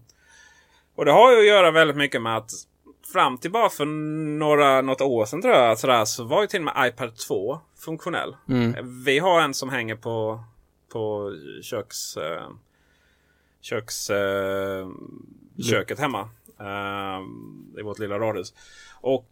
Och 1.00 1.06
det 1.06 1.12
har 1.12 1.32
ju 1.32 1.38
att 1.38 1.46
göra 1.46 1.70
väldigt 1.70 1.96
mycket 1.96 2.22
med 2.22 2.36
att 2.36 2.50
fram 3.12 3.38
till 3.38 3.50
bara 3.50 3.68
för 3.68 3.84
några, 4.38 4.80
något 4.80 5.00
år 5.00 5.24
sedan 5.24 5.42
tror 5.42 5.54
jag 5.54 5.78
sådär, 5.78 6.04
så 6.04 6.24
var 6.24 6.40
ju 6.40 6.46
till 6.46 6.60
och 6.60 6.64
med 6.64 6.88
iPad 6.88 7.16
2 7.16 7.60
funktionell. 7.76 8.36
Mm. 8.48 9.04
Vi 9.04 9.18
har 9.18 9.40
en 9.40 9.54
som 9.54 9.68
hänger 9.68 9.96
på, 9.96 10.44
på 10.92 11.32
köks, 11.62 12.16
eh, 12.16 12.48
köks, 13.60 14.10
eh, 14.10 14.88
köket 15.70 15.98
hemma. 15.98 16.28
Eh, 16.60 17.20
I 17.78 17.82
vårt 17.82 17.98
lilla 17.98 18.18
radhus. 18.18 18.54
Och 19.00 19.30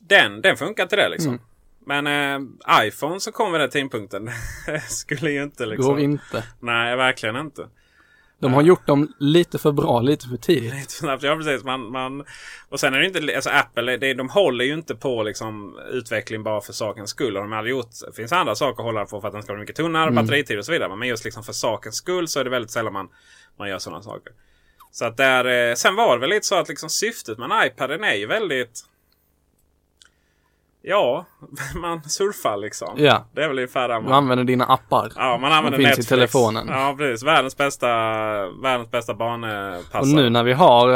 den, 0.00 0.40
den 0.40 0.56
funkar 0.56 0.86
till 0.86 0.98
det 0.98 1.08
liksom. 1.08 1.32
Mm. 1.32 1.42
Men 1.78 2.06
eh, 2.06 2.86
iPhone 2.86 3.20
som 3.20 3.32
kom 3.32 3.52
vid 3.52 3.60
den 3.60 3.70
tidpunkten 3.70 4.30
skulle 4.88 5.30
ju 5.30 5.42
inte 5.42 5.66
liksom... 5.66 5.94
Går 5.94 6.00
inte. 6.00 6.44
Nej, 6.60 6.96
verkligen 6.96 7.36
inte. 7.36 7.68
De 8.40 8.54
har 8.54 8.62
gjort 8.62 8.86
dem 8.86 9.12
lite 9.18 9.58
för 9.58 9.72
bra, 9.72 10.00
lite 10.00 10.28
för 10.28 10.36
tidigt. 10.36 10.74
Lite 10.74 10.94
för 10.94 10.98
snabbt, 10.98 11.22
ja 11.22 11.36
precis. 11.36 11.64
Man, 11.64 11.92
man, 11.92 12.24
och 12.68 12.80
sen 12.80 12.94
är 12.94 12.98
det 12.98 13.06
inte, 13.06 13.34
alltså 13.34 13.50
Apple, 13.50 13.96
det, 13.96 14.14
de 14.14 14.28
håller 14.28 14.64
ju 14.64 14.74
inte 14.74 14.94
på 14.94 15.22
liksom 15.22 15.78
utveckling 15.90 16.42
bara 16.42 16.60
för 16.60 16.72
sakens 16.72 17.10
skull. 17.10 17.36
Och 17.36 17.42
de 17.42 17.52
har 17.52 17.64
gjort, 17.64 17.90
det 18.06 18.12
finns 18.16 18.32
andra 18.32 18.54
saker 18.54 18.82
att 18.82 18.86
hålla 18.86 19.04
på 19.04 19.20
för 19.20 19.28
att 19.28 19.34
den 19.34 19.42
ska 19.42 19.52
bli 19.52 19.60
mycket 19.60 19.76
tunnare, 19.76 20.10
mm. 20.10 20.14
batteritid 20.14 20.58
och 20.58 20.64
så 20.64 20.72
vidare. 20.72 20.96
Men 20.96 21.08
just 21.08 21.24
liksom 21.24 21.42
för 21.42 21.52
sakens 21.52 21.96
skull 21.96 22.28
så 22.28 22.40
är 22.40 22.44
det 22.44 22.50
väldigt 22.50 22.70
sällan 22.70 22.92
man, 22.92 23.08
man 23.58 23.68
gör 23.68 23.78
sådana 23.78 24.02
saker. 24.02 24.32
Så 24.92 25.04
att 25.04 25.16
där, 25.16 25.70
eh, 25.70 25.74
sen 25.74 25.96
var 25.96 26.16
det 26.16 26.20
väl 26.20 26.30
lite 26.30 26.46
så 26.46 26.54
att 26.54 26.68
liksom 26.68 26.90
syftet 26.90 27.38
med 27.38 27.50
en 27.50 27.66
iPad 27.66 27.90
är 27.90 28.14
ju 28.14 28.26
väldigt 28.26 28.84
Ja, 30.82 31.24
man 31.74 32.02
surfar 32.02 32.56
liksom. 32.56 32.94
Ja. 32.96 33.24
Det 33.34 33.42
är 33.42 33.48
väl 33.48 33.58
ungefär 33.58 33.88
där 33.88 33.96
Du 33.96 34.02
man... 34.04 34.12
använder 34.12 34.44
dina 34.44 34.64
appar. 34.64 35.12
Ja, 35.16 35.38
man 35.40 35.52
använder 35.52 35.78
finns 35.78 35.88
Netflix. 35.88 36.06
i 36.06 36.14
telefonen. 36.14 36.68
Ja, 36.68 36.94
precis. 36.98 37.26
Världens 37.26 37.56
bästa, 37.56 37.86
världens 38.62 38.90
bästa 38.90 39.14
barnpassare. 39.14 40.00
Och 40.00 40.06
nu 40.08 40.30
när 40.30 40.44
vi 40.44 40.52
har 40.52 40.88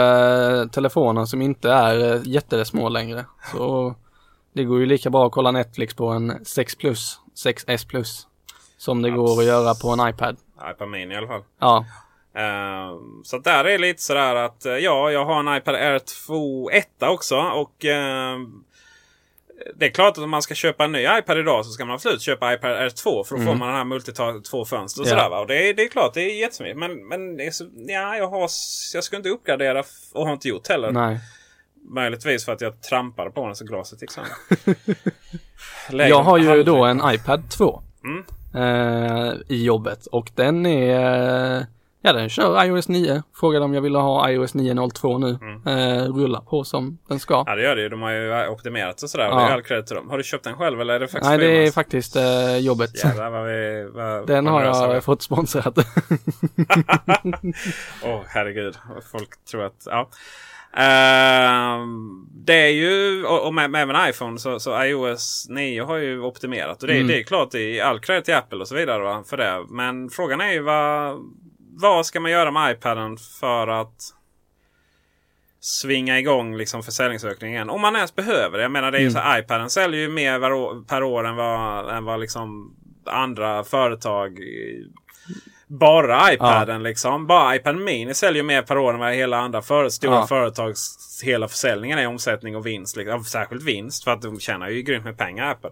eh, 0.62 0.66
telefoner 0.68 1.24
som 1.24 1.42
inte 1.42 1.70
är 1.70 2.14
eh, 2.14 2.20
jättesmå 2.24 2.88
längre. 2.88 3.24
Så 3.52 3.94
det 4.54 4.64
går 4.64 4.80
ju 4.80 4.86
lika 4.86 5.10
bra 5.10 5.26
att 5.26 5.32
kolla 5.32 5.50
Netflix 5.50 5.94
på 5.94 6.08
en 6.08 6.44
6 6.44 6.76
plus, 6.76 7.20
6S 7.46 7.88
plus. 7.88 8.26
Som 8.78 9.02
det 9.02 9.10
går 9.10 9.38
att 9.40 9.44
göra 9.46 9.74
på 9.74 9.88
en 9.88 10.08
iPad. 10.08 10.36
iPad 10.70 10.88
Mini 10.88 11.14
i 11.14 11.16
alla 11.16 11.28
fall. 11.28 11.42
Ja, 11.60 11.84
Eh, 12.36 12.96
så 13.24 13.38
där 13.38 13.64
är 13.64 13.78
lite 13.78 14.02
sådär 14.02 14.34
att 14.34 14.66
eh, 14.66 14.72
ja, 14.72 15.10
jag 15.10 15.24
har 15.24 15.40
en 15.40 15.56
iPad 15.56 15.74
Air 15.74 15.98
2 16.26 16.70
1 16.70 16.86
också. 17.02 17.36
Och 17.36 17.84
eh, 17.84 18.36
det 19.76 19.86
är 19.86 19.90
klart 19.90 20.10
att 20.18 20.24
om 20.24 20.30
man 20.30 20.42
ska 20.42 20.54
köpa 20.54 20.84
en 20.84 20.92
ny 20.92 21.06
iPad 21.18 21.38
idag 21.38 21.66
så 21.66 21.70
ska 21.72 21.84
man 21.84 21.94
absolut 21.94 22.22
köpa 22.22 22.54
iPad 22.54 22.70
Air 22.70 22.90
2. 22.90 23.24
För 23.24 23.34
då 23.34 23.42
får 23.42 23.48
Mm. 23.48 23.58
man 23.58 23.68
den 23.68 23.76
här 23.76 23.84
multitask 23.84 24.50
två 24.50 24.64
fönster 24.64 25.00
och 25.02 25.06
Ja. 25.06 25.10
sådär. 25.10 25.28
Va? 25.30 25.40
Och 25.40 25.46
det 25.46 25.68
är, 25.68 25.74
det 25.74 25.82
är 25.82 25.88
klart, 25.88 26.14
det 26.14 26.20
är 26.22 26.40
jättesmidigt. 26.40 26.78
Men, 26.78 27.08
men 27.08 27.38
ja, 27.88 28.16
jag, 28.16 28.28
har, 28.28 28.40
jag 28.94 29.04
ska 29.04 29.16
inte 29.16 29.28
uppgradera 29.28 29.84
och 30.12 30.26
har 30.26 30.32
inte 30.32 30.48
gjort 30.48 30.68
heller. 30.68 30.90
nej. 30.90 31.18
Möjligtvis 31.88 32.44
för 32.44 32.52
att 32.52 32.60
jag 32.60 32.82
trampade 32.82 33.30
på 33.30 33.46
den 33.46 33.56
så 33.56 33.64
glaset 33.64 34.02
gick 34.02 34.10
sönder. 34.10 34.32
Jag 36.08 36.22
har 36.22 36.38
ju 36.38 36.46
halvvägs. 36.46 36.66
då 36.66 36.84
en 36.84 37.00
iPad 37.14 37.50
2. 37.50 37.82
Mm. 38.04 38.24
Eh, 38.54 39.34
I 39.48 39.64
jobbet 39.64 40.06
och 40.06 40.30
den 40.34 40.66
är, 40.66 41.66
ja 42.04 42.12
den 42.12 42.28
kör 42.28 42.64
iOS 42.64 42.88
9. 42.88 43.22
Frågade 43.34 43.64
om 43.64 43.74
jag 43.74 43.80
ville 43.82 43.98
ha 43.98 44.30
iOS 44.30 44.54
9.02 44.54 45.18
nu. 45.18 45.38
Eh, 45.72 46.12
rullar 46.12 46.40
på 46.40 46.64
som 46.64 46.98
den 47.08 47.20
ska. 47.20 47.34
Mm. 47.34 47.44
Ja 47.46 47.54
det 47.54 47.62
gör 47.62 47.76
det 47.76 47.82
ju. 47.82 47.88
De 47.88 48.02
har 48.02 48.10
ju 48.10 48.48
optimerat 48.48 49.02
och 49.02 49.10
sådär. 49.10 49.24
Ja. 49.24 49.34
Det 49.36 49.42
är 49.42 49.50
all 49.50 49.62
credit 49.62 49.86
till 49.86 49.96
dem. 49.96 50.10
Har 50.10 50.18
du 50.18 50.24
köpt 50.24 50.44
den 50.44 50.56
själv 50.56 50.80
eller 50.80 50.94
är 50.94 51.00
det 51.00 51.08
faktiskt 51.08 51.28
Nej 51.30 51.38
det 51.38 51.66
är 51.66 51.70
faktiskt 51.70 52.16
eh, 52.16 52.56
jobbet. 52.58 53.04
Jävlar 53.04 53.30
vad 53.30 53.46
vi... 53.46 53.88
Vad, 53.94 54.26
Den 54.26 54.46
har 54.46 54.64
jag 54.64 55.04
fått 55.04 55.22
sponsrat. 55.22 55.78
Åh 58.04 58.20
herregud. 58.26 58.76
Folk 59.12 59.44
tror 59.50 59.64
att... 59.64 59.86
Ja. 59.86 60.08
Ehm, 60.76 62.26
det 62.34 62.54
är 62.54 62.68
ju, 62.72 63.24
och, 63.24 63.46
och 63.46 63.54
med, 63.54 63.70
med 63.70 63.82
även 63.82 64.08
iPhone 64.10 64.38
så, 64.38 64.60
så 64.60 64.84
iOS 64.84 65.46
9 65.50 65.82
har 65.84 65.96
ju 65.96 66.20
optimerat. 66.20 66.82
Och 66.82 66.88
det, 66.88 66.94
Mm. 66.94 67.06
det 67.06 67.18
är 67.18 67.22
klart, 67.22 67.54
är 67.54 67.82
all 67.82 68.00
credit 68.00 68.24
till 68.24 68.34
Apple 68.34 68.58
och 68.58 68.68
så 68.68 68.74
vidare 68.74 69.02
va, 69.02 69.22
för 69.26 69.36
det. 69.36 69.64
Men 69.68 70.10
frågan 70.10 70.40
är 70.40 70.52
ju 70.52 70.60
vad, 70.62 71.18
vad 71.80 72.06
ska 72.06 72.20
man 72.20 72.30
göra 72.30 72.50
med 72.50 72.72
iPaden 72.76 73.16
för 73.40 73.68
att 73.68 74.14
svinga 75.60 76.18
igång 76.18 76.56
liksom 76.56 76.82
försäljningsökningen. 76.82 77.70
Om 77.70 77.80
man 77.80 77.96
ens 77.96 78.14
behöver 78.14 78.58
det. 78.58 78.62
Jag 78.64 78.72
menar 78.72 78.90
det 78.90 78.98
är 78.98 79.00
ju 79.00 79.06
Mm. 79.06 79.12
så 79.14 79.18
här, 79.20 79.38
iPaden 79.40 79.70
säljer 79.70 80.00
ju 80.00 80.08
mer 80.08 80.84
per 80.84 81.02
år, 81.02 81.26
än 81.26 81.36
vad, 81.36 81.96
än 81.96 82.04
vad 82.04 82.20
liksom 82.20 82.76
andra 83.06 83.64
företag 83.64 84.38
bara 85.66 86.32
iPaden 86.32 86.82
liksom. 86.82 87.26
Bara 87.26 87.56
iPad 87.56 87.76
Mini 87.76 88.14
säljer 88.14 88.42
mer 88.42 88.62
per 88.62 88.78
år 88.78 88.94
än 88.94 89.00
vad 89.00 89.12
hela 89.14 89.38
andra 89.38 89.62
för, 89.62 89.88
stora 89.88 90.14
Ja. 90.14 90.26
företags 90.26 90.98
hela 91.24 91.48
försäljningen 91.48 91.98
är 91.98 92.06
omsättning 92.06 92.56
och 92.56 92.66
vinst. 92.66 92.96
Liksom. 92.96 93.18
Ja, 93.18 93.24
Särskilt 93.24 93.62
vinst 93.62 94.04
för 94.04 94.10
att 94.10 94.22
de 94.22 94.40
tjänar 94.40 94.68
ju 94.68 94.82
grymt 94.82 95.04
med 95.04 95.18
pengar 95.18 95.50
Apple. 95.50 95.70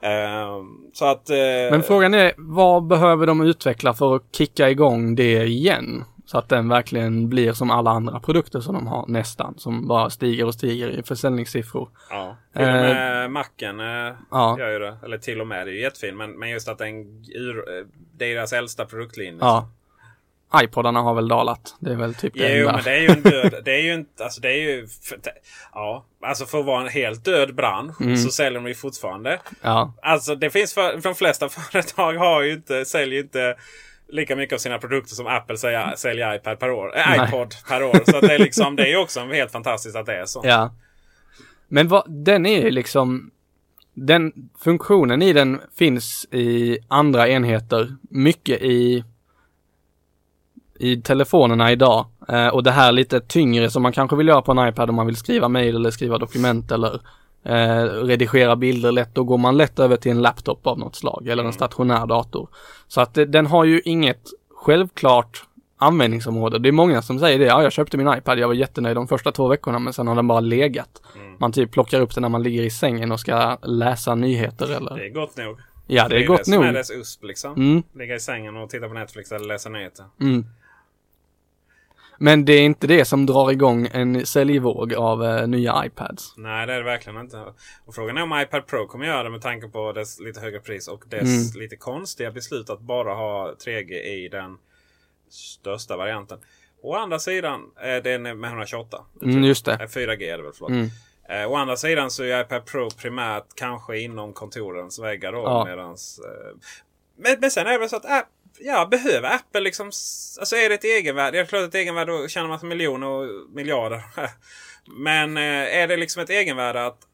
Ehm, 0.00 0.90
så 0.92 1.04
att... 1.04 1.30
eh, 1.30 1.36
Men 1.70 1.82
frågan 1.82 2.14
är, 2.14 2.32
vad 2.36 2.86
behöver 2.86 3.26
de 3.26 3.40
utveckla 3.40 3.94
för 3.94 4.16
att 4.16 4.22
kicka 4.32 4.70
igång 4.70 5.14
det 5.14 5.44
igen? 5.44 6.04
Så 6.24 6.38
att 6.38 6.48
den 6.48 6.68
verkligen 6.68 7.28
blir 7.28 7.52
som 7.52 7.70
alla 7.70 7.90
andra 7.90 8.20
produkter 8.20 8.60
som 8.60 8.74
de 8.74 8.86
har 8.86 9.04
nästan. 9.08 9.54
Som 9.58 9.88
bara 9.88 10.10
stiger 10.10 10.46
och 10.46 10.54
stiger 10.54 10.88
i 10.88 11.02
försäljningssiffror. 11.02 11.88
Ja, 12.10 12.36
till 12.52 12.62
och 12.62 12.68
med 12.68 13.30
Macen 13.30 13.80
eh, 13.80 14.14
ja. 14.30 14.56
gör 14.58 14.70
ju 14.70 14.78
det. 14.78 14.96
Eller 15.04 15.18
till 15.18 15.40
och 15.40 15.46
med, 15.46 15.66
det 15.66 15.70
är 15.70 15.74
ju 15.74 15.80
jättefin. 15.82 16.16
Men, 16.16 16.38
men 16.38 16.50
just 16.50 16.68
att 16.68 16.78
den 16.78 17.24
ur, 17.34 17.56
eh, 17.58 17.86
det 18.18 18.24
är 18.24 18.34
deras 18.34 18.52
äldsta 18.52 18.84
produktlinje. 18.86 19.38
Ja. 19.40 19.70
iPodarna 20.56 21.00
har 21.00 21.14
väl 21.14 21.28
dalat. 21.28 21.76
Det 21.80 21.90
är 21.90 21.96
väl 21.96 22.14
typ 22.14 22.34
det 22.34 22.56
Jo, 22.58 22.60
enda. 22.68 22.72
men 22.72 22.84
det 22.84 22.90
är 22.90 23.00
ju 23.00 23.08
en 23.08 23.22
död. 23.22 23.54
Det 23.64 23.72
är 23.74 23.82
ju 23.82 23.94
inte, 23.94 24.24
alltså 24.24 24.40
det 24.40 24.48
är 24.48 24.56
ju... 24.70 24.86
För, 24.86 25.18
ja, 25.74 26.04
alltså 26.22 26.46
för 26.46 26.58
att 26.60 26.66
vara 26.66 26.82
en 26.82 26.88
helt 26.88 27.24
död 27.24 27.54
bransch 27.54 28.00
Mm. 28.00 28.16
så 28.16 28.30
säljer 28.30 28.60
de 28.60 28.68
ju 28.68 28.74
fortfarande. 28.74 29.40
Ja. 29.62 29.94
Alltså 30.02 30.34
det 30.34 30.50
finns 30.50 30.74
för, 30.74 30.96
de 31.02 31.14
flesta 31.14 31.48
företag 31.72 32.14
har 32.14 32.42
ju 32.42 32.52
inte, 32.52 32.84
säljer 32.84 33.22
inte 33.22 33.56
lika 34.08 34.36
mycket 34.36 34.54
av 34.54 34.58
sina 34.58 34.78
produkter 34.78 35.14
som 35.14 35.26
Apple 35.26 35.56
säljer, 35.56 35.94
säljer 35.96 36.34
iPad 36.34 36.58
per 36.58 36.70
år, 36.70 36.96
äh, 36.96 37.24
iPod 37.28 37.54
per 37.68 37.82
år. 37.82 38.00
Så 38.12 38.20
det 38.20 38.34
är 38.34 38.38
liksom, 38.38 38.76
det 38.76 38.82
är 38.82 38.88
ju 38.90 38.96
också 38.96 39.20
helt 39.20 39.52
fantastiskt 39.52 39.96
att 39.96 40.06
det 40.06 40.14
är 40.16 40.26
så. 40.26 40.40
Ja. 40.44 40.74
Men 41.68 41.88
vad, 41.88 42.04
den 42.24 42.46
är 42.46 42.60
ju 42.64 42.70
liksom, 42.70 43.30
den 43.94 44.32
funktionen 44.64 45.22
i 45.22 45.32
den 45.32 45.60
finns 45.78 46.26
i 46.32 46.78
andra 46.88 47.28
enheter, 47.28 47.96
mycket 48.10 48.62
i 48.62 49.04
i 50.78 51.00
telefonerna 51.00 51.72
idag. 51.72 52.06
Eh, 52.28 52.48
och 52.48 52.62
det 52.62 52.70
här 52.70 52.92
lite 52.92 53.20
tyngre 53.20 53.70
som 53.70 53.82
man 53.82 53.92
kanske 53.92 54.16
vill 54.16 54.28
göra 54.28 54.42
på 54.42 54.52
en 54.52 54.68
iPad 54.68 54.90
om 54.90 54.96
man 54.96 55.06
vill 55.06 55.16
skriva 55.16 55.48
mejl 55.48 55.76
eller 55.76 55.90
skriva 55.90 56.18
dokument 56.18 56.72
eller 56.72 57.00
eh, 57.44 57.82
redigera 57.84 58.56
bilder 58.56 58.92
lätt. 58.92 59.14
Då 59.14 59.24
går 59.24 59.38
man 59.38 59.56
lätt 59.56 59.78
över 59.78 59.96
till 59.96 60.10
en 60.10 60.22
laptop 60.22 60.66
av 60.66 60.78
något 60.78 60.96
slag 60.96 61.28
eller 61.28 61.44
en 61.44 61.52
stationär 61.52 62.06
dator. 62.06 62.48
Så 62.88 63.00
att 63.00 63.18
eh, 63.18 63.24
den 63.24 63.46
har 63.46 63.64
ju 63.64 63.80
inget 63.84 64.22
självklart 64.54 65.44
användningsområde. 65.76 66.58
Det 66.58 66.68
är 66.68 66.72
många 66.72 67.02
som 67.02 67.18
säger 67.18 67.38
det. 67.38 67.44
Ja, 67.44 67.62
jag 67.62 67.72
köpte 67.72 67.96
min 67.96 68.14
iPad. 68.18 68.38
Jag 68.38 68.48
var 68.48 68.54
jättenöjd 68.54 68.96
de 68.96 69.08
första 69.08 69.32
två 69.32 69.48
veckorna 69.48 69.78
men 69.78 69.92
sen 69.92 70.06
har 70.06 70.14
den 70.14 70.26
bara 70.26 70.40
legat. 70.40 71.02
Man 71.40 71.52
typ 71.52 71.72
plockar 71.72 72.00
upp 72.00 72.14
den 72.14 72.22
när 72.22 72.28
man 72.28 72.42
ligger 72.42 72.62
i 72.62 72.70
sängen 72.70 73.12
och 73.12 73.20
ska 73.20 73.56
läsa 73.62 74.14
nyheter 74.14 74.76
eller 74.76 74.96
Det 74.96 75.06
är 75.06 75.10
gott 75.10 75.36
nog. 75.36 75.58
Ja, 75.86 76.08
det 76.08 76.16
är 76.16 76.20
det 76.20 76.26
gott 76.26 76.44
som 76.44 76.54
nog. 76.54 76.64
är 76.64 76.72
dess 76.72 76.90
USP 76.90 77.24
liksom. 77.24 77.52
Mm. 77.52 77.82
Ligga 77.94 78.14
i 78.14 78.20
sängen 78.20 78.56
och 78.56 78.70
titta 78.70 78.88
på 78.88 78.94
Netflix 78.94 79.32
eller 79.32 79.46
läsa 79.46 79.68
nyheter. 79.68 80.04
Mm. 80.20 80.44
Men 82.18 82.44
det 82.44 82.52
är 82.52 82.62
inte 82.62 82.86
det 82.86 83.04
som 83.04 83.26
drar 83.26 83.50
igång 83.52 83.88
en 83.92 84.26
säljvåg 84.26 84.94
av 84.94 85.24
eh, 85.24 85.46
nya 85.46 85.86
iPads. 85.86 86.34
Nej, 86.36 86.66
det 86.66 86.72
är 86.72 86.78
det 86.78 86.84
verkligen 86.84 87.20
inte. 87.20 87.44
Och 87.84 87.94
frågan 87.94 88.16
är 88.16 88.22
om 88.22 88.40
iPad 88.40 88.66
Pro 88.66 88.86
kommer 88.86 89.06
göra 89.06 89.22
det 89.22 89.30
med 89.30 89.42
tanke 89.42 89.68
på 89.68 89.92
dess 89.92 90.20
lite 90.20 90.40
högre 90.40 90.60
pris 90.60 90.88
och 90.88 91.04
dess 91.08 91.22
Mm. 91.54 91.62
lite 91.62 91.76
konstiga 91.76 92.30
beslut 92.30 92.70
att 92.70 92.80
bara 92.80 93.14
ha 93.14 93.54
3G 93.64 93.92
i 93.92 94.28
den 94.28 94.56
största 95.30 95.96
varianten. 95.96 96.38
Å 96.82 96.94
andra 96.94 97.18
sidan, 97.18 97.60
eh, 97.82 98.02
den 98.02 98.26
är 98.26 98.34
med 98.34 98.48
128. 98.50 99.04
Mm, 99.22 99.44
just 99.44 99.64
det. 99.64 99.72
Eh, 99.72 99.86
4G 99.88 100.30
är 100.30 100.36
det 100.36 100.42
väl, 100.42 100.52
förlåt. 100.54 100.70
Mm. 100.70 100.88
Eh, 101.28 101.50
å 101.50 101.54
andra 101.54 101.76
sidan 101.76 102.10
så 102.10 102.22
är 102.22 102.40
iPad 102.40 102.66
Pro 102.66 102.90
primärt 102.90 103.44
kanske 103.54 103.98
inom 103.98 104.32
kontorens 104.32 104.98
väggar 104.98 105.32
då. 105.32 105.38
Ja. 105.38 105.64
Medans, 105.64 106.20
eh, 106.24 106.56
men, 107.16 107.36
men 107.40 107.50
sen 107.50 107.66
är 107.66 107.72
det 107.72 107.78
väl 107.78 107.88
så 107.88 107.96
att 107.96 108.04
äh, 108.04 108.18
ja, 108.60 108.86
behöver 108.86 109.34
Apple 109.34 109.60
liksom... 109.60 109.86
Alltså 110.38 110.56
är 110.56 110.68
det 110.68 110.74
ett 110.74 110.84
egenvärde? 110.84 111.40
Är 111.40 111.44
klart 111.44 111.68
ett 111.68 111.74
egenvärde 111.74 112.12
då 112.12 112.28
tjänar 112.28 112.48
man 112.48 112.68
miljoner 112.68 113.06
och 113.06 113.50
miljarder. 113.50 114.02
men 114.86 115.36
eh, 115.36 115.76
är 115.76 115.88
det 115.88 115.96
liksom 115.96 116.22
ett 116.22 116.30
egenvärde 116.30 116.86
att... 116.86 117.02
Eh, 117.02 117.08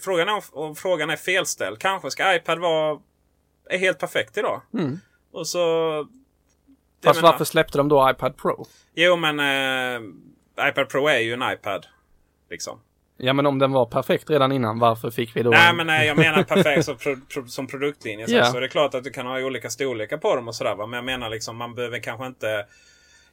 frågan 0.00 0.28
är 0.28 0.32
om, 0.32 0.42
om 0.52 0.76
frågan 0.76 1.10
är 1.10 1.16
felställd. 1.16 1.78
Kanske 1.78 2.10
ska 2.10 2.34
iPad 2.34 2.58
vara 2.58 3.00
är 3.70 3.78
helt 3.78 3.98
perfekt 3.98 4.38
idag. 4.38 4.62
Mm. 4.74 4.98
Och 5.32 5.46
så... 5.46 6.06
Fast 7.04 7.20
menar- 7.20 7.32
varför 7.32 7.44
släppte 7.44 7.78
de 7.78 7.88
då 7.88 8.10
iPad 8.10 8.36
Pro? 8.36 8.66
Jo 8.94 9.16
men 9.16 9.40
eh, 9.40 10.00
iPad 10.68 10.88
Pro 10.88 11.08
är 11.08 11.18
ju 11.18 11.32
en 11.32 11.52
iPad. 11.52 11.86
Liksom. 12.50 12.80
Ja 13.20 13.32
men 13.32 13.46
om 13.46 13.58
den 13.58 13.72
var 13.72 13.86
perfekt 13.86 14.30
redan 14.30 14.52
innan, 14.52 14.78
varför 14.78 15.10
fick 15.10 15.36
vi 15.36 15.42
då 15.42 15.50
Nej 15.50 15.70
en... 15.70 15.76
men 15.76 15.86
nej, 15.86 16.06
jag 16.06 16.16
menar 16.16 16.42
perfekt 16.42 16.84
som, 16.84 16.96
pro, 16.96 17.16
pro, 17.34 17.46
som 17.46 17.66
produktlinje. 17.66 18.26
Så, 18.26 18.34
Ja. 18.34 18.44
så 18.44 18.56
är 18.56 18.60
det 18.60 18.68
klart 18.68 18.94
att 18.94 19.04
du 19.04 19.10
kan 19.10 19.26
ha 19.26 19.40
olika 19.40 19.70
storlekar 19.70 20.16
på 20.16 20.36
dem 20.36 20.48
och 20.48 20.54
sådär. 20.54 20.76
Men 20.76 20.92
jag 20.92 21.04
menar 21.04 21.30
liksom 21.30 21.56
man 21.56 21.74
behöver 21.74 21.98
kanske 21.98 22.26
inte... 22.26 22.66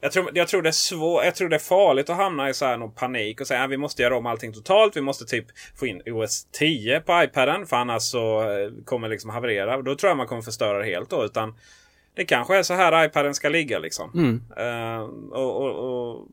Jag 0.02 0.12
tror, 0.12 0.30
jag 0.34 0.48
tror 0.48 0.62
det 0.62 0.70
är 0.70 0.72
svårt, 0.72 1.26
jag 1.26 1.36
tror 1.36 1.50
det 1.50 1.56
är 1.56 1.60
farligt 1.60 2.10
att 2.10 2.18
hamna 2.18 2.50
i 2.50 2.54
så 2.54 2.66
här 2.66 2.78
någon 2.78 2.92
panik 2.92 3.42
och 3.42 3.48
säga 3.48 3.64
att 3.64 3.70
vi 3.70 3.78
måste 3.78 4.02
göra 4.02 4.18
om 4.18 4.26
allting 4.26 4.54
totalt. 4.54 4.98
Vi 4.98 5.02
måste 5.02 5.26
typ 5.26 5.46
få 5.76 5.86
in 5.88 6.02
OS 6.06 6.48
10 6.52 7.00
på 7.00 7.24
iPaden 7.24 7.66
för 7.66 7.78
annars 7.78 8.02
så 8.02 8.42
eh, 8.42 8.72
kommer 8.86 9.08
det 9.08 9.12
liksom 9.12 9.30
haverera. 9.30 9.82
Då 9.82 9.96
tror 9.96 10.10
jag 10.10 10.18
man 10.18 10.28
kommer 10.28 10.42
förstöra 10.42 10.78
det 10.78 10.86
helt 10.86 11.10
då. 11.10 11.26
Utan 11.26 11.56
det 12.16 12.26
kanske 12.26 12.58
är 12.58 12.64
så 12.64 12.74
här 12.74 13.06
iPaden 13.06 13.36
ska 13.36 13.50
ligga 13.50 13.80
liksom. 13.80 14.12
Mm. 14.14 14.42
Eh, 14.58 15.02
och, 15.32 15.62
och, 15.62 16.12
och 16.12 16.28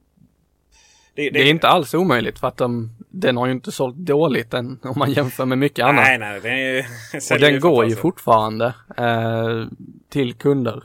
det, 1.14 1.30
Det 1.30 1.40
är 1.40 1.50
inte 1.50 1.68
alls 1.68 1.94
omöjligt 1.94 2.38
för 2.38 2.48
att 2.48 2.56
de, 2.56 2.90
den 3.08 3.36
har 3.36 3.46
ju 3.46 3.52
inte 3.52 3.72
sålt 3.72 3.96
dåligt 3.96 4.54
än 4.54 4.78
om 4.82 4.94
man 4.96 5.12
jämför 5.12 5.44
med 5.44 5.58
mycket 5.58 5.84
annat. 5.84 6.04
Nej, 6.04 6.18
nej, 6.18 6.40
den 6.40 6.52
är. 6.52 6.86
Och 7.34 7.40
den 7.40 7.60
går 7.60 7.86
ju 7.86 7.96
fortfarande 7.96 8.74
eh, 8.96 9.66
till 10.08 10.34
kunder. 10.34 10.82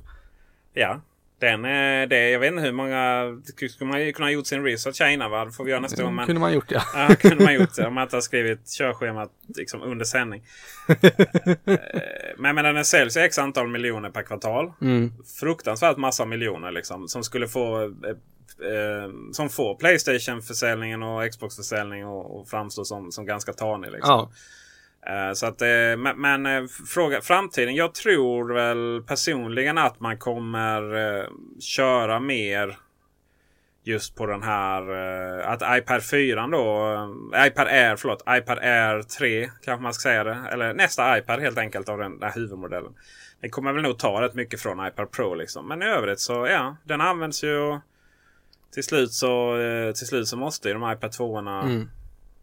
Ja. 0.74 1.02
Den, 1.40 1.66
eh, 1.66 2.08
det, 2.08 2.30
jag 2.30 2.40
vet 2.40 2.52
inte 2.52 2.64
hur 2.64 2.72
många... 2.72 3.24
Skulle 3.70 3.90
man 3.90 4.14
kunna 4.14 4.26
ha 4.26 4.32
gjort 4.32 4.48
sin 4.48 4.64
research 4.64 5.02
här 5.02 5.10
innan 5.10 5.32
va? 5.32 5.46
Det 5.46 5.52
får 5.52 5.64
vi 5.64 5.72
göra 5.72 5.82
nästa 5.82 6.04
gång. 6.04 6.16
Men, 6.16 6.26
kunde 6.26 6.42
man 6.42 6.54
gjort 6.54 6.72
ja. 6.72 6.82
ja. 6.94 7.16
kunde 7.16 7.44
man 7.44 7.54
gjort 7.54 7.76
det. 7.76 7.88
Om 7.88 7.94
man 7.94 8.04
inte 8.04 8.16
har 8.16 8.22
skrivit 8.22 8.70
körschemat 8.78 9.32
liksom 9.56 9.82
under 9.82 10.06
sändning. 10.06 10.44
Eh, 11.66 11.78
men, 12.38 12.56
men 12.56 12.76
den 12.76 12.86
säljs 12.86 13.18
x 13.18 13.38
antal 13.38 13.68
miljoner 13.68 14.10
per 14.10 14.24
kvartal. 14.24 14.74
Mm. 14.82 15.12
Fruktansvärt 15.40 15.98
massa 15.98 16.26
miljoner 16.26 16.72
liksom. 16.72 17.08
Som 17.08 17.24
skulle 17.24 17.48
få 17.48 17.94
eh, 18.62 19.12
som 19.32 19.50
får 19.50 19.76
Playstation-försäljningen 19.76 21.04
och 21.04 21.32
Xbox-försäljningen 21.32 22.08
och, 22.08 22.40
och 22.40 22.48
framstå 22.48 22.86
som, 22.86 23.12
som 23.12 23.26
ganska 23.26 23.54
tanig. 23.54 23.92
Liksom. 23.92 24.30
Ja. 25.06 25.30
Eh, 25.30 25.34
så 25.34 25.46
att, 25.46 25.62
eh, 25.62 26.16
men 26.16 26.68
fråga 26.68 27.22
framtiden. 27.22 27.76
Jag 27.76 27.94
tror 27.94 28.54
väl 28.54 29.04
personligen 29.08 29.78
att 29.78 30.00
man 30.00 30.18
kommer 30.18 30.82
köra 31.60 32.20
mer 32.20 32.78
just 33.84 34.16
på 34.16 34.26
den 34.26 34.44
här 34.44 34.90
att 35.40 35.78
iPad 35.80 36.04
4 36.04 36.48
då, 36.48 36.94
iPad 37.48 37.68
Air, 37.68 37.96
förlåt, 37.96 38.24
iPad 38.30 38.60
Air 38.60 39.02
3 39.02 39.50
kanske 39.62 39.84
man 39.84 39.94
ska 39.94 40.10
säga 40.10 40.24
det. 40.24 40.38
Eller 40.52 40.74
nästa 40.74 41.18
iPad 41.18 41.40
helt 41.40 41.58
enkelt 41.58 41.90
av 41.90 41.98
den 41.98 42.20
där 42.20 42.32
huvudmodellen. 42.36 42.94
Det 43.42 43.50
kommer 43.50 43.74
väl 43.74 43.84
nog 43.84 44.00
ta 44.00 44.22
rätt 44.22 44.34
mycket 44.34 44.62
från 44.62 44.88
iPad 44.88 45.12
Pro 45.12 45.36
liksom. 45.36 45.68
Men 45.68 45.82
i 45.82 45.86
övrigt 45.86 46.20
så 46.20 46.48
ja, 46.48 46.76
den 46.84 47.02
används 47.02 47.44
ju 47.44 47.80
till 48.78 48.84
slut 48.84 49.12
så, 49.12 49.58
eh, 49.58 49.92
till 49.92 50.08
slut 50.08 50.28
så 50.28 50.38
måste 50.38 50.68
ju 50.68 50.74
de 50.74 50.92
iPad 50.92 51.12
2 51.12 51.34
orna 51.34 51.62
Mm. 51.62 51.90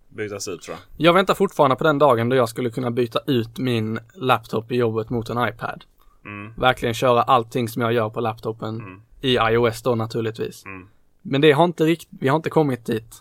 bytas 0.08 0.48
ut 0.48 0.62
tror 0.62 0.76
jag. 0.76 1.06
Jag 1.06 1.12
väntar 1.12 1.34
fortfarande 1.34 1.76
på 1.76 1.84
den 1.84 1.98
dagen 1.98 2.28
då 2.28 2.36
jag 2.36 2.48
skulle 2.48 2.70
kunna 2.70 2.90
byta 2.90 3.20
ut 3.26 3.58
min 3.58 4.00
laptop 4.14 4.72
i 4.72 4.76
jobbet 4.76 5.10
mot 5.10 5.30
en 5.30 5.48
iPad. 5.48 5.84
Mm. 6.24 6.52
Verkligen 6.56 6.94
köra 6.94 7.22
allting 7.22 7.68
som 7.68 7.82
jag 7.82 7.92
gör 7.92 8.10
på 8.10 8.20
laptopen 8.20 9.02
i 9.20 9.34
iOS 9.36 9.82
då 9.82 9.94
naturligtvis. 9.94 10.64
Mm. 10.64 10.88
Men 11.22 11.40
det 11.40 11.52
har 11.52 11.64
inte 11.64 11.84
riktigt, 11.84 12.08
vi 12.20 12.28
har 12.28 12.36
inte 12.36 12.50
kommit 12.50 12.86
dit. 12.86 13.14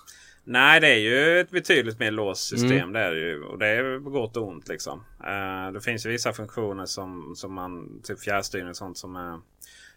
Nej, 0.43 0.79
det 0.79 0.87
är 0.87 0.99
ju 0.99 1.39
ett 1.39 1.51
betydligt 1.51 1.99
mer 1.99 2.11
låst 2.11 2.47
system. 2.47 2.71
Mm. 2.71 2.93
Det 2.93 2.99
är 2.99 3.11
ju. 3.13 3.43
Och 3.43 3.59
det 3.59 3.67
är 3.67 3.99
på 4.03 4.09
gott 4.09 4.37
och 4.37 4.47
ont 4.47 4.67
liksom. 4.67 5.03
Eh, 5.19 5.73
det 5.73 5.81
finns 5.81 6.05
ju 6.05 6.09
vissa 6.09 6.33
funktioner 6.33 6.85
som, 6.85 7.33
som 7.35 7.53
man, 7.53 8.01
typ 8.03 8.19
fjärrstyrning 8.19 8.69
och 8.69 8.75
sånt 8.75 8.97
som 8.97 9.15
är... 9.15 9.39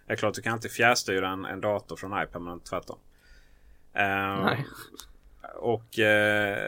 Det 0.07 0.13
är 0.13 0.17
klart 0.17 0.35
du 0.35 0.43
kan 0.43 0.53
alltid 0.53 0.71
fjärrstyra 0.71 1.29
en, 1.29 1.45
en 1.45 1.61
dator 1.61 1.97
från 1.97 2.23
iPad 2.23 2.43
men 2.43 2.61
tvärtom. 2.61 2.99
Eh, 3.95 4.45
Nej. 4.45 4.67
Och 5.59 5.99
eh, 5.99 6.59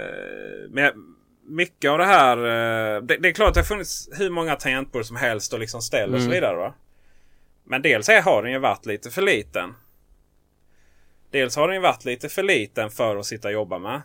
men 0.70 1.14
mycket 1.42 1.90
av 1.90 1.98
det 1.98 2.04
här. 2.04 2.36
eh, 2.38 3.02
Det, 3.02 3.16
det 3.16 3.28
är 3.28 3.32
klart 3.32 3.48
att 3.48 3.54
det 3.54 3.60
har 3.60 3.64
funnits 3.64 4.08
hur 4.12 4.30
många 4.30 4.56
tangentbord 4.56 5.04
som 5.04 5.16
helst 5.16 5.52
och 5.52 5.58
liksom 5.60 5.82
ställ 5.82 6.14
och 6.14 6.20
så 6.20 6.26
Mm. 6.26 6.34
vidare. 6.34 6.56
Va? 6.56 6.74
Men 7.64 7.82
dels 7.82 8.08
är, 8.08 8.22
har 8.22 8.42
den 8.42 8.52
ju 8.52 8.58
varit 8.58 8.86
lite 8.86 9.10
för 9.10 9.22
liten. 9.22 9.74
Dels 11.30 11.56
har 11.56 11.68
den 11.68 11.76
ju 11.76 11.82
varit 11.82 12.04
lite 12.04 12.28
för 12.28 12.42
liten 12.42 12.90
för 12.90 13.16
att 13.16 13.26
sitta 13.26 13.48
och 13.48 13.54
jobba 13.54 13.78
med. 13.78 14.02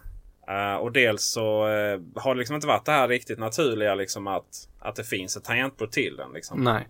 Eh, 0.47 0.75
och 0.75 0.91
dels 0.91 1.23
så 1.23 1.67
eh, 1.67 1.99
har 2.15 2.33
det 2.35 2.39
liksom 2.39 2.55
inte 2.55 2.67
varit 2.67 2.85
det 2.85 2.91
här 2.91 3.07
riktigt 3.07 3.39
naturliga 3.39 3.95
liksom 3.95 4.27
att, 4.27 4.69
att 4.79 4.95
det 4.95 5.03
finns 5.03 5.37
ett 5.37 5.43
tangentbord 5.43 5.91
till 5.91 6.15
den. 6.15 6.31
Liksom. 6.33 6.63
Nej. 6.63 6.87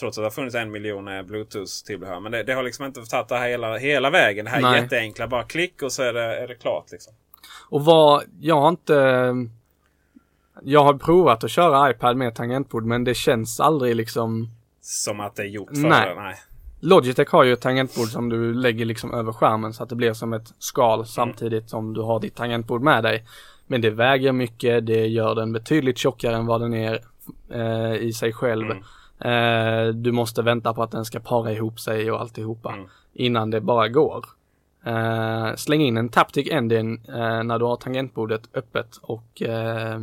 Trots 0.00 0.18
att 0.18 0.22
det 0.22 0.26
har 0.26 0.30
funnits 0.30 0.54
en 0.54 0.70
miljon 0.70 1.08
eh, 1.08 1.22
Bluetooth-tillbehör. 1.22 2.20
Men 2.20 2.32
det, 2.32 2.42
det 2.42 2.52
har 2.52 2.62
liksom 2.62 2.84
inte 2.84 3.00
tagit 3.04 3.28
det 3.28 3.36
här 3.36 3.48
hela, 3.48 3.76
hela 3.76 4.10
vägen. 4.10 4.44
Det 4.44 4.50
här 4.50 4.60
Nej. 4.60 4.82
jätteenkla. 4.82 5.28
Bara 5.28 5.42
klick 5.42 5.82
och 5.82 5.92
så 5.92 6.02
är 6.02 6.12
det, 6.12 6.36
är 6.42 6.48
det 6.48 6.54
klart. 6.54 6.92
Liksom. 6.92 7.14
Och 7.68 7.84
vad, 7.84 8.22
jag 8.40 8.60
har 8.60 8.68
inte 8.68 9.34
Jag 10.62 10.84
har 10.84 10.94
provat 10.94 11.44
att 11.44 11.50
köra 11.50 11.90
iPad 11.90 12.16
med 12.16 12.34
tangentbord 12.34 12.84
men 12.84 13.04
det 13.04 13.14
känns 13.14 13.60
aldrig 13.60 13.96
liksom 13.96 14.48
Som 14.80 15.20
att 15.20 15.36
det 15.36 15.42
är 15.42 15.46
gjort 15.46 15.68
för 15.68 15.88
Nej. 15.88 16.08
det. 16.08 16.22
Nej. 16.22 16.36
Logitech 16.80 17.28
har 17.28 17.44
ju 17.44 17.52
ett 17.52 17.60
tangentbord 17.60 18.08
som 18.08 18.28
du 18.28 18.54
lägger 18.54 18.84
liksom 18.84 19.14
över 19.14 19.32
skärmen 19.32 19.72
så 19.72 19.82
att 19.82 19.88
det 19.88 19.94
blir 19.94 20.12
som 20.12 20.32
ett 20.32 20.54
skal 20.58 21.06
samtidigt 21.06 21.70
som 21.70 21.94
du 21.94 22.00
har 22.00 22.20
ditt 22.20 22.34
tangentbord 22.34 22.82
med 22.82 23.02
dig. 23.02 23.24
Men 23.66 23.80
det 23.80 23.90
väger 23.90 24.32
mycket, 24.32 24.86
det 24.86 25.06
gör 25.06 25.34
den 25.34 25.52
betydligt 25.52 25.98
tjockare 25.98 26.36
än 26.36 26.46
vad 26.46 26.60
den 26.60 26.74
är 26.74 27.00
eh, 27.50 27.94
i 27.94 28.12
sig 28.12 28.32
själv. 28.32 28.64
Eh, 29.20 29.86
du 29.86 30.12
måste 30.12 30.42
vänta 30.42 30.74
på 30.74 30.82
att 30.82 30.90
den 30.90 31.04
ska 31.04 31.20
para 31.20 31.52
ihop 31.52 31.80
sig 31.80 32.10
och 32.10 32.20
alltihopa 32.20 32.74
innan 33.12 33.50
det 33.50 33.60
bara 33.60 33.88
går. 33.88 34.24
Eh, 34.84 35.54
släng 35.54 35.80
in 35.80 35.96
en 35.96 36.08
Taptic 36.08 36.48
Engine 36.50 36.98
eh, 37.08 37.42
när 37.42 37.58
du 37.58 37.64
har 37.64 37.76
tangentbordet 37.76 38.48
öppet 38.54 38.96
och 39.02 39.42
eh, 39.42 40.00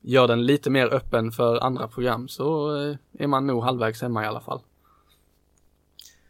gör 0.00 0.28
den 0.28 0.46
lite 0.46 0.70
mer 0.70 0.94
öppen 0.94 1.32
för 1.32 1.56
andra 1.64 1.88
program 1.88 2.28
så 2.28 2.76
eh, 2.82 2.96
är 3.18 3.26
man 3.26 3.46
nog 3.46 3.62
halvvägs 3.64 4.02
hemma 4.02 4.24
i 4.24 4.26
alla 4.26 4.40
fall. 4.40 4.60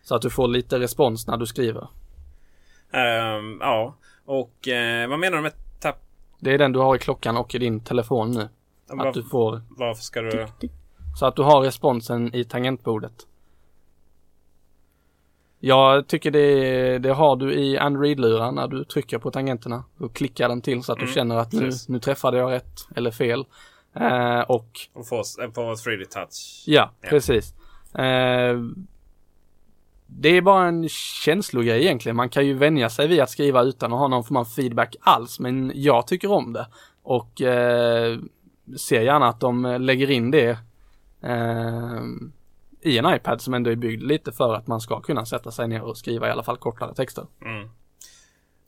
Så 0.03 0.14
att 0.14 0.22
du 0.22 0.30
får 0.30 0.49
lite 0.49 0.78
respons 0.78 1.26
när 1.26 1.36
du 1.36 1.47
skriver. 1.47 1.88
Ehm, 2.92 3.59
ja, 3.61 3.95
och 4.24 4.68
eh, 4.68 5.09
vad 5.09 5.18
menar 5.18 5.36
du 5.36 5.42
med 5.42 5.53
tapp? 5.80 6.01
Det 6.38 6.55
är 6.55 6.59
den 6.59 6.72
du 6.72 6.78
har 6.78 6.97
i 6.97 6.99
klockan 6.99 7.36
och 7.36 7.55
i 7.55 7.59
din 7.59 7.80
telefon 7.80 8.30
nu. 8.30 8.49
Var- 8.88 9.07
Att 9.07 9.14
du 9.14 9.22
får, 9.22 9.62
Varför 9.68 10.03
ska 10.03 10.20
du... 10.20 10.47
så 11.18 11.26
att 11.26 11.36
du 11.36 11.42
har 11.42 11.60
responsen 11.60 12.34
i 12.34 12.44
tangentbordet. 12.44 13.12
Jag 15.60 16.06
tycker 16.06 16.30
det, 16.30 16.98
det 16.98 17.12
har 17.12 17.36
du 17.36 17.54
i 17.54 17.78
Android-lurar 17.78 18.52
när 18.52 18.68
du 18.68 18.84
trycker 18.84 19.18
på 19.18 19.30
tangenterna. 19.30 19.84
Då 19.98 20.08
klickar 20.08 20.48
den 20.48 20.60
till 20.60 20.82
så 20.82 20.92
att 20.92 20.98
du 20.98 21.04
Mm, 21.04 21.14
känner 21.14 21.36
att 21.36 21.52
nu, 21.52 21.60
precis. 21.60 21.88
nu 21.88 21.98
träffade 22.00 22.38
jag 22.38 22.50
rätt 22.50 22.86
eller 22.96 23.10
fel. 23.10 23.44
Eh, 23.94 24.40
och 24.40 24.66
Och 24.92 25.06
få, 25.08 25.16
eh, 25.42 25.50
på 25.50 25.60
3D 25.76 26.04
touch? 26.04 26.62
Ja, 26.66 26.90
precis. 27.00 27.54
Eh, 27.94 28.58
det 30.06 30.28
är 30.28 30.40
bara 30.40 30.66
en 30.68 30.88
känslogrej 31.24 31.82
egentligen. 31.82 32.16
Man 32.16 32.28
kan 32.28 32.46
ju 32.46 32.54
vänja 32.54 32.90
sig 32.90 33.08
vid 33.08 33.20
att 33.20 33.30
skriva 33.30 33.62
utan 33.62 33.92
att 33.92 33.98
ha 33.98 34.08
någon 34.08 34.24
form 34.24 34.36
av 34.36 34.44
feedback 34.44 34.96
alls. 35.00 35.40
Men 35.40 35.72
jag 35.74 36.06
tycker 36.06 36.30
om 36.30 36.52
det. 36.52 36.66
Och 37.02 37.42
eh, 37.42 38.18
ser 38.78 39.00
gärna 39.02 39.26
att 39.28 39.40
de 39.40 39.76
lägger 39.80 40.10
in 40.10 40.30
det 40.30 40.48
eh, 40.50 40.56
i 42.80 42.98
en 42.98 43.14
iPad 43.14 43.40
som 43.40 43.54
ändå 43.54 43.70
är 43.70 43.76
byggd 43.76 44.02
lite 44.02 44.32
för 44.32 44.54
att 44.54 44.66
man 44.66 44.80
ska 44.80 45.00
kunna 45.00 45.26
sätta 45.26 45.50
sig 45.50 45.68
ner 45.68 45.82
och 45.82 45.96
skriva 45.96 46.28
i 46.28 46.30
alla 46.30 46.42
fall 46.42 46.56
kortare 46.56 46.94
texter. 46.94 47.26
Mm. 47.44 47.68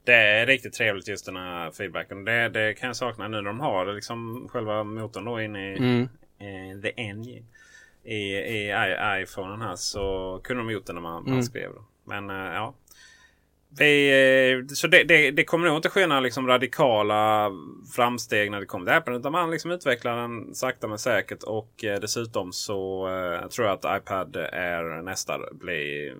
Det 0.05 0.15
är 0.15 0.47
riktigt 0.47 0.73
trevligt 0.73 1.09
just 1.09 1.27
den 1.27 1.37
här 1.37 1.71
feedbacken. 1.71 2.25
Det, 2.25 2.49
det 2.49 2.75
kan 2.75 2.87
jag 2.87 2.97
sakna 2.97 3.29
nu 3.29 3.37
när 3.37 3.43
de 3.43 3.61
har 3.61 3.87
liksom 3.95 4.49
själva 4.53 4.85
motorn 4.85 5.25
då 5.25 5.41
inne 5.41 5.73
i, 5.75 5.79
Mm. 5.79 6.09
i 6.79 6.83
the 6.83 6.93
engine. 7.03 7.45
I, 8.05 8.15
i 8.15 8.71
i- 8.71 9.23
iPhonen 9.23 9.61
här 9.61 9.77
så 9.77 10.41
kunde 10.45 10.63
de 10.63 10.71
gjort 10.71 10.87
det 10.87 10.93
när 10.93 11.01
man, 11.01 11.23
man 11.23 11.33
Mm. 11.33 11.43
skrev. 11.43 11.71
Då. 11.75 11.85
Men 12.05 12.31
eh, 12.31 12.37
ja. 12.37 12.75
Vi, 13.69 14.09
eh, 14.53 14.75
så 14.75 14.87
det, 14.87 15.05
det, 15.05 15.31
det 15.31 15.45
kommer 15.45 15.69
nog 15.69 15.77
inte 15.77 15.89
ske 15.89 16.07
några 16.07 16.21
liksom 16.21 16.47
radikala 16.47 17.51
framsteg 17.97 18.51
när 18.51 18.61
det 18.61 18.67
kommer 18.67 18.87
till 18.87 18.95
Apple. 18.95 19.17
Utan 19.17 19.33
man 19.33 19.51
liksom 19.51 19.71
utvecklar 19.71 20.17
den 20.17 20.55
sakta 20.55 20.89
men 20.89 20.99
säkert. 20.99 21.43
Och 21.43 21.85
eh, 21.85 22.01
dessutom 22.01 22.53
så 22.53 23.09
eh, 23.09 23.49
tror 23.49 23.67
jag 23.67 23.79
att 23.85 24.03
iPad 24.03 24.37
Air 24.37 25.03
nästa 25.03 25.39
blir 25.53 26.15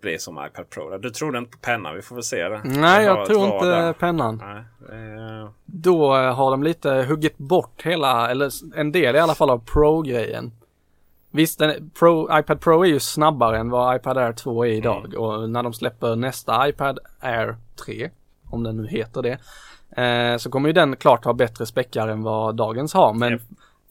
blir 0.00 0.18
som 0.18 0.46
iPad 0.46 0.70
Pro. 0.70 0.98
Du 0.98 1.10
trodde 1.10 1.38
inte 1.38 1.50
på 1.50 1.58
penna. 1.58 1.92
Vi 1.92 2.02
får 2.02 2.14
väl 2.16 2.24
se 2.24 2.48
det. 2.48 2.60
Nej, 2.64 2.98
Det 2.98 3.04
jag 3.04 3.26
tror 3.26 3.44
inte 3.44 3.66
där. 3.66 3.92
pennan. 3.92 4.42
Nej, 4.44 5.48
Då 5.64 6.14
har 6.14 6.50
de 6.50 6.62
lite 6.62 6.90
huggit 6.90 7.38
bort 7.38 7.82
hela, 7.82 8.30
eller 8.30 8.50
en 8.76 8.92
del 8.92 9.16
i 9.16 9.18
alla 9.18 9.34
fall 9.34 9.50
av 9.50 9.58
Pro-grejen. 9.58 10.52
Visst, 11.36 11.58
den, 11.58 11.90
Pro, 11.90 12.38
iPad 12.38 12.60
Pro 12.60 12.82
är 12.82 12.88
ju 12.88 13.00
snabbare 13.00 13.58
än 13.58 13.70
vad 13.70 13.96
iPad 13.96 14.18
Air 14.18 14.32
2 14.32 14.64
är 14.66 14.70
idag 14.70 15.14
och 15.14 15.50
när 15.50 15.62
de 15.62 15.72
släpper 15.72 16.16
nästa 16.16 16.68
iPad 16.68 16.98
Air 17.20 17.56
3, 17.84 18.10
om 18.50 18.62
den 18.62 18.76
nu 18.76 18.86
heter 18.86 19.22
det, 19.22 19.38
eh, 20.02 20.36
så 20.36 20.50
kommer 20.50 20.68
ju 20.68 20.72
den 20.72 20.96
klart 20.96 21.24
ha 21.24 21.32
bättre 21.32 21.66
späckar 21.66 22.08
än 22.08 22.22
vad 22.22 22.56
dagens 22.56 22.94
har. 22.94 23.12
Men 23.14 23.40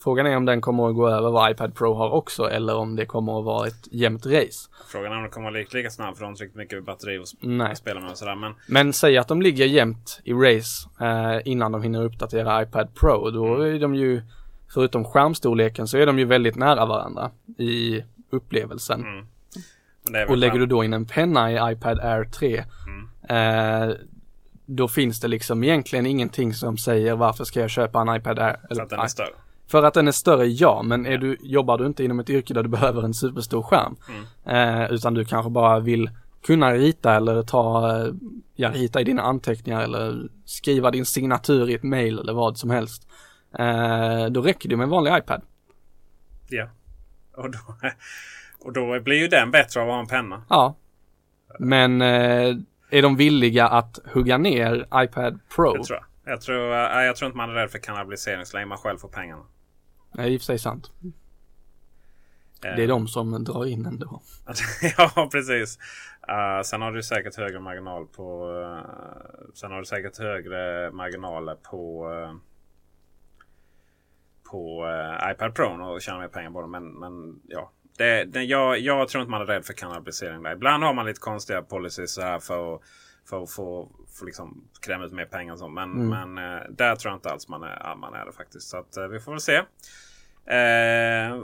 frågan 0.03 0.26
är 0.26 0.38
om 0.38 0.45
den 0.45 0.61
kommer 0.61 0.90
att 0.90 0.95
gå 0.95 1.10
över 1.10 1.32
vad 1.32 1.52
iPad 1.52 1.76
Pro 1.76 1.94
har 1.94 2.10
också 2.10 2.49
eller 2.49 2.76
om 2.76 2.95
det 2.95 3.06
kommer 3.06 3.40
att 3.40 3.45
vara 3.45 3.68
ett 3.68 3.88
jämnt 3.91 4.26
race. 4.26 4.69
frågan 4.88 5.11
är 5.11 5.18
om 5.18 5.24
det 5.24 5.30
kommer 5.30 5.48
att 5.48 5.53
vara 5.53 5.61
lika, 5.61 5.78
lika 5.78 5.90
snabb. 5.90 6.15
För 6.15 6.22
de 6.22 6.26
har 6.26 6.32
inte 6.32 6.44
riktigt 6.44 6.57
mycket 6.57 6.86
batteri 6.86 7.18
att 7.18 7.28
Nej. 7.41 7.76
spela 7.76 7.99
med 7.99 8.11
och 8.11 8.18
sådär. 8.18 8.36
Men 8.36 8.53
Men 8.68 8.94
säg 8.94 9.18
att 9.18 9.28
de 9.28 9.41
ligger 9.41 9.65
jämnt 9.65 10.22
i 10.24 10.34
race 10.34 10.90
eh, 11.02 11.41
innan 11.45 11.72
de 11.72 11.84
hinner 11.84 12.03
uppdatera 12.03 12.64
iPad 12.64 12.95
Pro. 12.95 13.30
Då 13.30 13.61
är 13.61 13.80
de 13.80 13.95
ju, 13.95 14.22
förutom 14.74 15.06
skärmstorleken 15.06 15.88
så 15.88 15.98
är 15.98 16.06
de 16.06 16.20
ju 16.20 16.26
väldigt 16.26 16.56
nära 16.56 16.86
varandra 16.86 17.32
i 17.58 18.04
upplevelsen. 18.30 19.04
Väl 20.12 20.28
Och 20.30 20.38
lägger 20.38 20.60
du 20.60 20.66
då 20.66 20.84
in 20.84 20.94
en 20.94 21.06
penna 21.06 21.52
i 21.52 21.74
iPad 21.74 22.00
Air 22.00 22.24
3 22.24 22.64
eh, 23.30 23.96
då 24.66 24.88
finns 24.88 25.20
det 25.20 25.28
liksom 25.28 25.64
egentligen 25.64 26.06
ingenting 26.06 26.54
som 26.54 26.78
säger 26.78 27.16
varför 27.16 27.44
ska 27.44 27.60
jag 27.60 27.70
köpa 27.70 28.02
en 28.02 28.16
iPad 28.16 28.40
Air? 28.40 28.60
För 28.70 28.82
att 28.82 28.90
den 28.90 29.00
är 29.00 29.08
större. 29.08 29.30
För 29.68 29.84
att 29.84 29.94
den 29.94 30.08
är 30.08 30.12
större, 30.12 30.46
ja, 30.46 30.82
men 30.84 31.06
är 31.06 31.18
du, 31.18 31.38
jobbar 31.42 31.78
du 31.78 31.86
inte 31.86 32.04
inom 32.04 32.20
ett 32.20 32.30
yrke 32.30 32.54
där 32.54 32.64
du 32.64 32.70
behöver 32.80 33.04
en 33.04 33.14
superstor 33.14 33.64
skärm, 33.64 33.96
eh, 34.46 34.92
utan 34.92 35.14
du 35.14 35.26
kanske 35.26 35.50
bara 35.50 35.80
vill 35.80 36.10
kunna 36.46 36.74
rita 36.74 37.16
eller 37.16 37.44
ta, 37.44 37.92
ja, 38.56 38.72
rita 38.72 39.02
i 39.02 39.04
dina 39.04 39.22
anteckningar 39.22 39.82
eller 39.82 40.30
skriva 40.46 40.92
din 40.92 41.06
signatur 41.06 41.70
i 41.70 41.74
ett 41.74 41.84
mail 41.84 42.20
eller 42.20 42.34
vad 42.34 42.58
som 42.58 42.70
helst. 42.70 43.08
Eh, 43.60 44.26
då 44.26 44.41
räcker 44.41 44.69
det 44.69 44.77
med 44.77 44.84
en 44.84 44.90
vanlig 44.90 45.18
iPad. 45.18 45.41
Ja. 46.49 46.69
Och 47.34 47.52
då, 47.52 47.60
och 48.60 48.73
då 48.73 48.99
blir 48.99 49.18
ju 49.18 49.27
den 49.27 49.52
bättre 49.52 49.82
av 49.82 49.90
att 49.90 49.94
ha 49.94 49.99
en 49.99 50.07
penna. 50.07 50.44
Ja. 50.49 50.76
Men 51.60 52.02
eh, 52.02 52.56
är 52.90 53.02
de 53.02 53.15
villiga 53.15 53.68
att 53.68 53.99
hugga 54.06 54.38
ner 54.38 54.88
iPad 54.95 55.40
Pro? 55.56 55.73
Det 55.73 55.84
tror 55.84 55.99
jag. 55.99 56.34
Jag 56.34 56.41
tror, 56.41 56.73
eh, 56.73 57.03
jag 57.03 57.15
tror 57.15 57.27
inte 57.27 57.38
man 57.38 57.49
är 57.49 57.53
rädd 57.53 57.72
för 57.72 57.80
kannibalisering 57.80 58.45
så 58.45 58.57
länge 58.57 58.65
man 58.65 58.77
själv 58.77 58.98
får 58.98 59.10
pengarna. 59.10 59.44
Är 60.18 60.27
i 60.27 60.38
och 60.38 60.41
för 60.41 60.45
sig 60.45 60.60
sant. 60.60 60.91
Det 62.61 62.84
är 62.84 62.88
de 62.88 63.07
som 63.07 63.44
drar 63.44 63.65
in 63.65 63.86
ändå. 63.86 64.22
ja, 64.98 65.30
precis. 65.32 65.80
Uh, 66.30 66.64
sen 66.64 66.82
har 66.82 66.91
du 66.91 67.03
säkert 67.03 67.36
högre 67.36 67.60
marginal 67.60 68.06
på... 68.06 68.49
Uh, 68.49 69.52
sen 69.53 69.72
har 69.72 69.80
du 69.80 69.86
säkert 69.86 70.18
högre 70.18 70.91
marginaler 70.91 71.56
på... 71.56 72.10
Uh, 72.10 72.36
på 74.56 74.88
iPad 75.32 75.56
Pro 75.56 75.94
och 75.94 76.02
tjäna 76.02 76.19
mer 76.19 76.27
pengar 76.27 76.52
på 76.52 76.61
dem. 76.61 76.72
Men, 76.72 76.99
men 76.99 77.41
ja, 77.48 77.72
det, 77.98 78.23
det, 78.23 78.44
jag, 78.44 78.80
jag 78.80 79.07
tror 79.07 79.22
inte 79.22 79.32
man 79.32 79.41
är 79.41 79.45
rädd 79.45 79.65
för 79.65 79.73
kannibalisering 79.73 80.44
där. 80.44 80.53
Ibland 80.53 80.84
har 80.84 80.94
man 80.94 81.06
lite 81.06 81.19
konstiga 81.19 81.61
policies 81.61 82.14
så 82.14 82.22
här 82.22 82.40
för 82.40 82.76
att 82.76 82.82
för 83.30 83.44
att 83.44 83.52
få, 83.52 83.90
liksom 84.26 84.64
kräma 84.82 85.06
ut 85.06 85.11
mer 85.11 85.26
pengar. 85.26 85.53
Och 85.53 85.60
så. 85.60 85.68
Men, 85.68 85.91
mm. 85.91 86.10
men 86.10 86.38
eh, 86.38 86.61
där 86.69 86.95
tror 86.95 87.11
jag 87.11 87.18
inte 87.18 87.30
alls 87.30 87.48
man 87.48 87.64
är, 87.64 87.95
man 87.95 88.14
är 88.14 88.26
det 88.26 88.32
faktiskt. 88.32 88.68
Så 88.68 88.77
att, 88.77 88.98
eh, 88.98 89.07
vi 89.07 89.19
får 89.19 89.32
väl 89.32 89.41
se. 89.41 89.56
Eh, 90.56 91.38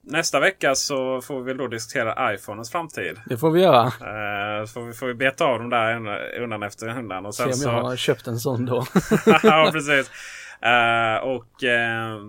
nästa 0.00 0.40
vecka 0.40 0.74
så 0.74 1.20
får 1.20 1.42
vi 1.42 1.54
då 1.54 1.66
diskutera 1.66 2.34
iPhonens 2.34 2.70
framtid. 2.70 3.20
Det 3.26 3.38
får 3.38 3.50
vi 3.50 3.60
göra. 3.60 3.86
Eh, 3.86 4.64
så 4.66 4.72
får 4.72 4.86
vi, 4.86 4.92
får 4.92 5.06
vi 5.06 5.14
beta 5.14 5.44
av 5.44 5.58
dem 5.58 5.70
där 5.70 6.40
undan 6.42 6.62
efter 6.62 6.98
undan. 6.98 7.26
Och 7.26 7.34
sen 7.34 7.54
Se 7.54 7.68
om 7.68 7.72
jag 7.72 7.82
så... 7.82 7.88
har 7.88 7.96
köpt 7.96 8.26
en 8.26 8.38
sån 8.38 8.66
då. 8.66 8.86
ja, 9.42 9.70
precis. 9.72 10.10
Eh, 10.62 11.16
och 11.22 11.64
eh, 11.64 12.20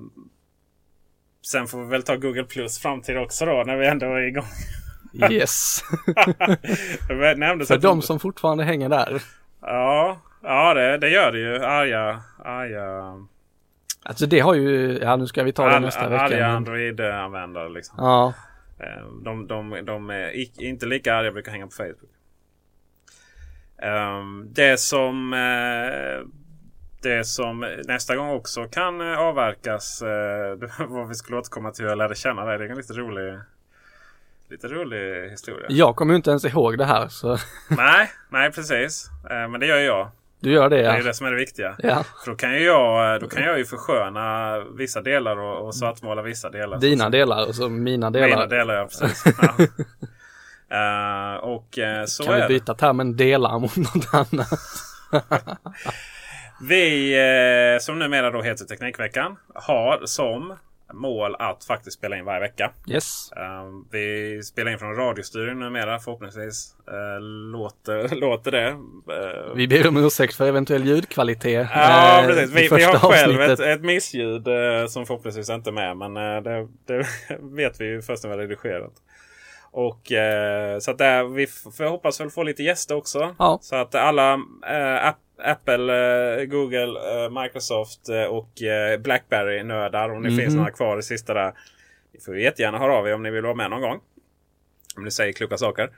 sen 1.42 1.68
får 1.68 1.84
vi 1.84 1.90
väl 1.90 2.04
ta 2.04 2.16
Google 2.16 2.44
Plus 2.44 2.80
framtid 2.80 3.18
också 3.18 3.46
då 3.46 3.64
när 3.66 3.78
vi 3.78 3.88
ändå 3.88 4.06
är 4.06 4.22
igång. 4.22 4.46
Yes. 5.32 5.82
För 7.08 7.78
de 7.82 8.02
som 8.02 8.20
fortfarande 8.20 8.64
hänger 8.64 8.90
där. 8.90 9.22
Ja, 9.62 10.22
ja 10.44 10.74
det, 10.74 10.98
det 10.98 11.10
gör 11.10 11.32
det 11.32 11.40
ju. 11.40 11.64
Arga, 11.64 12.22
arga. 12.44 13.18
Alltså 14.04 14.26
det 14.26 14.40
har 14.40 14.54
ju, 14.54 15.00
ja 15.02 15.16
nu 15.16 15.28
ska 15.28 15.44
vi 15.44 15.52
ta 15.52 15.66
det 15.66 15.76
All, 15.76 15.82
nästa 15.82 16.10
vecka. 16.10 16.24
Arga 16.24 16.48
Android-användare 16.48 17.70
liksom. 17.70 17.96
Ja. 17.98 18.34
Eh, 18.80 19.06
de, 19.24 19.48
de, 19.48 19.86
de 19.86 20.10
är 20.10 20.62
inte 20.62 20.86
lika 20.86 21.16
arga 21.16 21.32
brukar 21.32 21.52
hänga 21.52 21.66
på 21.66 21.72
Facebook. 21.72 22.12
Um, 23.84 24.48
det 24.54 24.80
som 24.80 25.34
uh, 25.34 26.28
det 27.02 27.28
som 27.28 27.66
nästa 27.88 28.16
gång 28.16 28.30
också 28.30 28.64
kan 28.64 29.02
avverkas. 29.02 30.04
Uh, 30.82 30.88
vad 30.88 31.08
vi 31.08 31.16
skulle 31.16 31.38
återkomma 31.38 31.72
till 31.72 31.84
hur 31.84 31.90
jag 31.90 31.98
lärde 31.98 32.16
känna 32.16 32.46
dig. 32.46 32.58
Det 32.58 32.66
är 32.66 32.70
en 32.70 32.78
lite 32.78 32.94
rolig 32.94 33.40
Lite 34.52 34.68
rolig 34.68 35.30
historia. 35.30 35.66
Jag 35.70 35.96
kommer 35.96 36.16
inte 36.16 36.30
ens 36.30 36.46
ihåg 36.46 36.78
det 36.78 36.86
här 36.86 37.08
så. 37.08 37.38
nej, 37.68 38.12
nej 38.30 38.52
precis. 38.52 39.10
Eh, 39.30 39.50
men 39.50 39.60
det 39.60 39.66
gör 39.66 39.78
jag. 39.78 40.12
Du 40.40 40.52
gör 40.52 40.70
det 40.70 40.82
ja. 40.82 40.92
Det 40.92 40.98
är 40.98 41.04
det 41.04 41.14
som 41.14 41.28
är 41.28 41.32
det 41.32 41.38
viktiga. 41.38 41.76
Ja. 41.80 42.04
För 42.24 42.32
då 42.32 42.38
kan 42.38 42.54
ju 42.54 42.64
jag, 42.64 43.22
då 43.22 43.28
kan 43.28 43.44
jag 43.44 43.58
ju 43.58 43.66
försköna 43.66 44.60
vissa 44.60 45.02
delar 45.02 45.38
och, 45.38 45.66
och 45.66 45.76
svartmåla 45.76 46.22
vissa 46.22 46.50
delar. 46.50 46.80
Dina 46.80 47.10
delar 47.10 47.48
och 47.48 47.56
så 47.56 47.70
mina 47.70 48.10
delar. 48.10 48.28
Mina 48.28 48.46
delar 48.46 48.74
ja, 48.74 48.86
precis. 48.86 49.24
Ja. 50.70 51.36
uh, 51.36 51.44
och 51.44 51.78
uh, 51.78 52.06
så 52.06 52.24
kan 52.24 52.34
är 52.34 52.48
vi 52.48 52.60
byta 52.60 52.74
termen 52.74 53.18
delar 53.18 53.60
mot 53.60 53.78
något 53.78 54.14
annat? 54.14 54.60
Vi 56.62 57.16
uh, 57.76 57.80
som 57.80 58.00
numera 58.00 58.32
då 58.32 58.42
heter 58.42 58.66
Teknikveckan 58.66 59.38
har 59.54 60.06
som 60.06 60.54
mål 60.94 61.36
att 61.40 61.64
faktiskt 61.64 61.98
spela 61.98 62.18
in 62.18 62.26
varje 62.26 62.40
vecka. 62.40 62.72
Yes. 62.88 63.32
Uh, 63.38 63.84
vi 63.92 64.42
spelar 64.44 64.72
in 64.72 64.80
från 64.80 64.96
radiostudion 64.96 65.60
numera 65.60 66.00
förhoppningsvis. 66.00 66.76
Uh, 66.88 67.22
låter, 67.52 68.16
låter 68.22 68.52
det. 68.52 68.70
Uh, 68.70 69.56
vi 69.56 69.68
ber 69.68 69.88
om 69.88 69.98
ursäkt 69.98 70.36
för 70.36 70.48
eventuell 70.48 70.86
ljudkvalitet. 70.88 71.68
Ja, 71.74 72.24
precis. 72.28 72.52
Vi, 72.56 72.76
vi 72.76 72.84
har 72.84 73.12
själv 73.12 73.42
ett, 73.42 73.60
ett 73.60 73.82
missljud 73.82 74.48
som 74.90 75.06
förhoppningsvis 75.06 75.50
inte 75.50 75.70
är 75.70 75.72
med. 75.72 75.98
Men 75.98 76.14
det, 76.44 76.68
det 76.86 77.08
vet 77.40 77.82
vi 77.82 77.86
ju 77.86 78.02
först 78.02 78.24
när 78.24 78.30
vi 78.30 78.36
har 78.36 78.42
redigerat. 78.42 78.94
Och 79.74 80.12
så 80.80 80.92
att 80.92 80.98
där, 80.98 81.24
vi 81.24 81.48
får 81.48 81.90
hoppas 81.90 82.22
väl 82.22 82.30
få 82.30 82.44
lite 82.44 82.64
gäster 82.64 82.96
också. 82.96 83.36
Ja. 83.40 83.60
Så 83.62 83.76
att 83.76 83.96
alla 83.96 84.40
app 85.02 85.18
Apple, 85.44 85.94
eh, 85.94 86.46
Google, 86.46 87.24
eh, 87.24 87.42
Microsoft 87.42 88.10
eh, 88.10 88.24
och 88.24 88.50
Blackberry-nördar. 89.00 90.10
Om 90.10 90.24
det 90.24 90.30
mm. 90.30 90.40
finns 90.40 90.56
några 90.56 90.72
kvar 90.72 91.00
i 91.00 91.04
sista 91.04 91.34
där. 91.34 91.54
Ni 92.14 92.20
får 92.20 92.38
jättegärna 92.38 92.78
höra 92.78 92.94
av 92.94 93.08
er 93.08 93.14
om 93.14 93.24
ni 93.24 93.32
vill 93.32 93.44
vara 93.44 93.56
med 93.56 93.70
någon 93.70 93.82
gång. 93.82 94.00
Om 94.98 95.04
ni 95.04 95.12
säger 95.12 95.34
kloka 95.34 95.58
saker. 95.58 95.90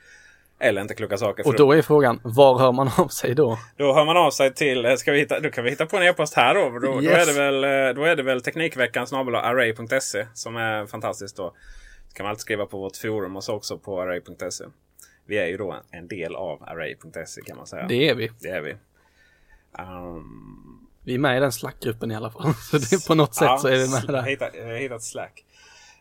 Eller 0.60 0.82
inte 0.82 0.94
kloka 0.94 1.18
saker. 1.18 1.48
Och 1.48 1.56
då 1.56 1.72
är 1.72 1.82
frågan, 1.82 2.20
var 2.24 2.60
hör 2.60 2.72
man 2.72 2.90
av 2.98 3.08
sig 3.08 3.36
då? 3.36 3.58
Då 3.78 3.94
hör 3.94 4.06
man 4.06 4.18
av 4.18 4.32
sig 4.32 4.54
till, 4.54 4.98
ska 4.98 5.12
vi 5.12 5.20
hitta, 5.20 5.40
då 5.40 5.50
kan 5.50 5.64
vi 5.64 5.70
hitta 5.70 5.86
på 5.86 5.98
en 5.98 6.04
e-post 6.04 6.34
här 6.34 6.56
då. 6.56 6.80
Då, 6.80 7.02
yes. 7.02 7.12
då, 7.12 7.22
är, 7.22 7.26
det 7.26 7.34
väl, 7.34 7.95
då 7.95 8.04
är 8.04 8.16
det 8.16 8.24
väl 8.24 8.41
Teknikveckan 8.41 9.08
array.se 9.12 10.26
som 10.34 10.56
är 10.56 10.86
fantastiskt 10.86 11.38
då. 11.38 11.54
Kan 12.14 12.23
man 12.23 12.30
alltid 12.30 12.41
skriva 12.41 12.65
på 12.65 12.77
vårt 12.77 12.98
forum 12.98 13.35
och 13.35 13.44
så 13.44 13.53
också 13.53 13.77
på 13.77 14.02
array.se. 14.02 14.65
Vi 15.26 15.38
är 15.38 15.48
ju 15.48 15.57
då 15.57 15.81
en 15.91 16.07
del 16.07 16.35
av 16.35 16.64
array.se 16.64 17.41
kan 17.41 17.57
man 17.57 17.68
säga. 17.68 17.88
Det 17.88 18.10
är 18.10 18.15
vi. 18.15 18.31
Det 18.40 18.49
är 18.49 18.61
vi. 18.61 18.76
Um, 19.80 20.88
vi 21.03 21.14
är 21.14 21.19
med 21.19 21.38
i 21.38 21.40
den 21.40 21.52
Slack-gruppen 21.52 22.11
i 22.11 22.15
alla 22.15 22.31
fall. 22.31 22.53
Så 22.72 22.77
det, 22.77 23.07
på 23.07 23.15
något 23.15 23.35
sätt 23.35 23.45
ja, 23.45 23.57
så 23.57 23.68
är 23.68 23.77
vi 23.77 23.90
med 23.90 24.03
där. 24.07 24.22
Hittat, 24.23 24.53
hittat 24.80 25.03
Slack. 25.03 25.45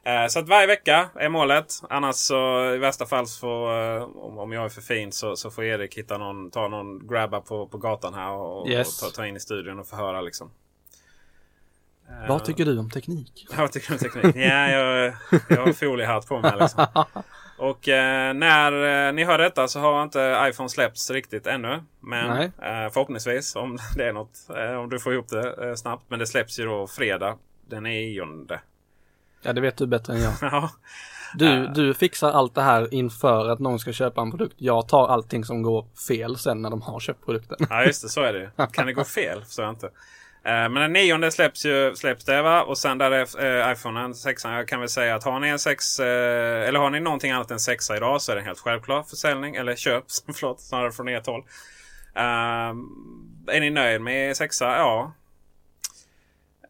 Uh, 0.07 0.29
så 0.29 0.39
att 0.39 0.49
varje 0.49 0.67
vecka 0.67 1.09
är 1.15 1.29
målet. 1.29 1.75
Annars 1.91 2.17
så 2.17 2.71
i 2.75 2.79
värsta 2.79 3.07
fall 3.07 3.27
så 3.27 3.41
får, 3.41 3.73
uh, 3.97 4.03
om 4.39 4.53
jag 4.53 4.65
är 4.65 4.69
för 4.69 4.81
fin 4.81 5.13
så, 5.13 5.37
så 5.37 5.51
får 5.51 5.65
Erik 5.65 5.99
hitta 5.99 6.19
någon, 6.19 6.51
ta 6.51 6.69
någon 6.69 7.09
grabba 7.09 7.41
på, 7.41 7.67
på 7.67 7.79
gatan 7.79 8.15
här 8.15 8.33
och, 8.33 8.69
yes. 8.69 9.03
och 9.03 9.09
ta, 9.09 9.17
ta, 9.17 9.27
in 9.27 9.37
i 9.37 9.41
studion 9.41 9.79
och 9.79 9.87
förhöra 9.87 10.21
liksom. 10.21 10.51
Vad 12.29 12.45
tycker 12.45 12.65
du 12.65 12.79
om 12.79 12.91
teknik? 12.91 13.47
Vad 13.57 13.73
tycker 13.73 13.89
du 13.89 13.95
om 13.95 13.99
teknik? 13.99 14.37
ja, 14.37 14.69
jag, 14.71 15.15
jag 15.49 15.67
har 15.67 15.73
foliehatt 15.73 16.27
på 16.27 16.41
mig 16.41 16.53
liksom. 16.61 16.87
Och 17.63 17.89
eh, 17.89 18.35
när 18.35 19.07
eh, 19.07 19.13
ni 19.13 19.25
hör 19.25 19.39
detta 19.39 19.69
så 19.69 19.81
har 19.81 20.03
inte 20.03 20.47
iPhone 20.51 20.69
släppts 20.69 21.11
riktigt 21.11 21.47
ännu. 21.47 21.83
Men 22.01 22.43
eh, 22.43 22.51
förhoppningsvis 22.93 23.57
om 23.57 23.79
det 23.97 24.09
är 24.09 24.13
något. 24.13 24.39
Eh, 24.57 24.73
om 24.73 24.91
du 24.91 24.99
får 24.99 25.13
ihop 25.13 25.29
det 25.29 25.69
eh, 25.69 25.75
snabbt. 25.75 26.05
Men 26.09 26.19
det 26.19 26.27
släpps 26.27 26.59
ju 26.61 26.65
då 26.65 26.87
fredag 26.87 27.37
den 27.67 27.83
nionde. 27.83 28.61
Ja 29.43 29.53
det 29.53 29.61
vet 29.61 29.77
du 29.77 29.87
bättre 29.87 30.15
än 30.15 30.23
jag. 30.23 30.33
ja. 30.41 30.71
Du, 31.35 31.65
eh. 31.65 31.73
du 31.73 31.95
fixar 31.95 32.31
allt 32.31 32.55
det 32.55 32.63
här 32.63 32.95
inför 32.95 33.49
att 33.49 33.59
någon 33.59 33.79
ska 33.79 33.93
köpa 33.93 34.21
en 34.21 34.31
produkt. 34.31 34.55
Jag 34.59 34.89
tar 34.89 35.09
allting 35.09 35.45
som 35.45 35.63
går 35.63 35.87
fel 36.09 36.39
sen 36.39 36.63
när 36.63 36.71
de 36.71 36.83
har 36.83 37.01
köpt 37.01 37.25
produkten. 37.25 37.67
ja 37.71 37.85
just 37.85 38.03
det, 38.03 38.09
så 38.09 38.23
är 38.23 38.33
det 38.33 38.67
Kan 38.73 38.87
det 38.87 38.93
gå 38.93 39.05
fel? 39.05 39.43
Så 39.47 39.63
jag 39.63 39.71
inte. 39.71 39.91
Eh, 40.45 40.69
men 40.69 40.75
den 40.75 40.93
nionde 40.93 41.31
släpps 41.31 41.67
ju 41.67 41.95
släpps 41.97 42.25
det 42.25 42.43
va? 42.43 42.63
Och 42.63 42.79
sen 42.79 42.99
där 42.99 43.11
är 43.11 43.45
eh, 43.45 43.73
iPhone 43.73 44.15
6. 44.15 44.45
Jag 44.45 44.69
kan 44.69 44.81
väl 44.81 44.89
säga 44.89 45.15
att 45.15 45.25
har 45.25 45.41
ni 45.41 45.49
en 45.49 45.59
6 45.59 46.01
eh, 46.01 46.69
eller 46.69 46.79
har 46.79 46.91
ni 46.91 47.01
någonting 47.01 47.31
annat 47.31 47.51
än 47.51 47.61
6 47.61 47.91
idag 47.91 48.23
så 48.23 48.33
är 48.33 48.37
det 48.37 48.43
en 48.43 48.47
helt 48.47 48.59
självklar 48.59 49.03
försäljning. 49.03 49.55
Eller 49.55 49.77
köp, 49.77 50.05
förlåt, 50.35 50.61
snarare 50.61 50.93
från 50.93 51.09
ert 51.09 51.27
håll. 51.27 51.45
Uh, 52.17 52.75
är 53.55 53.61
ni 53.61 53.71
nöjd 53.71 54.01
med 54.01 54.37
6 54.37 54.61
Ja. 54.61 55.13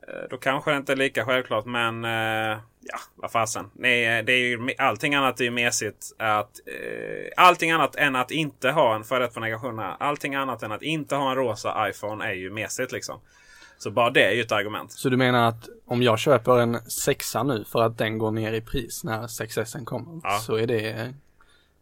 Uh, 0.09 0.28
då 0.31 0.36
kanske 0.36 0.70
det 0.70 0.77
inte 0.77 0.93
är 0.93 0.97
lika 0.97 1.24
självklart 1.24 1.65
men 1.65 2.05
uh, 2.05 2.59
ja, 2.81 2.99
vad 3.15 3.32
fasen. 3.32 3.70
Nej, 3.74 4.23
det 4.23 4.32
är 4.32 4.39
ju, 4.39 4.74
allting 4.78 5.15
annat 5.15 5.40
är 5.40 5.44
ju 5.44 5.51
mesigt. 5.51 6.12
Att, 6.19 6.51
allting 7.36 7.70
annat 7.70 7.97
än 7.97 8.16
att 8.16 8.31
inte 8.31 8.70
ha 8.70 8.94
en, 8.94 9.05
före 9.05 9.19
detta 9.19 9.35
på 9.35 9.40
negationerna. 9.40 9.97
Allting 10.01 10.35
annat 10.35 10.62
än 10.62 10.73
att 10.73 10.82
inte 10.82 11.16
ha 11.16 11.31
en 11.31 11.36
rosa 11.36 11.89
iPhone 11.89 12.24
är 12.24 12.32
ju 12.32 12.51
mesigt 12.51 12.93
liksom. 12.93 13.20
Så 13.83 13.91
bara 13.91 14.11
det 14.11 14.25
är 14.25 14.31
ju 14.31 14.41
ett 14.41 14.53
argument. 14.53 14.93
Så 14.93 15.09
du 15.09 15.17
menar 15.17 15.49
att 15.49 15.69
om 15.87 16.03
jag 16.03 16.19
köper 16.19 16.59
en 16.59 16.91
sexa 16.91 17.43
nu 17.43 17.65
för 17.65 17.83
att 17.83 17.99
den 17.99 18.19
går 18.19 18.31
ner 18.31 18.53
i 18.53 18.61
pris 18.61 19.05
när 19.05 19.23
6S 19.23 19.85
kommer. 19.85 20.21
Ja. 20.23 20.39
Så 20.39 20.57
är 20.57 20.67
det 20.67 21.15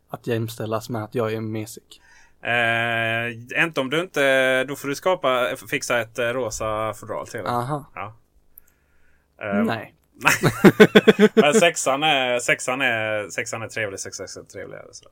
att 0.08 0.26
jämställas 0.26 0.90
med 0.90 1.04
att 1.04 1.14
jag 1.14 1.32
är 1.32 1.40
mesig? 1.40 1.82
Eh, 2.42 3.62
inte 3.64 3.80
om 3.80 3.90
du 3.90 4.00
inte, 4.00 4.64
då 4.64 4.76
får 4.76 4.88
du 4.88 4.94
skapa, 4.94 5.56
fixa 5.70 6.00
ett 6.00 6.18
eh, 6.18 6.24
rosa 6.24 6.94
fodral 6.94 7.26
till 7.26 7.46
Aha. 7.46 7.84
Ja. 7.94 8.16
Eh, 9.42 9.64
Nej. 9.64 9.94
Men 11.34 11.54
sexan 11.54 12.02
är, 12.02 12.38
sexan 12.38 12.80
är, 12.80 13.28
sexan 13.28 13.62
är 13.62 13.68
trevlig, 13.68 14.00
sexan 14.00 14.26
är 14.36 14.42
trevligare. 14.42 14.86
Så, 14.92 15.08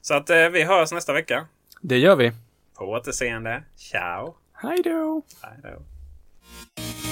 så 0.00 0.14
att 0.14 0.30
eh, 0.30 0.48
vi 0.48 0.62
hörs 0.62 0.92
nästa 0.92 1.12
vecka. 1.12 1.46
Det 1.80 1.98
gör 1.98 2.16
vi. 2.16 2.32
På 2.78 2.84
återseende. 2.84 3.62
Ciao! 3.76 4.34
Hej 4.52 4.82
då! 4.84 5.22
Hej 5.42 5.58
då! 5.62 5.91
Thank 6.52 7.06
you. 7.06 7.11